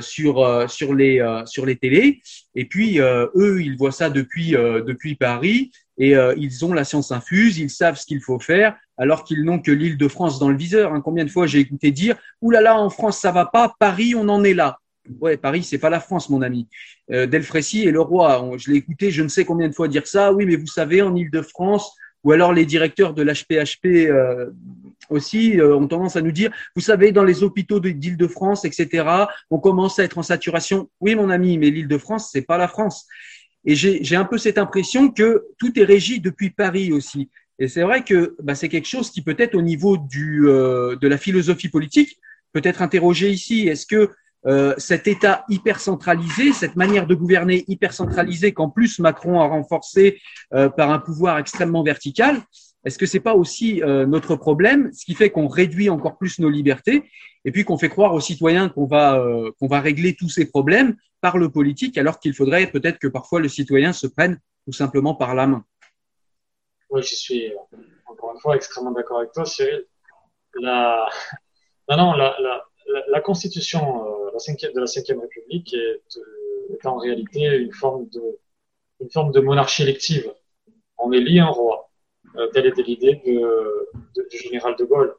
sur, 0.01 0.67
sur, 0.71 0.95
les, 0.95 1.43
sur 1.47 1.67
les 1.67 1.77
télés. 1.77 2.21
Et 2.55 2.67
puis, 2.67 2.99
eux, 3.01 3.63
ils 3.63 3.77
voient 3.77 3.93
ça 3.93 4.11
depuis, 4.11 4.51
depuis 4.51 5.15
Paris 5.15 5.73
et 5.99 6.15
ils 6.37 6.65
ont 6.65 6.75
la 6.75 6.85
science 6.85 7.11
infuse, 7.11 7.59
ils 7.59 7.71
savent 7.71 7.99
ce 7.99 8.05
qu'il 8.05 8.21
faut 8.21 8.39
faire, 8.39 8.77
alors 8.99 9.25
qu'ils 9.25 9.45
n'ont 9.45 9.59
que 9.61 9.73
l'île 9.73 9.97
de 9.97 10.09
France 10.09 10.39
dans 10.39 10.51
le 10.51 10.57
viseur. 10.57 10.93
Hein. 10.93 11.01
Combien 11.01 11.25
de 11.25 11.31
fois 11.31 11.47
j'ai 11.47 11.61
écouté 11.61 11.91
dire 11.91 12.17
«Ouh 12.43 12.51
là 12.51 12.61
là, 12.61 12.79
en 12.79 12.91
France, 12.91 13.19
ça 13.19 13.33
va 13.33 13.47
pas, 13.47 13.75
Paris, 13.79 14.15
on 14.15 14.29
en 14.29 14.45
est 14.45 14.55
là». 14.55 14.79
Ouais, 15.21 15.37
Paris, 15.37 15.65
c'est 15.65 15.79
pas 15.79 15.91
la 15.91 16.01
France, 16.01 16.31
mon 16.31 16.43
ami. 16.43 16.69
Euh, 17.11 17.27
Delfrécy 17.27 17.85
est 17.87 17.91
le 17.91 18.01
roi. 18.01 18.51
Je 18.57 18.71
l'ai 18.71 18.77
écouté 18.77 19.11
je 19.11 19.23
ne 19.23 19.29
sais 19.29 19.45
combien 19.45 19.69
de 19.69 19.75
fois 19.75 19.89
dire 19.89 20.07
ça. 20.07 20.33
Oui, 20.33 20.47
mais 20.47 20.57
vous 20.57 20.67
savez, 20.67 21.03
en 21.03 21.15
Ile-de-France, 21.15 21.97
ou 22.25 22.33
alors 22.33 22.53
les 22.53 22.65
directeurs 22.65 23.15
de 23.15 23.23
l'HPHP 23.23 24.09
euh, 24.09 24.51
aussi 25.11 25.59
euh, 25.59 25.77
ont 25.77 25.89
tendance 25.89 26.17
à 26.17 26.23
nous 26.23 26.31
dire, 26.31 26.53
vous 26.77 26.83
savez, 26.83 27.11
dans 27.11 27.25
les 27.25 27.43
hôpitaux 27.43 27.81
d'Île-de-France, 27.81 28.65
etc., 28.65 29.05
on 29.51 29.59
commence 29.59 29.99
à 29.99 30.05
être 30.05 30.19
en 30.19 30.23
saturation. 30.23 30.89
Oui, 31.01 31.15
mon 31.15 31.31
ami, 31.31 31.59
mais 31.59 31.71
l'Île-de-France, 31.71 32.31
c'est 32.33 32.43
pas 32.43 32.59
la 32.59 32.69
France. 32.69 33.07
Et 33.65 33.75
j'ai 33.75 34.17
un 34.17 34.25
peu 34.25 34.39
cette 34.39 34.59
impression 34.59 35.11
que 35.11 35.45
tout 35.59 35.79
est 35.79 35.85
régi 35.85 36.21
depuis 36.21 36.51
Paris 36.51 36.93
aussi. 36.93 37.29
Et 37.59 37.69
c'est 37.69 37.83
vrai 37.83 38.03
que 38.03 38.35
bah, 38.43 38.57
c'est 38.57 38.69
quelque 38.69 38.89
chose 38.89 39.11
qui 39.11 39.23
peut-être 39.23 39.55
au 39.55 39.63
niveau 39.63 39.97
euh, 39.97 40.97
de 40.97 41.09
la 41.09 41.17
philosophie 41.17 41.69
politique 41.69 42.19
peut 42.53 42.63
être 42.65 42.83
interrogé 42.83 43.31
ici. 43.31 43.69
Est-ce 43.69 43.87
que 43.87 44.11
euh, 44.47 44.75
cet 44.77 45.07
État 45.07 45.45
hyper 45.49 45.79
centralisé, 45.79 46.53
cette 46.53 46.77
manière 46.77 47.07
de 47.07 47.15
gouverner 47.15 47.65
hyper 47.69 47.93
centralisée 47.93 48.53
qu'en 48.53 48.71
plus 48.71 48.99
Macron 48.99 49.41
a 49.41 49.47
renforcé 49.47 50.21
euh, 50.53 50.69
par 50.69 50.91
un 50.91 50.99
pouvoir 50.99 51.39
extrêmement 51.39 51.83
vertical, 51.83 52.41
est-ce 52.85 52.99
que 52.99 53.07
c'est 53.07 53.21
pas 53.21 53.35
aussi 53.35 53.83
euh, 53.83 54.07
notre 54.07 54.35
problème, 54.35 54.91
ce 54.93 55.05
qui 55.05 55.15
fait 55.15 55.31
qu'on 55.31 55.47
réduit 55.47 55.89
encore 55.89 56.19
plus 56.19 56.41
nos 56.41 56.51
libertés 56.51 57.09
et 57.45 57.53
puis 57.53 57.65
qu'on 57.65 57.79
fait 57.79 57.89
croire 57.89 58.15
aux 58.15 58.21
citoyens 58.21 58.69
qu'on 58.69 58.87
va 58.87 59.25
qu'on 59.59 59.67
va 59.67 59.81
régler 59.81 60.15
tous 60.15 60.29
ces 60.29 60.47
problèmes 60.47 60.97
par 61.21 61.39
le 61.39 61.49
politique, 61.49 61.97
alors 61.97 62.19
qu'il 62.19 62.35
faudrait 62.35 62.67
peut-être 62.67 62.99
que 62.99 63.07
parfois 63.07 63.41
le 63.41 63.49
citoyen 63.49 63.93
se 63.93 64.07
prenne 64.07 64.41
tout 64.65 64.73
simplement 64.73 65.15
par 65.15 65.35
la 65.35 65.47
main? 65.47 65.65
Oui, 66.91 67.03
je 67.03 67.15
suis 67.15 67.53
encore 68.07 68.33
une 68.35 68.41
fois 68.41 68.57
extrêmement 68.57 68.93
d'accord 68.93 69.19
avec 69.19 69.33
toi, 69.33 69.45
Cyril. 69.45 69.87
La... 70.61 71.09
Non, 71.89 71.97
non, 71.97 72.13
la, 72.13 72.37
la, 72.41 72.65
la, 73.09 73.21
constitution 73.21 74.07
euh, 74.07 74.22
la 74.33 74.71
de 74.73 74.81
la 74.81 74.87
Ve 74.87 75.21
République 75.21 75.75
est, 75.75 76.03
euh, 76.19 76.75
est, 76.75 76.87
en 76.87 76.97
réalité 76.97 77.45
une 77.57 77.73
forme 77.73 78.09
de, 78.09 79.41
monarchie 79.41 79.83
élective. 79.83 80.33
On 80.99 81.13
élit 81.13 81.41
un 81.41 81.49
roi. 81.49 81.91
Euh, 82.37 82.49
telle 82.49 82.67
était 82.67 82.83
l'idée 82.83 83.21
du 83.25 84.39
général 84.39 84.77
de 84.77 84.85
Gaulle. 84.85 85.15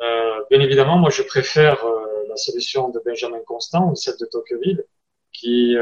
Euh, 0.00 0.42
bien 0.50 0.60
évidemment, 0.60 0.98
moi, 0.98 1.10
je 1.10 1.22
préfère 1.22 1.84
euh, 1.84 2.24
la 2.28 2.36
solution 2.36 2.88
de 2.88 3.00
Benjamin 3.04 3.40
Constant 3.46 3.90
ou 3.90 3.96
celle 3.96 4.16
de 4.18 4.26
Tocqueville, 4.26 4.84
qui 5.32 5.76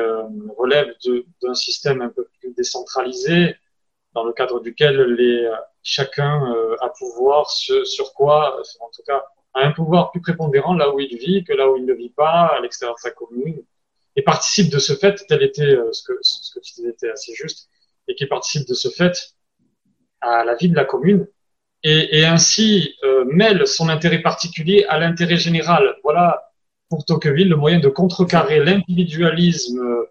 relève 0.58 0.94
d'un 1.42 1.54
système 1.54 2.02
un 2.02 2.10
peu 2.10 2.28
plus 2.38 2.52
décentralisé, 2.52 3.56
dans 4.12 4.24
le 4.24 4.32
cadre 4.32 4.60
duquel 4.60 5.00
les, 5.14 5.50
chacun 5.82 6.54
a 6.80 6.88
pouvoir 6.90 7.50
sur 7.50 8.12
quoi, 8.12 8.60
en 8.80 8.90
tout 8.94 9.02
cas, 9.06 9.24
un 9.62 9.72
pouvoir 9.72 10.10
plus 10.10 10.20
prépondérant 10.20 10.74
là 10.74 10.92
où 10.92 11.00
il 11.00 11.16
vit 11.16 11.44
que 11.44 11.52
là 11.52 11.70
où 11.70 11.76
il 11.76 11.84
ne 11.84 11.94
vit 11.94 12.10
pas, 12.10 12.52
à 12.56 12.60
l'extérieur 12.60 12.96
de 12.96 13.00
sa 13.00 13.10
commune, 13.10 13.62
et 14.16 14.22
participe 14.22 14.70
de 14.70 14.78
ce 14.78 14.94
fait, 14.94 15.24
tel 15.28 15.42
était 15.42 15.62
euh, 15.62 15.92
ce 15.92 16.02
que, 16.02 16.60
tu 16.60 16.74
disais 16.74 16.90
était 16.90 17.10
assez 17.10 17.34
juste, 17.34 17.68
et 18.08 18.14
qui 18.14 18.26
participe 18.26 18.66
de 18.66 18.74
ce 18.74 18.88
fait 18.88 19.34
à 20.20 20.44
la 20.44 20.54
vie 20.56 20.68
de 20.68 20.76
la 20.76 20.84
commune, 20.84 21.28
et, 21.84 22.18
et 22.18 22.24
ainsi 22.24 22.94
euh, 23.04 23.24
mêle 23.26 23.66
son 23.66 23.88
intérêt 23.88 24.20
particulier 24.20 24.84
à 24.88 24.98
l'intérêt 24.98 25.36
général. 25.36 25.96
Voilà 26.02 26.48
pour 26.88 27.04
Tocqueville 27.04 27.48
le 27.48 27.56
moyen 27.56 27.78
de 27.78 27.88
contrecarrer 27.88 28.64
l'individualisme 28.64 30.06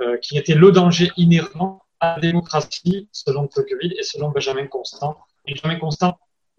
euh, 0.00 0.16
qui 0.18 0.38
était 0.38 0.54
le 0.54 0.70
danger 0.70 1.10
inhérent 1.16 1.82
à 2.00 2.14
la 2.14 2.20
démocratie, 2.20 3.08
selon 3.10 3.48
Tocqueville 3.48 3.94
et 3.98 4.04
selon 4.04 4.30
Benjamin 4.30 4.66
Constant. 4.66 5.16
Benjamin 5.46 5.76
Constant 5.76 6.18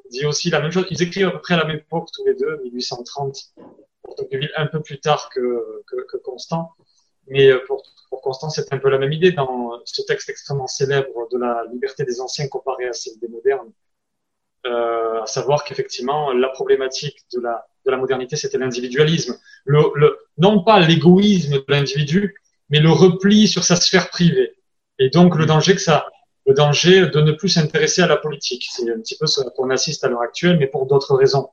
dit 0.09 0.25
aussi 0.25 0.49
la 0.49 0.61
même 0.61 0.71
chose. 0.71 0.85
Ils 0.89 1.01
écrivent 1.01 1.27
à 1.27 1.31
peu 1.31 1.41
près 1.41 1.53
à 1.55 1.57
la 1.57 1.65
même 1.65 1.77
époque, 1.77 2.09
tous 2.13 2.25
les 2.25 2.35
deux, 2.35 2.59
1830, 2.63 3.37
pour 4.03 4.15
un 4.57 4.65
peu 4.67 4.81
plus 4.81 4.99
tard 4.99 5.29
que, 5.29 5.83
que, 5.87 5.95
que 6.07 6.17
Constant. 6.17 6.71
Mais 7.27 7.49
euh, 7.49 7.59
pour, 7.67 7.83
pour 8.09 8.21
Constant, 8.21 8.49
c'est 8.49 8.71
un 8.73 8.77
peu 8.77 8.89
la 8.89 8.97
même 8.97 9.13
idée 9.13 9.31
dans 9.31 9.79
ce 9.85 10.01
texte 10.01 10.29
extrêmement 10.29 10.67
célèbre 10.67 11.27
de 11.31 11.37
la 11.37 11.63
liberté 11.71 12.03
des 12.03 12.21
anciens 12.21 12.47
comparée 12.47 12.87
à 12.87 12.93
celle 12.93 13.19
des 13.19 13.27
modernes. 13.27 13.71
Euh, 14.65 15.21
à 15.21 15.25
savoir 15.25 15.63
qu'effectivement, 15.63 16.33
la 16.33 16.49
problématique 16.49 17.19
de 17.33 17.39
la, 17.39 17.65
de 17.85 17.91
la 17.91 17.97
modernité, 17.97 18.35
c'était 18.35 18.57
l'individualisme. 18.57 19.37
Le, 19.65 19.83
le, 19.95 20.17
non 20.37 20.63
pas 20.63 20.79
l'égoïsme 20.79 21.53
de 21.53 21.65
l'individu, 21.67 22.35
mais 22.69 22.79
le 22.79 22.89
repli 22.89 23.47
sur 23.47 23.63
sa 23.63 23.75
sphère 23.75 24.09
privée. 24.09 24.53
Et 24.97 25.09
donc, 25.09 25.35
le 25.35 25.45
danger 25.45 25.75
que 25.75 25.81
ça, 25.81 26.07
le 26.49 26.55
danger 26.55 27.07
de 27.07 27.21
ne 27.21 27.31
plus 27.31 27.49
s'intéresser 27.49 28.01
à 28.01 28.07
la 28.07 28.17
politique. 28.17 28.65
C'est 28.71 28.89
un 28.91 28.99
petit 28.99 29.15
peu 29.15 29.27
ce 29.27 29.41
qu'on 29.55 29.69
assiste 29.69 30.03
à 30.03 30.09
l'heure 30.09 30.23
actuelle, 30.23 30.57
mais 30.57 30.65
pour 30.65 30.87
d'autres 30.87 31.15
raisons 31.15 31.49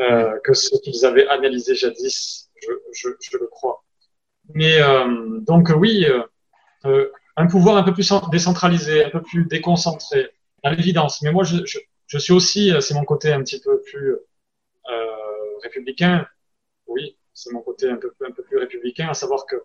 euh, 0.00 0.36
que 0.42 0.52
ce 0.52 0.76
qu'ils 0.82 1.06
avaient 1.06 1.28
analysé 1.28 1.76
jadis, 1.76 2.50
je, 2.92 3.08
le 3.38 3.46
crois. 3.46 3.84
Mais 4.52 4.82
euh, 4.82 5.38
donc 5.50 5.72
oui, 5.76 6.04
euh, 6.84 7.08
un 7.36 7.46
pouvoir 7.46 7.76
un 7.76 7.84
peu 7.84 7.92
plus 7.94 8.12
décentralisé, 8.32 9.04
un 9.04 9.10
peu 9.10 9.22
plus 9.22 9.44
déconcentré, 9.46 10.30
à 10.64 10.72
l'évidence. 10.72 11.22
Mais 11.22 11.30
moi, 11.30 11.44
je, 11.44 12.18
suis 12.18 12.32
aussi, 12.32 12.72
c'est 12.80 12.94
mon 12.94 13.04
côté 13.04 13.32
un 13.32 13.42
petit 13.44 13.60
peu 13.60 13.80
plus 13.82 14.16
républicain. 15.62 16.26
Oui, 16.88 17.16
c'est 17.32 17.52
mon 17.52 17.60
côté 17.60 17.88
un 17.88 17.96
peu, 17.96 18.10
plus 18.48 18.58
républicain, 18.58 19.08
à 19.08 19.14
savoir 19.14 19.46
que, 19.46 19.56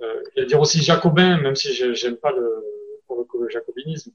euh, 0.00 0.44
dire 0.46 0.60
aussi 0.60 0.82
jacobin, 0.82 1.40
même 1.40 1.54
si 1.54 1.72
j'aime 1.94 2.16
pas 2.16 2.32
le, 2.32 2.81
le 3.16 3.48
jacobinisme. 3.48 4.12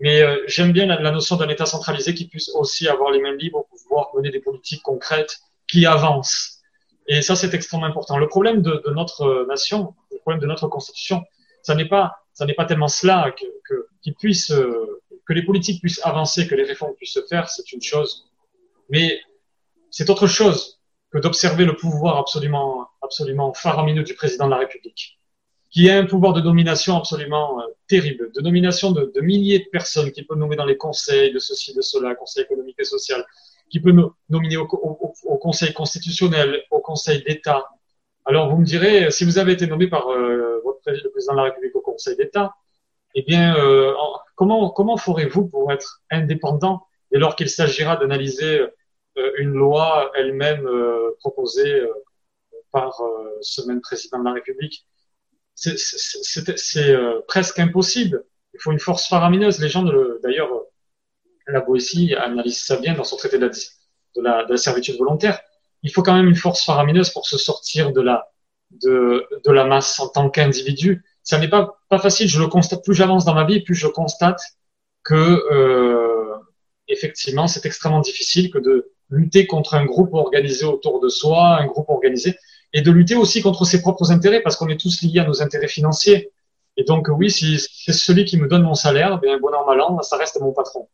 Mais 0.00 0.22
euh, 0.22 0.44
j'aime 0.46 0.72
bien 0.72 0.86
la, 0.86 1.10
notion 1.10 1.36
d'un 1.36 1.48
État 1.48 1.66
centralisé 1.66 2.14
qui 2.14 2.28
puisse 2.28 2.50
aussi 2.50 2.88
avoir 2.88 3.10
les 3.10 3.20
mains 3.20 3.34
libres 3.34 3.66
pour 3.68 3.78
pouvoir 3.82 4.10
mener 4.14 4.30
des 4.30 4.40
politiques 4.40 4.82
concrètes 4.82 5.40
qui 5.66 5.86
avancent. 5.86 6.60
Et 7.08 7.22
ça, 7.22 7.34
c'est 7.34 7.52
extrêmement 7.54 7.86
important. 7.86 8.16
Le 8.16 8.28
problème 8.28 8.62
de, 8.62 8.82
notre 8.94 9.46
nation, 9.48 9.94
le 10.12 10.18
problème 10.18 10.40
de 10.40 10.46
notre 10.46 10.68
constitution, 10.68 11.24
ça 11.62 11.74
n'est 11.74 11.88
pas, 11.88 12.16
ça 12.32 12.46
n'est 12.46 12.54
pas 12.54 12.64
tellement 12.64 12.88
cela 12.88 13.32
que, 13.32 13.74
euh, 13.74 15.00
que 15.26 15.32
les 15.32 15.42
politiques 15.42 15.80
puissent 15.80 16.04
avancer, 16.04 16.46
que 16.46 16.54
les 16.54 16.64
réformes 16.64 16.94
puissent 16.94 17.14
se 17.14 17.24
faire, 17.28 17.48
c'est 17.48 17.72
une 17.72 17.82
chose. 17.82 18.26
Mais 18.90 19.20
c'est 19.90 20.10
autre 20.10 20.26
chose 20.26 20.80
que 21.10 21.18
d'observer 21.18 21.64
le 21.64 21.74
pouvoir 21.74 22.18
absolument, 22.18 22.88
absolument 23.02 23.52
faramineux 23.54 24.02
du 24.02 24.14
président 24.14 24.46
de 24.46 24.50
la 24.50 24.58
République, 24.58 25.17
qui 25.70 25.90
a 25.90 25.98
un 25.98 26.06
pouvoir 26.06 26.32
de 26.32 26.40
domination 26.40 26.96
absolument 26.96 27.60
euh, 27.60 27.64
terrible, 27.88 28.30
de 28.32 28.40
nomination 28.40 28.92
de, 28.92 29.20
milliers 29.20 29.58
de 29.60 29.68
personnes 29.70 30.10
qu'il 30.12 30.26
peut 30.26 30.34
nommer 30.34 30.56
dans 30.56 30.64
les 30.64 30.76
conseils 30.76 31.32
de 31.32 31.38
ceci, 31.38 31.74
de 31.74 31.82
cela, 31.82 32.14
conseil 32.14 32.44
économique 32.44 32.76
et 32.78 32.84
social, 32.84 33.24
qui 33.70 33.80
peut 33.80 33.94
nominer 34.28 34.56
au, 34.56 34.66
au, 34.66 35.38
Conseil 35.38 35.72
constitutionnel, 35.72 36.62
au 36.70 36.80
Conseil 36.80 37.22
d'État. 37.22 37.66
Alors 38.24 38.50
vous 38.50 38.58
me 38.58 38.64
direz, 38.64 39.10
si 39.10 39.24
vous 39.24 39.38
avez 39.38 39.52
été 39.52 39.66
nommé 39.66 39.88
par 39.88 40.08
euh, 40.08 40.60
votre 40.64 40.80
le 40.86 41.10
président 41.10 41.34
de 41.34 41.38
la 41.38 41.44
République 41.44 41.76
au 41.76 41.80
Conseil 41.80 42.16
d'État, 42.16 42.54
eh 43.14 43.22
bien, 43.22 43.56
euh, 43.56 43.94
comment 44.36 44.70
comment 44.70 44.96
ferez-vous 44.96 45.48
pour 45.48 45.70
être 45.70 46.02
indépendant 46.10 46.86
dès 47.12 47.18
lors 47.18 47.36
qu'il 47.36 47.48
s'agira 47.48 47.96
d'analyser 47.96 48.60
euh, 49.18 49.32
une 49.38 49.52
loi 49.52 50.10
elle-même 50.14 50.68
proposée 51.20 51.82
par 52.72 53.00
ce 53.40 53.62
même 53.62 53.80
président 53.80 54.18
de 54.18 54.24
la 54.24 54.32
République? 54.32 54.86
C'est 55.58 56.96
presque 57.26 57.58
impossible. 57.58 58.24
Il 58.54 58.60
faut 58.60 58.72
une 58.72 58.78
force 58.78 59.08
faramineuse. 59.08 59.58
Les 59.60 59.68
gens, 59.68 59.84
d'ailleurs, 60.22 60.50
la 61.46 61.60
Boétie 61.60 62.14
analyse 62.14 62.62
ça 62.62 62.76
bien 62.76 62.94
dans 62.94 63.04
son 63.04 63.16
traité 63.16 63.38
de 63.38 63.46
la, 63.46 63.52
de 64.16 64.22
la, 64.22 64.44
de 64.44 64.52
la 64.52 64.56
servitude 64.56 64.96
volontaire. 64.98 65.40
Il 65.82 65.92
faut 65.92 66.02
quand 66.02 66.14
même 66.14 66.28
une 66.28 66.36
force 66.36 66.64
faramineuse 66.64 67.10
pour 67.10 67.26
se 67.26 67.38
sortir 67.38 67.92
de 67.92 68.00
la, 68.00 68.28
de, 68.70 69.26
de 69.44 69.52
la 69.52 69.64
masse 69.64 69.98
en 70.00 70.08
tant 70.08 70.30
qu'individu. 70.30 71.04
Ça 71.22 71.38
n'est 71.38 71.48
pas, 71.48 71.78
pas 71.88 71.98
facile. 71.98 72.28
Je 72.28 72.40
le 72.40 72.48
constate. 72.48 72.84
Plus 72.84 72.94
j'avance 72.94 73.24
dans 73.24 73.34
ma 73.34 73.44
vie, 73.44 73.60
plus 73.60 73.74
je 73.74 73.86
constate 73.86 74.40
que 75.04 75.14
euh, 75.14 76.34
effectivement, 76.88 77.46
c'est 77.46 77.66
extrêmement 77.66 78.00
difficile 78.00 78.50
que 78.50 78.58
de 78.58 78.92
lutter 79.10 79.46
contre 79.46 79.74
un 79.74 79.84
groupe 79.84 80.12
organisé 80.14 80.64
autour 80.64 81.00
de 81.00 81.08
soi, 81.08 81.58
un 81.60 81.66
groupe 81.66 81.88
organisé, 81.88 82.36
et 82.72 82.82
de 82.82 82.90
lutter 82.90 83.16
aussi 83.16 83.42
contre 83.42 83.64
ses 83.64 83.80
propres 83.80 84.12
intérêts, 84.12 84.40
parce 84.40 84.56
qu'on 84.56 84.68
est 84.68 84.80
tous 84.80 85.02
liés 85.02 85.20
à 85.20 85.24
nos 85.24 85.42
intérêts 85.42 85.68
financiers. 85.68 86.30
Et 86.76 86.84
donc 86.84 87.08
oui, 87.08 87.30
si 87.30 87.58
c'est 87.58 87.92
celui 87.92 88.24
qui 88.24 88.36
me 88.36 88.46
donne 88.46 88.62
mon 88.62 88.74
salaire, 88.74 89.18
bien 89.18 89.38
bon 89.38 89.48
an 89.54 89.66
mal 89.66 89.80
an, 89.80 90.00
ça 90.02 90.16
reste 90.16 90.40
mon 90.40 90.52
patron 90.52 90.88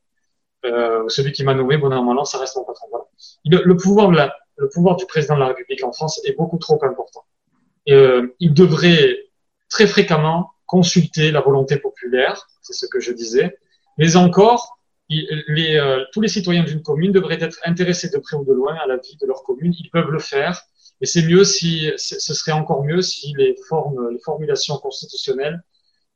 euh, 0.65 1.09
celui 1.09 1.33
qui 1.33 1.45
m'a 1.45 1.55
nommé, 1.55 1.77
bon 1.77 1.89
normalement, 1.89 2.25
ça 2.25 2.39
reste 2.39 2.57
mon 2.57 2.65
patron. 2.65 2.89
Voilà. 2.91 3.05
Le, 3.45 3.77
pouvoir 3.77 4.09
de 4.11 4.17
la, 4.17 4.35
le 4.57 4.69
pouvoir 4.69 4.97
du 4.97 5.07
président 5.07 5.35
de 5.35 5.41
la 5.41 5.49
République 5.49 5.85
en 5.85 5.93
France 5.93 6.21
est 6.25 6.37
beaucoup 6.37 6.59
trop 6.59 6.83
important. 6.83 7.25
Euh, 7.89 8.29
il 8.41 8.55
devrait 8.55 9.17
très 9.69 9.87
fréquemment 9.87 10.53
consulter 10.67 11.31
la 11.31 11.41
volonté 11.41 11.77
populaire, 11.77 12.49
c'est 12.63 12.73
ce 12.73 12.87
que 12.87 12.99
je 12.99 13.13
disais, 13.13 13.59
mais 13.99 14.17
encore, 14.17 14.79
les, 15.11 15.77
euh, 15.77 16.03
tous 16.13 16.23
les 16.23 16.29
citoyens 16.29 16.65
d'une 16.65 16.83
commune 16.83 17.13
devraient 17.13 17.43
être 17.43 17.59
intéressés 17.65 18.09
de 18.09 18.19
près 18.19 18.37
ou 18.37 18.45
de 18.45 18.53
loin 18.53 18.75
à 18.77 18.87
la 18.87 18.97
vie 18.97 19.19
de 19.21 19.27
leur 19.27 19.43
commune. 19.43 19.75
Ils 19.79 19.91
peuvent 19.91 20.11
le 20.11 20.19
faire, 20.19 20.63
et 21.01 21.07
c'est 21.07 21.23
mieux 21.23 21.45
si, 21.45 21.91
ce 21.97 22.35
serait 22.35 22.53
encore 22.53 22.85
mieux 22.85 23.03
si 23.03 23.35
les 23.37 23.57
formes, 23.69 24.11
les 24.11 24.21
formulations 24.21 24.77
constitutionnelles 24.79 25.63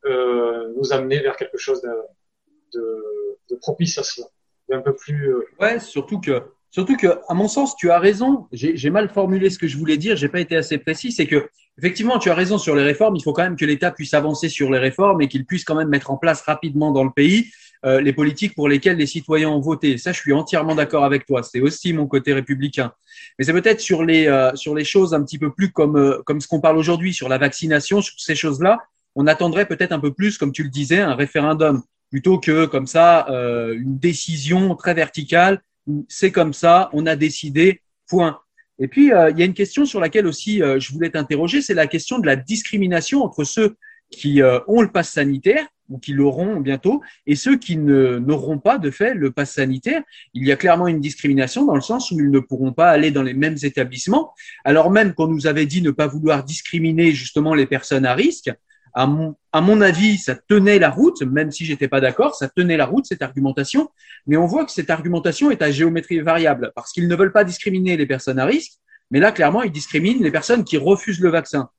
euh, 0.05 0.73
nous 0.77 0.93
amenaient 0.93 1.21
vers 1.21 1.37
quelque 1.37 1.59
chose 1.59 1.83
de, 1.83 3.57
propice 3.61 3.99
à 3.99 4.05
cela 4.05 4.27
un 4.71 4.81
peu 4.81 4.95
plus. 4.95 5.35
Euh... 5.35 5.45
Ouais, 5.59 5.81
surtout 5.81 6.21
que, 6.21 6.43
surtout 6.71 6.97
que, 6.97 7.09
à 7.29 7.35
mon 7.35 7.49
sens, 7.49 7.75
tu 7.77 7.91
as 7.91 7.99
raison. 7.99 8.47
J'ai 8.53 8.91
mal 8.91 9.09
formulé 9.09 9.51
ce 9.51 9.59
que 9.59 9.67
je 9.67 9.77
voulais 9.77 9.97
dire. 9.97 10.17
J'ai 10.17 10.29
pas 10.29 10.41
été 10.41 10.57
assez 10.57 10.79
précis. 10.79 11.11
C'est 11.11 11.27
que, 11.27 11.49
effectivement, 11.79 12.19
tu 12.19 12.31
as 12.31 12.35
raison 12.35 12.59
sur 12.59 12.77
les 12.77 12.85
réformes. 12.85 13.17
Il 13.17 13.23
faut 13.23 13.33
quand 13.33 13.43
même 13.43 13.57
que 13.57 13.65
l'État 13.65 13.91
puisse 13.91 14.15
avancer 14.15 14.49
sur 14.49 14.71
les 14.71 14.79
réformes 14.79 15.23
et 15.23 15.29
qu'il 15.29 15.45
puisse 15.45 15.65
quand 15.65 15.75
même 15.75 15.89
mettre 15.89 16.11
en 16.11 16.19
place 16.19 16.43
rapidement 16.43 16.93
dans 16.93 17.05
le 17.05 17.11
pays 17.11 17.51
euh, 17.85 18.01
les 18.01 18.13
politiques 18.13 18.55
pour 18.55 18.69
lesquelles 18.69 18.97
les 18.97 19.07
citoyens 19.07 19.51
ont 19.51 19.61
voté. 19.61 19.99
Ça, 19.99 20.13
je 20.13 20.21
suis 20.21 20.33
entièrement 20.33 20.75
d'accord 20.75 21.05
avec 21.05 21.27
toi. 21.27 21.43
C'est 21.43 21.61
aussi 21.61 21.93
mon 21.93 22.07
côté 22.07 22.33
républicain. 22.33 22.93
Mais 23.39 23.45
c'est 23.45 23.53
peut-être 23.53 23.81
sur 23.81 24.05
les 24.05 24.27
euh, 24.27 24.55
sur 24.57 24.75
les 24.75 24.85
choses 24.85 25.15
un 25.15 25.23
petit 25.23 25.39
peu 25.39 25.53
plus 25.53 25.71
comme 25.71 25.97
euh, 25.97 26.23
comme 26.25 26.41
ce 26.41 26.49
qu'on 26.49 26.61
parle 26.61 26.77
aujourd'hui 26.77 27.15
sur 27.15 27.29
la 27.29 27.39
vaccination, 27.39 28.01
sur 28.01 28.19
ces 28.19 28.35
choses-là. 28.35 28.79
On 29.15 29.27
attendrait 29.27 29.67
peut-être 29.67 29.93
un 29.93 30.01
peu 30.01 30.13
plus, 30.13 30.39
comme 30.39 30.53
tu 30.53 30.63
le 30.63 30.71
disais, 30.71 31.01
un 31.01 31.15
référendum 31.15 31.83
plutôt 32.11 32.39
que 32.39 32.67
comme 32.67 32.87
ça 32.87 33.29
euh, 33.29 33.75
une 33.75 33.99
décision 33.99 34.75
très 34.75 34.95
verticale. 34.95 35.63
C'est 36.09 36.33
comme 36.33 36.53
ça, 36.53 36.91
on 36.93 37.07
a 37.07 37.17
décidé, 37.17 37.81
point. 38.09 38.41
Et 38.79 38.89
puis 38.89 39.13
euh, 39.13 39.31
il 39.31 39.39
y 39.39 39.43
a 39.43 39.45
une 39.45 39.55
question 39.55 39.85
sur 39.85 40.01
laquelle 40.01 40.27
aussi 40.27 40.63
euh, 40.63 40.79
je 40.79 40.93
voulais 40.93 41.11
t'interroger, 41.11 41.63
c'est 41.63 41.75
la 41.75 41.87
question 41.87 42.19
de 42.19 42.27
la 42.27 42.37
discrimination 42.37 43.25
entre 43.25 43.45
ceux 43.45 43.77
qui 44.11 44.41
euh, 44.41 44.61
ont 44.69 44.83
le 44.83 44.91
pass 44.91 45.11
sanitaire 45.11 45.67
ou 45.89 45.99
qui 45.99 46.13
l'auront 46.13 46.61
bientôt 46.61 47.03
et 47.27 47.37
ceux 47.37 47.57
qui 47.57 47.77
n'auront 47.77 48.59
pas 48.59 48.79
de 48.79 48.91
fait 48.91 49.15
le 49.15 49.31
pass 49.31 49.53
sanitaire. 49.53 50.03
Il 50.35 50.47
y 50.47 50.53
a 50.53 50.57
clairement 50.57 50.89
une 50.89 51.01
discrimination 51.01 51.65
dans 51.65 51.75
le 51.75 51.81
sens 51.81 52.11
où 52.11 52.19
ils 52.19 52.31
ne 52.31 52.41
pourront 52.41 52.73
pas 52.73 52.91
aller 52.91 53.11
dans 53.11 53.23
les 53.23 53.35
mêmes 53.35 53.57
établissements, 53.63 54.33
alors 54.65 54.91
même 54.91 55.15
qu'on 55.15 55.29
nous 55.29 55.47
avait 55.47 55.67
dit 55.67 55.83
ne 55.83 55.91
pas 55.91 56.07
vouloir 56.07 56.45
discriminer 56.45 57.13
justement 57.13 57.55
les 57.55 57.67
personnes 57.67 58.07
à 58.07 58.15
risque 58.15 58.51
à 58.95 59.07
mon, 59.07 59.37
à 59.53 59.61
mon 59.61 59.81
avis, 59.81 60.19
ça 60.19 60.35
tenait 60.35 60.79
la 60.79 60.91
route, 60.91 61.23
même 61.23 61.53
si 61.53 61.65
j'étais 61.65 61.87
pas 61.87 62.01
d'accord, 62.01 62.35
ça 62.35 62.49
tenait 62.49 62.77
la 62.77 62.87
route, 62.87 63.07
cette 63.07 63.23
argumentation. 63.23 63.91
Mais 64.27 64.37
on 64.37 64.47
voit 64.47 64.65
que 64.65 64.73
cette 64.73 64.91
argumentation 64.91 65.51
est 65.51 65.63
à 65.63 65.71
géométrie 65.71 66.21
variable 66.21 66.73
parce 66.75 66.93
qu'ils 66.93 67.07
ne 67.07 67.15
veulent 67.15 67.33
pas 67.33 67.45
discriminer 67.45 67.97
les 67.97 68.07
personnes 68.07 68.39
à 68.39 68.45
risque, 68.45 68.73
mais 69.11 69.21
là, 69.21 69.33
clairement, 69.33 69.63
ils 69.63 69.73
discriminent 69.73 70.23
les 70.23 70.31
personnes 70.31 70.65
qui 70.65 70.77
refusent 70.77 71.21
le 71.21 71.31
vaccin. 71.31 71.71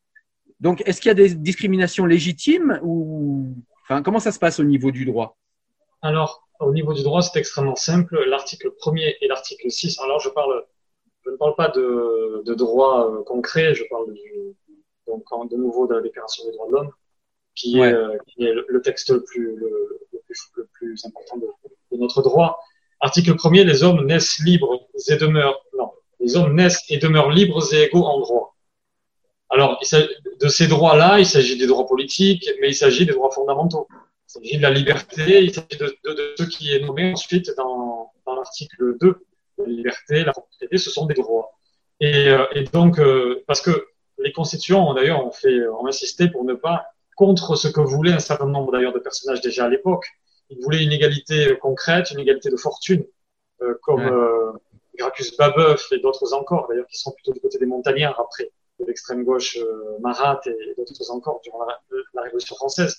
Donc, 0.59 0.81
est-ce 0.85 0.99
qu'il 0.99 1.09
y 1.09 1.11
a 1.11 1.15
des 1.15 1.35
discriminations 1.35 2.05
légitimes 2.05 2.79
ou, 2.83 3.55
enfin, 3.89 4.03
comment 4.03 4.19
ça 4.19 4.31
se 4.31 4.39
passe 4.39 4.59
au 4.59 4.63
niveau 4.63 4.91
du 4.91 5.05
droit? 5.05 5.37
Alors, 6.01 6.47
au 6.59 6.71
niveau 6.71 6.93
du 6.93 7.03
droit, 7.03 7.21
c'est 7.21 7.39
extrêmement 7.39 7.75
simple. 7.75 8.23
L'article 8.27 8.71
1er 8.81 9.15
et 9.21 9.27
l'article 9.27 9.69
6. 9.69 9.99
Alors, 9.99 10.19
je 10.19 10.29
parle, 10.29 10.63
je 11.25 11.31
ne 11.31 11.35
parle 11.37 11.55
pas 11.55 11.69
de, 11.69 12.43
de 12.45 12.53
droit 12.53 13.09
euh, 13.09 13.23
concret, 13.23 13.73
je 13.73 13.83
parle 13.89 14.13
du, 14.13 14.55
donc, 15.07 15.23
de 15.49 15.57
nouveau 15.57 15.87
de 15.87 15.95
la 15.95 16.01
Déclaration 16.01 16.45
des 16.45 16.51
droits 16.51 16.67
de 16.67 16.71
l'homme 16.73 16.91
qui, 17.55 17.79
ouais. 17.79 17.89
est, 17.89 17.93
euh, 17.93 18.17
qui 18.27 18.45
est 18.45 18.53
le 18.53 18.81
texte 18.81 19.09
le 19.09 19.23
plus, 19.23 19.55
le, 19.55 19.99
le 20.13 20.19
plus, 20.25 20.51
le 20.55 20.69
plus 20.73 21.05
important 21.05 21.37
de, 21.37 21.47
de, 21.91 21.97
notre 21.97 22.21
droit. 22.21 22.59
Article 23.01 23.31
1er, 23.33 23.63
les 23.63 23.83
hommes 23.83 24.05
naissent 24.05 24.39
libres 24.39 24.87
et 25.07 25.15
demeurent, 25.17 25.61
non, 25.77 25.91
les 26.19 26.35
hommes 26.35 26.53
naissent 26.53 26.83
et 26.89 26.97
demeurent 26.97 27.31
libres 27.31 27.73
et 27.73 27.83
égaux 27.83 28.05
en 28.05 28.19
droit. 28.19 28.55
Alors, 29.49 29.79
de 29.79 30.47
ces 30.47 30.67
droits-là, 30.67 31.19
il 31.19 31.25
s'agit 31.25 31.57
des 31.57 31.67
droits 31.67 31.87
politiques, 31.87 32.49
mais 32.61 32.69
il 32.69 32.75
s'agit 32.75 33.05
des 33.05 33.13
droits 33.13 33.31
fondamentaux. 33.31 33.87
Il 33.91 34.31
s'agit 34.31 34.57
de 34.57 34.61
la 34.61 34.69
liberté, 34.69 35.43
il 35.43 35.53
s'agit 35.53 35.77
de, 35.79 35.97
de, 36.05 36.13
de, 36.13 36.33
ce 36.37 36.43
qui 36.43 36.73
est 36.73 36.79
nommé 36.79 37.11
ensuite 37.11 37.51
dans, 37.57 38.11
dans, 38.25 38.35
l'article 38.35 38.97
2. 38.99 39.25
La 39.57 39.65
liberté, 39.65 40.23
la 40.23 40.33
propriété, 40.33 40.77
ce 40.77 40.91
sont 40.91 41.07
des 41.07 41.15
droits. 41.15 41.51
Et, 41.99 42.29
euh, 42.29 42.45
et 42.53 42.63
donc, 42.63 42.99
euh, 42.99 43.43
parce 43.47 43.61
que 43.61 43.87
les 44.19 44.31
constituants, 44.31 44.93
d'ailleurs, 44.93 45.25
ont 45.25 45.31
fait, 45.31 45.67
ont 45.67 45.87
insisté 45.87 46.29
pour 46.29 46.43
ne 46.43 46.53
pas 46.53 46.85
contre 47.15 47.55
ce 47.55 47.67
que 47.67 47.81
voulaient 47.81 48.13
un 48.13 48.19
certain 48.19 48.45
nombre 48.45 48.71
d'ailleurs 48.71 48.93
de 48.93 48.99
personnages 48.99 49.41
déjà 49.41 49.65
à 49.65 49.69
l'époque. 49.69 50.05
Ils 50.49 50.61
voulaient 50.61 50.83
une 50.83 50.93
égalité 50.93 51.57
concrète, 51.61 52.11
une 52.11 52.19
égalité 52.19 52.49
de 52.49 52.55
fortune, 52.55 53.05
euh, 53.61 53.73
comme 53.81 54.05
euh, 54.05 54.53
Gracchus 54.97 55.35
Babeuf 55.37 55.91
et 55.91 55.99
d'autres 55.99 56.33
encore, 56.33 56.67
d'ailleurs, 56.69 56.87
qui 56.87 56.97
sont 56.97 57.11
plutôt 57.11 57.33
du 57.33 57.39
côté 57.39 57.57
des 57.57 57.65
montagnards 57.65 58.19
après, 58.19 58.49
de 58.79 58.85
l'extrême 58.85 59.23
gauche 59.23 59.57
euh, 59.57 59.99
Marat 60.01 60.39
et, 60.45 60.73
d'autres 60.77 61.11
encore 61.11 61.41
durant 61.43 61.65
la, 61.65 61.79
la, 62.13 62.21
Révolution 62.23 62.55
française. 62.55 62.95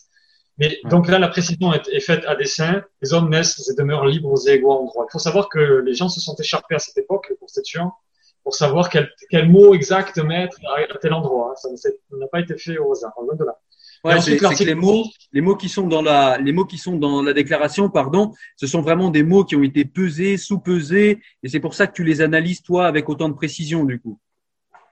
Mais 0.59 0.79
donc 0.85 1.09
là, 1.09 1.19
la 1.19 1.29
précision 1.29 1.73
est, 1.73 1.89
est, 1.89 2.01
faite 2.01 2.25
à 2.27 2.37
dessein. 2.37 2.85
Les 3.03 3.15
hommes 3.15 3.31
naissent 3.31 3.69
et 3.71 3.75
demeurent 3.75 4.07
libres 4.07 4.37
et 4.47 4.53
égaux 4.53 4.73
en 4.73 4.85
droit. 4.85 5.07
Il 5.09 5.13
faut 5.13 5.19
savoir 5.19 5.49
que 5.49 5.59
les 5.59 5.95
gens 5.95 6.09
se 6.09 6.21
sont 6.21 6.35
écharpés 6.37 6.75
à 6.75 6.79
cette 6.79 6.99
époque, 6.99 7.27
les 7.31 7.37
constituants, 7.37 7.95
pour 8.43 8.55
savoir 8.55 8.91
quel, 8.91 9.11
quel 9.31 9.49
mot 9.49 9.75
exact 9.75 10.19
mettre 10.19 10.59
à, 10.67 10.99
tel 10.99 11.13
endroit. 11.13 11.55
Ça 11.57 11.69
n'a 12.13 12.27
pas 12.27 12.41
été 12.41 12.57
fait 12.59 12.79
au 12.79 12.93
hasard, 12.93 13.13
loin 13.23 13.35
de 13.37 13.45
là. 13.45 13.59
Ouais, 14.03 14.21
c'est 14.21 14.39
que 14.39 14.65
les 14.65 14.75
mots, 14.75 15.05
les 15.33 15.43
mots 15.43 15.57
qui 15.57 15.69
sont 15.69 15.87
dans 15.87 16.01
la, 16.01 16.39
les 16.39 16.53
mots 16.53 16.65
qui 16.65 16.79
sont 16.79 16.97
dans 16.97 17.23
la 17.23 17.35
déclaration, 17.35 17.91
pardon, 17.91 18.33
ce 18.57 18.67
sont 18.67 18.81
vraiment 18.81 19.11
des 19.11 19.23
mots 19.23 19.45
qui 19.45 19.57
ont 19.57 19.63
été 19.63 19.85
pesés, 19.85 20.39
sous-pesés, 20.39 21.21
et 21.43 21.49
c'est 21.49 21.61
pour 21.61 21.75
ça 21.75 21.87
que 21.87 21.93
tu 21.93 22.03
les 22.03 22.23
analyses 22.23 22.63
toi 22.63 22.87
avec 22.87 23.11
autant 23.11 23.29
de 23.29 23.35
précision 23.35 23.85
du 23.85 24.01
coup. 24.01 24.19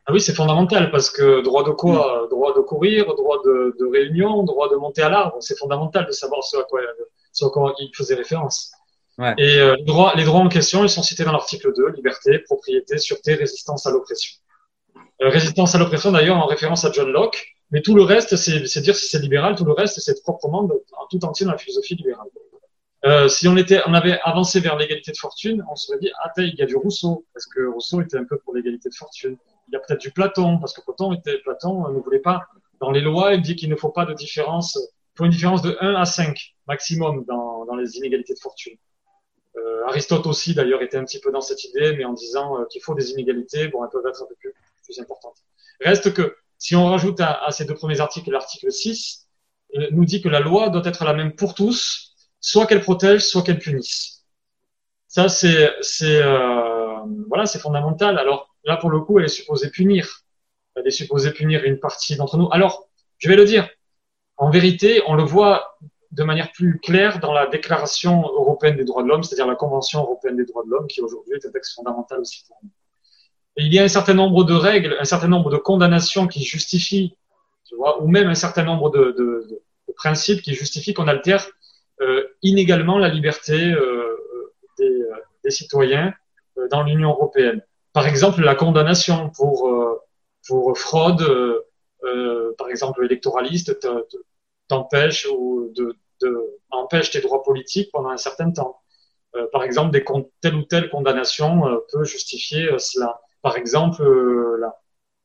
Ah 0.09 0.15
oui, 0.15 0.23
c'est 0.23 0.35
fondamental 0.35 0.91
parce 0.91 1.11
que 1.11 1.43
droit 1.43 1.65
de 1.65 1.71
quoi? 1.71 2.25
Mmh. 2.25 2.31
Droit 2.31 2.55
de 2.57 2.61
courir, 2.61 3.15
droit 3.15 3.43
de, 3.45 3.77
de 3.79 3.85
réunion, 3.85 4.43
droit 4.43 4.71
de 4.71 4.77
monter 4.77 5.03
à 5.03 5.11
l'arbre, 5.11 5.37
c'est 5.41 5.59
fondamental 5.59 6.07
de 6.07 6.13
savoir 6.13 6.43
ce 6.43 6.57
à 6.57 6.63
quoi, 6.63 6.81
ce 7.31 7.45
à 7.45 7.51
quoi 7.51 7.75
il 7.79 7.91
faisait 7.95 8.15
référence. 8.15 8.73
Ouais. 9.19 9.35
Et 9.37 9.59
euh, 9.59 9.77
les, 9.77 9.85
droits, 9.85 10.15
les 10.17 10.25
droits 10.25 10.41
en 10.41 10.49
question, 10.49 10.83
ils 10.83 10.89
sont 10.89 11.03
cités 11.03 11.25
dans 11.25 11.33
l'article 11.33 11.75
2, 11.77 11.91
liberté, 11.91 12.39
propriété, 12.39 12.97
sûreté, 12.97 13.35
résistance 13.35 13.87
à 13.87 13.91
l'oppression. 13.91 14.39
Euh, 15.21 15.29
résistance 15.29 15.75
à 15.75 15.79
l'oppression 15.79 16.11
d'ailleurs 16.11 16.39
en 16.39 16.47
référence 16.47 16.87
à 16.87 16.91
John 16.91 17.11
Locke, 17.11 17.47
mais 17.71 17.83
tout 17.83 17.95
le 17.95 18.03
reste, 18.03 18.37
c'est 18.37 18.81
dire 18.81 18.97
si 18.97 19.09
c'est 19.09 19.19
libéral, 19.19 19.57
tout 19.57 19.67
le 19.67 19.73
reste, 19.73 20.01
c'est 20.01 20.23
proprement 20.23 20.63
de, 20.63 20.73
en 20.73 21.07
tout 21.11 21.23
entier 21.27 21.45
dans 21.45 21.53
la 21.53 21.59
philosophie 21.59 21.97
libérale. 21.97 22.29
Euh, 23.05 23.29
si 23.29 23.47
on 23.47 23.59
était, 23.59 23.83
on 23.87 23.93
avait 23.93 24.19
avancé 24.23 24.59
vers 24.61 24.77
l'égalité 24.77 25.13
de 25.13 25.19
fortune, 25.19 25.63
on 25.71 25.77
se 25.77 25.89
serait 25.89 25.99
dit, 25.99 26.11
ah, 26.25 26.33
il 26.39 26.55
y 26.55 26.63
a 26.63 26.67
du 26.67 26.77
Rousseau, 26.77 27.27
parce 27.35 27.47
que 27.47 27.67
Rousseau 27.67 28.01
était 28.01 28.17
un 28.17 28.25
peu 28.25 28.39
pour 28.39 28.55
l'égalité 28.55 28.89
de 28.89 28.95
fortune. 28.95 29.37
Il 29.69 29.73
y 29.73 29.77
a 29.77 29.81
peut-être 29.81 30.01
du 30.01 30.11
Platon, 30.11 30.59
parce 30.59 30.73
que 30.73 30.81
Platon 30.81 31.13
était, 31.13 31.39
Platon 31.39 31.89
ne 31.89 32.01
voulait 32.01 32.21
pas, 32.21 32.47
dans 32.81 32.91
les 32.91 33.01
lois, 33.01 33.35
il 33.35 33.43
dit 33.43 33.57
qu'il 33.57 33.69
ne 33.71 33.77
faut 33.77 33.91
pas 33.91 34.05
de 34.05 34.15
différence, 34.15 34.77
il 34.77 35.19
faut 35.19 35.25
une 35.25 35.31
différence 35.31 35.63
de 35.63 35.77
1 35.81 35.95
à 35.95 36.05
5 36.05 36.55
maximum 36.67 37.25
dans, 37.27 37.65
dans 37.65 37.77
les 37.77 37.97
inégalités 37.97 38.35
de 38.35 38.39
fortune. 38.39 38.77
Euh, 39.57 39.87
Aristote 39.87 40.27
aussi, 40.27 40.55
d'ailleurs, 40.55 40.83
était 40.83 40.97
un 40.97 41.05
petit 41.05 41.21
peu 41.21 41.33
dans 41.33 41.41
cette 41.41 41.65
idée, 41.65 41.97
mais 41.97 42.05
en 42.05 42.13
disant 42.13 42.61
euh, 42.61 42.65
qu'il 42.67 42.83
faut 42.83 42.95
des 42.95 43.11
inégalités, 43.11 43.69
bon, 43.69 43.85
elles 43.85 43.91
peuvent 43.91 44.07
être 44.07 44.23
un 44.23 44.27
peu 44.27 44.35
plus, 44.37 44.55
plus 44.85 45.01
importantes. 45.01 45.37
Reste 45.81 46.15
que, 46.15 46.37
si 46.59 46.77
on 46.77 46.87
rajoute 46.87 47.21
à, 47.21 47.45
à 47.45 47.51
ces 47.51 47.65
deux 47.65 47.75
premiers 47.75 48.01
articles 48.01 48.31
l'article 48.31 48.71
6, 48.71 49.29
euh, 49.77 49.89
nous 49.91 50.05
dit 50.05 50.23
que 50.23 50.29
la 50.29 50.41
loi 50.41 50.71
doit 50.71 50.83
être 50.85 51.05
la 51.05 51.15
même 51.15 51.35
pour 51.35 51.55
tous, 51.55 52.15
soit 52.41 52.67
qu'elle 52.67 52.81
protège, 52.81 53.23
soit 53.23 53.43
qu'elle 53.43 53.59
punisse. 53.59 54.25
Ça, 55.09 55.29
c'est, 55.29 55.73
c'est, 55.81 56.23
euh, 56.23 56.99
voilà, 57.29 57.47
c'est 57.47 57.59
fondamental. 57.59 58.19
Alors 58.19 58.55
là, 58.69 58.77
pour 58.77 58.91
le 58.91 59.01
coup, 59.01 59.19
elle 59.19 59.25
est 59.25 59.29
supposée 59.29 59.71
punir. 59.71 60.25
Elle 60.77 60.87
est 60.87 60.93
supposée 60.93 61.33
punir 61.33 61.65
une 61.65 61.81
partie 61.81 62.17
d'entre 62.17 62.37
nous. 62.37 62.49
Alors, 62.53 62.89
je 63.19 63.29
vais 63.29 63.37
le 63.37 63.45
dire. 63.45 63.69
En 64.37 64.51
vérité, 64.51 65.03
on 65.07 65.15
le 65.15 65.25
voit 65.25 65.77
de 66.13 66.23
manière 66.23 66.53
plus 66.53 66.79
claire 66.79 67.19
dans 67.19 67.33
la 67.33 67.49
Déclaration 67.49 68.23
européenne 68.23 68.77
des 68.77 68.85
droits 68.85 69.03
de 69.03 69.09
l'homme, 69.09 69.25
c'est-à-dire 69.25 69.49
la 69.49 69.57
Convention 69.57 70.01
européenne 70.01 70.37
des 70.37 70.45
droits 70.45 70.65
de 70.65 70.71
l'homme, 70.71 70.87
qui 70.87 71.01
aujourd'hui 71.01 71.35
est 71.35 71.45
un 71.45 71.51
texte 71.51 71.75
fondamental 71.75 72.21
aussi 72.21 72.45
pour 72.47 72.57
nous 72.63 72.71
il 73.59 73.75
y 73.75 73.79
a 73.79 73.83
un 73.83 73.89
certain 73.89 74.15
nombre 74.15 74.45
de 74.45 74.55
règles, 74.55 74.97
un 75.01 75.05
certain 75.05 75.29
nombre 75.29 75.51
de 75.51 75.57
condamnations 75.57 76.29
qui 76.29 76.45
justifient, 76.45 77.17
tu 77.65 77.75
vois, 77.77 78.01
ou 78.03 78.09
même 78.09 78.29
un 78.29 78.35
certain 78.35 78.63
nombre 78.63 78.91
de, 78.91 79.63
principes 79.97 80.43
qui 80.43 80.55
justifient 80.55 80.95
qu'on 80.95 81.09
altère 81.09 81.45
euh, 82.01 82.23
inégalement 82.43 82.99
la 82.99 83.09
liberté 83.09 83.73
euh, 83.73 84.17
des, 84.79 84.85
euh, 84.85 85.17
des, 85.43 85.51
citoyens 85.51 86.15
dans 86.71 86.85
l'Union 86.85 87.11
européenne. 87.11 87.63
Par 87.99 88.07
exemple, 88.07 88.43
la 88.43 88.55
condamnation 88.55 89.31
pour 89.31 89.69
euh, 89.69 89.97
pour 90.47 90.79
fraude, 90.79 91.25
par 92.57 92.69
exemple 92.71 93.05
électoraliste, 93.05 93.77
t'empêche 94.69 95.27
ou 95.31 95.73
de, 95.75 95.97
de 96.23 96.31
empêche 96.71 97.11
tes 97.11 97.21
droits 97.21 97.43
politiques 97.43 97.91
pendant 97.93 98.11
un 98.11 98.17
certain 98.17 98.51
temps. 98.51 98.81
par 99.53 99.63
exemple, 99.63 99.91
des, 99.91 100.05
telle 100.41 100.55
ou 100.55 100.63
telle 100.63 100.89
condamnation 100.91 101.63
peut 101.93 102.05
justifier 102.05 102.71
cela 102.79 103.21
par 103.43 103.57
exemple 103.57 104.03
euh, 104.03 104.57
la, 104.61 104.77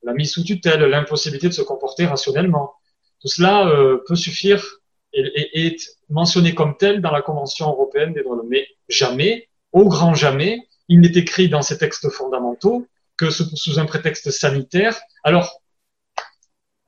la, 0.04 0.14
mise 0.14 0.32
sous 0.32 0.44
tutelle, 0.44 0.82
l'impossibilité 0.82 1.50
de 1.50 1.54
se 1.54 1.62
comporter 1.62 2.06
rationnellement. 2.06 2.74
Tout 3.22 3.28
cela 3.28 3.68
euh, 3.68 4.04
peut 4.08 4.16
suffire 4.16 4.64
et, 5.14 5.66
est 5.66 5.78
mentionné 6.10 6.54
comme 6.54 6.78
tel 6.78 7.02
dans 7.02 7.12
la 7.12 7.22
Convention 7.22 7.68
européenne 7.68 8.14
des 8.14 8.24
droits 8.24 8.36
de 8.36 8.41
l'homme. 8.41 8.50
Mais 8.50 8.68
jamais, 8.88 9.50
au 9.72 9.88
grand 9.88 10.14
jamais, 10.14 10.68
il 10.88 11.00
n'est 11.00 11.18
écrit 11.18 11.50
dans 11.50 11.62
ces 11.62 11.78
textes 11.78 12.10
fondamentaux 12.10 12.88
que 13.18 13.30
sous, 13.30 13.80
un 13.80 13.86
prétexte 13.86 14.32
sanitaire. 14.32 15.00
Alors, 15.24 15.62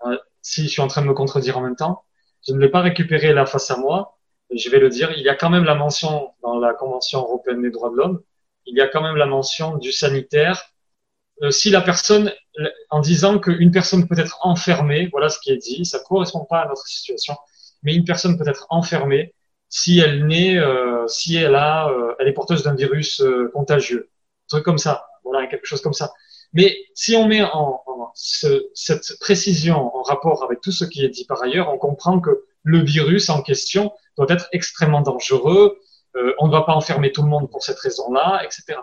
euh, 0.06 0.18
si 0.42 0.64
je 0.64 0.68
suis 0.68 0.82
en 0.82 0.88
train 0.88 1.02
de 1.02 1.08
me 1.08 1.14
contredire 1.14 1.58
en 1.58 1.62
même 1.62 1.76
temps, 1.76 2.04
je 2.48 2.54
ne 2.54 2.60
vais 2.60 2.70
pas 2.70 2.82
récupérer 2.82 3.34
là 3.34 3.46
face 3.46 3.72
à 3.72 3.78
moi, 3.78 4.18
je 4.54 4.70
vais 4.70 4.80
le 4.80 4.90
dire, 4.90 5.12
il 5.12 5.24
y 5.24 5.30
a 5.30 5.36
quand 5.36 5.50
même 5.50 5.64
la 5.64 5.76
mention 5.76 6.34
dans 6.42 6.60
la 6.60 6.74
Convention 6.74 7.20
européenne 7.20 7.62
des 7.62 7.72
droits 7.72 7.90
de 7.90 7.96
l'homme, 7.96 8.22
il 8.66 8.76
y 8.76 8.82
a 8.82 8.88
quand 8.88 9.02
même 9.02 9.16
la 9.16 9.26
mention 9.26 9.78
du 9.78 9.92
sanitaire 9.92 10.72
euh, 11.42 11.52
si 11.52 11.70
la 11.70 11.82
personne, 11.82 12.32
en 12.90 13.02
disant 13.02 13.40
qu'une 13.40 13.72
personne 13.72 14.08
peut 14.08 14.18
être 14.18 14.40
enfermée, 14.42 15.10
voilà 15.12 15.30
ce 15.30 15.40
qui 15.40 15.52
est 15.52 15.58
dit, 15.58 15.86
ça 15.86 16.00
correspond 16.00 16.46
pas 16.46 16.62
à 16.62 16.68
notre 16.68 16.88
situation, 16.88 17.36
mais 17.84 17.94
une 17.94 18.06
personne 18.06 18.38
peut 18.38 18.48
être 18.48 18.68
enfermée 18.70 19.34
si 19.76 20.00
elle 20.00 20.26
naît, 20.26 20.58
euh, 20.58 21.06
si 21.08 21.36
elle 21.36 21.56
a, 21.56 21.90
euh, 21.90 22.16
elle 22.20 22.30
est 22.30 22.34
porteuse 22.34 22.64
d'un 22.64 22.76
virus 22.76 23.20
euh, 23.20 23.52
contagieux, 23.54 24.10
un 24.46 24.48
truc 24.48 24.64
comme 24.64 24.78
ça, 24.78 25.06
voilà 25.26 25.48
quelque 25.48 25.66
chose 25.66 25.82
comme 25.82 25.94
ça. 25.94 26.14
Mais 26.54 26.78
si 26.94 27.18
on 27.18 27.28
met 27.28 27.44
en, 27.44 27.82
en 27.86 28.12
ce, 28.16 28.70
cette 28.74 29.20
précision 29.20 29.94
en 29.94 30.02
rapport 30.04 30.46
avec 30.46 30.62
tout 30.62 30.72
ce 30.72 30.86
qui 30.86 31.04
est 31.04 31.10
dit 31.10 31.26
par 31.26 31.42
ailleurs, 31.44 31.74
on 31.74 31.78
comprend 31.78 32.22
que 32.22 32.46
le 32.64 32.80
virus 32.80 33.30
en 33.30 33.42
question 33.42 33.92
doit 34.18 34.28
être 34.30 34.48
extrêmement 34.54 35.02
dangereux. 35.02 35.78
on 36.40 36.48
ne 36.48 36.52
va 36.52 36.62
pas 36.62 36.74
enfermer 36.74 37.12
tout 37.12 37.24
le 37.24 37.28
monde 37.28 37.52
pour 37.52 37.62
cette 37.62 37.80
raison-là, 37.80 38.42
etc. 38.46 38.80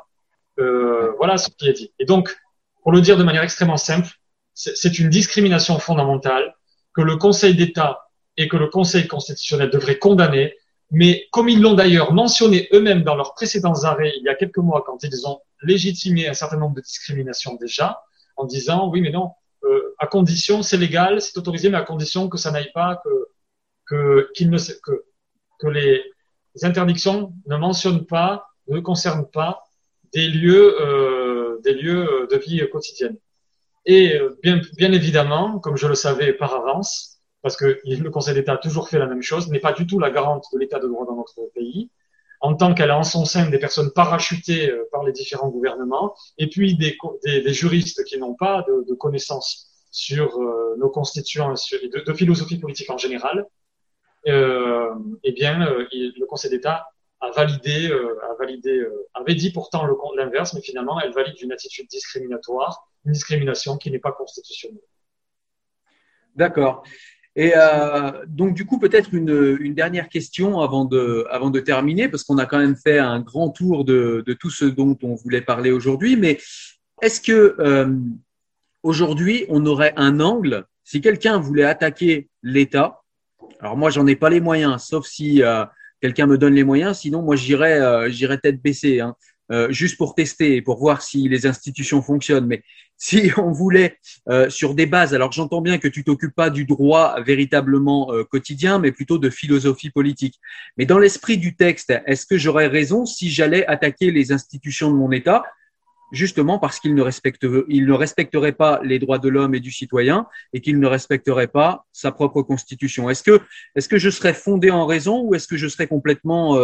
Euh, 0.58 1.12
voilà 1.16 1.38
ce 1.38 1.48
qui 1.48 1.68
est 1.68 1.72
dit. 1.72 1.92
Et 1.98 2.04
donc, 2.04 2.36
pour 2.82 2.92
le 2.92 3.00
dire 3.00 3.16
de 3.16 3.24
manière 3.24 3.42
extrêmement 3.42 3.78
simple, 3.78 4.10
c'est 4.52 4.98
une 4.98 5.08
discrimination 5.08 5.78
fondamentale 5.78 6.54
que 6.94 7.00
le 7.00 7.16
Conseil 7.16 7.54
d'État 7.54 8.10
et 8.36 8.48
que 8.48 8.58
le 8.58 8.68
Conseil 8.68 9.06
constitutionnel 9.08 9.70
devraient 9.70 9.98
condamner. 9.98 10.54
Mais 10.92 11.26
comme 11.32 11.48
ils 11.48 11.60
l'ont 11.60 11.74
d'ailleurs 11.74 12.12
mentionné 12.12 12.68
eux-mêmes 12.72 13.02
dans 13.02 13.16
leurs 13.16 13.34
précédents 13.34 13.84
arrêts 13.84 14.12
il 14.18 14.24
y 14.24 14.28
a 14.28 14.34
quelques 14.34 14.58
mois, 14.58 14.82
quand 14.86 15.02
ils 15.02 15.26
ont 15.26 15.40
légitimé 15.62 16.28
un 16.28 16.34
certain 16.34 16.58
nombre 16.58 16.76
de 16.76 16.82
discriminations 16.82 17.56
déjà, 17.56 18.02
en 18.36 18.44
disant 18.44 18.90
oui 18.90 19.00
mais 19.00 19.10
non, 19.10 19.30
euh, 19.64 19.94
à 19.98 20.06
condition, 20.06 20.62
c'est 20.62 20.76
légal, 20.76 21.20
c'est 21.22 21.36
autorisé, 21.38 21.70
mais 21.70 21.78
à 21.78 21.82
condition 21.82 22.28
que 22.28 22.36
ça 22.36 22.50
n'aille 22.50 22.72
pas, 22.72 23.00
que 23.04 24.28
que, 24.34 24.44
ne, 24.44 24.58
que 24.58 25.04
que 25.58 25.66
les 25.68 26.02
interdictions 26.62 27.32
ne 27.46 27.56
mentionnent 27.56 28.06
pas, 28.06 28.46
ne 28.68 28.80
concernent 28.80 29.28
pas 29.28 29.62
des 30.12 30.28
lieux, 30.28 30.76
euh, 30.80 31.58
des 31.64 31.72
lieux 31.72 32.28
de 32.30 32.36
vie 32.36 32.68
quotidienne. 32.70 33.16
Et 33.86 34.16
euh, 34.16 34.38
bien, 34.42 34.60
bien 34.76 34.92
évidemment, 34.92 35.58
comme 35.58 35.76
je 35.76 35.86
le 35.86 35.94
savais 35.94 36.32
par 36.32 36.54
avance, 36.54 37.11
parce 37.42 37.56
que 37.56 37.80
le 37.84 38.10
Conseil 38.10 38.34
d'État 38.34 38.54
a 38.54 38.58
toujours 38.58 38.88
fait 38.88 38.98
la 38.98 39.06
même 39.06 39.22
chose, 39.22 39.50
n'est 39.50 39.60
pas 39.60 39.72
du 39.72 39.86
tout 39.86 39.98
la 39.98 40.10
garante 40.10 40.46
de 40.52 40.58
l'état 40.58 40.78
de 40.78 40.86
droit 40.86 41.04
dans 41.06 41.16
notre 41.16 41.42
pays, 41.54 41.90
en 42.40 42.54
tant 42.54 42.74
qu'elle 42.74 42.90
a 42.90 42.98
en 42.98 43.04
son 43.04 43.24
sein 43.24 43.48
des 43.50 43.58
personnes 43.58 43.92
parachutées 43.92 44.70
euh, 44.70 44.88
par 44.90 45.04
les 45.04 45.12
différents 45.12 45.48
gouvernements, 45.48 46.14
et 46.38 46.48
puis 46.48 46.76
des, 46.76 46.96
des, 47.24 47.52
juristes 47.52 48.04
qui 48.04 48.18
n'ont 48.18 48.34
pas 48.34 48.64
de, 48.66 48.94
connaissances 48.94 49.68
sur 49.92 50.40
euh, 50.40 50.74
nos 50.78 50.90
constituants 50.90 51.54
sur, 51.54 51.78
de, 51.78 52.12
philosophie 52.14 52.58
politique 52.58 52.90
en 52.90 52.98
général, 52.98 53.46
euh, 54.26 54.94
eh 55.22 55.32
bien, 55.32 55.66
euh, 55.66 55.86
le 55.92 56.26
Conseil 56.26 56.50
d'État 56.50 56.88
a 57.20 57.30
validé, 57.30 57.92
a 57.92 58.34
validé, 58.34 58.84
avait 59.14 59.36
dit 59.36 59.52
pourtant 59.52 59.86
l'inverse, 60.16 60.54
mais 60.54 60.60
finalement, 60.60 60.98
elle 61.00 61.12
valide 61.12 61.40
une 61.40 61.52
attitude 61.52 61.86
discriminatoire, 61.88 62.88
une 63.04 63.12
discrimination 63.12 63.76
qui 63.76 63.92
n'est 63.92 64.00
pas 64.00 64.10
constitutionnelle. 64.10 64.82
D'accord. 66.34 66.82
Et 67.34 67.52
euh, 67.56 68.12
donc, 68.26 68.54
du 68.54 68.66
coup, 68.66 68.78
peut-être 68.78 69.14
une, 69.14 69.74
dernière 69.74 70.08
question 70.08 70.60
avant 70.60 70.84
de, 70.84 71.60
terminer, 71.60 72.08
parce 72.08 72.24
qu'on 72.24 72.38
a 72.38 72.46
quand 72.46 72.58
même 72.58 72.76
fait 72.76 72.98
un 72.98 73.20
grand 73.20 73.50
tour 73.50 73.84
de, 73.84 74.24
tout 74.38 74.50
ce 74.50 74.64
dont 74.64 74.98
on 75.02 75.14
voulait 75.14 75.40
parler 75.40 75.70
aujourd'hui. 75.70 76.16
Mais 76.16 76.38
est-ce 77.00 77.20
que 77.20 77.56
euh, 77.58 77.96
aujourd'hui, 78.82 79.46
on 79.48 79.64
aurait 79.66 79.94
un 79.96 80.20
angle, 80.20 80.66
si 80.84 81.00
quelqu'un 81.00 81.38
voulait 81.38 81.64
attaquer 81.64 82.28
l'État, 82.42 83.02
alors 83.62 83.76
moi, 83.76 83.90
j'en 83.90 84.06
ai 84.08 84.16
pas 84.16 84.28
les 84.28 84.40
moyens, 84.40 84.82
sauf 84.82 85.06
si 85.06 85.42
euh, 85.42 85.64
quelqu'un 86.00 86.26
me 86.26 86.36
donne 86.36 86.54
les 86.54 86.64
moyens. 86.64 86.98
Sinon, 86.98 87.22
moi, 87.22 87.36
j'irai, 87.36 87.74
euh, 87.74 88.10
j'irai 88.10 88.38
tête 88.38 88.60
baissée, 88.60 89.00
hein, 89.00 89.14
euh, 89.52 89.70
juste 89.70 89.98
pour 89.98 90.14
tester 90.14 90.56
et 90.56 90.62
pour 90.62 90.78
voir 90.78 91.02
si 91.02 91.28
les 91.28 91.46
institutions 91.46 92.00
fonctionnent. 92.00 92.46
Mais 92.46 92.62
si 92.96 93.30
on 93.36 93.50
voulait 93.50 93.98
euh, 94.30 94.48
sur 94.48 94.74
des 94.74 94.86
bases, 94.86 95.12
alors 95.12 95.30
j'entends 95.30 95.60
bien 95.60 95.76
que 95.76 95.88
tu 95.88 96.04
t'occupes 96.04 96.34
pas 96.34 96.48
du 96.48 96.64
droit 96.64 97.20
véritablement 97.20 98.12
euh, 98.12 98.24
quotidien, 98.24 98.78
mais 98.78 98.92
plutôt 98.92 99.18
de 99.18 99.28
philosophie 99.28 99.90
politique. 99.90 100.40
Mais 100.78 100.86
dans 100.86 100.98
l'esprit 100.98 101.36
du 101.36 101.54
texte, 101.54 101.92
est-ce 102.06 102.24
que 102.24 102.38
j'aurais 102.38 102.66
raison 102.66 103.04
si 103.04 103.30
j'allais 103.30 103.66
attaquer 103.66 104.10
les 104.10 104.32
institutions 104.32 104.90
de 104.90 104.96
mon 104.96 105.12
État? 105.12 105.44
Justement 106.12 106.58
parce 106.58 106.78
qu'il 106.78 106.94
ne, 106.94 107.02
ne 107.02 107.92
respecterait 107.92 108.52
pas 108.52 108.80
les 108.84 108.98
droits 108.98 109.18
de 109.18 109.28
l'homme 109.28 109.54
et 109.54 109.60
du 109.60 109.70
citoyen 109.70 110.26
et 110.52 110.60
qu'il 110.60 110.78
ne 110.78 110.86
respecterait 110.86 111.46
pas 111.46 111.86
sa 111.92 112.12
propre 112.12 112.42
constitution. 112.42 113.08
Est-ce 113.08 113.22
que, 113.22 113.40
est-ce 113.76 113.88
que 113.88 113.98
je 113.98 114.10
serais 114.10 114.34
fondé 114.34 114.70
en 114.70 114.84
raison 114.84 115.22
ou 115.22 115.34
est-ce 115.34 115.48
que 115.48 115.56
je 115.56 115.68
serais 115.68 115.86
complètement, 115.86 116.58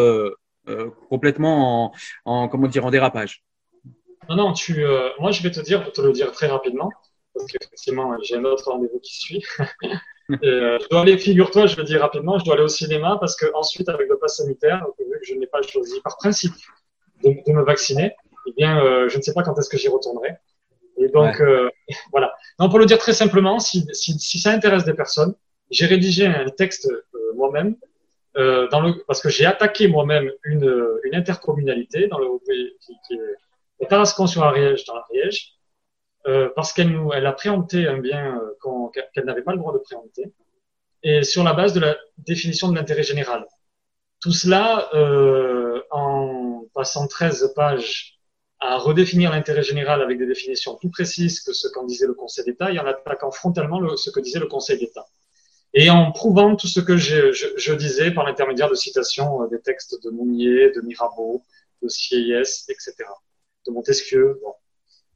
complètement 1.08 1.84
en, 1.84 1.92
en, 2.24 2.48
comment 2.48 2.68
dire, 2.68 2.84
en 2.84 2.90
dérapage 2.90 3.44
Non, 4.28 4.36
non, 4.36 4.52
tu, 4.52 4.84
euh, 4.84 5.10
moi 5.18 5.30
je 5.30 5.42
vais 5.42 5.50
te 5.50 5.60
dire, 5.60 5.82
pour 5.82 5.92
te 5.92 6.00
le 6.00 6.12
dire 6.12 6.32
très 6.32 6.46
rapidement, 6.46 6.90
parce 7.34 7.46
qu'effectivement 7.46 8.16
j'ai 8.22 8.36
un 8.36 8.44
autre 8.44 8.70
rendez-vous 8.70 9.00
qui 9.00 9.16
suit. 9.16 9.44
et, 10.30 10.46
euh, 10.46 10.78
je 10.80 10.88
dois 10.88 11.02
aller, 11.02 11.18
figure-toi, 11.18 11.66
je 11.66 11.76
le 11.76 11.84
dis 11.84 11.96
rapidement, 11.96 12.38
je 12.38 12.44
dois 12.44 12.54
aller 12.54 12.64
au 12.64 12.68
cinéma 12.68 13.16
parce 13.20 13.36
que 13.36 13.46
ensuite 13.54 13.88
avec 13.88 14.08
le 14.08 14.18
pass 14.18 14.36
sanitaire, 14.36 14.84
vu 14.98 15.18
que 15.18 15.26
je 15.26 15.34
n'ai 15.34 15.46
pas 15.46 15.62
choisi 15.62 16.00
par 16.02 16.16
principe 16.16 16.54
de, 17.24 17.30
de 17.30 17.52
me 17.52 17.64
vacciner, 17.64 18.14
eh 18.46 18.52
bien, 18.56 18.82
euh, 18.82 19.08
je 19.08 19.16
ne 19.16 19.22
sais 19.22 19.32
pas 19.32 19.42
quand 19.42 19.58
est-ce 19.58 19.68
que 19.68 19.76
j'y 19.78 19.88
retournerai. 19.88 20.36
Et 20.98 21.08
donc, 21.08 21.40
euh, 21.40 21.70
voilà. 22.12 22.34
Non, 22.58 22.68
pour 22.68 22.78
le 22.78 22.86
dire 22.86 22.98
très 22.98 23.12
simplement, 23.12 23.58
si, 23.58 23.86
si, 23.92 24.18
si 24.18 24.38
ça 24.38 24.50
intéresse 24.50 24.84
des 24.84 24.94
personnes, 24.94 25.34
j'ai 25.70 25.86
rédigé 25.86 26.26
un 26.26 26.48
texte 26.50 26.90
euh, 26.90 27.32
moi-même, 27.36 27.76
euh, 28.36 28.68
dans 28.68 28.80
le, 28.80 29.02
parce 29.06 29.20
que 29.20 29.28
j'ai 29.28 29.46
attaqué 29.46 29.88
moi-même 29.88 30.30
une, 30.44 30.98
une 31.04 31.14
intercommunalité 31.14 32.08
dans 32.08 32.18
le, 32.18 32.26
qui, 32.80 32.94
qui 33.06 33.14
est 33.80 33.86
Tarascon-sur-Ariège, 33.86 34.84
dans 34.84 34.94
l'Ariège, 34.94 35.58
euh, 36.26 36.50
parce 36.54 36.72
qu'elle 36.72 36.90
nous, 36.90 37.12
elle 37.12 37.26
a 37.26 37.32
préempté 37.32 37.86
un 37.86 37.98
bien 37.98 38.40
euh, 38.40 38.88
qu'elle 39.14 39.24
n'avait 39.24 39.42
pas 39.42 39.52
le 39.52 39.58
droit 39.58 39.72
de 39.72 39.78
préempter, 39.78 40.32
et 41.02 41.22
sur 41.22 41.44
la 41.44 41.54
base 41.54 41.72
de 41.72 41.80
la 41.80 41.96
définition 42.18 42.68
de 42.68 42.76
l'intérêt 42.76 43.04
général. 43.04 43.46
Tout 44.20 44.32
cela 44.32 44.90
euh, 44.94 45.80
en 45.90 46.64
passant 46.74 47.06
13 47.06 47.52
pages 47.54 48.18
à 48.58 48.76
redéfinir 48.78 49.30
l'intérêt 49.30 49.62
général 49.62 50.02
avec 50.02 50.18
des 50.18 50.26
définitions 50.26 50.76
plus 50.76 50.90
précises 50.90 51.40
que 51.40 51.52
ce 51.52 51.68
qu'en 51.68 51.84
disait 51.84 52.06
le 52.06 52.14
Conseil 52.14 52.44
d'État 52.44 52.72
et 52.72 52.78
en 52.80 52.86
attaquant 52.86 53.30
frontalement 53.30 53.78
le, 53.78 53.96
ce 53.96 54.10
que 54.10 54.18
disait 54.18 54.40
le 54.40 54.48
Conseil 54.48 54.78
d'État. 54.78 55.06
Et 55.74 55.90
en 55.90 56.12
prouvant 56.12 56.56
tout 56.56 56.66
ce 56.66 56.80
que 56.80 56.96
je, 56.96 57.32
je, 57.32 57.46
je 57.56 57.74
disais 57.74 58.10
par 58.10 58.24
l'intermédiaire 58.24 58.70
de 58.70 58.74
citations 58.74 59.42
euh, 59.42 59.48
des 59.48 59.60
textes 59.60 60.02
de 60.02 60.10
Mounier, 60.10 60.70
de 60.70 60.80
Mirabeau, 60.80 61.42
de 61.82 61.88
Sieyès, 61.88 62.68
etc., 62.68 62.94
de 63.66 63.72
Montesquieu. 63.72 64.40
Bon. 64.42 64.54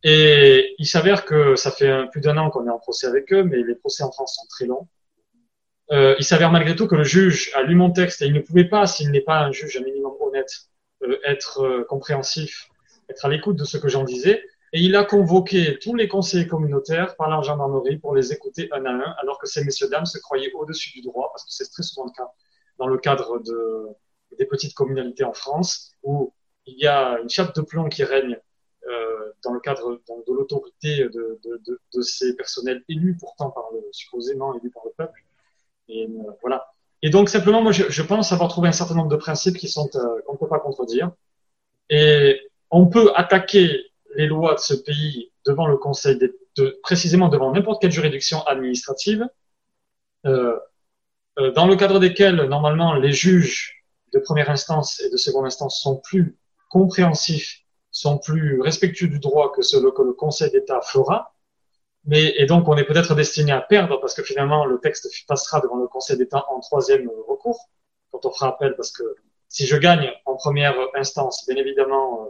Et 0.04 0.74
il 0.78 0.86
s'avère 0.86 1.24
que 1.24 1.56
ça 1.56 1.70
fait 1.70 2.06
plus 2.10 2.20
d'un 2.20 2.36
an 2.36 2.50
qu'on 2.50 2.66
est 2.66 2.70
en 2.70 2.78
procès 2.78 3.06
avec 3.06 3.32
eux, 3.32 3.44
mais 3.44 3.62
les 3.62 3.74
procès 3.74 4.02
en 4.02 4.10
France 4.10 4.36
sont 4.36 4.46
très 4.48 4.66
longs. 4.66 4.88
Euh, 5.90 6.14
il 6.18 6.24
s'avère 6.24 6.50
malgré 6.50 6.74
tout 6.74 6.86
que 6.86 6.94
le 6.94 7.04
juge 7.04 7.50
a 7.54 7.62
lu 7.62 7.74
mon 7.74 7.90
texte 7.90 8.22
et 8.22 8.26
il 8.26 8.32
ne 8.32 8.40
pouvait 8.40 8.64
pas, 8.64 8.86
s'il 8.86 9.10
n'est 9.10 9.20
pas 9.20 9.40
un 9.40 9.52
juge 9.52 9.76
un 9.76 9.84
minimum 9.84 10.14
honnête, 10.20 10.68
euh, 11.02 11.18
être 11.24 11.62
euh, 11.62 11.84
compréhensif 11.84 12.68
être 13.08 13.24
à 13.24 13.28
l'écoute 13.28 13.56
de 13.56 13.64
ce 13.64 13.76
que 13.76 13.88
j'en 13.88 14.04
disais. 14.04 14.42
Et 14.74 14.80
il 14.80 14.96
a 14.96 15.04
convoqué 15.04 15.78
tous 15.78 15.94
les 15.94 16.08
conseillers 16.08 16.46
communautaires 16.46 17.14
par 17.16 17.28
la 17.28 17.42
gendarmerie 17.42 17.98
pour 17.98 18.14
les 18.14 18.32
écouter 18.32 18.68
un 18.72 18.84
à 18.86 18.90
un, 18.90 19.14
alors 19.20 19.38
que 19.38 19.46
ces 19.46 19.62
messieurs-dames 19.64 20.06
se 20.06 20.18
croyaient 20.18 20.52
au-dessus 20.54 20.92
du 20.92 21.02
droit, 21.02 21.30
parce 21.32 21.44
que 21.44 21.52
c'est 21.52 21.70
très 21.70 21.82
souvent 21.82 22.06
le 22.06 22.12
cas 22.12 22.30
dans 22.78 22.86
le 22.86 22.96
cadre 22.96 23.38
de, 23.40 23.88
des 24.38 24.46
petites 24.46 24.74
communalités 24.74 25.24
en 25.24 25.34
France, 25.34 25.92
où 26.02 26.32
il 26.66 26.78
y 26.78 26.86
a 26.86 27.18
une 27.20 27.28
chape 27.28 27.54
de 27.54 27.60
plomb 27.60 27.88
qui 27.88 28.02
règne 28.02 28.38
euh, 28.88 29.32
dans 29.44 29.52
le 29.52 29.60
cadre 29.60 29.92
de 29.92 30.32
l'autorité 30.32 31.04
de, 31.04 31.38
de, 31.44 31.60
de, 31.66 31.80
de, 31.94 32.00
ces 32.00 32.34
personnels 32.34 32.82
élus 32.88 33.16
pourtant 33.18 33.50
par 33.50 33.64
le, 33.72 33.80
supposément 33.92 34.58
élus 34.58 34.70
par 34.70 34.84
le 34.86 34.92
peuple. 34.96 35.22
Et 35.88 36.06
euh, 36.06 36.32
voilà. 36.40 36.72
Et 37.02 37.10
donc 37.10 37.28
simplement, 37.28 37.62
moi, 37.62 37.72
je, 37.72 37.90
je, 37.90 38.02
pense 38.02 38.32
avoir 38.32 38.48
trouvé 38.48 38.68
un 38.68 38.72
certain 38.72 38.94
nombre 38.94 39.08
de 39.08 39.16
principes 39.16 39.56
qui 39.56 39.68
sont 39.68 39.88
euh, 39.94 40.20
qu'on 40.26 40.32
ne 40.32 40.38
peut 40.38 40.48
pas 40.48 40.60
contredire. 40.60 41.10
Et 41.90 42.40
on 42.70 42.86
peut 42.86 43.12
attaquer 43.14 43.91
les 44.16 44.26
lois 44.26 44.54
de 44.54 44.60
ce 44.60 44.74
pays 44.74 45.32
devant 45.46 45.66
le 45.66 45.76
Conseil 45.76 46.18
de, 46.18 46.78
précisément 46.82 47.28
devant 47.28 47.52
n'importe 47.52 47.80
quelle 47.80 47.92
juridiction 47.92 48.42
administrative, 48.44 49.26
euh, 50.26 50.58
euh, 51.38 51.50
dans 51.52 51.66
le 51.66 51.76
cadre 51.76 51.98
desquelles 51.98 52.42
normalement 52.44 52.94
les 52.94 53.12
juges 53.12 53.84
de 54.12 54.18
première 54.18 54.50
instance 54.50 55.00
et 55.00 55.10
de 55.10 55.16
seconde 55.16 55.46
instance 55.46 55.80
sont 55.80 55.96
plus 55.96 56.38
compréhensifs, 56.68 57.60
sont 57.90 58.18
plus 58.18 58.60
respectueux 58.60 59.08
du 59.08 59.18
droit 59.18 59.52
que 59.52 59.62
ce 59.62 59.76
que 59.76 60.02
le 60.02 60.12
Conseil 60.12 60.50
d'État 60.50 60.80
fera. 60.82 61.34
Mais 62.04 62.34
et 62.36 62.46
donc 62.46 62.68
on 62.68 62.76
est 62.76 62.84
peut-être 62.84 63.14
destiné 63.14 63.52
à 63.52 63.60
perdre 63.60 64.00
parce 64.00 64.14
que 64.14 64.22
finalement 64.22 64.66
le 64.66 64.78
texte 64.80 65.08
passera 65.26 65.60
devant 65.60 65.76
le 65.76 65.86
Conseil 65.86 66.18
d'État 66.18 66.44
en 66.48 66.60
troisième 66.60 67.08
recours 67.28 67.68
quand 68.10 68.26
on 68.26 68.32
fera 68.32 68.48
appel 68.48 68.74
parce 68.76 68.90
que 68.90 69.04
si 69.48 69.66
je 69.66 69.76
gagne 69.76 70.10
en 70.24 70.36
première 70.36 70.74
instance, 70.94 71.44
bien 71.46 71.56
évidemment, 71.56 72.22
euh, 72.22 72.28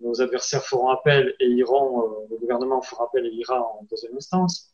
nos 0.00 0.20
adversaires 0.22 0.64
feront 0.64 0.88
appel 0.88 1.34
et 1.40 1.46
iront, 1.46 2.02
euh, 2.02 2.26
le 2.30 2.36
gouvernement 2.38 2.80
fera 2.82 3.04
appel 3.04 3.26
et 3.26 3.30
ira 3.30 3.60
en 3.60 3.86
deuxième 3.90 4.16
instance, 4.16 4.72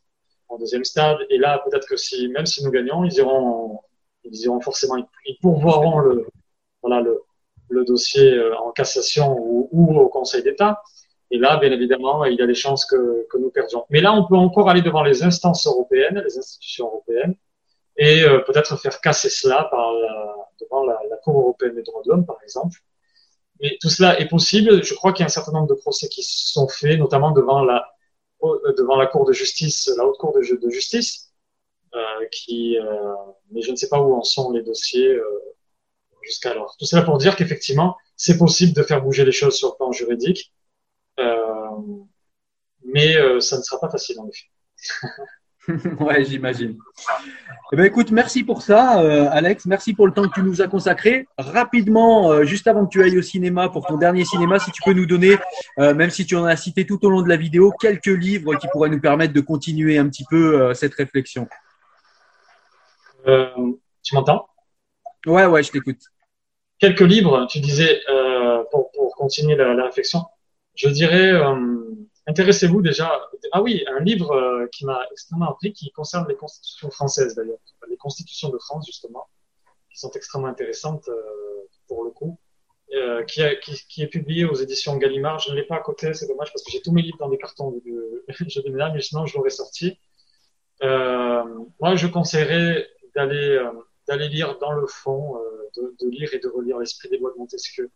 en 0.48 0.58
deuxième 0.58 0.84
stade. 0.84 1.18
Et 1.30 1.38
là, 1.38 1.62
peut-être 1.64 1.86
que 1.88 1.96
si, 1.96 2.28
même 2.28 2.46
si 2.46 2.64
nous 2.64 2.70
gagnons, 2.70 3.04
ils 3.04 3.14
iront, 3.14 3.80
ils 4.24 4.40
iront 4.44 4.60
forcément, 4.60 4.96
ils 5.26 5.38
pourvoiront 5.40 5.98
le, 5.98 6.26
voilà, 6.82 7.00
le, 7.00 7.22
le 7.68 7.84
dossier 7.84 8.32
euh, 8.34 8.56
en 8.58 8.70
cassation 8.70 9.36
ou, 9.38 9.68
ou 9.72 9.98
au 9.98 10.08
Conseil 10.08 10.42
d'État. 10.42 10.80
Et 11.32 11.38
là, 11.38 11.56
bien 11.56 11.72
évidemment, 11.72 12.24
il 12.24 12.38
y 12.38 12.42
a 12.42 12.46
des 12.46 12.54
chances 12.54 12.86
que, 12.86 13.26
que 13.28 13.38
nous 13.38 13.50
perdions. 13.50 13.84
Mais 13.90 14.00
là, 14.00 14.12
on 14.12 14.28
peut 14.28 14.36
encore 14.36 14.68
aller 14.68 14.82
devant 14.82 15.02
les 15.02 15.24
instances 15.24 15.66
européennes, 15.66 16.22
les 16.24 16.38
institutions 16.38 16.86
européennes, 16.86 17.34
et 17.96 18.22
euh, 18.22 18.38
peut-être 18.40 18.78
faire 18.78 19.00
casser 19.00 19.28
cela 19.28 19.66
par 19.70 19.92
la, 19.92 20.36
devant 20.60 20.84
la, 20.84 21.00
la 21.10 21.16
Cour 21.16 21.40
européenne 21.40 21.74
des 21.74 21.82
droits 21.82 22.02
de 22.04 22.10
l'homme, 22.10 22.26
par 22.26 22.38
exemple, 22.44 22.78
mais 23.60 23.78
tout 23.80 23.88
cela 23.88 24.20
est 24.20 24.28
possible. 24.28 24.82
Je 24.84 24.94
crois 24.94 25.12
qu'il 25.12 25.20
y 25.20 25.24
a 25.24 25.26
un 25.26 25.28
certain 25.28 25.52
nombre 25.52 25.68
de 25.68 25.74
procès 25.74 26.08
qui 26.08 26.22
sont 26.22 26.68
faits, 26.68 26.98
notamment 26.98 27.30
devant 27.32 27.64
la, 27.64 27.86
devant 28.76 28.96
la 28.96 29.06
Cour 29.06 29.24
de 29.26 29.32
justice, 29.32 29.90
la 29.96 30.04
Haute 30.06 30.18
Cour 30.18 30.34
de, 30.34 30.70
justice, 30.70 31.32
euh, 31.94 32.26
qui, 32.32 32.78
euh, 32.78 33.14
mais 33.50 33.62
je 33.62 33.70
ne 33.70 33.76
sais 33.76 33.88
pas 33.88 34.00
où 34.00 34.14
en 34.14 34.22
sont 34.22 34.52
les 34.52 34.62
dossiers 34.62 35.08
euh, 35.08 35.24
jusqu'à 36.22 36.50
alors. 36.50 36.76
Tout 36.78 36.84
cela 36.84 37.02
pour 37.02 37.18
dire 37.18 37.36
qu'effectivement, 37.36 37.96
c'est 38.16 38.38
possible 38.38 38.72
de 38.72 38.82
faire 38.82 39.02
bouger 39.02 39.24
les 39.24 39.32
choses 39.32 39.56
sur 39.56 39.70
le 39.70 39.76
plan 39.76 39.92
juridique, 39.92 40.52
euh, 41.20 41.70
mais 42.84 43.16
euh, 43.16 43.40
ça 43.40 43.58
ne 43.58 43.62
sera 43.62 43.80
pas 43.80 43.90
facile 43.90 44.18
en 44.20 44.28
effet. 44.28 44.46
ouais, 46.00 46.24
j'imagine. 46.24 46.78
Eh 47.72 47.76
ben, 47.76 47.84
écoute, 47.84 48.12
merci 48.12 48.44
pour 48.44 48.62
ça, 48.62 49.00
euh, 49.02 49.28
Alex. 49.30 49.66
Merci 49.66 49.94
pour 49.94 50.06
le 50.06 50.12
temps 50.12 50.28
que 50.28 50.34
tu 50.34 50.42
nous 50.42 50.62
as 50.62 50.68
consacré. 50.68 51.26
Rapidement, 51.36 52.30
euh, 52.30 52.44
juste 52.44 52.68
avant 52.68 52.86
que 52.86 52.90
tu 52.90 53.02
ailles 53.02 53.18
au 53.18 53.22
cinéma 53.22 53.68
pour 53.68 53.86
ton 53.86 53.96
dernier 53.96 54.24
cinéma, 54.24 54.60
si 54.60 54.70
tu 54.70 54.82
peux 54.84 54.92
nous 54.92 55.06
donner, 55.06 55.36
euh, 55.78 55.92
même 55.92 56.10
si 56.10 56.24
tu 56.24 56.36
en 56.36 56.44
as 56.44 56.56
cité 56.56 56.86
tout 56.86 57.04
au 57.04 57.10
long 57.10 57.22
de 57.22 57.28
la 57.28 57.36
vidéo, 57.36 57.72
quelques 57.80 58.06
livres 58.06 58.54
qui 58.56 58.68
pourraient 58.68 58.90
nous 58.90 59.00
permettre 59.00 59.32
de 59.32 59.40
continuer 59.40 59.98
un 59.98 60.08
petit 60.08 60.24
peu 60.30 60.72
cette 60.74 60.94
réflexion. 60.94 61.48
Tu 63.24 64.14
m'entends? 64.14 64.48
Ouais, 65.26 65.46
ouais, 65.46 65.62
je 65.64 65.72
t'écoute. 65.72 65.98
Quelques 66.78 67.00
livres, 67.00 67.46
tu 67.50 67.58
disais, 67.58 68.00
pour, 68.70 68.90
pour, 68.92 69.14
continuer 69.16 69.56
la, 69.56 69.74
la, 69.74 69.86
réflexion. 69.86 70.20
Je 70.76 70.88
dirais 70.88 71.32
intéressez-vous 72.26 72.82
déjà. 72.82 73.28
Ah 73.52 73.62
oui, 73.62 73.84
un 73.88 74.00
livre 74.00 74.32
euh, 74.32 74.66
qui 74.72 74.84
m'a 74.84 75.00
extrêmement 75.12 75.50
appris, 75.50 75.72
qui 75.72 75.90
concerne 75.90 76.26
les 76.28 76.36
constitutions 76.36 76.90
françaises 76.90 77.34
d'ailleurs, 77.34 77.58
les 77.88 77.96
constitutions 77.96 78.48
de 78.50 78.58
France 78.58 78.86
justement, 78.86 79.28
qui 79.90 79.98
sont 79.98 80.10
extrêmement 80.10 80.48
intéressantes 80.48 81.08
euh, 81.08 81.22
pour 81.86 82.04
le 82.04 82.10
coup, 82.10 82.38
euh, 82.94 83.22
qui, 83.24 83.42
est 83.42 84.06
publié 84.08 84.44
aux 84.44 84.54
éditions 84.54 84.96
Gallimard. 84.96 85.38
Je 85.38 85.50
ne 85.50 85.56
l'ai 85.56 85.64
pas 85.64 85.76
à 85.76 85.80
côté, 85.80 86.14
c'est 86.14 86.26
dommage 86.26 86.52
parce 86.52 86.64
que 86.64 86.70
j'ai 86.70 86.82
tous 86.82 86.92
mes 86.92 87.02
livres 87.02 87.18
dans 87.18 87.28
des 87.28 87.38
cartons 87.38 87.70
de, 87.70 88.24
je 88.28 88.60
déménage, 88.60 88.92
mais 88.94 89.00
sinon 89.00 89.26
je 89.26 89.36
l'aurais 89.36 89.50
sorti. 89.50 89.98
Moi, 90.82 91.94
je 91.94 92.06
conseillerais 92.06 92.88
d'aller 93.14 93.60
d'aller 94.08 94.28
lire 94.28 94.56
dans 94.58 94.70
le 94.70 94.86
fond, 94.86 95.34
de, 95.76 95.96
de, 96.00 96.08
lire 96.08 96.32
et 96.32 96.38
de 96.38 96.46
relire 96.46 96.78
l'esprit 96.78 97.08
des 97.08 97.18
lois 97.18 97.32
de 97.32 97.38
Montesquieu, 97.38 97.90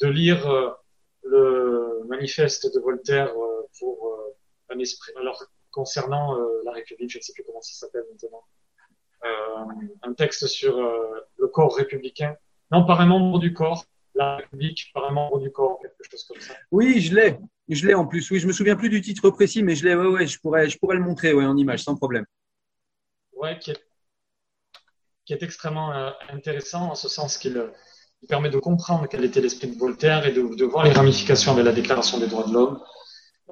de 0.00 0.08
lire 0.08 0.76
le 1.22 2.02
manifeste 2.06 2.74
de 2.74 2.80
Voltaire 2.80 3.32
pour 3.78 4.08
euh, 4.08 4.74
un 4.74 4.78
esprit. 4.78 5.12
Alors, 5.18 5.44
concernant 5.70 6.38
euh, 6.38 6.62
la 6.64 6.72
République, 6.72 7.10
je 7.10 7.18
ne 7.18 7.22
sais 7.22 7.32
plus 7.32 7.44
comment 7.44 7.60
ça 7.60 7.74
s'appelle 7.74 8.04
maintenant, 8.10 8.44
euh, 9.24 9.86
un 10.02 10.12
texte 10.14 10.46
sur 10.46 10.76
le 10.78 11.48
corps 11.48 11.76
républicain. 11.76 12.36
Non, 12.70 12.84
par 12.84 13.00
un 13.00 13.06
membre 13.06 13.38
du 13.38 13.52
corps, 13.52 13.84
la 14.14 14.36
République, 14.36 14.90
par 14.94 15.04
un 15.04 15.12
membre 15.12 15.40
du 15.40 15.50
corps, 15.50 15.78
quelque 15.80 16.10
chose 16.10 16.24
comme 16.24 16.40
ça. 16.40 16.54
Oui, 16.70 17.00
je 17.00 17.14
l'ai. 17.14 17.38
Je 17.68 17.86
l'ai 17.86 17.94
en 17.94 18.06
plus. 18.06 18.30
Oui, 18.30 18.40
je 18.40 18.46
me 18.46 18.52
souviens 18.52 18.76
plus 18.76 18.90
du 18.90 19.00
titre 19.00 19.30
précis, 19.30 19.62
mais 19.62 19.74
je 19.74 19.84
l'ai. 19.84 19.94
Ouais, 19.94 20.06
ouais, 20.06 20.26
je 20.26 20.38
pourrais, 20.38 20.68
je 20.68 20.78
pourrais 20.78 20.96
le 20.96 21.02
montrer, 21.02 21.32
ouais, 21.32 21.44
en 21.44 21.56
image, 21.56 21.82
sans 21.82 21.96
problème. 21.96 22.26
Ouais, 23.32 23.58
qui 23.58 23.70
est, 23.70 23.84
qui 25.24 25.32
est 25.32 25.42
extrêmement 25.42 25.92
euh, 25.92 26.10
intéressant 26.30 26.90
en 26.90 26.94
ce 26.94 27.08
sens 27.08 27.38
qu'il 27.38 27.70
qui 28.20 28.26
permet 28.26 28.48
de 28.48 28.58
comprendre 28.58 29.06
quel 29.06 29.24
était 29.24 29.40
l'esprit 29.40 29.68
de 29.68 29.78
Voltaire 29.78 30.26
et 30.26 30.32
de, 30.32 30.42
de, 30.54 30.64
voir 30.64 30.84
les 30.84 30.92
ramifications 30.92 31.52
avec 31.52 31.64
la 31.64 31.72
Déclaration 31.72 32.18
des 32.18 32.26
droits 32.26 32.44
de 32.44 32.52
l'homme. 32.54 32.80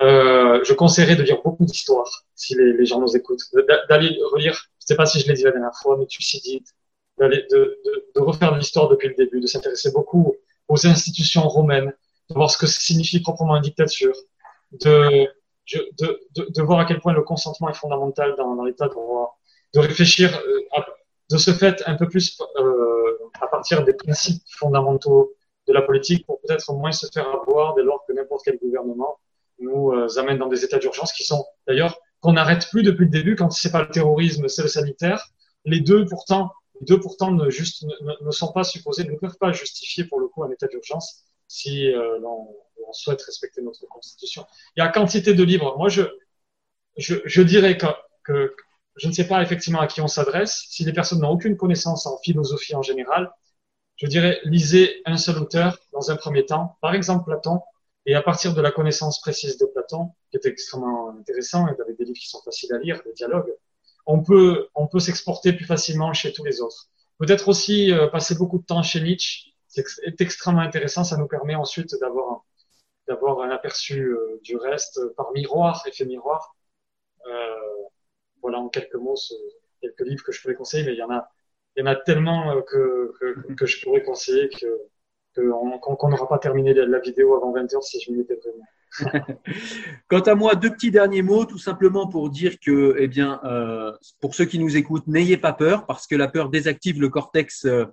Euh, 0.00 0.64
je 0.64 0.72
conseillerais 0.72 1.16
de 1.16 1.22
lire 1.22 1.40
beaucoup 1.44 1.64
d'histoires, 1.64 2.24
si 2.34 2.54
les, 2.54 2.72
les, 2.72 2.86
gens 2.86 3.00
nous 3.00 3.14
écoutent, 3.14 3.42
d'aller 3.90 4.18
relire, 4.32 4.54
je 4.54 4.60
ne 4.60 4.86
sais 4.86 4.96
pas 4.96 5.04
si 5.04 5.20
je 5.20 5.28
l'ai 5.28 5.34
dit 5.34 5.42
la 5.42 5.50
dernière 5.50 5.74
fois, 5.74 5.96
mais 5.98 6.06
Thucydide, 6.06 6.64
de, 7.18 7.26
de, 7.28 7.78
de, 8.14 8.20
refaire 8.20 8.56
l'histoire 8.56 8.88
depuis 8.88 9.08
le 9.08 9.14
début, 9.14 9.40
de 9.40 9.46
s'intéresser 9.46 9.92
beaucoup 9.92 10.34
aux 10.68 10.86
institutions 10.86 11.42
romaines, 11.42 11.92
de 12.30 12.34
voir 12.34 12.50
ce 12.50 12.56
que 12.56 12.66
signifie 12.66 13.20
proprement 13.20 13.56
une 13.56 13.62
dictature, 13.62 14.14
de, 14.72 15.28
de, 16.00 16.20
de, 16.48 16.62
voir 16.62 16.80
à 16.80 16.84
quel 16.86 17.00
point 17.00 17.12
le 17.12 17.22
consentement 17.22 17.68
est 17.68 17.74
fondamental 17.74 18.34
dans, 18.38 18.54
dans 18.54 18.64
l'état 18.64 18.88
de 18.88 18.94
droit, 18.94 19.38
de 19.74 19.80
réfléchir 19.80 20.34
euh, 20.34 20.60
à, 20.72 20.86
de 21.30 21.36
ce 21.36 21.50
fait 21.52 21.82
un 21.86 21.96
peu 21.96 22.08
plus 22.08 22.38
euh, 22.58 23.18
à 23.40 23.46
partir 23.46 23.84
des 23.84 23.94
principes 23.94 24.42
fondamentaux 24.48 25.32
de 25.68 25.72
la 25.72 25.82
politique 25.82 26.26
pour 26.26 26.40
peut-être 26.40 26.72
moins 26.72 26.92
se 26.92 27.06
faire 27.12 27.28
avoir 27.28 27.74
dès 27.74 27.82
lors 27.82 28.04
que 28.06 28.12
n'importe 28.12 28.42
quel 28.44 28.58
gouvernement 28.58 29.18
nous 29.62 29.92
euh, 29.92 30.08
amène 30.18 30.38
dans 30.38 30.48
des 30.48 30.64
états 30.64 30.78
d'urgence 30.78 31.12
qui 31.12 31.24
sont 31.24 31.44
d'ailleurs 31.66 31.98
qu'on 32.20 32.34
n'arrête 32.34 32.68
plus 32.70 32.82
depuis 32.82 33.04
le 33.04 33.10
début 33.10 33.36
quand 33.36 33.50
c'est 33.50 33.72
pas 33.72 33.82
le 33.82 33.88
terrorisme, 33.88 34.48
c'est 34.48 34.62
le 34.62 34.68
sanitaire. 34.68 35.28
Les 35.64 35.80
deux 35.80 36.04
pourtant, 36.06 36.52
les 36.80 36.86
deux 36.86 37.00
pourtant 37.00 37.32
ne, 37.32 37.50
juste, 37.50 37.84
ne, 38.22 38.30
sont 38.30 38.52
pas 38.52 38.64
supposés, 38.64 39.04
ne 39.04 39.16
peuvent 39.16 39.38
pas 39.38 39.52
justifier 39.52 40.04
pour 40.04 40.20
le 40.20 40.28
coup 40.28 40.44
un 40.44 40.50
état 40.50 40.66
d'urgence 40.68 41.24
si 41.48 41.92
euh, 41.92 42.18
l'on, 42.20 42.48
souhaite 42.94 43.22
respecter 43.22 43.62
notre 43.62 43.86
constitution. 43.86 44.44
Il 44.76 44.80
y 44.80 44.82
a 44.82 44.88
quantité 44.88 45.32
de 45.32 45.42
livres. 45.42 45.78
Moi, 45.78 45.88
je, 45.88 46.02
je, 46.98 47.14
je 47.24 47.40
dirais 47.40 47.78
que, 47.78 47.86
que 48.22 48.54
je 48.96 49.08
ne 49.08 49.12
sais 49.12 49.26
pas 49.26 49.42
effectivement 49.42 49.80
à 49.80 49.86
qui 49.86 50.02
on 50.02 50.08
s'adresse. 50.08 50.66
Si 50.68 50.84
les 50.84 50.92
personnes 50.92 51.20
n'ont 51.20 51.30
aucune 51.30 51.56
connaissance 51.56 52.06
en 52.06 52.18
philosophie 52.18 52.74
en 52.74 52.82
général, 52.82 53.32
je 53.96 54.06
dirais 54.06 54.40
lisez 54.44 55.00
un 55.06 55.16
seul 55.16 55.38
auteur 55.38 55.78
dans 55.92 56.10
un 56.10 56.16
premier 56.16 56.44
temps, 56.44 56.76
par 56.80 56.94
exemple 56.94 57.24
Platon, 57.24 57.62
et 58.06 58.14
à 58.14 58.22
partir 58.22 58.54
de 58.54 58.60
la 58.60 58.72
connaissance 58.72 59.20
précise 59.20 59.58
de 59.58 59.66
Platon, 59.66 60.10
qui 60.30 60.36
est 60.36 60.46
extrêmement 60.46 61.10
intéressant, 61.10 61.68
et 61.68 61.80
avec 61.80 61.96
des 61.96 62.04
livres 62.04 62.18
qui 62.18 62.28
sont 62.28 62.42
faciles 62.42 62.72
à 62.72 62.78
lire, 62.78 63.00
des 63.04 63.12
dialogues, 63.12 63.54
on 64.06 64.22
peut, 64.22 64.68
on 64.74 64.88
peut 64.88 64.98
s'exporter 64.98 65.52
plus 65.52 65.66
facilement 65.66 66.12
chez 66.12 66.32
tous 66.32 66.44
les 66.44 66.60
autres. 66.60 66.88
Peut-être 67.18 67.48
aussi 67.48 67.92
euh, 67.92 68.08
passer 68.08 68.34
beaucoup 68.34 68.58
de 68.58 68.64
temps 68.64 68.82
chez 68.82 69.00
Nietzsche, 69.00 69.52
c'est 69.68 70.20
extrêmement 70.20 70.60
intéressant, 70.60 71.02
ça 71.04 71.16
nous 71.16 71.26
permet 71.26 71.54
ensuite 71.54 71.94
d'avoir 72.00 72.42
d'avoir 73.08 73.40
un 73.40 73.50
aperçu 73.50 74.00
euh, 74.00 74.38
du 74.42 74.56
reste 74.56 75.00
par 75.16 75.32
miroir, 75.32 75.82
effet 75.86 76.04
miroir. 76.04 76.54
Euh, 77.26 77.56
voilà 78.42 78.58
en 78.58 78.68
quelques 78.68 78.94
mots 78.94 79.16
quelques 79.80 80.00
livres 80.00 80.24
que 80.24 80.32
je 80.32 80.40
pourrais 80.40 80.54
conseiller, 80.54 80.84
mais 80.84 80.92
il 80.92 80.98
y 80.98 81.02
en 81.02 81.10
a, 81.10 81.28
il 81.76 81.80
y 81.80 81.82
en 81.82 81.90
a 81.90 81.96
tellement 81.96 82.52
euh, 82.52 82.62
que, 82.62 83.12
que, 83.18 83.54
que 83.54 83.66
je 83.66 83.82
pourrais 83.82 84.02
conseiller 84.02 84.48
que 84.48 84.66
qu'on 85.34 86.08
n'aura 86.08 86.28
pas 86.28 86.38
terminé 86.38 86.74
la, 86.74 86.98
vidéo 87.00 87.34
avant 87.36 87.54
20h 87.54 87.82
si 87.82 88.00
je. 88.00 88.12
Quant 90.08 90.20
à 90.20 90.34
moi, 90.34 90.54
deux 90.54 90.70
petits 90.70 90.90
derniers 90.90 91.22
mots, 91.22 91.44
tout 91.44 91.58
simplement 91.58 92.06
pour 92.06 92.28
dire 92.28 92.60
que, 92.60 92.94
eh 92.98 93.08
bien, 93.08 93.40
euh, 93.44 93.92
pour 94.20 94.34
ceux 94.34 94.44
qui 94.44 94.58
nous 94.58 94.76
écoutent, 94.76 95.06
n'ayez 95.06 95.38
pas 95.38 95.52
peur, 95.52 95.86
parce 95.86 96.06
que 96.06 96.14
la 96.14 96.28
peur 96.28 96.50
désactive 96.50 97.00
le 97.00 97.08
cortex, 97.08 97.64
euh, 97.64 97.86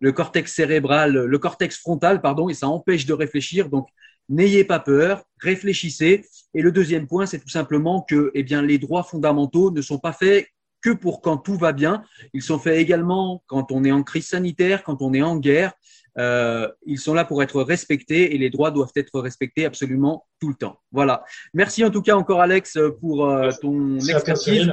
le 0.00 0.12
cortex 0.12 0.54
cérébral, 0.54 1.12
le 1.12 1.38
cortex 1.38 1.78
frontal, 1.78 2.22
pardon, 2.22 2.48
et 2.48 2.54
ça 2.54 2.68
empêche 2.68 3.04
de 3.04 3.12
réfléchir. 3.12 3.68
Donc, 3.68 3.88
n'ayez 4.28 4.64
pas 4.64 4.80
peur, 4.80 5.24
réfléchissez. 5.40 6.24
Et 6.54 6.62
le 6.62 6.72
deuxième 6.72 7.06
point, 7.06 7.26
c'est 7.26 7.38
tout 7.38 7.48
simplement 7.48 8.02
que 8.02 8.30
eh 8.34 8.42
bien, 8.42 8.62
les 8.62 8.78
droits 8.78 9.02
fondamentaux 9.02 9.70
ne 9.70 9.82
sont 9.82 9.98
pas 9.98 10.12
faits 10.12 10.48
que 10.80 10.90
pour 10.90 11.20
quand 11.20 11.38
tout 11.38 11.56
va 11.56 11.72
bien. 11.72 12.04
Ils 12.32 12.42
sont 12.42 12.58
faits 12.58 12.78
également 12.78 13.42
quand 13.46 13.72
on 13.72 13.84
est 13.84 13.92
en 13.92 14.02
crise 14.02 14.28
sanitaire, 14.28 14.82
quand 14.84 15.02
on 15.02 15.12
est 15.14 15.22
en 15.22 15.36
guerre. 15.36 15.72
Euh, 16.18 16.68
ils 16.86 16.98
sont 16.98 17.14
là 17.14 17.24
pour 17.24 17.42
être 17.42 17.62
respectés 17.62 18.34
et 18.34 18.38
les 18.38 18.50
droits 18.50 18.70
doivent 18.70 18.92
être 18.96 19.20
respectés 19.20 19.66
absolument 19.66 20.26
tout 20.40 20.48
le 20.48 20.54
temps. 20.54 20.80
Voilà. 20.92 21.24
Merci 21.52 21.84
en 21.84 21.90
tout 21.90 22.02
cas 22.02 22.16
encore 22.16 22.40
Alex 22.40 22.78
pour 23.00 23.28
euh, 23.28 23.50
ton 23.60 23.98
expertise. 23.98 24.72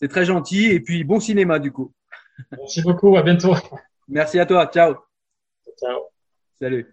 C'est 0.00 0.08
très 0.08 0.24
gentil 0.24 0.66
et 0.66 0.80
puis 0.80 1.04
bon 1.04 1.20
cinéma 1.20 1.58
du 1.58 1.70
coup. 1.70 1.92
Merci 2.50 2.82
beaucoup, 2.82 3.16
à 3.16 3.22
bientôt. 3.22 3.54
Merci 4.08 4.40
à 4.40 4.46
toi, 4.46 4.66
ciao. 4.66 4.96
Ciao. 5.78 6.00
Salut. 6.58 6.92